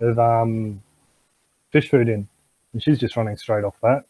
of 0.00 0.18
um, 0.18 0.82
fish 1.70 1.90
food 1.90 2.08
in. 2.08 2.26
And 2.72 2.82
she's 2.82 2.98
just 2.98 3.16
running 3.16 3.36
straight 3.36 3.64
off 3.64 3.76
that. 3.82 4.04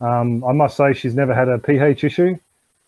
Um, 0.00 0.44
I 0.44 0.52
must 0.52 0.76
say, 0.76 0.92
she's 0.92 1.16
never 1.16 1.34
had 1.34 1.48
a 1.48 1.58
pH 1.58 2.04
issue 2.04 2.38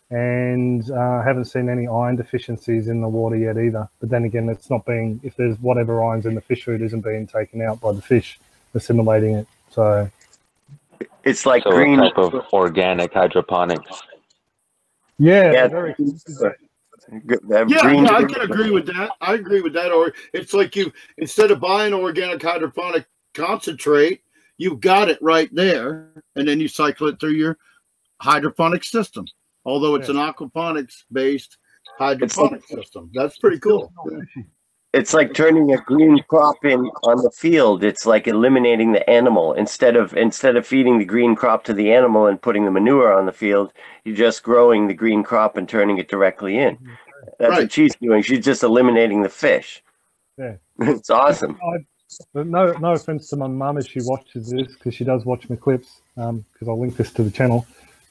and 0.09 0.89
uh, 0.89 1.21
haven't 1.21 1.45
seen 1.45 1.69
any 1.69 1.87
iron 1.87 2.15
deficiencies 2.15 2.87
in 2.87 3.01
the 3.01 3.09
water 3.09 3.35
yet 3.35 3.57
either. 3.57 3.89
But 3.99 4.09
then 4.09 4.23
again, 4.23 4.47
it's 4.47 4.69
not 4.69 4.85
being, 4.85 5.19
if 5.21 5.35
there's 5.35 5.59
whatever 5.59 6.01
iron's 6.01 6.25
in 6.25 6.35
the 6.35 6.41
fish 6.41 6.63
food 6.63 6.81
isn't 6.81 7.01
being 7.01 7.27
taken 7.27 7.61
out 7.61 7.81
by 7.81 7.91
the 7.91 8.01
fish 8.01 8.39
assimilating 8.73 9.35
it. 9.35 9.47
So, 9.69 10.09
It's 11.23 11.45
like 11.45 11.63
So 11.63 11.71
green. 11.71 11.99
a 11.99 12.09
type 12.09 12.17
of 12.17 12.33
organic 12.53 13.13
hydroponics. 13.13 14.01
yeah, 15.17 15.51
Yeah, 15.51 15.67
very, 15.67 15.91
uh, 15.91 16.49
Yeah, 17.67 17.81
green- 17.81 18.05
yeah, 18.05 18.15
I 18.15 18.23
can 18.23 18.41
agree 18.41 18.71
with 18.71 18.85
that. 18.87 19.11
I 19.21 19.33
agree 19.33 19.61
with 19.61 19.73
that. 19.73 19.91
Or 19.91 20.13
it's 20.33 20.53
like 20.53 20.75
you 20.75 20.91
instead 21.17 21.51
of 21.51 21.59
buying 21.59 21.93
organic 21.93 22.41
hydroponic 22.41 23.05
concentrate, 23.33 24.21
you've 24.57 24.79
got 24.81 25.09
it 25.09 25.21
right 25.21 25.53
there, 25.53 26.23
and 26.35 26.47
then 26.47 26.59
you 26.59 26.67
cycle 26.67 27.07
it 27.07 27.19
through 27.19 27.31
your 27.31 27.57
hydroponic 28.21 28.83
system. 28.83 29.25
Although 29.65 29.95
it's 29.95 30.09
an 30.09 30.15
aquaponics 30.15 31.03
based 31.11 31.57
hydroponic 31.97 32.65
system, 32.65 33.09
that's 33.13 33.37
pretty 33.37 33.59
cool. 33.59 33.93
It's 34.91 35.13
like 35.13 35.35
turning 35.35 35.71
a 35.71 35.77
green 35.77 36.19
crop 36.27 36.65
in 36.65 36.79
on 37.03 37.21
the 37.21 37.29
field. 37.29 37.83
It's 37.83 38.07
like 38.07 38.27
eliminating 38.27 38.91
the 38.91 39.07
animal 39.07 39.53
instead 39.53 39.95
of 39.95 40.15
instead 40.17 40.55
of 40.55 40.65
feeding 40.65 40.97
the 40.97 41.05
green 41.05 41.35
crop 41.35 41.63
to 41.65 41.73
the 41.73 41.93
animal 41.93 42.25
and 42.25 42.41
putting 42.41 42.65
the 42.65 42.71
manure 42.71 43.13
on 43.13 43.27
the 43.27 43.31
field. 43.31 43.71
You're 44.03 44.15
just 44.15 44.41
growing 44.41 44.87
the 44.87 44.95
green 44.95 45.21
crop 45.23 45.57
and 45.57 45.69
turning 45.69 45.99
it 45.99 46.09
directly 46.09 46.57
in. 46.57 46.77
That's 47.37 47.51
Right. 47.51 47.61
what 47.63 47.71
she's 47.71 47.95
doing. 47.95 48.23
She's 48.23 48.43
just 48.43 48.63
eliminating 48.63 49.21
the 49.21 49.29
fish. 49.29 49.83
Yeah. 50.37 50.55
it's 50.79 51.09
awesome. 51.11 51.59
I, 51.61 51.85
no, 52.33 52.71
no 52.73 52.93
offense 52.93 53.29
to 53.29 53.35
my 53.35 53.47
mum 53.47 53.77
if 53.77 53.87
she 53.87 54.01
watches 54.01 54.49
this 54.49 54.73
because 54.73 54.95
she 54.95 55.03
does 55.03 55.25
watch 55.25 55.47
my 55.49 55.55
clips 55.55 56.01
because 56.15 56.67
I'll 56.67 56.79
link 56.79 56.97
this 56.97 57.11
to 57.13 57.23
the 57.23 57.29
channel. 57.29 57.67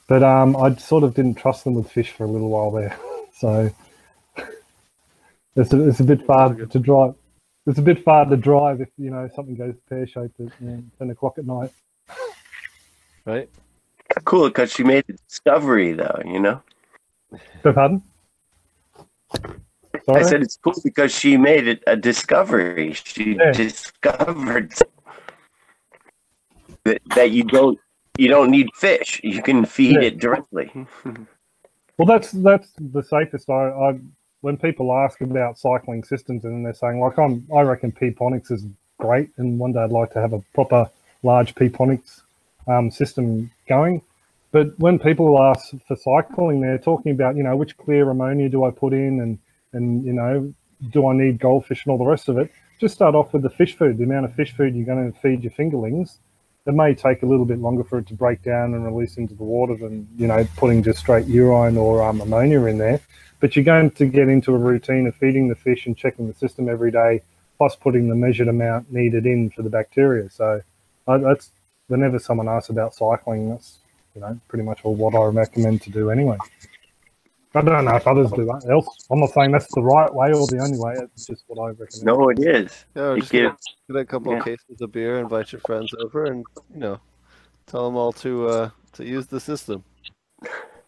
But 0.07 0.23
um, 0.23 0.55
I 0.55 0.73
sort 0.75 1.03
of 1.03 1.13
didn't 1.13 1.35
trust 1.35 1.65
them 1.65 1.73
with 1.73 1.91
fish 1.91 2.11
for 2.11 2.23
a 2.23 2.27
little 2.27 2.49
while 2.49 2.71
there, 2.71 2.97
so 3.37 3.69
it's 5.55 5.73
a, 5.73 5.87
it's 5.87 5.99
a 5.99 6.03
bit 6.03 6.25
far 6.25 6.53
to 6.53 6.79
drive. 6.79 7.15
It's 7.65 7.79
a 7.79 7.81
bit 7.81 8.03
far 8.03 8.25
to 8.25 8.37
drive 8.37 8.81
if 8.81 8.89
you 8.97 9.09
know 9.11 9.29
something 9.35 9.55
goes 9.55 9.75
pear 9.89 10.07
shaped 10.07 10.39
at 10.39 10.47
you 10.59 10.67
know, 10.67 10.83
ten 10.97 11.09
o'clock 11.11 11.37
at 11.37 11.45
night. 11.45 11.71
right? 13.25 13.49
Cool 14.25 14.47
because 14.49 14.71
she 14.71 14.83
made 14.83 15.03
a 15.09 15.13
discovery 15.13 15.93
though. 15.93 16.21
You 16.25 16.39
know. 16.39 16.61
Beg 17.63 17.75
pardon? 17.75 18.03
Sorry? 20.05 20.19
I 20.19 20.21
said 20.23 20.41
it's 20.41 20.57
cool 20.57 20.73
because 20.83 21.13
she 21.13 21.37
made 21.37 21.67
it 21.67 21.83
a 21.85 21.95
discovery. 21.95 22.93
She 22.93 23.35
Yeah. 23.35 23.51
discovered 23.51 24.73
that, 26.85 27.01
that 27.15 27.31
you 27.31 27.43
don't 27.43 27.77
you 28.17 28.27
don't 28.27 28.49
need 28.49 28.69
fish. 28.75 29.21
You 29.23 29.43
can 29.43 29.65
feed 29.65 29.95
Yeah. 29.95 30.07
it 30.07 30.19
directly. 30.19 30.71
Well, 31.97 32.05
that's 32.05 32.31
that's 32.31 32.71
the 32.79 33.03
safest. 33.03 33.49
I, 33.49 33.71
I 33.71 33.99
when 34.41 34.57
people 34.57 34.93
ask 34.93 35.21
about 35.21 35.57
cycling 35.57 36.03
systems 36.03 36.45
and 36.45 36.65
they're 36.65 36.73
saying 36.73 36.99
like 36.99 37.17
I'm, 37.17 37.47
I 37.55 37.61
reckon 37.61 37.91
Ponics 37.91 38.51
is 38.51 38.65
great, 38.97 39.29
and 39.37 39.59
one 39.59 39.73
day 39.73 39.79
I'd 39.79 39.91
like 39.91 40.11
to 40.13 40.21
have 40.21 40.33
a 40.33 40.39
proper 40.53 40.89
large 41.23 41.55
Ponics 41.55 42.21
um, 42.67 42.91
system 42.91 43.51
going. 43.67 44.01
But 44.51 44.77
when 44.79 44.97
people 44.97 45.41
ask 45.41 45.73
for 45.87 45.95
cycling, 45.95 46.61
they're 46.61 46.77
talking 46.77 47.11
about 47.11 47.35
you 47.35 47.43
know 47.43 47.55
which 47.55 47.77
clear 47.77 48.09
ammonia 48.09 48.49
do 48.49 48.63
I 48.63 48.71
put 48.71 48.93
in, 48.93 49.19
and 49.19 49.39
and 49.73 50.05
you 50.05 50.13
know 50.13 50.53
do 50.91 51.07
I 51.07 51.13
need 51.13 51.39
goldfish 51.39 51.85
and 51.85 51.91
all 51.91 51.97
the 51.97 52.09
rest 52.09 52.29
of 52.29 52.37
it. 52.37 52.51
Just 52.79 52.95
start 52.95 53.13
off 53.13 53.33
with 53.33 53.41
the 53.41 53.49
fish 53.49 53.75
food, 53.75 53.97
the 53.97 54.05
amount 54.05 54.25
of 54.25 54.33
fish 54.35 54.53
food 54.55 54.73
you're 54.73 54.85
going 54.85 55.11
to 55.11 55.19
feed 55.19 55.43
your 55.43 55.51
fingerlings. 55.51 56.17
It 56.65 56.73
may 56.73 56.93
take 56.93 57.23
a 57.23 57.25
little 57.25 57.45
bit 57.45 57.59
longer 57.59 57.83
for 57.83 57.97
it 57.97 58.07
to 58.07 58.13
break 58.13 58.41
down 58.43 58.73
and 58.73 58.85
release 58.85 59.17
into 59.17 59.33
the 59.33 59.43
water 59.43 59.75
than 59.75 60.07
you 60.17 60.27
know 60.27 60.47
putting 60.55 60.81
just 60.81 60.99
straight 60.99 61.27
urine 61.27 61.77
or 61.77 62.01
um, 62.03 62.21
ammonia 62.21 62.63
in 62.65 62.77
there. 62.77 63.01
But 63.39 63.55
you're 63.55 63.65
going 63.65 63.91
to 63.91 64.05
get 64.05 64.27
into 64.27 64.53
a 64.53 64.57
routine 64.57 65.07
of 65.07 65.15
feeding 65.15 65.47
the 65.47 65.55
fish 65.55 65.85
and 65.85 65.95
checking 65.95 66.27
the 66.27 66.33
system 66.33 66.67
every 66.67 66.91
day, 66.91 67.21
plus 67.57 67.75
putting 67.75 68.09
the 68.09 68.15
measured 68.15 68.47
amount 68.47 68.91
needed 68.91 69.25
in 69.25 69.49
for 69.49 69.61
the 69.61 69.69
bacteria. 69.69 70.29
So 70.29 70.61
I, 71.07 71.17
that's 71.17 71.51
whenever 71.87 72.19
someone 72.19 72.49
asks 72.49 72.69
about 72.69 72.95
cycling, 72.95 73.49
that's 73.49 73.79
you 74.15 74.21
know 74.21 74.39
pretty 74.47 74.63
much 74.63 74.81
all 74.83 74.95
what 74.95 75.15
I 75.15 75.25
recommend 75.25 75.81
to 75.83 75.89
do 75.89 76.09
anyway. 76.09 76.37
I 77.55 77.61
don't 77.61 77.85
know 77.85 77.95
if 77.95 78.05
others 78.05 78.31
do 78.31 78.45
that 78.45 78.69
else. 78.69 78.87
I'm 79.09 79.19
not 79.19 79.31
saying 79.31 79.51
that's 79.51 79.73
the 79.73 79.81
right 79.81 80.13
way 80.13 80.31
or 80.31 80.45
the 80.45 80.59
only 80.61 80.77
way. 80.77 80.93
It's 81.01 81.25
just 81.25 81.45
what 81.47 81.59
I 81.59 81.69
recommend. 81.69 82.03
No, 82.03 82.29
it 82.29 82.39
is. 82.39 82.85
Yeah, 82.95 83.01
or 83.01 83.15
You 83.15 83.21
just 83.21 83.31
get, 83.31 83.51
get 83.87 83.95
a 83.95 84.05
couple 84.05 84.31
yeah. 84.31 84.37
of 84.39 84.45
cases 84.45 84.79
of 84.81 84.91
beer, 84.91 85.17
invite 85.17 85.51
your 85.51 85.61
friends 85.61 85.91
over, 85.99 86.25
and 86.25 86.45
you 86.71 86.79
know, 86.79 86.99
tell 87.65 87.85
them 87.85 87.95
all 87.95 88.13
to 88.13 88.47
uh, 88.47 88.69
to 88.93 89.05
use 89.05 89.25
the 89.25 89.39
system. 89.39 89.83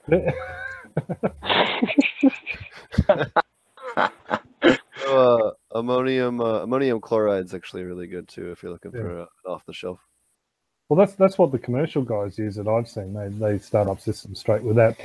Uh, 5.08 5.52
ammonium 5.74 6.40
uh, 6.40 6.62
ammonium 6.62 7.02
chloride 7.02 7.46
is 7.46 7.54
actually 7.54 7.84
really 7.84 8.08
good 8.08 8.28
too 8.28 8.52
if 8.52 8.62
you're 8.62 8.72
looking 8.72 8.92
for 8.92 9.22
uh, 9.22 9.24
an 9.24 9.28
off 9.48 9.66
the 9.66 9.74
shelf. 9.74 10.00
Well, 10.88 10.98
that's 10.98 11.16
that's 11.16 11.38
what 11.38 11.52
the 11.52 11.60
commercial 11.60 12.04
guys 12.04 12.38
use 12.38 12.56
that 12.56 12.68
I've 12.68 12.88
seen. 12.88 13.14
They 13.14 13.30
they 13.30 13.60
start 13.60 13.88
up 13.88 14.00
systems 14.00 14.40
straight 14.40 14.64
with 14.64 14.76
that. 14.78 14.98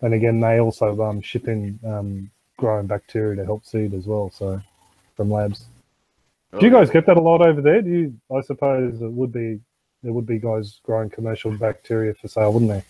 and 0.00 0.14
again, 0.14 0.40
they 0.40 0.60
also 0.60 1.00
um, 1.02 1.20
ship 1.20 1.48
in 1.48 1.78
um, 1.84 2.30
growing 2.56 2.86
bacteria 2.86 3.36
to 3.36 3.44
help 3.44 3.64
seed 3.64 3.94
as 3.94 4.06
well. 4.06 4.30
So 4.30 4.60
from 5.16 5.30
labs. 5.30 5.66
Do 6.58 6.66
you 6.66 6.74
Oh, 6.74 6.80
guys 6.80 6.90
get 6.90 7.06
that 7.06 7.16
a 7.16 7.20
lot 7.20 7.44
over 7.44 7.60
there? 7.60 7.82
Do 7.82 7.90
you? 7.90 8.14
I 8.34 8.40
suppose 8.42 9.02
it 9.02 9.12
would 9.12 9.32
be 9.32 9.60
there 10.02 10.12
would 10.12 10.26
be 10.26 10.38
guys 10.38 10.80
growing 10.84 11.10
commercial 11.10 11.50
bacteria 11.50 12.14
for 12.14 12.28
sale, 12.28 12.52
wouldn't 12.52 12.70
there? 12.70 12.84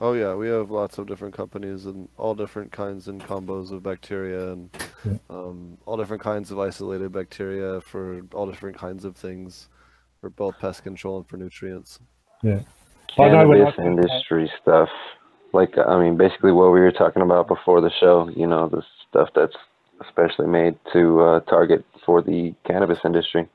Oh 0.00 0.12
yeah, 0.12 0.34
we 0.34 0.48
have 0.48 0.70
lots 0.70 0.98
of 0.98 1.06
different 1.06 1.34
companies 1.34 1.86
and 1.86 2.08
all 2.16 2.34
different 2.34 2.70
kinds 2.70 3.08
and 3.08 3.20
combos 3.20 3.72
of 3.72 3.82
bacteria 3.82 4.52
and 4.52 4.70
Yeah. 5.04 5.18
um, 5.28 5.76
all 5.86 5.96
different 5.96 6.22
kinds 6.22 6.50
of 6.52 6.58
isolated 6.58 7.10
bacteria 7.12 7.80
for 7.80 8.22
all 8.32 8.46
different 8.46 8.76
kinds 8.76 9.04
of 9.04 9.16
things 9.16 9.68
for 10.20 10.30
both 10.30 10.58
pest 10.58 10.84
control 10.84 11.16
and 11.18 11.26
for 11.28 11.36
nutrients. 11.36 11.98
And 12.42 12.64
I 13.18 13.28
know 13.28 13.48
when 13.48 13.62
I 13.62 13.70
cannabis 13.72 13.74
first- 13.74 13.78
industry 13.86 14.52
stuff. 14.62 14.88
Like 15.52 15.76
I 15.78 15.98
mean, 15.98 16.16
basically 16.16 16.52
what 16.52 16.72
we 16.72 16.80
were 16.80 16.92
talking 16.92 17.22
about 17.22 17.48
before 17.48 17.80
the 17.80 17.90
show. 17.98 18.28
You 18.28 18.46
know, 18.46 18.68
the 18.68 18.82
stuff 19.08 19.30
that's 19.34 19.56
especially 20.00 20.46
made 20.46 20.76
to 20.92 21.20
uh, 21.22 21.40
target 21.40 21.84
for 22.04 22.22
the 22.22 22.54
cannabis 22.64 22.98
industry. 23.04 23.48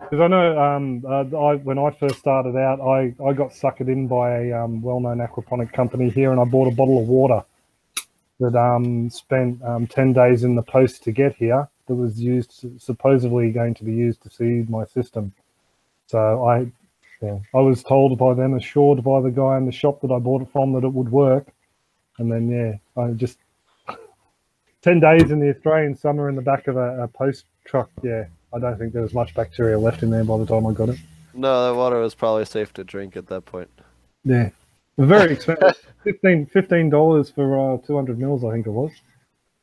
Because 0.00 0.20
I 0.20 0.28
know 0.28 0.58
um, 0.58 1.04
uh, 1.06 1.36
I, 1.36 1.54
when 1.56 1.78
I 1.78 1.90
first 1.90 2.16
started 2.16 2.56
out, 2.56 2.80
I, 2.80 3.14
I 3.24 3.32
got 3.32 3.50
suckered 3.50 3.88
in 3.88 4.06
by 4.06 4.38
a 4.42 4.64
um, 4.64 4.82
well-known 4.82 5.18
aquaponic 5.18 5.72
company 5.72 6.10
here, 6.10 6.30
and 6.30 6.40
I 6.40 6.44
bought 6.44 6.68
a 6.68 6.74
bottle 6.74 7.00
of 7.00 7.08
water 7.08 7.42
that 8.40 8.56
um, 8.56 9.08
spent 9.10 9.62
um, 9.62 9.86
10 9.86 10.12
days 10.12 10.44
in 10.44 10.54
the 10.54 10.62
post 10.62 11.02
to 11.04 11.12
get 11.12 11.36
here 11.36 11.68
that 11.86 11.94
was 11.94 12.20
used, 12.20 12.64
supposedly 12.80 13.50
going 13.50 13.74
to 13.74 13.84
be 13.84 13.92
used 13.92 14.22
to 14.22 14.30
seed 14.30 14.68
my 14.68 14.84
system. 14.84 15.32
So 16.06 16.46
I, 16.46 16.66
yeah, 17.22 17.38
I 17.54 17.58
was 17.58 17.82
told 17.82 18.16
by 18.18 18.34
them, 18.34 18.54
assured 18.54 19.02
by 19.02 19.20
the 19.20 19.30
guy 19.30 19.56
in 19.56 19.66
the 19.66 19.72
shop 19.72 20.00
that 20.02 20.10
I 20.10 20.18
bought 20.18 20.42
it 20.42 20.48
from 20.52 20.72
that 20.72 20.84
it 20.84 20.92
would 20.92 21.10
work. 21.10 21.46
And 22.18 22.30
then, 22.30 22.48
yeah, 22.48 23.02
I 23.02 23.12
just 23.12 23.38
10 24.82 25.00
days 25.00 25.30
in 25.30 25.40
the 25.40 25.54
Australian 25.54 25.96
summer 25.96 26.28
in 26.28 26.36
the 26.36 26.42
back 26.42 26.68
of 26.68 26.76
a, 26.76 27.04
a 27.04 27.08
post 27.08 27.44
truck. 27.64 27.90
Yeah, 28.02 28.24
I 28.54 28.58
don't 28.60 28.78
think 28.78 28.92
there 28.92 29.02
was 29.02 29.14
much 29.14 29.34
bacteria 29.34 29.78
left 29.78 30.02
in 30.02 30.10
there 30.10 30.24
by 30.24 30.38
the 30.38 30.46
time 30.46 30.66
I 30.66 30.72
got 30.72 30.88
it. 30.90 30.98
No, 31.34 31.66
that 31.66 31.76
water 31.76 31.98
was 31.98 32.14
probably 32.14 32.44
safe 32.44 32.72
to 32.74 32.84
drink 32.84 33.16
at 33.16 33.26
that 33.26 33.44
point. 33.44 33.68
Yeah. 34.24 34.50
Very 34.96 35.32
expensive. 35.34 35.76
15 36.04 36.90
dollars 36.90 37.30
for 37.30 37.74
uh, 37.74 37.78
200 37.78 38.18
mils, 38.18 38.44
I 38.44 38.52
think 38.52 38.66
it 38.66 38.70
was. 38.70 38.92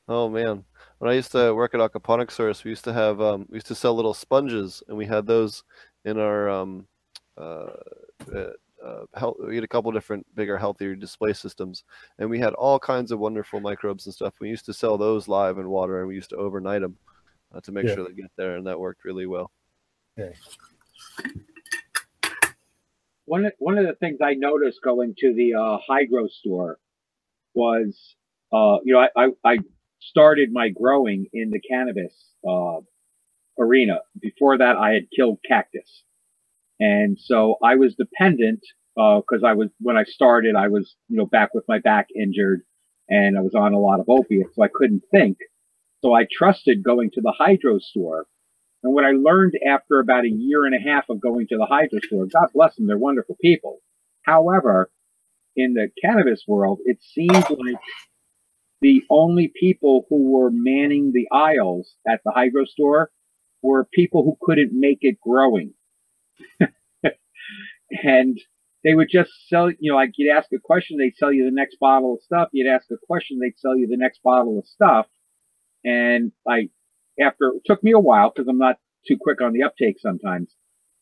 Oh 0.10 0.28
man, 0.28 0.66
when 0.98 1.10
I 1.10 1.14
used 1.14 1.32
to 1.32 1.56
work 1.56 1.74
at 1.74 1.80
Aquaponics 1.80 2.32
Source, 2.32 2.64
we 2.64 2.72
used 2.72 2.84
to 2.84 2.94
have 2.94 3.22
um, 3.22 3.46
we 3.50 3.56
used 3.56 3.68
to 3.68 3.76
sell 3.76 3.96
little 3.96 4.14
sponges, 4.14 4.84
and 4.88 4.98
we 4.98 5.06
had 5.06 5.26
those 5.26 5.64
in 6.04 6.20
our 6.20 6.50
um, 6.50 6.86
uh, 7.38 7.68
uh, 8.36 8.50
uh, 8.84 9.06
health, 9.16 9.38
we 9.48 9.56
had 9.56 9.64
a 9.64 9.68
couple 9.68 9.92
different 9.92 10.26
bigger, 10.36 10.58
healthier 10.58 10.96
display 10.96 11.32
systems, 11.32 11.84
and 12.20 12.30
we 12.30 12.40
had 12.40 12.54
all 12.56 12.80
kinds 12.80 13.12
of 13.12 13.20
wonderful 13.20 13.62
microbes 13.62 14.06
and 14.06 14.14
stuff. 14.14 14.34
We 14.42 14.50
used 14.50 14.66
to 14.66 14.74
sell 14.74 14.98
those 14.98 15.28
live 15.28 15.60
in 15.60 15.70
water, 15.70 16.00
and 16.00 16.08
we 16.08 16.16
used 16.16 16.32
to 16.32 16.38
overnight 16.38 16.82
them 16.82 16.98
uh, 17.54 17.62
to 17.62 17.72
make 17.72 17.86
Yeah. 17.88 17.96
sure 17.96 18.08
they 18.08 18.14
get 18.14 18.32
there, 18.38 18.56
and 18.58 18.68
that 18.68 18.80
worked 18.80 19.06
really 19.06 19.26
well. 19.28 19.52
Okay. 20.20 20.36
one 23.26 23.46
of, 23.46 23.54
one 23.60 23.78
of 23.78 23.86
the 23.86 23.96
things 23.96 24.20
I 24.22 24.34
noticed 24.34 24.82
going 24.84 25.16
to 25.20 25.34
the 25.34 25.54
uh, 25.56 25.78
hydro 25.88 26.28
store 26.28 26.80
was, 27.54 28.16
uh, 28.54 28.78
you 28.84 28.94
know, 28.94 29.00
I, 29.16 29.26
I, 29.26 29.30
I 29.54 29.60
started 30.02 30.52
my 30.52 30.70
growing 30.70 31.28
in 31.34 31.50
the 31.52 31.60
cannabis 31.60 32.14
uh, 32.48 32.80
arena. 33.60 34.00
Before 34.20 34.58
that, 34.58 34.78
I 34.78 34.92
had 34.94 35.04
killed 35.16 35.40
cactus, 35.48 36.04
and 36.80 37.18
so 37.20 37.58
I 37.64 37.76
was 37.76 37.96
dependent 37.96 38.62
because 38.96 39.44
I 39.46 39.54
was 39.54 39.70
when 39.80 39.98
I 39.98 40.04
started, 40.04 40.56
I 40.56 40.68
was 40.68 40.96
you 41.10 41.18
know 41.18 41.26
back 41.26 41.54
with 41.54 41.66
my 41.68 41.80
back 41.80 42.08
injured, 42.16 42.64
and 43.10 43.38
I 43.38 43.42
was 43.42 43.56
on 43.56 43.74
a 43.74 43.80
lot 43.80 44.00
of 44.00 44.10
opiates, 44.10 44.56
so 44.56 44.64
I 44.64 44.70
couldn't 44.74 45.04
think. 45.12 45.38
So 46.02 46.14
I 46.14 46.26
trusted 46.32 46.84
going 46.84 47.12
to 47.14 47.22
the 47.22 47.34
hydro 47.38 47.80
store 47.80 48.26
and 48.84 48.94
what 48.94 49.06
I 49.06 49.12
learned 49.12 49.54
after 49.68 50.00
about 50.00 50.26
a 50.26 50.30
year 50.30 50.66
and 50.66 50.74
a 50.74 50.80
half 50.80 51.10
of 51.10 51.22
going 51.22 51.48
to 51.48 51.58
the 51.58 51.66
hydro 51.66 52.00
store, 52.06 52.26
God 52.26 52.48
bless 52.54 52.76
them, 52.76 52.88
they're 52.88 52.98
wonderful 52.98 53.38
people. 53.42 53.80
However, 54.24 54.90
in 55.56 55.74
the 55.74 55.90
cannabis 56.04 56.44
world, 56.48 56.80
it 56.86 56.98
seemed 57.02 57.34
like 57.34 57.80
the 58.82 59.04
only 59.10 59.52
people 59.60 60.06
who 60.10 60.32
were 60.32 60.50
manning 60.52 61.12
the 61.14 61.28
aisles 61.32 61.96
at 62.08 62.22
the 62.26 62.32
hydro 62.32 62.66
store 62.66 63.12
were 63.62 63.88
people 63.94 64.24
who 64.24 64.38
couldn't 64.42 64.72
make 64.74 65.00
it 65.02 65.20
growing. 65.22 65.74
and 67.92 68.40
they 68.84 68.96
would 68.96 69.10
just 69.12 69.32
sell, 69.48 69.70
you 69.70 69.92
know, 69.92 69.96
like 69.96 70.14
you'd 70.16 70.32
ask 70.36 70.52
a 70.54 70.60
question, 70.60 70.98
they'd 70.98 71.16
sell 71.18 71.32
you 71.32 71.46
the 71.46 71.52
next 71.52 71.78
bottle 71.80 72.16
of 72.16 72.24
stuff. 72.24 72.50
You'd 72.52 72.72
ask 72.72 72.90
a 72.90 72.96
question, 73.06 73.38
they'd 73.40 73.60
sell 73.60 73.78
you 73.78 73.86
the 73.86 73.98
next 73.98 74.24
bottle 74.24 74.58
of 74.58 74.66
stuff. 74.66 75.06
And 75.84 76.32
I 76.48 76.70
after 77.20 77.50
it 77.56 77.64
took 77.66 77.84
me 77.84 77.92
a 77.92 78.00
while 78.00 78.32
because 78.34 78.48
I'm 78.48 78.58
not 78.58 78.78
too 79.08 79.18
quick 79.20 79.42
on 79.42 79.54
the 79.54 79.64
uptake 79.64 79.98
sometimes. 80.00 80.54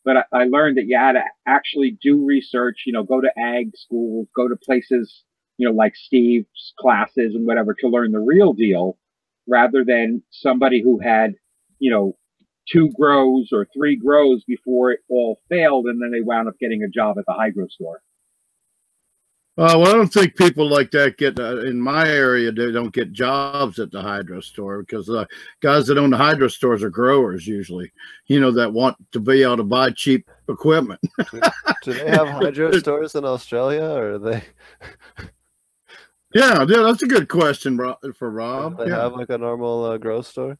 But 0.04 0.16
I, 0.18 0.24
I 0.32 0.44
learned 0.44 0.78
that 0.78 0.86
you 0.86 0.96
had 0.96 1.12
to 1.12 1.22
actually 1.46 1.98
do 2.02 2.24
research, 2.24 2.84
you 2.86 2.92
know, 2.92 3.02
go 3.02 3.20
to 3.20 3.30
ag 3.38 3.72
schools, 3.76 4.28
go 4.34 4.48
to 4.48 4.56
places, 4.56 5.24
you 5.58 5.68
know, 5.68 5.74
like 5.74 5.94
Steve's 5.94 6.72
classes 6.78 7.34
and 7.34 7.46
whatever 7.46 7.74
to 7.80 7.88
learn 7.88 8.12
the 8.12 8.18
real 8.20 8.52
deal 8.52 8.96
rather 9.46 9.84
than 9.84 10.22
somebody 10.30 10.82
who 10.82 10.98
had, 10.98 11.34
you 11.78 11.90
know, 11.90 12.16
two 12.70 12.88
grows 12.98 13.48
or 13.52 13.66
three 13.74 13.96
grows 13.96 14.44
before 14.44 14.92
it 14.92 15.00
all 15.08 15.40
failed 15.48 15.86
and 15.86 16.00
then 16.00 16.10
they 16.10 16.20
wound 16.20 16.48
up 16.48 16.58
getting 16.58 16.82
a 16.82 16.88
job 16.88 17.18
at 17.18 17.26
the 17.26 17.32
hydro 17.32 17.66
store. 17.68 18.00
Uh, 19.60 19.76
well, 19.78 19.88
I 19.88 19.92
don't 19.92 20.10
think 20.10 20.36
people 20.36 20.66
like 20.70 20.90
that 20.92 21.18
get 21.18 21.38
uh, 21.38 21.58
in 21.66 21.78
my 21.78 22.08
area. 22.08 22.50
They 22.50 22.72
don't 22.72 22.94
get 22.94 23.12
jobs 23.12 23.78
at 23.78 23.90
the 23.90 24.00
hydro 24.00 24.40
store 24.40 24.80
because 24.80 25.10
uh, 25.10 25.26
guys 25.60 25.86
that 25.88 25.98
own 25.98 26.08
the 26.08 26.16
hydro 26.16 26.48
stores 26.48 26.82
are 26.82 26.88
growers 26.88 27.46
usually. 27.46 27.92
You 28.26 28.40
know 28.40 28.50
that 28.52 28.72
want 28.72 28.96
to 29.12 29.20
be 29.20 29.42
able 29.42 29.58
to 29.58 29.64
buy 29.64 29.90
cheap 29.90 30.26
equipment. 30.48 30.98
Do 31.82 31.92
they 31.92 32.08
have 32.08 32.26
hydro 32.28 32.72
stores 32.78 33.14
in 33.14 33.26
Australia, 33.26 33.82
or 33.84 34.12
are 34.14 34.18
they? 34.18 34.42
Yeah, 36.32 36.64
yeah, 36.68 36.82
that's 36.84 37.02
a 37.02 37.08
good 37.08 37.28
question, 37.28 37.76
Rob, 37.76 37.98
for 38.14 38.30
do 38.30 38.36
Rob. 38.36 38.78
they 38.78 38.86
Yeah. 38.88 39.00
have 39.00 39.14
like 39.14 39.30
a 39.30 39.36
normal 39.36 39.84
uh, 39.84 39.98
grow 39.98 40.22
store? 40.22 40.56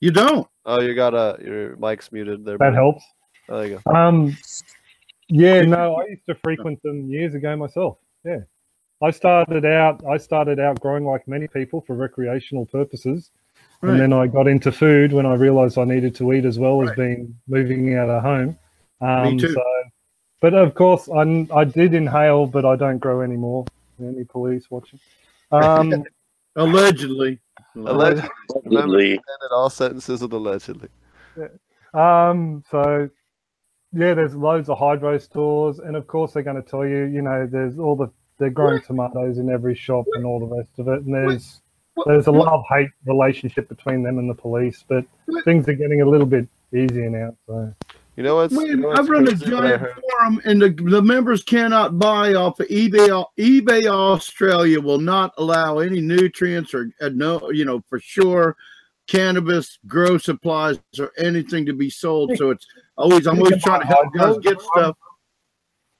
You 0.00 0.10
don't. 0.10 0.46
Oh, 0.66 0.80
you 0.82 0.94
got 0.94 1.14
a 1.14 1.38
your 1.42 1.74
mic's 1.76 2.12
muted 2.12 2.44
there. 2.44 2.58
That 2.58 2.74
helps. 2.74 3.02
Oh, 3.48 3.56
there 3.58 3.66
you 3.66 3.80
go. 3.84 3.92
Um, 3.92 4.36
yeah, 5.30 5.62
no, 5.62 5.96
I 5.96 6.06
used 6.06 6.26
to 6.26 6.34
frequent 6.34 6.82
them 6.82 7.08
years 7.08 7.34
ago 7.34 7.56
myself. 7.56 7.98
Yeah, 8.24 8.40
I 9.02 9.10
started 9.10 9.64
out. 9.64 10.02
I 10.06 10.16
started 10.18 10.60
out 10.60 10.80
growing 10.80 11.04
like 11.04 11.26
many 11.28 11.48
people 11.48 11.80
for 11.80 11.94
recreational 11.96 12.66
purposes, 12.66 13.30
Right. 13.80 13.92
and 13.92 14.00
then 14.00 14.12
I 14.12 14.26
got 14.26 14.46
into 14.48 14.70
food 14.72 15.12
when 15.12 15.24
I 15.26 15.34
realised 15.34 15.78
I 15.78 15.84
needed 15.84 16.14
to 16.16 16.32
eat 16.32 16.44
as 16.44 16.58
well 16.58 16.82
as 16.86 16.94
being 16.96 17.34
moving 17.48 17.94
out 17.96 18.10
of 18.10 18.22
home. 18.22 18.58
Um, 19.00 19.38
too. 19.38 19.52
So, 19.54 19.62
but 20.40 20.52
of 20.54 20.74
course, 20.74 21.08
I 21.08 21.46
I 21.54 21.64
did 21.64 21.94
inhale, 21.94 22.46
but 22.46 22.64
I 22.64 22.76
don't 22.76 22.98
grow 22.98 23.22
anymore. 23.22 23.64
Any 23.98 24.24
police 24.24 24.70
watching? 24.70 24.98
Um, 25.52 26.04
Allegedly. 26.56 27.38
Allegedly. 27.76 28.28
Remember, 28.64 28.96
Allegedly. 28.96 29.20
all 29.52 29.70
sentences 29.70 30.20
with 30.20 30.32
allegedly. 30.32 30.88
Yeah. 31.38 31.48
Um, 31.94 32.64
so 32.70 33.08
yeah, 33.92 34.14
there's 34.14 34.34
loads 34.34 34.68
of 34.68 34.78
hydro 34.78 35.18
stores, 35.18 35.78
and 35.80 35.96
of 35.96 36.06
course 36.06 36.32
they're 36.32 36.42
going 36.42 36.62
to 36.62 36.68
tell 36.68 36.86
you, 36.86 37.04
you 37.04 37.22
know, 37.22 37.48
there's 37.50 37.78
all 37.78 37.96
the 37.96 38.10
they're 38.38 38.50
growing 38.50 38.80
tomatoes 38.80 39.38
in 39.38 39.50
every 39.50 39.74
shop 39.74 40.06
and 40.14 40.24
all 40.24 40.40
the 40.40 40.46
rest 40.46 40.70
of 40.78 40.88
it, 40.88 41.02
and 41.02 41.14
there's 41.14 41.60
there's 42.06 42.26
a 42.26 42.32
love 42.32 42.64
hate 42.70 42.88
relationship 43.04 43.68
between 43.68 44.02
them 44.02 44.18
and 44.18 44.30
the 44.30 44.34
police, 44.34 44.84
but 44.88 45.04
things 45.44 45.68
are 45.68 45.74
getting 45.74 46.02
a 46.02 46.08
little 46.08 46.26
bit 46.26 46.48
easier 46.72 47.10
now. 47.10 47.36
So 47.46 47.74
You 48.16 48.22
know 48.22 48.36
what's? 48.36 48.54
you 48.54 48.76
know 48.76 48.90
I've 48.90 49.08
what's 49.08 49.10
run 49.10 49.22
a 49.24 49.26
crazy 49.26 49.50
that 49.50 49.64
I 49.64 49.68
giant 49.68 49.82
forum, 49.82 50.40
and 50.44 50.62
the, 50.62 50.70
the 50.70 51.02
members 51.02 51.42
cannot 51.42 51.98
buy 51.98 52.34
off 52.34 52.60
of 52.60 52.68
eBay. 52.68 53.24
eBay 53.38 53.86
Australia 53.86 54.80
will 54.80 55.00
not 55.00 55.32
allow 55.36 55.78
any 55.78 56.00
nutrients 56.00 56.72
or 56.72 56.90
uh, 57.00 57.10
no, 57.12 57.50
you 57.50 57.64
know, 57.64 57.82
for 57.88 57.98
sure, 57.98 58.56
cannabis, 59.06 59.78
grow 59.86 60.16
supplies, 60.16 60.78
or 60.98 61.12
anything 61.18 61.66
to 61.66 61.72
be 61.72 61.90
sold. 61.90 62.36
So 62.36 62.50
it's 62.50 62.66
always 63.00 63.26
I'm 63.26 63.38
always 63.38 63.62
trying 63.62 63.80
to 63.80 63.86
help 63.86 64.12
guys 64.14 64.38
get 64.38 64.60
stuff. 64.60 64.96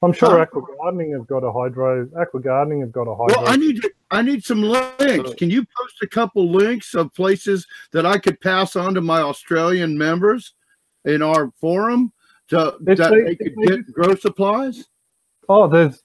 I'm 0.03 0.13
sure 0.15 0.31
Huh? 0.31 0.39
Aqua 0.39 0.63
Gardening 0.79 1.13
have 1.13 1.27
got 1.27 1.45
a 1.45 1.53
hydro. 1.53 2.09
Aqua 2.19 2.41
Gardening 2.41 2.81
have 2.81 2.93
got 2.93 3.03
a 3.03 3.15
hydro. 3.15 3.43
Well, 3.43 3.49
I 3.53 3.57
need 3.57 3.83
to, 3.83 3.91
I 4.11 4.23
need 4.23 4.43
some 4.45 4.63
links. 4.63 5.35
Can 5.35 5.51
you 5.51 5.61
post 5.63 5.97
a 6.03 6.07
couple 6.07 6.51
links 6.51 6.95
of 6.95 7.13
places 7.15 7.67
that 7.93 8.07
I 8.07 8.17
could 8.19 8.41
pass 8.41 8.77
on 8.77 8.95
to 8.95 9.01
my 9.03 9.21
Australian 9.21 9.99
members 9.99 10.55
in 11.05 11.21
our 11.23 11.51
forum 11.61 12.13
to 12.49 12.77
If 12.87 12.97
that 12.99 13.11
they- 13.11 13.23
they 13.25 13.37
could 13.37 13.53
they 13.57 13.77
get 13.77 13.93
grow 13.93 14.15
supplies? 14.15 14.89
Oh, 15.49 15.67
there's 15.69 16.03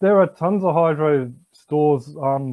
there 0.00 0.18
are 0.20 0.26
tons 0.26 0.62
of 0.64 0.74
hydro 0.74 1.32
stores. 1.52 2.08
Um, 2.20 2.52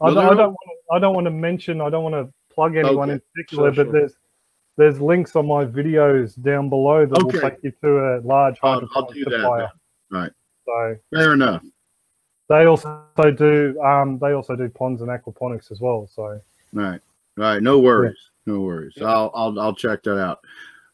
I, 0.00 0.06
Well, 0.06 0.14
don't, 0.14 0.24
I 0.24 0.34
don't 0.34 0.52
want 0.52 0.56
to, 0.66 0.94
I 0.94 0.98
don't 0.98 1.14
want 1.14 1.24
to 1.26 1.30
mention. 1.30 1.80
I 1.80 1.90
don't 1.90 2.02
want 2.04 2.14
to 2.14 2.32
plug 2.54 2.76
anyone 2.76 3.10
Okay. 3.10 3.14
in 3.14 3.22
particular, 3.34 3.74
Sure, 3.74 3.84
but 3.84 3.90
sure. 3.90 4.00
there's 4.00 4.14
there's 4.76 5.00
links 5.00 5.36
on 5.36 5.46
my 5.46 5.64
videos 5.64 6.40
down 6.42 6.68
below 6.68 7.04
that 7.06 7.18
Okay. 7.24 7.38
will 7.38 7.50
take 7.50 7.62
you 7.62 7.72
to 7.82 7.98
a 7.98 8.20
large 8.24 8.58
I'll- 8.62 8.88
I'll 8.94 9.06
do 9.10 9.24
that. 9.26 9.70
Right. 10.10 10.32
So 10.66 10.96
Fair 11.14 11.32
enough. 11.34 11.62
they 12.48 12.64
also 12.66 13.04
do 13.36 13.80
um 13.82 14.18
they 14.18 14.32
also 14.32 14.56
do 14.56 14.68
ponds 14.68 15.02
and 15.02 15.10
aquaponics 15.10 15.70
as 15.70 15.80
well. 15.80 16.06
So 16.06 16.40
Right, 16.72 17.00
right. 17.36 17.62
No 17.62 17.78
worries, 17.80 18.30
no 18.46 18.60
worries. 18.60 18.96
I'll 19.02 19.30
I'll 19.34 19.58
I'll 19.60 19.74
check 19.74 20.02
that 20.04 20.18
out. 20.18 20.40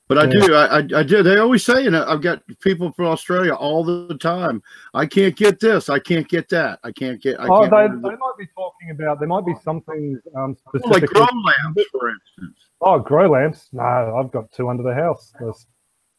But 0.09 0.19
I 0.19 0.27
do, 0.27 0.55
I, 0.55 0.67
I 0.67 1.01
I 1.01 1.03
do. 1.03 1.23
They 1.25 1.39
always 1.39 1.65
say, 1.65 1.85
and 1.87 1.97
I've 1.97 2.23
got 2.23 2.41
people 2.61 2.93
from 2.93 3.07
Australia 3.07 3.55
all 3.55 3.83
the 3.83 4.17
time. 4.19 4.63
I 4.95 5.05
can't 5.05 5.35
get 5.35 5.59
this. 5.59 5.89
I 5.89 5.99
can't 5.99 6.29
get 6.29 6.49
that. 6.51 6.79
I 6.85 6.93
can't 6.93 7.21
get. 7.21 7.41
I 7.41 7.49
oh, 7.49 7.69
can't 7.69 8.03
they, 8.03 8.11
they 8.11 8.17
might 8.17 8.35
be 8.39 8.47
talking 8.55 8.91
about 8.93 9.19
there 9.19 9.27
might 9.27 9.45
be 9.45 9.55
some 9.65 9.81
things 9.81 10.21
um 10.37 10.57
like 10.75 10.83
specifically. 10.83 11.15
grow 11.15 11.27
lamps, 11.27 11.83
for 11.91 12.09
instance. 12.11 12.69
Oh, 12.83 13.01
grow 13.01 13.31
lamps? 13.31 13.69
No, 13.73 13.83
I've 13.83 14.31
got 14.31 14.53
two 14.53 14.69
under 14.69 14.85
the 14.85 14.95
house. 14.95 15.33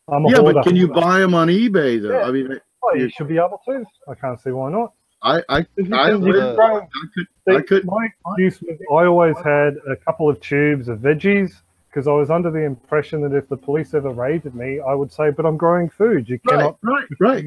I'm 0.09 0.25
a 0.25 0.31
Yeah, 0.31 0.41
but 0.41 0.63
can 0.63 0.75
you 0.75 0.89
buy 0.89 1.19
them 1.19 1.33
on 1.33 1.47
eBay 1.47 2.01
though? 2.01 2.19
Yeah. 2.19 2.25
I 2.25 2.31
mean, 2.31 2.59
Oh, 2.83 2.93
you 2.93 3.09
should 3.09 3.27
be 3.27 3.37
able 3.37 3.59
to. 3.67 3.85
I 4.09 4.15
can't 4.15 4.39
see 4.39 4.51
why 4.51 4.69
not. 4.69 4.93
I 5.23 5.41
I 5.49 5.59
you 5.77 5.95
I 5.95 6.11
can- 6.11 6.21
you 6.25 6.33
would- 6.33 6.35
can 6.35 6.55
grow- 6.55 6.77
I 6.77 7.05
could 7.13 7.27
See, 7.47 7.55
I 7.55 7.61
could 7.61 7.85
my 7.85 8.09
excuse 8.25 8.61
was 8.61 8.77
I 8.91 9.05
always 9.05 9.37
had 9.37 9.77
a 9.89 9.95
couple 9.95 10.29
of 10.29 10.39
tubes 10.41 10.89
of 10.89 10.99
veggies 10.99 11.51
because 11.97 12.07
I 12.07 12.11
was 12.11 12.29
under 12.29 12.51
the 12.51 12.59
impression 12.59 13.21
that 13.21 13.35
if 13.35 13.49
the 13.49 13.57
police 13.57 13.95
ever 13.95 14.11
raided 14.11 14.53
me, 14.53 14.79
I 14.79 14.93
would 14.93 15.11
say, 15.11 15.31
"But 15.31 15.47
I'm 15.47 15.57
growing 15.57 15.89
food. 15.89 16.29
You 16.29 16.39
right 16.45 16.59
cannot 16.59 16.77
right 16.83 17.07
right. 17.19 17.45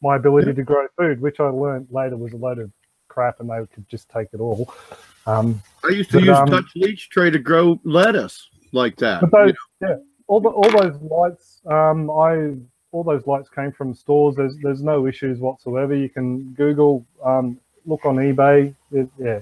my 0.00 0.14
ability 0.14 0.54
to 0.54 0.62
grow 0.62 0.86
food," 0.96 1.20
which 1.20 1.40
I 1.40 1.48
learned 1.48 1.88
later 1.90 2.16
was 2.16 2.32
a 2.32 2.36
load 2.36 2.60
of 2.60 2.70
crap, 3.08 3.40
and 3.40 3.50
they 3.50 3.58
could 3.74 3.88
just 3.88 4.08
take 4.08 4.28
it 4.32 4.38
all. 4.38 4.72
Um, 5.26 5.60
I 5.84 5.88
used 5.88 6.12
to 6.12 6.18
But, 6.18 6.24
use 6.24 6.36
um, 6.38 6.46
Dutch 6.46 6.70
leach 6.76 7.10
tray 7.10 7.30
to 7.30 7.40
grow 7.40 7.80
lettuce 7.82 8.48
like 8.70 8.94
that. 8.98 9.22
but 9.22 9.32
those, 9.32 9.54
yeah, 9.80 9.96
all 10.28 10.38
the, 10.38 10.50
all 10.50 10.70
those 10.70 10.96
lights, 11.02 11.60
um, 11.66 12.08
I 12.12 12.54
all 12.92 13.02
those 13.02 13.26
lights 13.26 13.48
came 13.48 13.72
from 13.72 13.92
stores. 13.92 14.36
There's 14.36 14.56
there's 14.62 14.84
no 14.84 15.08
issues 15.08 15.40
whatsoever. 15.40 15.96
You 15.96 16.10
can 16.10 16.52
Google, 16.52 17.04
um, 17.24 17.58
look 17.86 18.04
on 18.04 18.18
eBay. 18.18 18.72
It, 18.92 19.08
yeah, 19.18 19.40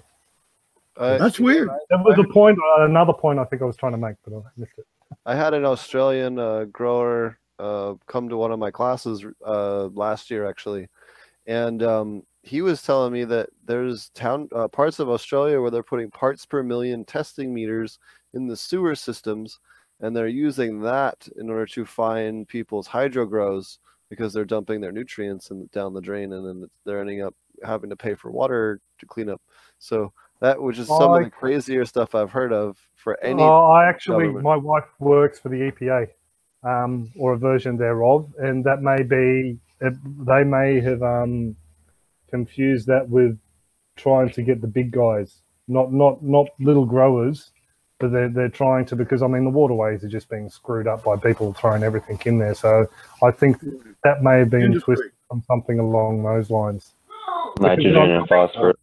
I, 0.98 1.16
That's 1.16 1.38
weird. 1.38 1.68
there 1.88 1.98
was 1.98 2.18
a 2.18 2.32
point, 2.32 2.58
uh, 2.78 2.84
another 2.84 3.12
point 3.12 3.38
I 3.38 3.44
think 3.44 3.62
I 3.62 3.64
was 3.64 3.76
trying 3.76 3.92
to 3.92 3.98
make, 3.98 4.16
but 4.24 4.36
I 4.36 4.42
missed 4.56 4.78
it. 4.78 4.86
I 5.24 5.34
had 5.34 5.54
an 5.54 5.64
Australian 5.64 6.38
uh, 6.38 6.64
grower 6.64 7.38
uh, 7.58 7.94
come 8.06 8.28
to 8.28 8.36
one 8.36 8.52
of 8.52 8.58
my 8.58 8.70
classes 8.70 9.24
uh, 9.46 9.86
last 9.86 10.30
year, 10.30 10.48
actually, 10.48 10.88
and 11.46 11.82
um, 11.82 12.22
he 12.42 12.62
was 12.62 12.82
telling 12.82 13.12
me 13.12 13.24
that 13.24 13.50
there's 13.64 14.10
town 14.10 14.48
uh, 14.54 14.68
parts 14.68 14.98
of 14.98 15.08
Australia 15.08 15.60
where 15.60 15.70
they're 15.70 15.82
putting 15.82 16.10
parts 16.10 16.46
per 16.46 16.62
million 16.62 17.04
testing 17.04 17.52
meters 17.52 17.98
in 18.34 18.46
the 18.46 18.56
sewer 18.56 18.94
systems, 18.94 19.60
and 20.00 20.16
they're 20.16 20.28
using 20.28 20.80
that 20.80 21.28
in 21.36 21.50
order 21.50 21.66
to 21.66 21.84
find 21.84 22.46
people's 22.48 22.86
hydro 22.86 23.24
grows 23.26 23.78
because 24.10 24.32
they're 24.32 24.44
dumping 24.44 24.80
their 24.80 24.92
nutrients 24.92 25.50
in, 25.50 25.68
down 25.72 25.92
the 25.92 26.00
drain, 26.00 26.32
and 26.32 26.46
then 26.46 26.70
they're 26.84 27.00
ending 27.00 27.22
up 27.22 27.34
having 27.64 27.90
to 27.90 27.96
pay 27.96 28.14
for 28.14 28.30
water 28.30 28.80
to 28.98 29.06
clean 29.06 29.28
up. 29.28 29.42
So 29.78 30.12
that, 30.40 30.60
which 30.62 30.78
is 30.78 30.86
some 30.88 31.12
of 31.12 31.20
the 31.20 31.26
I- 31.26 31.30
crazier 31.30 31.84
stuff 31.84 32.14
I've 32.14 32.30
heard 32.30 32.52
of 32.52 32.76
for 32.94 33.22
any. 33.22 33.42
Oh, 33.42 33.70
I 33.70 33.88
actually, 33.88 34.26
government. 34.26 34.44
my 34.44 34.56
wife 34.56 34.84
works 34.98 35.38
for 35.38 35.48
the 35.48 35.70
EPA, 35.70 36.08
um, 36.62 37.10
or 37.16 37.34
a 37.34 37.38
version 37.38 37.76
thereof, 37.76 38.32
and 38.38 38.64
that 38.64 38.82
may 38.82 39.02
be 39.02 39.58
they 39.80 40.44
may 40.44 40.80
have 40.80 41.02
um, 41.02 41.54
confused 42.30 42.86
that 42.88 43.08
with 43.08 43.38
trying 43.96 44.30
to 44.30 44.42
get 44.42 44.60
the 44.60 44.66
big 44.66 44.90
guys, 44.92 45.42
not 45.66 45.92
not 45.92 46.22
not 46.22 46.48
little 46.60 46.86
growers, 46.86 47.50
but 47.98 48.12
they're 48.12 48.28
they're 48.28 48.48
trying 48.48 48.84
to 48.86 48.96
because 48.96 49.22
I 49.22 49.26
mean 49.26 49.44
the 49.44 49.50
waterways 49.50 50.04
are 50.04 50.08
just 50.08 50.28
being 50.28 50.48
screwed 50.48 50.86
up 50.86 51.04
by 51.04 51.16
people 51.16 51.52
throwing 51.52 51.82
everything 51.82 52.18
in 52.26 52.38
there. 52.38 52.54
So 52.54 52.86
I 53.22 53.30
think 53.30 53.56
that 54.04 54.22
may 54.22 54.38
have 54.38 54.50
been 54.50 54.62
Industry. 54.62 54.94
twisted 54.96 55.12
on 55.30 55.42
something 55.44 55.78
along 55.78 56.22
those 56.22 56.50
lines. 56.50 56.94
Nitrogen 57.60 57.96
and 57.96 58.28
phosphorus. 58.28 58.76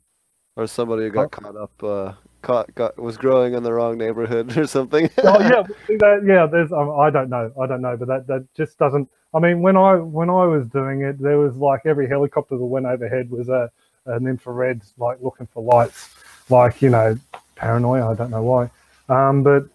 Or 0.55 0.67
somebody 0.67 1.09
got 1.09 1.31
caught 1.31 1.55
up 1.55 1.83
uh 1.83 2.13
caught 2.41 2.73
got 2.75 2.97
was 2.97 3.17
growing 3.17 3.53
in 3.53 3.63
the 3.63 3.73
wrong 3.73 3.97
neighborhood 3.97 4.55
or 4.57 4.67
something 4.67 5.09
oh 5.23 5.39
yeah, 5.39 5.63
that, 5.99 6.23
yeah. 6.25 6.45
There's 6.45 6.71
um, 6.71 6.91
I 6.99 7.09
don't 7.09 7.29
know, 7.29 7.51
I 7.59 7.65
don't 7.65 7.81
know, 7.81 7.97
but 7.97 8.07
that 8.07 8.27
that 8.27 8.47
just 8.53 8.77
doesn't. 8.77 9.09
I 9.33 9.39
mean, 9.39 9.61
when 9.61 9.75
I 9.75 9.95
when 9.95 10.29
I 10.29 10.45
was 10.45 10.67
doing 10.67 11.01
it, 11.01 11.19
there 11.19 11.37
was 11.37 11.55
like 11.55 11.81
every 11.85 12.07
helicopter 12.07 12.57
that 12.57 12.65
went 12.65 12.85
overhead 12.85 13.29
was 13.29 13.49
a 13.49 13.71
an 14.05 14.27
infrared 14.27 14.81
like 14.97 15.17
looking 15.21 15.47
for 15.47 15.63
lights, 15.63 16.09
like 16.49 16.81
you 16.81 16.89
know, 16.89 17.17
paranoia. 17.55 18.11
I 18.11 18.13
don't 18.15 18.31
know 18.31 18.43
why, 18.43 18.69
um, 19.09 19.43
but 19.43 19.67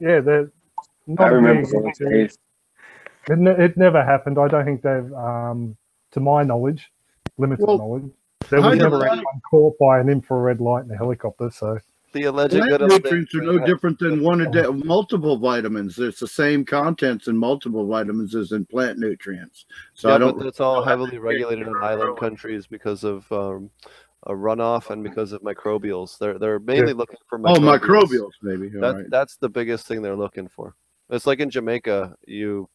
yeah, 0.00 0.20
there. 0.20 0.50
I 1.18 1.26
remember 1.26 1.68
those 1.68 1.98
days. 1.98 2.38
It, 3.28 3.38
ne- 3.38 3.64
it 3.64 3.76
never 3.76 4.02
happened. 4.02 4.38
I 4.38 4.48
don't 4.48 4.64
think 4.64 4.82
they've, 4.82 5.12
um, 5.12 5.76
to 6.12 6.20
my 6.20 6.42
knowledge, 6.42 6.90
limited 7.36 7.66
Well, 7.66 7.78
knowledge, 7.78 8.10
there 8.50 8.60
was 8.60 8.78
never 8.78 8.98
hydrolytic- 8.98 9.12
anyone 9.12 9.40
caught 9.50 9.78
by 9.78 10.00
an 10.00 10.08
infrared 10.08 10.60
light 10.60 10.84
in 10.84 10.90
a 10.90 10.96
helicopter. 10.96 11.50
So 11.50 11.78
the 12.12 12.24
alleged 12.24 12.54
good 12.54 12.80
nutrients 12.80 13.34
are 13.36 13.42
no 13.42 13.58
different 13.64 13.98
than 14.00 14.22
one 14.22 14.40
a 14.40 14.50
day, 14.50 14.66
multiple 14.66 15.38
vitamins. 15.38 15.98
It's 15.98 16.18
the 16.20 16.26
same 16.26 16.64
contents 16.64 17.28
in 17.28 17.36
multiple 17.36 17.86
vitamins 17.86 18.34
as 18.34 18.50
in 18.52 18.66
plant 18.66 18.98
nutrients. 18.98 19.66
So 19.94 20.08
yeah, 20.08 20.16
I 20.16 20.18
don't. 20.18 20.36
but 20.36 20.46
it's 20.46 20.60
all 20.60 20.82
heavily 20.82 21.18
regulated 21.18 21.68
in 21.68 21.76
island 21.76 22.18
countries 22.18 22.66
because 22.66 23.04
of 23.04 23.30
um 23.30 23.70
a 24.24 24.32
runoff 24.32 24.90
and 24.90 25.02
because 25.02 25.32
of 25.32 25.40
microbials 25.40 26.18
they're 26.18 26.38
they're 26.38 26.58
mainly 26.58 26.92
looking 26.92 27.16
for 27.26 27.38
Oh, 27.38 27.54
microbials. 27.54 27.80
microbials, 27.80 28.32
maybe. 28.42 28.68
That, 28.68 28.94
right. 28.94 29.04
that's 29.08 29.36
the 29.36 29.48
biggest 29.48 29.86
thing 29.86 30.02
they're 30.02 30.14
looking 30.14 30.46
for 30.46 30.74
it's 31.08 31.26
like 31.26 31.40
in 31.40 31.48
jamaica 31.48 32.14
you 32.26 32.68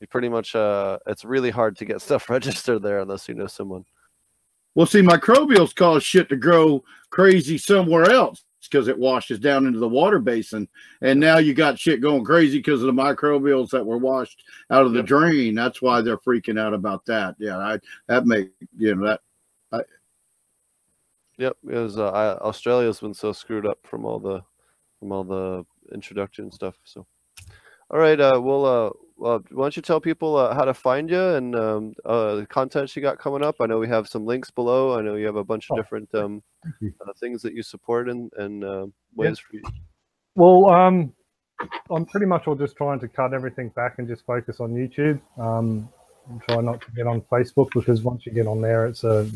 you 0.00 0.06
pretty 0.06 0.28
much 0.28 0.54
uh 0.54 0.96
it's 1.08 1.24
really 1.24 1.50
hard 1.50 1.76
to 1.78 1.84
get 1.84 2.00
stuff 2.06 2.30
registered 2.30 2.82
there 2.82 3.00
unless 3.00 3.28
you 3.28 3.34
know 3.34 3.48
someone 3.48 3.84
Well, 4.74 4.86
see, 4.86 5.02
microbials 5.02 5.74
cause 5.74 6.02
shit 6.02 6.28
to 6.28 6.36
grow 6.36 6.84
crazy 7.10 7.58
somewhere 7.58 8.10
else 8.10 8.44
because 8.62 8.86
it 8.88 8.98
washes 8.98 9.40
down 9.40 9.66
into 9.66 9.80
the 9.80 9.88
water 9.88 10.20
basin, 10.20 10.68
and 11.00 11.18
now 11.18 11.38
you 11.38 11.54
got 11.54 11.78
shit 11.78 12.00
going 12.00 12.24
crazy 12.24 12.58
because 12.58 12.80
of 12.82 12.86
the 12.86 12.92
microbials 12.92 13.70
that 13.70 13.84
were 13.84 13.98
washed 13.98 14.44
out 14.70 14.86
of 14.86 14.92
the 14.92 14.98
Yep. 14.98 15.06
drain. 15.06 15.54
That's 15.54 15.82
why 15.82 16.02
they're 16.02 16.18
freaking 16.18 16.58
out 16.58 16.72
about 16.74 17.04
that. 17.06 17.34
Yeah, 17.38 17.58
I 17.58 17.78
that 18.06 18.26
make 18.26 18.50
you 18.76 18.94
know 18.94 19.06
that 19.06 19.20
I, 19.72 19.80
Yep, 21.38 21.56
it 21.68 21.74
was 21.74 21.98
uh, 21.98 22.10
I, 22.10 22.38
Australia's 22.38 23.00
been 23.00 23.14
so 23.14 23.32
screwed 23.32 23.66
up 23.66 23.78
from 23.82 24.04
all 24.04 24.20
the 24.20 24.42
from 25.00 25.10
all 25.10 25.24
the 25.24 25.64
introduction 25.92 26.52
stuff. 26.52 26.76
So, 26.84 27.06
all 27.90 27.98
right, 27.98 28.20
uh, 28.20 28.38
we'll 28.40 28.64
uh, 28.64 28.90
well, 29.20 29.44
why 29.50 29.64
don't 29.64 29.76
you 29.76 29.82
tell 29.82 30.00
people 30.00 30.36
uh, 30.36 30.54
how 30.54 30.64
to 30.64 30.72
find 30.72 31.10
you 31.10 31.22
and 31.34 31.54
um, 31.54 31.94
uh, 32.06 32.36
the 32.36 32.46
content 32.46 32.96
you 32.96 33.02
got 33.02 33.18
coming 33.18 33.42
up? 33.42 33.56
I 33.60 33.66
know 33.66 33.78
we 33.78 33.86
have 33.88 34.08
some 34.08 34.24
links 34.24 34.50
below. 34.50 34.98
I 34.98 35.02
know 35.02 35.14
you 35.16 35.26
have 35.26 35.36
a 35.36 35.44
bunch 35.44 35.66
of 35.70 35.74
Oh, 35.74 35.82
different 35.82 36.14
um, 36.14 36.42
uh, 36.82 37.12
things 37.20 37.42
that 37.42 37.52
you 37.52 37.62
support 37.62 38.08
and 38.08 38.32
and 38.38 38.64
uh, 38.64 38.86
ways 39.14 39.38
for 39.38 39.56
you. 39.56 39.62
Well, 40.36 40.70
um, 40.70 41.12
I'm 41.90 42.06
pretty 42.06 42.24
much 42.24 42.46
all 42.46 42.54
just 42.54 42.76
trying 42.76 42.98
to 43.00 43.08
cut 43.08 43.34
everything 43.34 43.68
back 43.70 43.98
and 43.98 44.08
just 44.08 44.24
focus 44.24 44.58
on 44.58 44.72
YouTube. 44.72 45.20
Um, 45.38 45.88
and 46.30 46.40
try 46.48 46.60
not 46.62 46.80
to 46.80 46.90
get 46.92 47.06
on 47.06 47.20
Facebook 47.22 47.68
because 47.74 48.02
once 48.02 48.24
you 48.24 48.32
get 48.32 48.46
on 48.46 48.62
there, 48.62 48.86
it's 48.86 49.04
a 49.04 49.28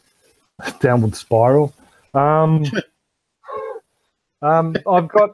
downward 0.80 1.16
spiral. 1.16 1.72
Um, 2.12 2.64
um, 4.42 4.76
I've 4.86 5.08
got 5.08 5.30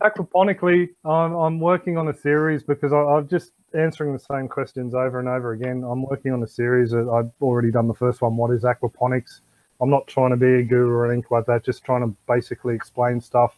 aquaponically. 0.00 0.88
I'm, 1.04 1.34
I'm 1.34 1.60
working 1.60 1.96
on 1.98 2.08
a 2.08 2.14
series 2.16 2.62
because 2.62 2.92
I, 2.92 2.98
I'm 2.98 3.28
just 3.28 3.52
answering 3.74 4.12
the 4.12 4.18
same 4.18 4.48
questions 4.48 4.94
over 4.94 5.18
and 5.18 5.28
over 5.28 5.52
again. 5.52 5.84
I'm 5.84 6.02
working 6.02 6.32
on 6.32 6.42
a 6.42 6.46
series. 6.46 6.90
That 6.90 7.08
I've 7.08 7.30
already 7.42 7.70
done 7.70 7.88
the 7.88 7.94
first 7.94 8.22
one. 8.22 8.36
What 8.36 8.50
is 8.50 8.62
aquaponics? 8.62 9.40
I'm 9.80 9.90
not 9.90 10.06
trying 10.06 10.30
to 10.30 10.36
be 10.36 10.54
a 10.54 10.62
guru 10.62 10.90
or 10.94 11.12
anything 11.12 11.28
like 11.30 11.46
that. 11.46 11.64
Just 11.64 11.84
trying 11.84 12.02
to 12.02 12.16
basically 12.26 12.74
explain 12.74 13.20
stuff. 13.20 13.56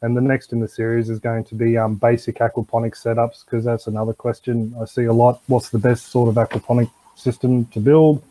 And 0.00 0.16
the 0.16 0.20
next 0.20 0.52
in 0.52 0.60
the 0.60 0.68
series 0.68 1.10
is 1.10 1.18
going 1.18 1.44
to 1.44 1.54
be 1.54 1.76
um, 1.76 1.96
basic 1.96 2.36
aquaponic 2.36 2.94
setups 2.94 3.44
because 3.44 3.64
that's 3.64 3.88
another 3.88 4.12
question 4.12 4.74
I 4.80 4.84
see 4.84 5.04
a 5.04 5.12
lot. 5.12 5.42
What's 5.48 5.70
the 5.70 5.78
best 5.78 6.06
sort 6.06 6.28
of 6.28 6.36
aquaponic 6.36 6.90
system 7.16 7.64
to 7.66 7.80
build? 7.80 8.22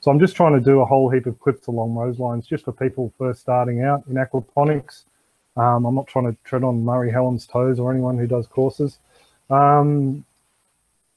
So 0.00 0.10
I'm 0.10 0.20
just 0.20 0.36
trying 0.36 0.52
to 0.52 0.60
do 0.60 0.80
a 0.80 0.84
whole 0.84 1.08
heap 1.08 1.24
of 1.24 1.40
clips 1.40 1.66
along 1.66 1.94
those 1.94 2.18
lines, 2.18 2.46
just 2.46 2.66
for 2.66 2.72
people 2.72 3.10
first 3.16 3.40
starting 3.40 3.82
out 3.82 4.04
in 4.06 4.16
aquaponics. 4.16 5.04
Um, 5.56 5.84
I'm 5.84 5.94
not 5.94 6.06
trying 6.06 6.26
to 6.26 6.36
tread 6.44 6.64
on 6.64 6.84
Murray 6.84 7.10
Hallam's 7.10 7.46
toes 7.46 7.78
or 7.78 7.92
anyone 7.92 8.18
who 8.18 8.26
does 8.26 8.46
courses. 8.46 8.98
Um, 9.50 10.24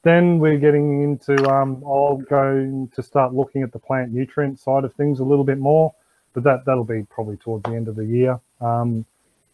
then 0.03 0.39
we're 0.39 0.59
getting 0.59 1.03
into, 1.03 1.33
um, 1.49 1.83
I'll 1.85 2.17
go 2.17 2.87
to 2.93 3.03
start 3.03 3.33
looking 3.33 3.63
at 3.63 3.71
the 3.71 3.79
plant 3.79 4.11
nutrient 4.11 4.59
side 4.59 4.83
of 4.83 4.93
things 4.93 5.19
a 5.19 5.23
little 5.23 5.43
bit 5.43 5.57
more, 5.57 5.93
but 6.33 6.43
that, 6.43 6.65
that'll 6.65 6.83
be 6.83 7.03
probably 7.09 7.37
towards 7.37 7.63
the 7.63 7.71
end 7.71 7.87
of 7.87 7.95
the 7.95 8.05
year. 8.05 8.39
Um, 8.61 9.05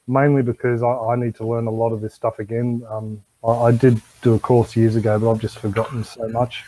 mainly 0.08 0.42
because 0.42 0.84
I, 0.84 0.90
I 0.90 1.16
need 1.16 1.36
to 1.36 1.48
learn 1.48 1.68
a 1.68 1.72
lot 1.72 1.92
of 1.92 2.02
this 2.02 2.14
stuff 2.14 2.40
again. 2.40 2.84
Um, 2.90 3.24
I, 3.44 3.52
I 3.52 3.72
did 3.72 4.02
do 4.22 4.34
a 4.34 4.40
course 4.40 4.76
years 4.76 4.96
ago, 4.96 5.18
but 5.18 5.32
I've 5.32 5.40
just 5.40 5.60
forgotten 5.60 6.04
so 6.04 6.28
much. 6.28 6.66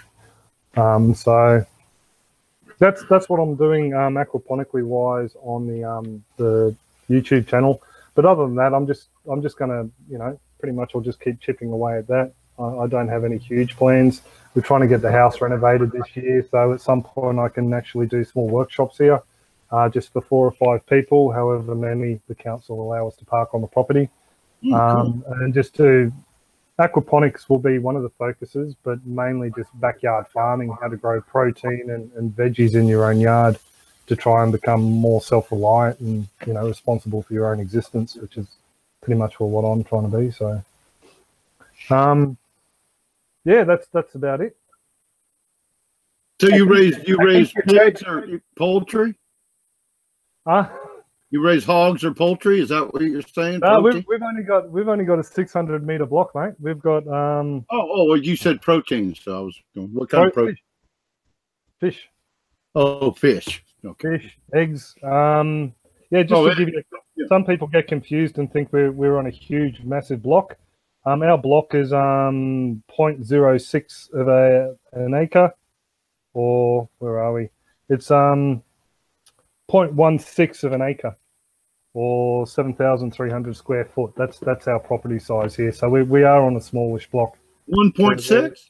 Um, 0.78 1.14
so 1.14 1.66
that's 2.80 3.04
that's 3.10 3.30
what 3.30 3.40
I'm 3.40 3.56
doing 3.56 3.92
aquaponically 3.92 4.86
wise 4.86 5.36
on 5.42 5.68
the 5.68 6.22
the 6.38 6.76
YouTube 7.10 7.48
channel. 7.48 7.82
But 8.16 8.26
other 8.26 8.44
than 8.44 8.56
that, 8.56 8.74
I'm 8.74 8.88
just 8.88 9.10
I'm 9.30 9.42
just 9.42 9.58
gonna 9.58 9.84
you 10.10 10.18
know 10.18 10.40
pretty 10.60 10.76
much 10.76 10.94
I'll 10.96 11.02
just 11.02 11.20
keep 11.20 11.40
chipping 11.40 11.72
away 11.72 11.98
at 11.98 12.08
that. 12.08 12.34
I, 12.58 12.64
I 12.64 12.88
don't 12.88 13.10
have 13.10 13.26
any 13.26 13.38
huge 13.38 13.76
plans. 13.76 14.22
We're 14.56 14.62
trying 14.62 14.82
to 14.82 14.88
get 14.88 15.02
the 15.02 15.12
house 15.12 15.42
renovated 15.42 15.92
this 15.92 16.16
year, 16.16 16.48
so 16.50 16.74
at 16.74 16.82
some 16.82 17.04
point 17.04 17.38
I 17.38 17.50
can 17.50 17.74
actually 17.74 18.08
do 18.08 18.24
small 18.24 18.48
workshops 18.48 18.98
here, 18.98 19.22
uh, 19.70 19.90
just 19.90 20.14
for 20.14 20.22
four 20.22 20.48
or 20.48 20.52
five 20.52 20.88
people, 20.88 21.32
however 21.32 21.76
many 21.76 22.22
the 22.30 22.36
council 22.36 22.82
allow 22.82 23.08
us 23.08 23.18
to 23.18 23.26
park 23.26 23.54
on 23.54 23.60
the 23.60 23.68
property, 23.68 24.10
um, 24.74 25.26
and 25.28 25.54
just 25.54 25.76
do 25.76 26.12
aquaponics 26.80 27.50
will 27.50 27.60
be 27.60 27.80
one 27.80 27.98
of 27.98 28.04
the 28.04 28.10
focuses, 28.12 28.76
but 28.84 29.06
mainly 29.06 29.52
just 29.56 29.70
backyard 29.80 30.26
farming, 30.34 30.76
how 30.82 30.88
to 30.88 30.98
grow 30.98 31.22
protein 31.22 31.90
and, 31.90 32.12
and 32.14 32.36
veggies 32.36 32.76
in 32.76 32.88
your 32.88 33.06
own 33.06 33.20
yard 33.20 33.58
to 34.08 34.16
try 34.16 34.44
and 34.44 34.52
become 34.52 34.82
more 34.82 35.22
self-reliant 35.22 36.00
and 36.00 36.28
you 36.46 36.54
know 36.54 36.68
responsible 36.68 37.22
for 37.22 37.34
your 37.34 37.52
own 37.52 37.60
existence, 37.60 38.16
which 38.16 38.38
is 38.38 38.48
pretty 39.02 39.18
much 39.18 39.40
what 39.40 39.64
I'm 39.64 39.84
trying 39.84 40.10
to 40.10 40.18
be. 40.18 40.32
So, 40.32 40.64
um, 41.90 42.38
yeah, 43.44 43.64
that's 43.64 43.88
that's 43.88 44.16
about 44.16 44.42
it. 44.42 44.56
So 46.42 46.48
you 46.48 46.68
raise 46.68 46.96
you 47.08 47.18
raise 47.18 47.54
pigs 47.68 48.04
or 48.04 48.42
poultry? 48.58 49.16
Uh, 50.46 50.68
You 51.32 51.44
raise 51.44 51.64
hogs 51.64 52.04
or 52.04 52.14
poultry? 52.14 52.60
Is 52.60 52.70
that 52.70 52.94
what 52.94 53.02
you're 53.02 53.22
saying? 53.22 53.62
no, 53.62 53.80
we've, 53.80 54.06
we've 54.08 54.22
only 54.22 54.44
got 54.44 54.70
we've 54.70 54.88
only 54.88 55.06
got 55.06 55.18
a 55.18 55.24
600 55.24 55.86
meter 55.86 56.06
block, 56.06 56.36
mate. 56.36 56.54
We've 56.60 56.80
got 56.80 57.08
um 57.08 57.66
Oh, 57.72 57.90
oh, 57.92 58.06
well, 58.06 58.18
you 58.18 58.36
said 58.36 58.62
protein, 58.62 59.16
so 59.16 59.38
I 59.38 59.42
was 59.42 59.60
going. 59.74 59.88
What 59.94 60.10
kind 60.10 60.28
of 60.28 60.34
protein? 60.34 60.56
fish, 61.80 61.96
fish, 61.96 62.10
Oh, 62.76 63.12
fish. 63.12 63.64
Okay. 63.86 64.18
fish, 64.18 64.38
eggs. 64.54 64.96
Um, 65.04 65.74
yeah, 66.12 66.24
just 66.24 66.34
Oh, 66.34 66.50
to 66.50 66.56
give 66.56 66.70
you, 66.70 66.84
yeah. 67.16 67.26
some 67.28 67.46
people 67.46 67.68
get 67.68 67.88
confused 67.88 68.38
and 68.38 68.52
think 68.52 68.72
we're 68.72 68.92
we're 68.92 69.18
on 69.18 69.28
a 69.28 69.32
huge, 69.32 69.82
massive 69.84 70.22
block. 70.24 70.58
Um, 71.06 71.22
our 71.24 71.38
block 71.38 71.74
is 71.76 71.94
um 71.94 72.82
0.06 72.98 74.14
of 74.14 74.28
a 74.28 74.76
an 74.94 75.14
acre, 75.14 75.54
or 76.34 76.90
where 77.00 77.20
are 77.20 77.34
we? 77.34 77.50
It's 77.90 78.10
um 78.12 78.64
0.16 79.70 80.64
of 80.64 80.74
an 80.74 80.82
acre, 80.82 81.16
or 81.94 82.46
7,300 82.48 83.56
square 83.56 83.86
foot. 83.86 84.14
That's 84.16 84.40
that's 84.40 84.68
our 84.68 84.80
property 84.80 85.20
size 85.20 85.56
here. 85.56 85.72
So 85.72 85.90
we, 85.90 86.04
we 86.04 86.24
are 86.24 86.44
on 86.44 86.56
a 86.56 86.62
smallish 86.62 87.10
block. 87.10 87.38
One 87.68 87.92
point 87.92 88.22
six. 88.22 88.70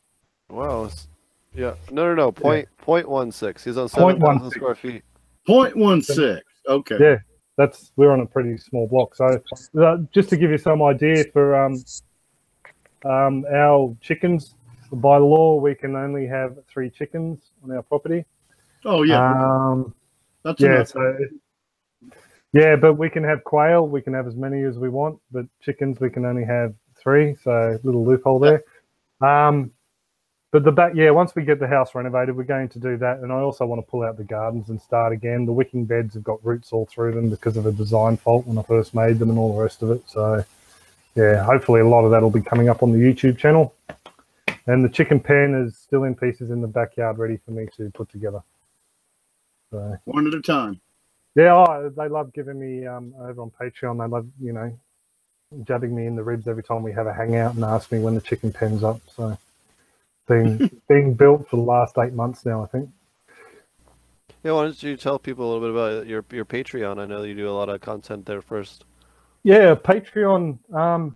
Wow. 0.49 0.85
it's- 0.85 1.07
Yeah. 1.55 1.75
No, 1.91 2.07
no, 2.07 2.15
no. 2.15 2.31
Point 2.31 2.67
point 2.77 3.07
one 3.07 3.31
six. 3.31 3.63
He's 3.63 3.77
on 3.77 3.89
Point 3.89 4.17
seven 4.17 4.19
one 4.19 4.37
thousand 4.37 4.51
six. 4.51 4.55
square 4.59 4.75
feet. 4.75 5.03
Point 5.47 5.75
one 5.75 6.01
six. 6.01 6.43
Okay. 6.67 6.97
Yeah, 6.99 7.17
that's 7.57 7.91
we're 7.95 8.11
on 8.11 8.21
a 8.21 8.25
pretty 8.25 8.57
small 8.57 8.87
block. 8.87 9.15
So 9.15 9.41
uh, 9.81 9.97
just 10.13 10.29
to 10.29 10.37
give 10.37 10.51
you 10.51 10.57
some 10.57 10.81
idea 10.81 11.25
for 11.31 11.55
um, 11.55 11.83
um, 13.05 13.45
our 13.53 13.95
chickens, 14.01 14.55
by 14.91 15.17
law 15.17 15.55
we 15.55 15.75
can 15.75 15.95
only 15.95 16.27
have 16.27 16.57
three 16.67 16.89
chickens 16.89 17.51
on 17.63 17.71
our 17.71 17.83
property. 17.83 18.25
Oh 18.83 19.03
yeah. 19.03 19.31
Um, 19.31 19.93
That's 20.43 20.59
yeah. 20.61 20.75
enough. 20.75 20.87
So 20.89 21.17
yeah, 22.53 22.75
but 22.75 22.93
we 22.93 23.09
can 23.09 23.23
have 23.23 23.43
quail. 23.43 23.87
We 23.87 24.01
can 24.01 24.13
have 24.13 24.27
as 24.27 24.35
many 24.35 24.63
as 24.63 24.77
we 24.77 24.89
want, 24.89 25.19
but 25.31 25.45
chickens 25.61 25.99
we 25.99 26.09
can 26.09 26.25
only 26.25 26.45
have 26.45 26.73
three. 26.97 27.35
So 27.43 27.77
little 27.83 28.05
loophole 28.05 28.39
there. 28.39 28.63
Um, 29.21 29.71
but 30.51 30.63
the 30.63 30.71
back, 30.71 30.93
yeah, 30.95 31.09
once 31.09 31.35
we 31.35 31.43
get 31.43 31.59
the 31.59 31.67
house 31.67 31.93
renovated, 31.95 32.35
we're 32.35 32.43
going 32.43 32.69
to 32.69 32.79
do 32.79 32.97
that. 32.97 33.19
And 33.19 33.31
I 33.31 33.37
also 33.37 33.65
want 33.65 33.85
to 33.85 33.89
pull 33.91 34.03
out 34.03 34.17
the 34.17 34.23
gardens 34.23 34.69
and 34.69 34.81
start 34.81 35.11
again. 35.11 35.45
The 35.45 35.51
wicking 35.51 35.85
beds 35.85 36.13
have 36.13 36.23
got 36.23 36.43
roots 36.45 36.71
all 36.71 36.85
through 36.85 37.13
them 37.13 37.29
because 37.29 37.57
of 37.57 37.65
a 37.65 37.71
design 37.71 38.17
fault 38.17 38.47
when 38.47 38.57
I 38.57 38.63
first 38.63 38.93
made 38.95 39.19
them 39.19 39.29
and 39.29 39.37
all 39.37 39.55
the 39.55 39.61
rest 39.61 39.81
of 39.81 39.91
it. 39.91 40.03
So, 40.07 40.45
yeah, 41.15 41.43
hopefully 41.43 41.81
a 41.81 41.87
lot 41.87 42.05
of 42.05 42.11
that 42.11 42.21
will 42.21 42.29
be 42.29 42.41
coming 42.41 42.69
up 42.69 42.83
on 42.83 42.91
the 42.91 42.97
YouTube 42.99 43.37
channel. 43.37 43.73
And 44.67 44.83
the 44.83 44.89
chicken 44.89 45.19
pen 45.19 45.53
is 45.53 45.77
still 45.77 46.03
in 46.05 46.15
pieces 46.15 46.49
in 46.51 46.61
the 46.61 46.67
backyard, 46.67 47.17
ready 47.17 47.37
for 47.45 47.51
me 47.51 47.67
to 47.77 47.89
put 47.91 48.09
together. 48.09 48.41
So, 49.71 49.97
One 50.05 50.25
at 50.27 50.33
a 50.33 50.41
time. 50.41 50.79
yeah, 51.35 51.53
oh, 51.53 51.89
they 51.95 52.07
love 52.07 52.33
giving 52.33 52.59
me 52.59 52.87
um, 52.87 53.13
over 53.19 53.41
on 53.41 53.51
Patreon. 53.51 53.99
They 53.99 54.07
love, 54.09 54.27
you 54.41 54.53
know, 54.53 54.77
jabbing 55.63 55.95
me 55.95 56.07
in 56.07 56.15
the 56.15 56.23
ribs 56.23 56.47
every 56.47 56.63
time 56.63 56.81
we 56.81 56.93
have 56.93 57.07
a 57.07 57.13
hangout 57.13 57.55
and 57.55 57.63
ask 57.63 57.91
me 57.91 57.99
when 57.99 58.15
the 58.15 58.21
chicken 58.21 58.51
pen's 58.53 58.83
up. 58.83 59.01
So, 59.15 59.37
being 60.27 60.69
being 60.89 61.13
built 61.13 61.49
for 61.49 61.55
the 61.55 61.61
last 61.61 61.97
eight 61.97 62.13
months 62.13 62.45
now, 62.45 62.63
I 62.63 62.67
think. 62.67 62.89
Yeah. 64.43 64.51
Why 64.51 64.63
don't 64.63 64.83
you 64.83 64.95
tell 64.95 65.17
people 65.17 65.45
a 65.45 65.49
little 65.51 65.67
bit 65.67 65.71
about 65.71 66.07
your 66.07 66.25
your 66.31 66.45
Patreon? 66.45 66.99
I 66.99 67.05
know 67.05 67.23
you 67.23 67.35
do 67.35 67.49
a 67.49 67.51
lot 67.51 67.69
of 67.69 67.81
content 67.81 68.25
there 68.25 68.41
first. 68.41 68.85
Yeah, 69.43 69.75
Patreon. 69.75 70.57
Um, 70.73 71.15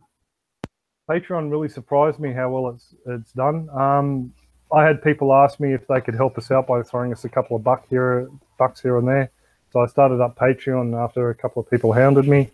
Patreon 1.09 1.49
really 1.49 1.69
surprised 1.69 2.19
me 2.19 2.31
how 2.31 2.51
well 2.51 2.69
it's 2.73 2.93
it's 3.05 3.31
done. 3.33 3.67
Um, 3.69 4.33
I 4.71 4.83
had 4.83 5.01
people 5.01 5.33
ask 5.33 5.59
me 5.59 5.73
if 5.73 5.87
they 5.87 5.99
could 5.99 6.13
help 6.13 6.37
us 6.37 6.51
out 6.51 6.67
by 6.67 6.83
throwing 6.83 7.11
us 7.11 7.25
a 7.25 7.29
couple 7.29 7.55
of 7.55 7.63
buck 7.63 7.87
here, 7.89 8.29
bucks 8.59 8.81
here 8.81 8.97
and 8.97 9.07
there. 9.07 9.31
So 9.71 9.81
I 9.81 9.87
started 9.87 10.21
up 10.21 10.37
Patreon 10.37 10.95
after 10.95 11.29
a 11.29 11.35
couple 11.35 11.61
of 11.61 11.69
people 11.69 11.91
hounded 11.91 12.27
me, 12.27 12.51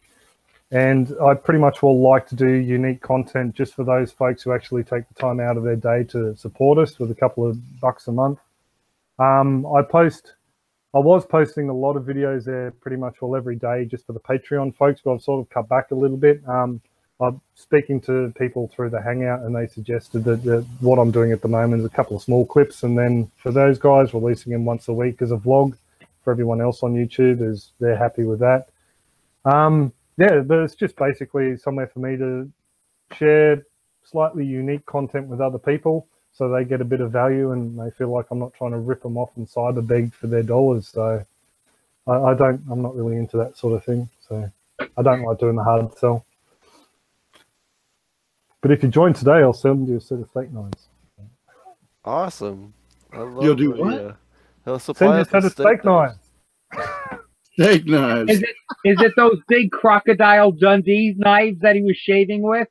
and 0.71 1.13
I 1.21 1.33
pretty 1.35 1.59
much 1.59 1.81
will 1.81 2.01
like 2.01 2.27
to 2.29 2.35
do 2.35 2.47
unique 2.47 3.01
content 3.01 3.55
just 3.55 3.75
for 3.75 3.83
those 3.83 4.11
folks 4.11 4.43
who 4.43 4.53
actually 4.53 4.83
take 4.83 5.07
the 5.07 5.13
time 5.13 5.39
out 5.39 5.57
of 5.57 5.63
their 5.63 5.75
day 5.75 6.03
to 6.05 6.35
support 6.35 6.77
us 6.77 6.99
with 6.99 7.11
a 7.11 7.15
couple 7.15 7.47
of 7.47 7.79
bucks 7.79 8.07
a 8.07 8.11
month. 8.11 8.39
Um, 9.19 9.65
I 9.65 9.81
post 9.81 10.33
I 10.95 10.99
was 10.99 11.25
posting 11.25 11.67
a 11.67 11.73
lot 11.73 11.97
of 11.97 12.03
videos 12.03 12.45
there 12.45 12.71
pretty 12.71 12.95
much 12.95 13.17
all 13.19 13.35
every 13.35 13.57
day 13.57 13.83
just 13.83 14.05
for 14.05 14.13
the 14.13 14.19
Patreon 14.19 14.73
folks, 14.77 15.01
but 15.03 15.13
I've 15.13 15.21
sort 15.21 15.41
of 15.41 15.49
cut 15.49 15.67
back 15.67 15.91
a 15.91 15.95
little 15.95 16.15
bit. 16.15 16.41
Um, 16.47 16.81
I'm 17.19 17.41
speaking 17.53 17.99
to 18.01 18.33
people 18.37 18.71
through 18.73 18.91
the 18.91 19.01
Hangout, 19.01 19.41
and 19.41 19.53
they 19.53 19.67
suggested 19.67 20.23
that, 20.23 20.43
that 20.43 20.65
what 20.79 20.97
I'm 20.97 21.11
doing 21.11 21.33
at 21.33 21.41
the 21.41 21.49
moment 21.49 21.81
is 21.81 21.85
a 21.85 21.89
couple 21.89 22.15
of 22.15 22.23
small 22.23 22.45
clips, 22.45 22.83
and 22.83 22.97
then 22.97 23.29
for 23.35 23.51
those 23.51 23.77
guys, 23.77 24.13
releasing 24.13 24.53
them 24.53 24.63
once 24.63 24.87
a 24.87 24.93
week 24.93 25.21
as 25.21 25.31
a 25.31 25.37
vlog. 25.37 25.77
For 26.23 26.31
everyone 26.31 26.59
else 26.59 26.81
on 26.81 26.95
YouTube, 26.95 27.41
is 27.41 27.71
they're 27.79 27.97
happy 27.97 28.23
with 28.23 28.39
that. 28.39 28.69
Um, 29.43 29.93
yeah, 30.17 30.39
but 30.41 30.59
it's 30.59 30.75
just 30.75 30.95
basically 30.95 31.57
somewhere 31.57 31.87
for 31.87 31.99
me 31.99 32.17
to 32.17 32.51
share 33.17 33.63
slightly 34.03 34.45
unique 34.45 34.85
content 34.85 35.27
with 35.27 35.41
other 35.41 35.59
people 35.59 36.07
so 36.31 36.49
they 36.49 36.65
get 36.65 36.81
a 36.81 36.85
bit 36.85 36.99
of 36.99 37.11
value 37.11 37.51
and 37.51 37.79
they 37.79 37.91
feel 37.91 38.11
like 38.11 38.25
I'm 38.29 38.39
not 38.39 38.53
trying 38.53 38.71
to 38.71 38.77
rip 38.77 39.01
them 39.03 39.17
off 39.17 39.29
and 39.37 39.47
cyber 39.47 39.85
beg 39.85 40.13
for 40.13 40.27
their 40.27 40.43
dollars. 40.43 40.89
So 40.89 41.23
I, 42.07 42.11
I 42.13 42.33
don't, 42.33 42.61
I'm 42.69 42.81
not 42.81 42.95
really 42.95 43.15
into 43.15 43.37
that 43.37 43.57
sort 43.57 43.73
of 43.73 43.85
thing. 43.85 44.09
So 44.27 44.51
I 44.97 45.01
don't 45.01 45.21
like 45.23 45.39
doing 45.39 45.55
the 45.55 45.63
hard 45.63 45.97
sell. 45.97 46.25
But 48.61 48.71
if 48.71 48.83
you 48.83 48.89
join 48.89 49.13
today, 49.13 49.41
I'll 49.43 49.53
send 49.53 49.87
you 49.87 49.97
a 49.97 50.01
set 50.01 50.19
of 50.19 50.29
fake 50.31 50.51
knives. 50.51 50.89
Awesome. 52.03 52.73
I 53.13 53.19
love 53.21 53.43
You'll 53.43 53.55
do 53.55 53.71
when 53.71 53.79
what? 53.79 53.93
you, 53.93 53.99
uh, 53.99 54.13
he'll 54.65 54.79
Send 54.93 55.15
you 55.15 55.21
a 55.21 55.21
us 55.21 55.29
set 55.29 55.43
with 55.43 55.45
of 55.45 55.51
steak 55.53 55.85
knives. 55.85 56.17
Steak 57.57 57.85
knives. 57.85 58.31
Is 58.31 58.41
it 58.43 58.55
is 58.85 59.01
it 59.01 59.13
those 59.15 59.39
big 59.47 59.71
crocodile 59.71 60.51
Dundee 60.51 61.15
knives 61.17 61.59
that 61.61 61.75
he 61.75 61.81
was 61.83 61.97
shaving 61.97 62.41
with? 62.41 62.67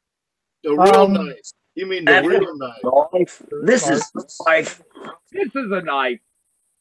The 0.62 0.70
real 0.72 0.94
Um, 0.94 1.12
knives. 1.14 1.54
You 1.74 1.86
mean 1.86 2.04
the 2.04 2.22
real 2.22 2.56
knife? 2.56 2.84
Life. 3.12 3.42
This 3.64 3.88
is 3.88 4.10
life. 4.46 4.82
This 5.32 5.48
is 5.54 5.72
a 5.72 5.82
knife. 5.82 6.20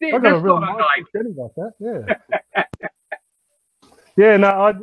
This, 0.01 0.13
I 0.13 0.19
got 0.19 0.34
a 0.34 0.34
that's 0.34 0.43
real 0.43 0.59
not 0.59 0.75
a 0.75 0.77
nice 0.77 0.80
knife. 0.80 1.07
spaghetti 1.07 1.34
like 1.38 1.55
that. 1.55 1.73
Yeah. 2.55 2.63
yeah. 4.17 4.38
No, 4.38 4.47
I, 4.49 4.73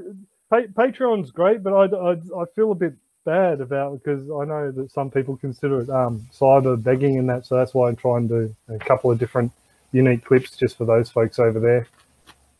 pa- 0.51 0.73
Patreon's 0.83 1.31
great, 1.31 1.63
but 1.63 1.73
I, 1.75 1.85
I, 1.97 2.13
I 2.13 2.45
feel 2.57 2.73
a 2.73 2.75
bit 2.77 2.95
bad 3.27 3.61
about 3.61 4.03
because 4.03 4.23
I 4.31 4.45
know 4.47 4.73
that 4.73 4.91
some 4.91 5.11
people 5.11 5.37
consider 5.37 5.83
it 5.83 5.91
um, 5.91 6.27
cyber 6.33 6.83
begging 6.83 7.19
and 7.19 7.29
that, 7.29 7.47
so 7.47 7.57
that's 7.57 7.75
why 7.75 7.91
I 7.91 7.95
try 7.95 8.17
and 8.17 8.29
do 8.29 8.55
a 8.69 8.79
couple 8.79 9.11
of 9.11 9.19
different 9.19 9.53
unique 9.93 10.25
clips 10.25 10.57
just 10.57 10.77
for 10.79 10.87
those 10.87 11.11
folks 11.11 11.39
over 11.39 11.61
there. 11.61 11.87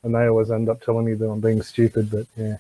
And 0.03 0.15
they 0.15 0.27
always 0.27 0.51
end 0.51 0.69
up 0.69 0.81
telling 0.83 1.05
me 1.05 1.15
that 1.15 1.29
I'm 1.29 1.41
being 1.41 1.63
stupid, 1.63 2.11
but 2.11 2.27
yeah. 2.37 2.57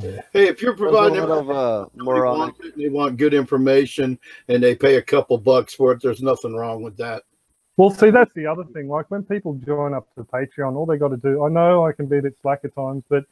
Yeah. 0.00 0.20
Hey, 0.32 0.48
if 0.48 0.60
you're 0.60 0.76
There's 0.76 0.90
a 0.90 0.94
providing 0.94 1.28
lot 1.28 1.38
of 1.38 1.50
uh, 1.50 1.86
They 1.94 2.02
moronic. 2.02 2.38
want, 2.38 2.56
it, 2.60 2.76
they 2.76 2.88
want 2.88 3.16
good 3.16 3.34
information 3.34 4.18
and 4.48 4.62
they 4.62 4.74
pay 4.74 4.96
a 4.96 5.02
couple 5.02 5.38
bucks 5.38 5.74
for 5.74 5.92
it. 5.92 6.02
There's 6.02 6.22
nothing 6.22 6.54
wrong 6.54 6.82
with 6.82 6.96
that. 6.98 7.22
Well, 7.76 7.90
see, 7.90 8.10
that's 8.10 8.32
the 8.34 8.46
other 8.46 8.64
thing. 8.64 8.88
Like 8.88 9.10
when 9.10 9.22
people 9.22 9.54
join 9.64 9.94
up 9.94 10.12
to 10.16 10.24
Patreon, 10.24 10.74
all 10.74 10.84
they 10.86 10.98
got 10.98 11.08
to 11.08 11.16
do, 11.16 11.44
I 11.44 11.48
know 11.48 11.86
I 11.86 11.92
can 11.92 12.06
be 12.06 12.18
a 12.18 12.22
bit 12.22 12.36
slack 12.42 12.60
at 12.64 12.74
times, 12.74 13.04
but 13.08 13.24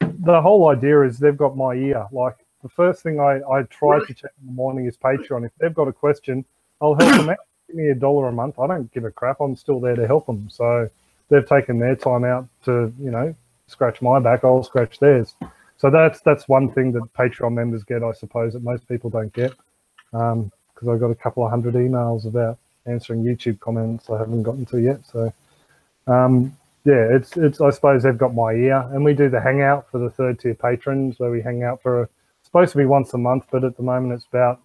the 0.00 0.40
whole 0.42 0.68
idea 0.68 1.02
is 1.02 1.18
they've 1.18 1.36
got 1.36 1.56
my 1.56 1.74
ear. 1.74 2.06
Like 2.12 2.36
the 2.62 2.68
first 2.68 3.02
thing 3.02 3.20
I, 3.20 3.40
I 3.48 3.62
try 3.64 4.00
to 4.00 4.14
check 4.14 4.32
in 4.40 4.46
the 4.46 4.52
morning 4.52 4.86
is 4.86 4.96
Patreon. 4.96 5.46
If 5.46 5.52
they've 5.60 5.74
got 5.74 5.86
a 5.88 5.92
question, 5.92 6.44
I'll 6.80 6.94
help 6.96 7.16
them 7.16 7.30
out. 7.30 7.38
Give 7.68 7.76
me 7.76 7.88
a 7.88 7.94
dollar 7.94 8.28
a 8.28 8.32
month. 8.32 8.58
I 8.58 8.66
don't 8.66 8.92
give 8.92 9.04
a 9.04 9.10
crap. 9.10 9.40
I'm 9.40 9.56
still 9.56 9.80
there 9.80 9.96
to 9.96 10.06
help 10.06 10.26
them. 10.26 10.48
So 10.50 10.90
they've 11.28 11.46
taken 11.46 11.78
their 11.78 11.96
time 11.96 12.24
out 12.24 12.48
to, 12.64 12.92
you 13.00 13.10
know, 13.10 13.34
scratch 13.66 14.02
my 14.02 14.18
back. 14.20 14.44
I'll 14.44 14.62
scratch 14.62 14.98
theirs. 14.98 15.34
So 15.76 15.90
that's 15.90 16.20
that's 16.20 16.48
one 16.48 16.70
thing 16.70 16.92
that 16.92 17.12
Patreon 17.14 17.52
members 17.52 17.82
get, 17.82 18.02
I 18.02 18.12
suppose, 18.12 18.52
that 18.52 18.62
most 18.62 18.86
people 18.88 19.10
don't 19.10 19.32
get. 19.32 19.52
Because 20.12 20.88
I 20.88 20.96
got 20.96 21.10
a 21.10 21.14
couple 21.14 21.44
of 21.44 21.50
hundred 21.50 21.74
emails 21.74 22.26
about 22.26 22.58
answering 22.86 23.24
YouTube 23.24 23.58
comments 23.60 24.08
I 24.10 24.18
haven't 24.18 24.42
gotten 24.42 24.66
to 24.66 24.78
yet. 24.78 25.00
So, 25.06 25.32
um, 26.06 26.56
yeah, 26.84 27.06
it's 27.10 27.36
it's. 27.36 27.60
I 27.60 27.70
suppose 27.70 28.02
they've 28.02 28.16
got 28.16 28.34
my 28.34 28.52
ear, 28.52 28.88
and 28.92 29.04
we 29.04 29.14
do 29.14 29.28
the 29.28 29.40
hangout 29.40 29.90
for 29.90 29.98
the 29.98 30.10
third 30.10 30.38
tier 30.38 30.54
patrons, 30.54 31.18
where 31.18 31.30
we 31.30 31.40
hang 31.40 31.62
out 31.62 31.82
for 31.82 32.02
a, 32.02 32.08
supposed 32.42 32.72
to 32.72 32.78
be 32.78 32.84
once 32.84 33.14
a 33.14 33.18
month, 33.18 33.46
but 33.50 33.64
at 33.64 33.76
the 33.76 33.82
moment 33.82 34.12
it's 34.12 34.26
about 34.26 34.60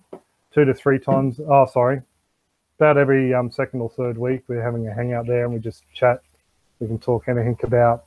two 0.54 0.66
to 0.66 0.74
three 0.74 1.00
times. 1.00 1.40
Oh, 1.40 1.66
sorry, 1.66 2.02
about 2.78 2.98
every 2.98 3.34
um, 3.34 3.50
second 3.50 3.82
or 3.82 3.90
third 3.90 4.18
week 4.18 4.44
we're 4.48 4.62
having 4.62 4.88
a 4.88 4.94
hangout 4.94 5.28
there, 5.28 5.46
and 5.46 5.54
we 5.54 5.60
just 5.60 5.84
chat. 5.94 6.22
We 6.80 6.88
can 6.88 7.00
talk 7.00 7.26
anything 7.28 7.58
about 7.64 8.06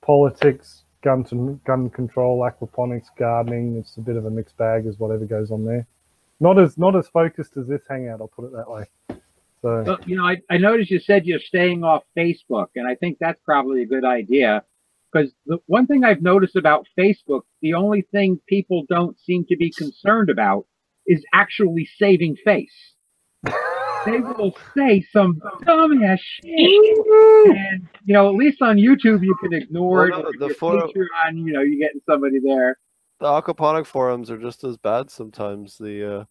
politics, 0.00 0.84
gun 1.02 1.24
to 1.24 1.60
gun 1.66 1.90
control, 1.90 2.38
aquaponics, 2.40 3.06
gardening. 3.18 3.76
It's 3.76 3.96
a 3.96 4.00
bit 4.00 4.16
of 4.16 4.24
a 4.26 4.30
mixed 4.30 4.56
bag, 4.56 4.86
as 4.86 4.98
whatever 4.98 5.24
goes 5.24 5.50
on 5.50 5.64
there. 5.64 5.86
Not 6.38 6.58
as 6.58 6.78
not 6.78 6.94
as 6.96 7.08
focused 7.08 7.56
as 7.56 7.66
this 7.66 7.82
hangout. 7.88 8.20
I'll 8.20 8.28
put 8.28 8.44
it 8.44 8.52
that 8.52 8.70
way. 8.70 8.84
So 9.62 9.82
Well, 9.82 9.98
you 10.06 10.16
know, 10.16 10.24
I, 10.24 10.36
I 10.50 10.58
noticed 10.58 10.90
you 10.90 11.00
said 11.00 11.26
you're 11.26 11.40
staying 11.40 11.82
off 11.82 12.04
Facebook, 12.16 12.68
and 12.76 12.86
I 12.86 12.94
think 12.94 13.18
that's 13.18 13.40
probably 13.44 13.82
a 13.82 13.86
good 13.86 14.04
idea. 14.04 14.62
Because 15.12 15.32
the 15.46 15.58
one 15.66 15.86
thing 15.86 16.04
I've 16.04 16.22
noticed 16.22 16.56
about 16.56 16.86
Facebook, 16.98 17.42
the 17.62 17.74
only 17.74 18.02
thing 18.02 18.40
people 18.46 18.84
don't 18.88 19.18
seem 19.18 19.44
to 19.46 19.56
be 19.56 19.70
concerned 19.70 20.30
about 20.30 20.66
is 21.06 21.24
actually 21.32 21.88
saving 21.98 22.36
face. 22.36 22.94
they 24.06 24.20
will 24.20 24.56
say 24.76 25.04
some 25.12 25.40
dumbass 25.64 26.18
shit, 26.20 26.46
and 27.56 27.88
you 28.04 28.14
know, 28.14 28.28
at 28.28 28.34
least 28.34 28.62
on 28.62 28.76
YouTube 28.76 29.22
you 29.24 29.36
can 29.42 29.52
ignore 29.52 30.08
Well, 30.10 30.20
it. 30.20 30.22
no, 30.22 30.28
or 30.28 30.32
the 30.38 30.46
your 30.46 30.54
forum- 30.54 30.90
Patreon, 30.90 31.36
you 31.44 31.52
know, 31.52 31.60
you're 31.60 31.78
getting 31.78 32.00
somebody 32.08 32.38
there. 32.38 32.78
The 33.20 33.26
aquaponic 33.26 33.86
forums 33.86 34.30
are 34.30 34.38
just 34.38 34.62
as 34.64 34.76
bad 34.76 35.10
sometimes. 35.10 35.76
The 35.78 36.18
uh, 36.20 36.24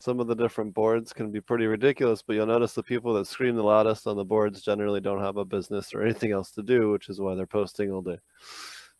some 0.00 0.20
of 0.20 0.26
the 0.26 0.34
different 0.34 0.74
boards 0.74 1.12
can 1.14 1.30
be 1.30 1.40
pretty 1.40 1.66
ridiculous, 1.66 2.20
but 2.22 2.34
you'll 2.36 2.46
notice 2.46 2.74
the 2.74 2.82
people 2.82 3.14
that 3.14 3.26
scream 3.26 3.56
the 3.56 3.62
loudest 3.62 4.06
on 4.06 4.16
the 4.16 4.24
boards 4.24 4.60
generally 4.60 5.00
don't 5.00 5.22
have 5.22 5.38
a 5.38 5.44
business 5.44 5.94
or 5.94 6.02
anything 6.02 6.32
else 6.32 6.50
to 6.52 6.62
do, 6.62 6.90
which 6.90 7.08
is 7.08 7.18
why 7.20 7.34
they're 7.34 7.46
posting 7.46 7.90
all 7.90 8.02
day. 8.02 8.18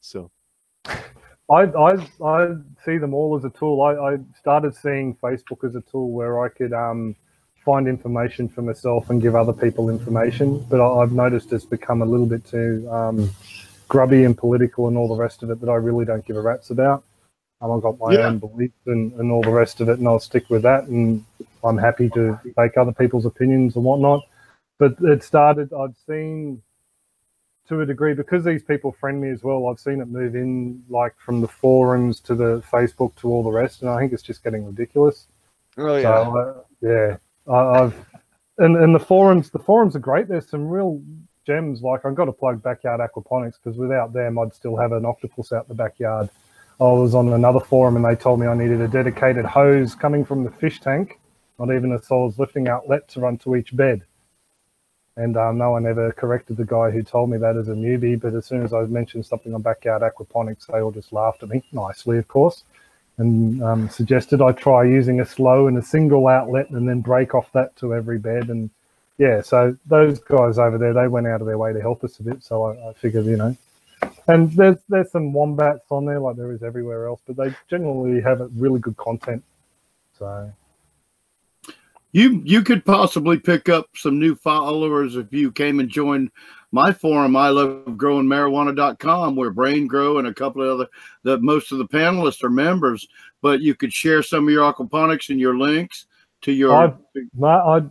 So 0.01 0.31
I, 1.51 1.63
I 1.65 2.09
I 2.25 2.55
see 2.85 2.97
them 2.97 3.13
all 3.13 3.37
as 3.37 3.45
a 3.45 3.51
tool. 3.51 3.83
I, 3.83 4.15
I 4.15 4.17
started 4.39 4.75
seeing 4.75 5.15
Facebook 5.17 5.63
as 5.69 5.75
a 5.77 5.83
tool 5.83 6.11
where 6.13 6.43
I 6.43 6.49
could 6.49 6.73
um, 6.73 7.15
find 7.67 7.89
information 7.89 8.49
for 8.49 8.63
myself 8.63 9.11
and 9.11 9.21
give 9.21 9.37
other 9.37 9.53
people 9.53 9.91
information. 9.91 10.61
But 10.71 10.81
I, 10.81 11.03
I've 11.03 11.13
noticed 11.13 11.53
it's 11.53 11.67
become 11.67 12.01
a 12.01 12.07
little 12.07 12.27
bit 12.27 12.47
too 12.47 12.89
um, 12.91 13.31
grubby 13.89 14.25
and 14.25 14.39
political 14.39 14.89
and 14.89 14.97
all 14.97 15.09
the 15.09 15.21
rest 15.21 15.43
of 15.43 15.51
it 15.51 15.61
that 15.61 15.69
I 15.69 15.75
really 15.75 16.07
don't 16.07 16.25
give 16.25 16.37
a 16.37 16.41
rat's 16.41 16.71
about. 16.71 17.05
Um, 17.61 17.73
I've 17.73 17.83
got 17.83 17.99
my 17.99 18.15
Yeah. 18.15 18.29
own 18.29 18.39
beliefs 18.39 18.79
and, 18.87 19.13
and 19.15 19.33
all 19.33 19.43
the 19.43 19.51
rest 19.51 19.81
of 19.81 19.89
it, 19.89 19.99
and 19.99 20.07
I'll 20.09 20.21
stick 20.21 20.49
with 20.49 20.63
that. 20.63 20.85
And 20.85 21.25
I'm 21.65 21.79
happy 21.79 22.09
to 22.11 22.39
take 22.59 22.77
other 22.79 22.93
people's 22.93 23.27
opinions 23.27 23.77
and 23.77 23.85
whatnot. 23.85 24.23
But 24.79 24.97
it 25.01 25.25
started. 25.25 25.73
I've 25.73 25.97
seen 26.09 26.63
to 27.69 27.81
a 27.81 27.87
degree 27.87 28.15
because 28.15 28.45
these 28.45 28.63
people 28.63 28.93
friend 28.93 29.21
me 29.21 29.31
as 29.31 29.43
well. 29.43 29.67
I've 29.69 29.81
seen 29.81 30.01
it 30.01 30.07
move 30.09 30.37
in 30.37 30.85
like 30.89 31.15
from 31.19 31.41
the 31.41 31.49
forums 31.49 32.21
to 32.21 32.35
the 32.37 32.63
Facebook 32.71 33.17
to 33.17 33.29
all 33.29 33.43
the 33.43 33.51
rest, 33.51 33.83
and 33.83 33.91
I 33.91 33.99
think 33.99 34.13
it's 34.13 34.23
just 34.23 34.45
getting 34.45 34.65
ridiculous. 34.65 35.27
oh 35.79 36.01
So 36.03 36.39
uh, 36.39 36.63
yeah, 36.81 37.17
I've 37.49 37.95
and 38.59 38.95
the 38.95 38.99
forums. 38.99 39.51
The 39.51 39.59
forums 39.59 39.97
are 39.97 40.01
great. 40.01 40.29
There's 40.29 40.49
some 40.49 40.69
real 40.69 41.03
gems. 41.47 41.83
Like 41.83 42.05
I've 42.05 42.15
got 42.15 42.25
to 42.27 42.33
plug 42.33 42.63
backyard 42.63 43.01
aquaponics 43.01 43.55
because 43.63 43.79
without 43.79 44.13
them, 44.13 44.39
I'd 44.39 44.55
still 44.55 44.77
have 44.77 44.93
an 44.93 45.05
octopus 45.05 45.53
out 45.53 45.69
the 45.69 45.75
backyard. 45.75 46.29
I 46.81 46.85
was 46.85 47.15
on 47.15 47.33
another 47.33 47.61
forum 47.61 47.97
and 47.97 48.05
they 48.05 48.17
told 48.17 48.41
me 48.41 48.47
I 48.47 48.55
needed 48.55 48.81
a 48.81 48.89
dedicated 48.89 49.47
hose 49.47 49.95
coming 49.95 50.25
from 50.25 50.45
the 50.45 50.51
fish 50.51 50.81
tank, 50.81 51.19
not 51.59 51.75
even 51.75 51.93
a 51.93 52.03
solids 52.03 52.39
lifting 52.39 52.69
outlet 52.69 53.09
to 53.09 53.21
run 53.21 53.39
to 53.39 53.57
each 53.57 53.75
bed. 53.75 54.03
And 55.19 55.39
um, 55.39 55.57
no 55.57 55.71
one 55.71 55.87
ever 55.87 56.13
corrected 56.13 56.59
the 56.59 56.67
guy 56.67 56.91
who 56.91 57.03
told 57.03 57.31
me 57.31 57.39
that 57.39 57.57
as 57.57 57.69
a 57.69 57.73
newbie. 57.73 58.21
But 58.21 58.35
as 58.35 58.45
soon 58.45 58.63
as 58.63 58.75
I 58.75 58.83
mentioned 58.83 59.25
something 59.25 59.55
on 59.55 59.63
backyard 59.63 60.03
aquaponics, 60.03 60.67
they 60.67 60.81
all 60.81 60.93
just 60.93 61.13
laughed 61.13 61.43
at 61.43 61.49
me 61.49 61.65
nicely, 61.73 62.19
of 62.19 62.29
course, 62.29 62.65
and 63.19 63.63
um, 63.63 63.89
suggested 63.89 64.43
I 64.43 64.53
try 64.53 64.85
using 64.85 65.21
a 65.21 65.27
SLO 65.27 65.69
and 65.69 65.79
a 65.79 65.83
single 65.83 66.29
outlet 66.29 66.71
and 66.71 66.89
then 66.89 67.01
break 67.01 67.35
off 67.35 67.53
that 67.53 67.77
to 67.77 67.95
every 67.95 68.19
bed. 68.19 68.51
And 68.51 68.71
yeah, 69.19 69.43
so 69.43 69.77
those 69.87 70.21
guys 70.21 70.59
over 70.59 70.79
there, 70.79 70.95
they 70.95 71.09
went 71.09 71.27
out 71.27 71.41
of 71.41 71.47
their 71.47 71.59
way 71.59 71.73
to 71.73 71.81
help 71.81 72.05
us 72.05 72.19
a 72.21 72.23
bit. 72.23 72.45
So 72.45 72.65
I, 72.65 72.91
I 72.91 72.93
figured, 72.95 73.27
you 73.27 73.37
know, 73.37 73.57
and 74.29 74.53
there's 74.53 74.79
there's 74.89 75.11
some 75.13 75.33
wombats 75.33 75.87
on 75.91 76.05
there 76.07 76.21
like 76.21 76.37
there 76.37 76.53
is 76.53 76.63
everywhere 76.63 77.07
else, 77.07 77.21
but 77.27 77.37
they 77.37 77.55
generally 77.71 78.21
have 78.21 78.41
a 78.41 78.49
really 78.49 78.81
good 78.81 78.97
content. 78.97 79.45
So 80.19 80.53
You 82.13 82.43
you 82.45 82.63
could 82.63 82.85
possibly 82.85 83.39
pick 83.39 83.69
up 83.69 83.89
some 83.97 84.19
new 84.19 84.35
followers 84.35 85.17
if 85.17 85.33
you 85.33 85.53
came 85.53 85.81
and 85.81 85.89
joined 85.91 86.31
my 86.73 86.93
forum. 86.93 87.37
I 87.37 87.49
love 87.49 87.97
growing 87.97 88.27
marijuana.com 88.27 89.37
where 89.37 89.51
Brain 89.51 89.87
Grow 89.87 90.19
and 90.19 90.27
a 90.29 90.35
couple 90.35 90.63
of 90.63 90.69
other 90.81 90.89
the 91.23 91.39
most 91.39 91.73
of 91.73 91.79
the 91.79 91.89
panelists 91.89 92.43
are 92.43 92.51
members. 92.51 93.07
But 93.43 93.61
you 93.61 93.75
could 93.75 93.93
share 93.93 94.23
some 94.23 94.47
of 94.49 94.51
your 94.53 94.73
aquaponics 94.73 95.31
and 95.31 95.41
your 95.41 95.57
links 95.59 96.07
to 96.43 96.53
your. 96.53 96.73
I'd- 96.75 96.95
I'd 97.43 97.91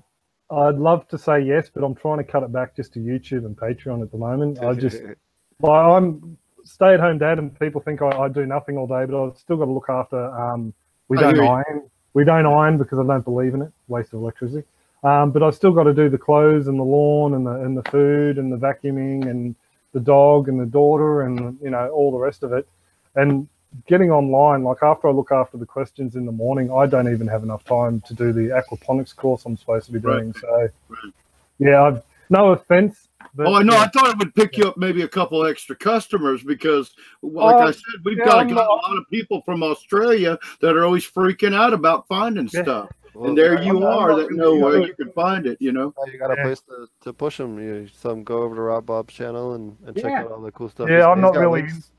I'd 0.52 0.76
love 0.76 1.08
to 1.08 1.18
say 1.18 1.40
yes, 1.42 1.72
but 1.74 1.84
I'm 1.84 1.96
trying 1.96 2.18
to 2.20 2.24
cut 2.24 2.44
it 2.44 2.52
back 2.52 2.76
just 2.76 2.94
to 2.94 3.00
YouTube 3.00 3.46
and 3.46 3.58
Patreon 3.58 4.04
at 4.04 4.12
the 4.12 4.18
moment. 4.18 4.60
I 4.64 4.74
just 4.74 5.02
Well, 5.60 5.96
I'm 5.96 6.38
stay-at-home 6.66 7.18
dad, 7.18 7.40
and 7.40 7.58
people 7.60 7.82
think 7.82 8.02
I, 8.02 8.10
I 8.10 8.28
do 8.30 8.46
nothing 8.46 8.78
all 8.78 8.88
day, 8.88 9.06
but 9.06 9.24
I've 9.24 9.38
still 9.38 9.58
got 9.58 9.66
to 9.66 9.72
look 9.72 9.90
after. 9.90 10.30
Um, 10.36 10.74
we 11.08 11.18
don't 11.18 11.40
iron. 11.40 11.90
We 12.14 12.24
don't 12.26 12.46
iron 12.46 12.78
because 12.78 13.00
I 13.00 13.04
don't 13.04 13.24
believe 13.24 13.54
in 13.54 13.62
it. 13.62 13.72
Waste 13.88 14.14
of 14.14 14.20
electricity. 14.22 14.66
Um, 15.06 15.32
but 15.32 15.44
I've 15.44 15.56
still 15.56 15.74
got 15.74 15.86
to 15.86 15.94
do 15.94 16.10
the 16.10 16.20
clothes 16.20 16.68
and 16.68 16.80
the 16.80 16.84
lawn 16.84 17.36
and 17.36 17.48
the 17.48 17.52
and 17.52 17.78
the 17.78 17.84
food 17.92 18.40
and 18.40 18.52
the 18.52 18.58
vacuuming 18.58 19.30
and 19.30 19.56
the 19.94 20.02
dog 20.02 20.50
and 20.50 20.60
the 20.60 20.68
daughter 20.68 21.24
and 21.24 21.58
you 21.64 21.72
know 21.72 21.90
all 21.92 22.12
the 22.12 22.20
rest 22.20 22.44
of 22.44 22.54
it. 22.54 22.68
And 23.16 23.48
getting 23.88 24.12
online, 24.12 24.64
like 24.64 24.80
after 24.84 25.10
I 25.10 25.12
look 25.14 25.32
after 25.32 25.58
the 25.58 25.68
questions 25.68 26.16
in 26.18 26.26
the 26.26 26.34
morning, 26.34 26.72
I 26.72 26.88
don't 26.88 27.12
even 27.14 27.28
have 27.28 27.44
enough 27.44 27.66
time 27.66 28.02
to 28.08 28.16
do 28.16 28.34
the 28.34 28.50
aquaponics 28.50 29.16
course 29.16 29.46
I'm 29.46 29.58
supposed 29.58 29.88
to 29.88 29.94
be 29.94 30.00
Right. 30.04 30.24
doing. 30.24 30.34
So, 30.34 30.70
Right. 30.90 31.14
yeah, 31.60 31.84
I've 31.84 32.04
no 32.30 32.52
offense. 32.54 33.10
But, 33.36 33.46
Oh, 33.46 33.56
I 33.56 33.64
know. 33.64 33.76
yeah. 33.76 33.80
I 33.80 33.88
thought 33.88 34.10
it 34.10 34.20
would 34.20 34.36
pick 34.36 34.58
you 34.58 34.68
up 34.68 34.78
maybe 34.78 35.02
a 35.04 35.08
couple 35.08 35.46
extra 35.46 35.76
customers 35.76 36.44
because, 36.44 36.94
like 37.24 37.60
Oh, 37.60 37.62
I 37.62 37.72
said, 37.72 37.82
we've 38.06 38.18
yeah, 38.18 38.24
got, 38.24 38.48
got 38.50 38.68
a 38.68 38.74
lot 38.74 38.98
of 38.98 39.06
people 39.12 39.42
from 39.44 39.64
Australia 39.64 40.38
that 40.62 40.78
are 40.78 40.86
always 40.86 41.10
freaking 41.10 41.56
out 41.56 41.74
about 41.74 42.08
finding 42.08 42.50
Yeah. 42.54 42.64
stuff. 42.64 42.92
Well, 43.16 43.30
and 43.30 43.38
there 43.38 43.62
you 43.64 43.76
I'm 43.76 43.80
not- 43.80 43.98
are 44.00 44.10
not 44.10 44.16
that 44.18 44.24
really 44.30 44.38
know 44.38 44.56
where 44.56 44.82
you 44.82 44.94
can 44.94 45.12
find 45.14 45.46
it, 45.46 45.58
you 45.62 45.72
know? 45.72 45.94
you 46.12 46.20
got 46.20 46.32
a 46.38 46.42
place 46.42 46.62
to, 46.62 46.88
to 47.02 47.14
push 47.14 47.38
them. 47.38 47.58
You 47.60 47.88
some 47.94 48.24
go 48.24 48.44
over 48.44 48.56
to 48.56 48.62
Rob 48.62 48.86
Bob's 48.86 49.14
channel 49.14 49.54
and, 49.54 49.78
and 49.86 49.96
check 49.96 50.06
Yeah. 50.12 50.22
out 50.24 50.32
all 50.32 50.42
the 50.42 50.52
cool 50.52 50.70
stuff. 50.70 50.90
Yeah, 50.90 50.98
He's- 50.98 51.08
I'm 51.08 51.18
he's 51.18 51.22
not 51.24 51.34
got 51.34 51.40
really 51.40 51.62
links- 51.64 51.92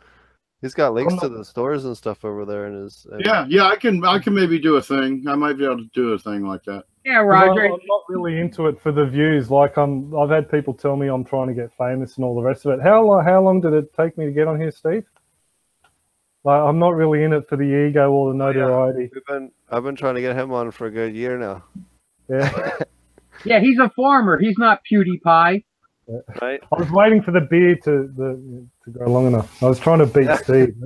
He's 0.62 0.72
got 0.74 0.94
links 0.94 1.12
I'm 1.12 1.20
to 1.20 1.28
the 1.28 1.44
stores 1.44 1.84
and 1.84 1.94
stuff 1.94 2.24
over 2.24 2.46
there, 2.46 2.64
and 2.64 2.82
his 2.84 3.06
and 3.12 3.22
Yeah, 3.24 3.44
yeah, 3.46 3.66
I 3.66 3.76
can 3.76 4.02
I 4.04 4.18
can 4.18 4.34
maybe 4.34 4.58
do 4.58 4.76
a 4.76 4.82
thing. 4.82 5.22
I 5.28 5.34
might 5.34 5.58
be 5.58 5.64
able 5.66 5.76
to 5.78 5.90
do 5.92 6.14
a 6.14 6.18
thing 6.18 6.46
like 6.46 6.64
that. 6.64 6.84
Yeah, 7.04 7.18
'Cause 7.22 7.26
Roger. 7.28 7.66
I'm, 7.66 7.72
I'm 7.74 7.78
not 7.86 8.02
really 8.08 8.40
into 8.40 8.66
it 8.66 8.80
for 8.80 8.90
the 8.90 9.04
views. 9.04 9.50
Like 9.50 9.76
I'm, 9.76 10.16
I've 10.16 10.30
had 10.30 10.50
people 10.50 10.72
tell 10.72 10.96
me 10.96 11.08
I'm 11.08 11.24
trying 11.24 11.48
to 11.48 11.54
get 11.54 11.70
famous 11.76 12.16
and 12.16 12.24
all 12.24 12.34
the 12.34 12.42
rest 12.42 12.64
of 12.64 12.72
it. 12.72 12.82
How 12.82 13.02
long? 13.04 13.22
How 13.22 13.40
long 13.42 13.60
did 13.60 13.74
it 13.74 13.92
take 13.94 14.16
me 14.16 14.24
to 14.24 14.32
get 14.32 14.48
on 14.48 14.58
here, 14.58 14.70
Steve? 14.70 15.04
Like 16.46 16.62
I'm 16.62 16.78
not 16.78 16.94
really 16.94 17.24
in 17.24 17.32
it 17.32 17.48
for 17.48 17.56
the 17.56 17.64
ego 17.88 18.12
or 18.12 18.30
the 18.32 18.38
notoriety. 18.38 19.10
we've 19.12 19.24
been 19.26 19.50
I've 19.68 19.82
been 19.82 19.96
trying 19.96 20.14
to 20.14 20.20
get 20.20 20.36
him 20.36 20.52
on 20.52 20.70
for 20.70 20.86
a 20.86 20.90
good 20.92 21.12
year 21.12 21.36
now. 21.36 21.64
Yeah, 22.28 22.78
Yeah, 23.44 23.58
he's 23.58 23.80
a 23.80 23.90
farmer. 23.96 24.38
He's 24.38 24.56
not 24.56 24.80
PewDiePie. 24.90 25.64
Right? 26.40 26.60
I 26.72 26.78
was 26.78 26.88
waiting 26.92 27.20
for 27.20 27.32
the 27.32 27.40
beard 27.40 27.82
to 27.82 28.08
the 28.16 28.64
to 28.84 28.90
go 28.96 29.10
long 29.10 29.26
enough. 29.26 29.60
I 29.60 29.66
was 29.66 29.80
trying 29.80 29.98
to 29.98 30.06
beat 30.06 30.30
Steve. 30.44 30.76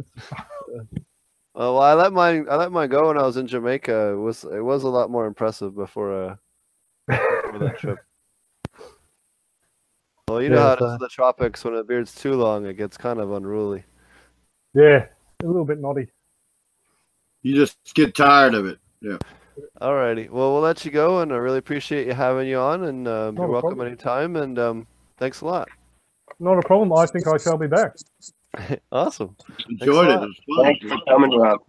Oh, 1.55 1.75
well, 1.75 1.81
I 1.83 1.93
let 1.93 2.15
mine 2.15 2.47
I 2.51 2.57
let 2.57 2.73
mine 2.73 2.89
go 2.89 3.09
when 3.09 3.19
I 3.19 3.23
was 3.27 3.37
in 3.37 3.47
Jamaica. 3.47 4.13
It 4.13 4.17
was 4.17 4.45
it 4.45 4.65
was 4.65 4.85
a 4.85 4.89
lot 4.89 5.11
more 5.11 5.27
impressive 5.27 5.75
before 5.77 6.25
uh 6.25 6.37
before 7.07 7.59
that 7.59 7.79
trip. 7.79 7.99
Well, 10.29 10.41
you 10.41 10.49
know 10.49 10.57
Yeah, 10.57 10.63
how 10.69 10.73
it 10.73 10.79
so- 10.79 10.87
in 10.93 10.99
the 11.01 11.09
tropics 11.09 11.65
when 11.67 11.75
a 11.75 11.85
beard's 11.85 12.15
too 12.15 12.33
long, 12.33 12.65
it 12.65 12.79
gets 12.79 12.97
kind 12.97 13.19
of 13.21 13.31
unruly. 13.33 13.85
Yeah, 14.73 15.07
a 15.43 15.47
little 15.47 15.65
bit 15.65 15.81
naughty. 15.81 16.09
You 17.43 17.55
just 17.55 17.79
get 17.95 18.15
tired 18.15 18.55
of 18.55 18.67
it. 18.67 18.79
Yeah. 19.01 19.19
Alrighty. 19.81 20.31
Well, 20.31 20.53
we'll 20.53 20.63
let 20.63 20.85
you 20.85 20.91
go, 20.91 21.21
and 21.21 21.33
I 21.33 21.37
really 21.37 21.59
appreciate 21.59 22.07
you 22.07 22.15
having 22.15 22.49
you 22.49 22.59
on, 22.59 22.85
and 22.85 23.09
um, 23.09 23.37
you're 23.37 23.49
welcome 23.49 23.71
problem. 23.71 23.87
anytime. 23.87 24.37
And 24.37 24.59
um, 24.59 24.87
thanks 25.19 25.41
a 25.41 25.47
lot. 25.47 25.69
Not 26.39 26.59
a 26.59 26.63
problem. 26.63 26.93
I 26.93 27.07
think 27.07 27.27
I 27.27 27.37
shall 27.37 27.59
be 27.59 27.67
back. 27.67 27.93
awesome. 28.93 29.37
Enjoyed 29.69 30.09
a 30.09 30.23
it. 30.23 30.31
It. 30.31 30.63
Thanks 30.63 30.87
for 30.87 30.99
coming, 31.09 31.39
Rob. 31.39 31.61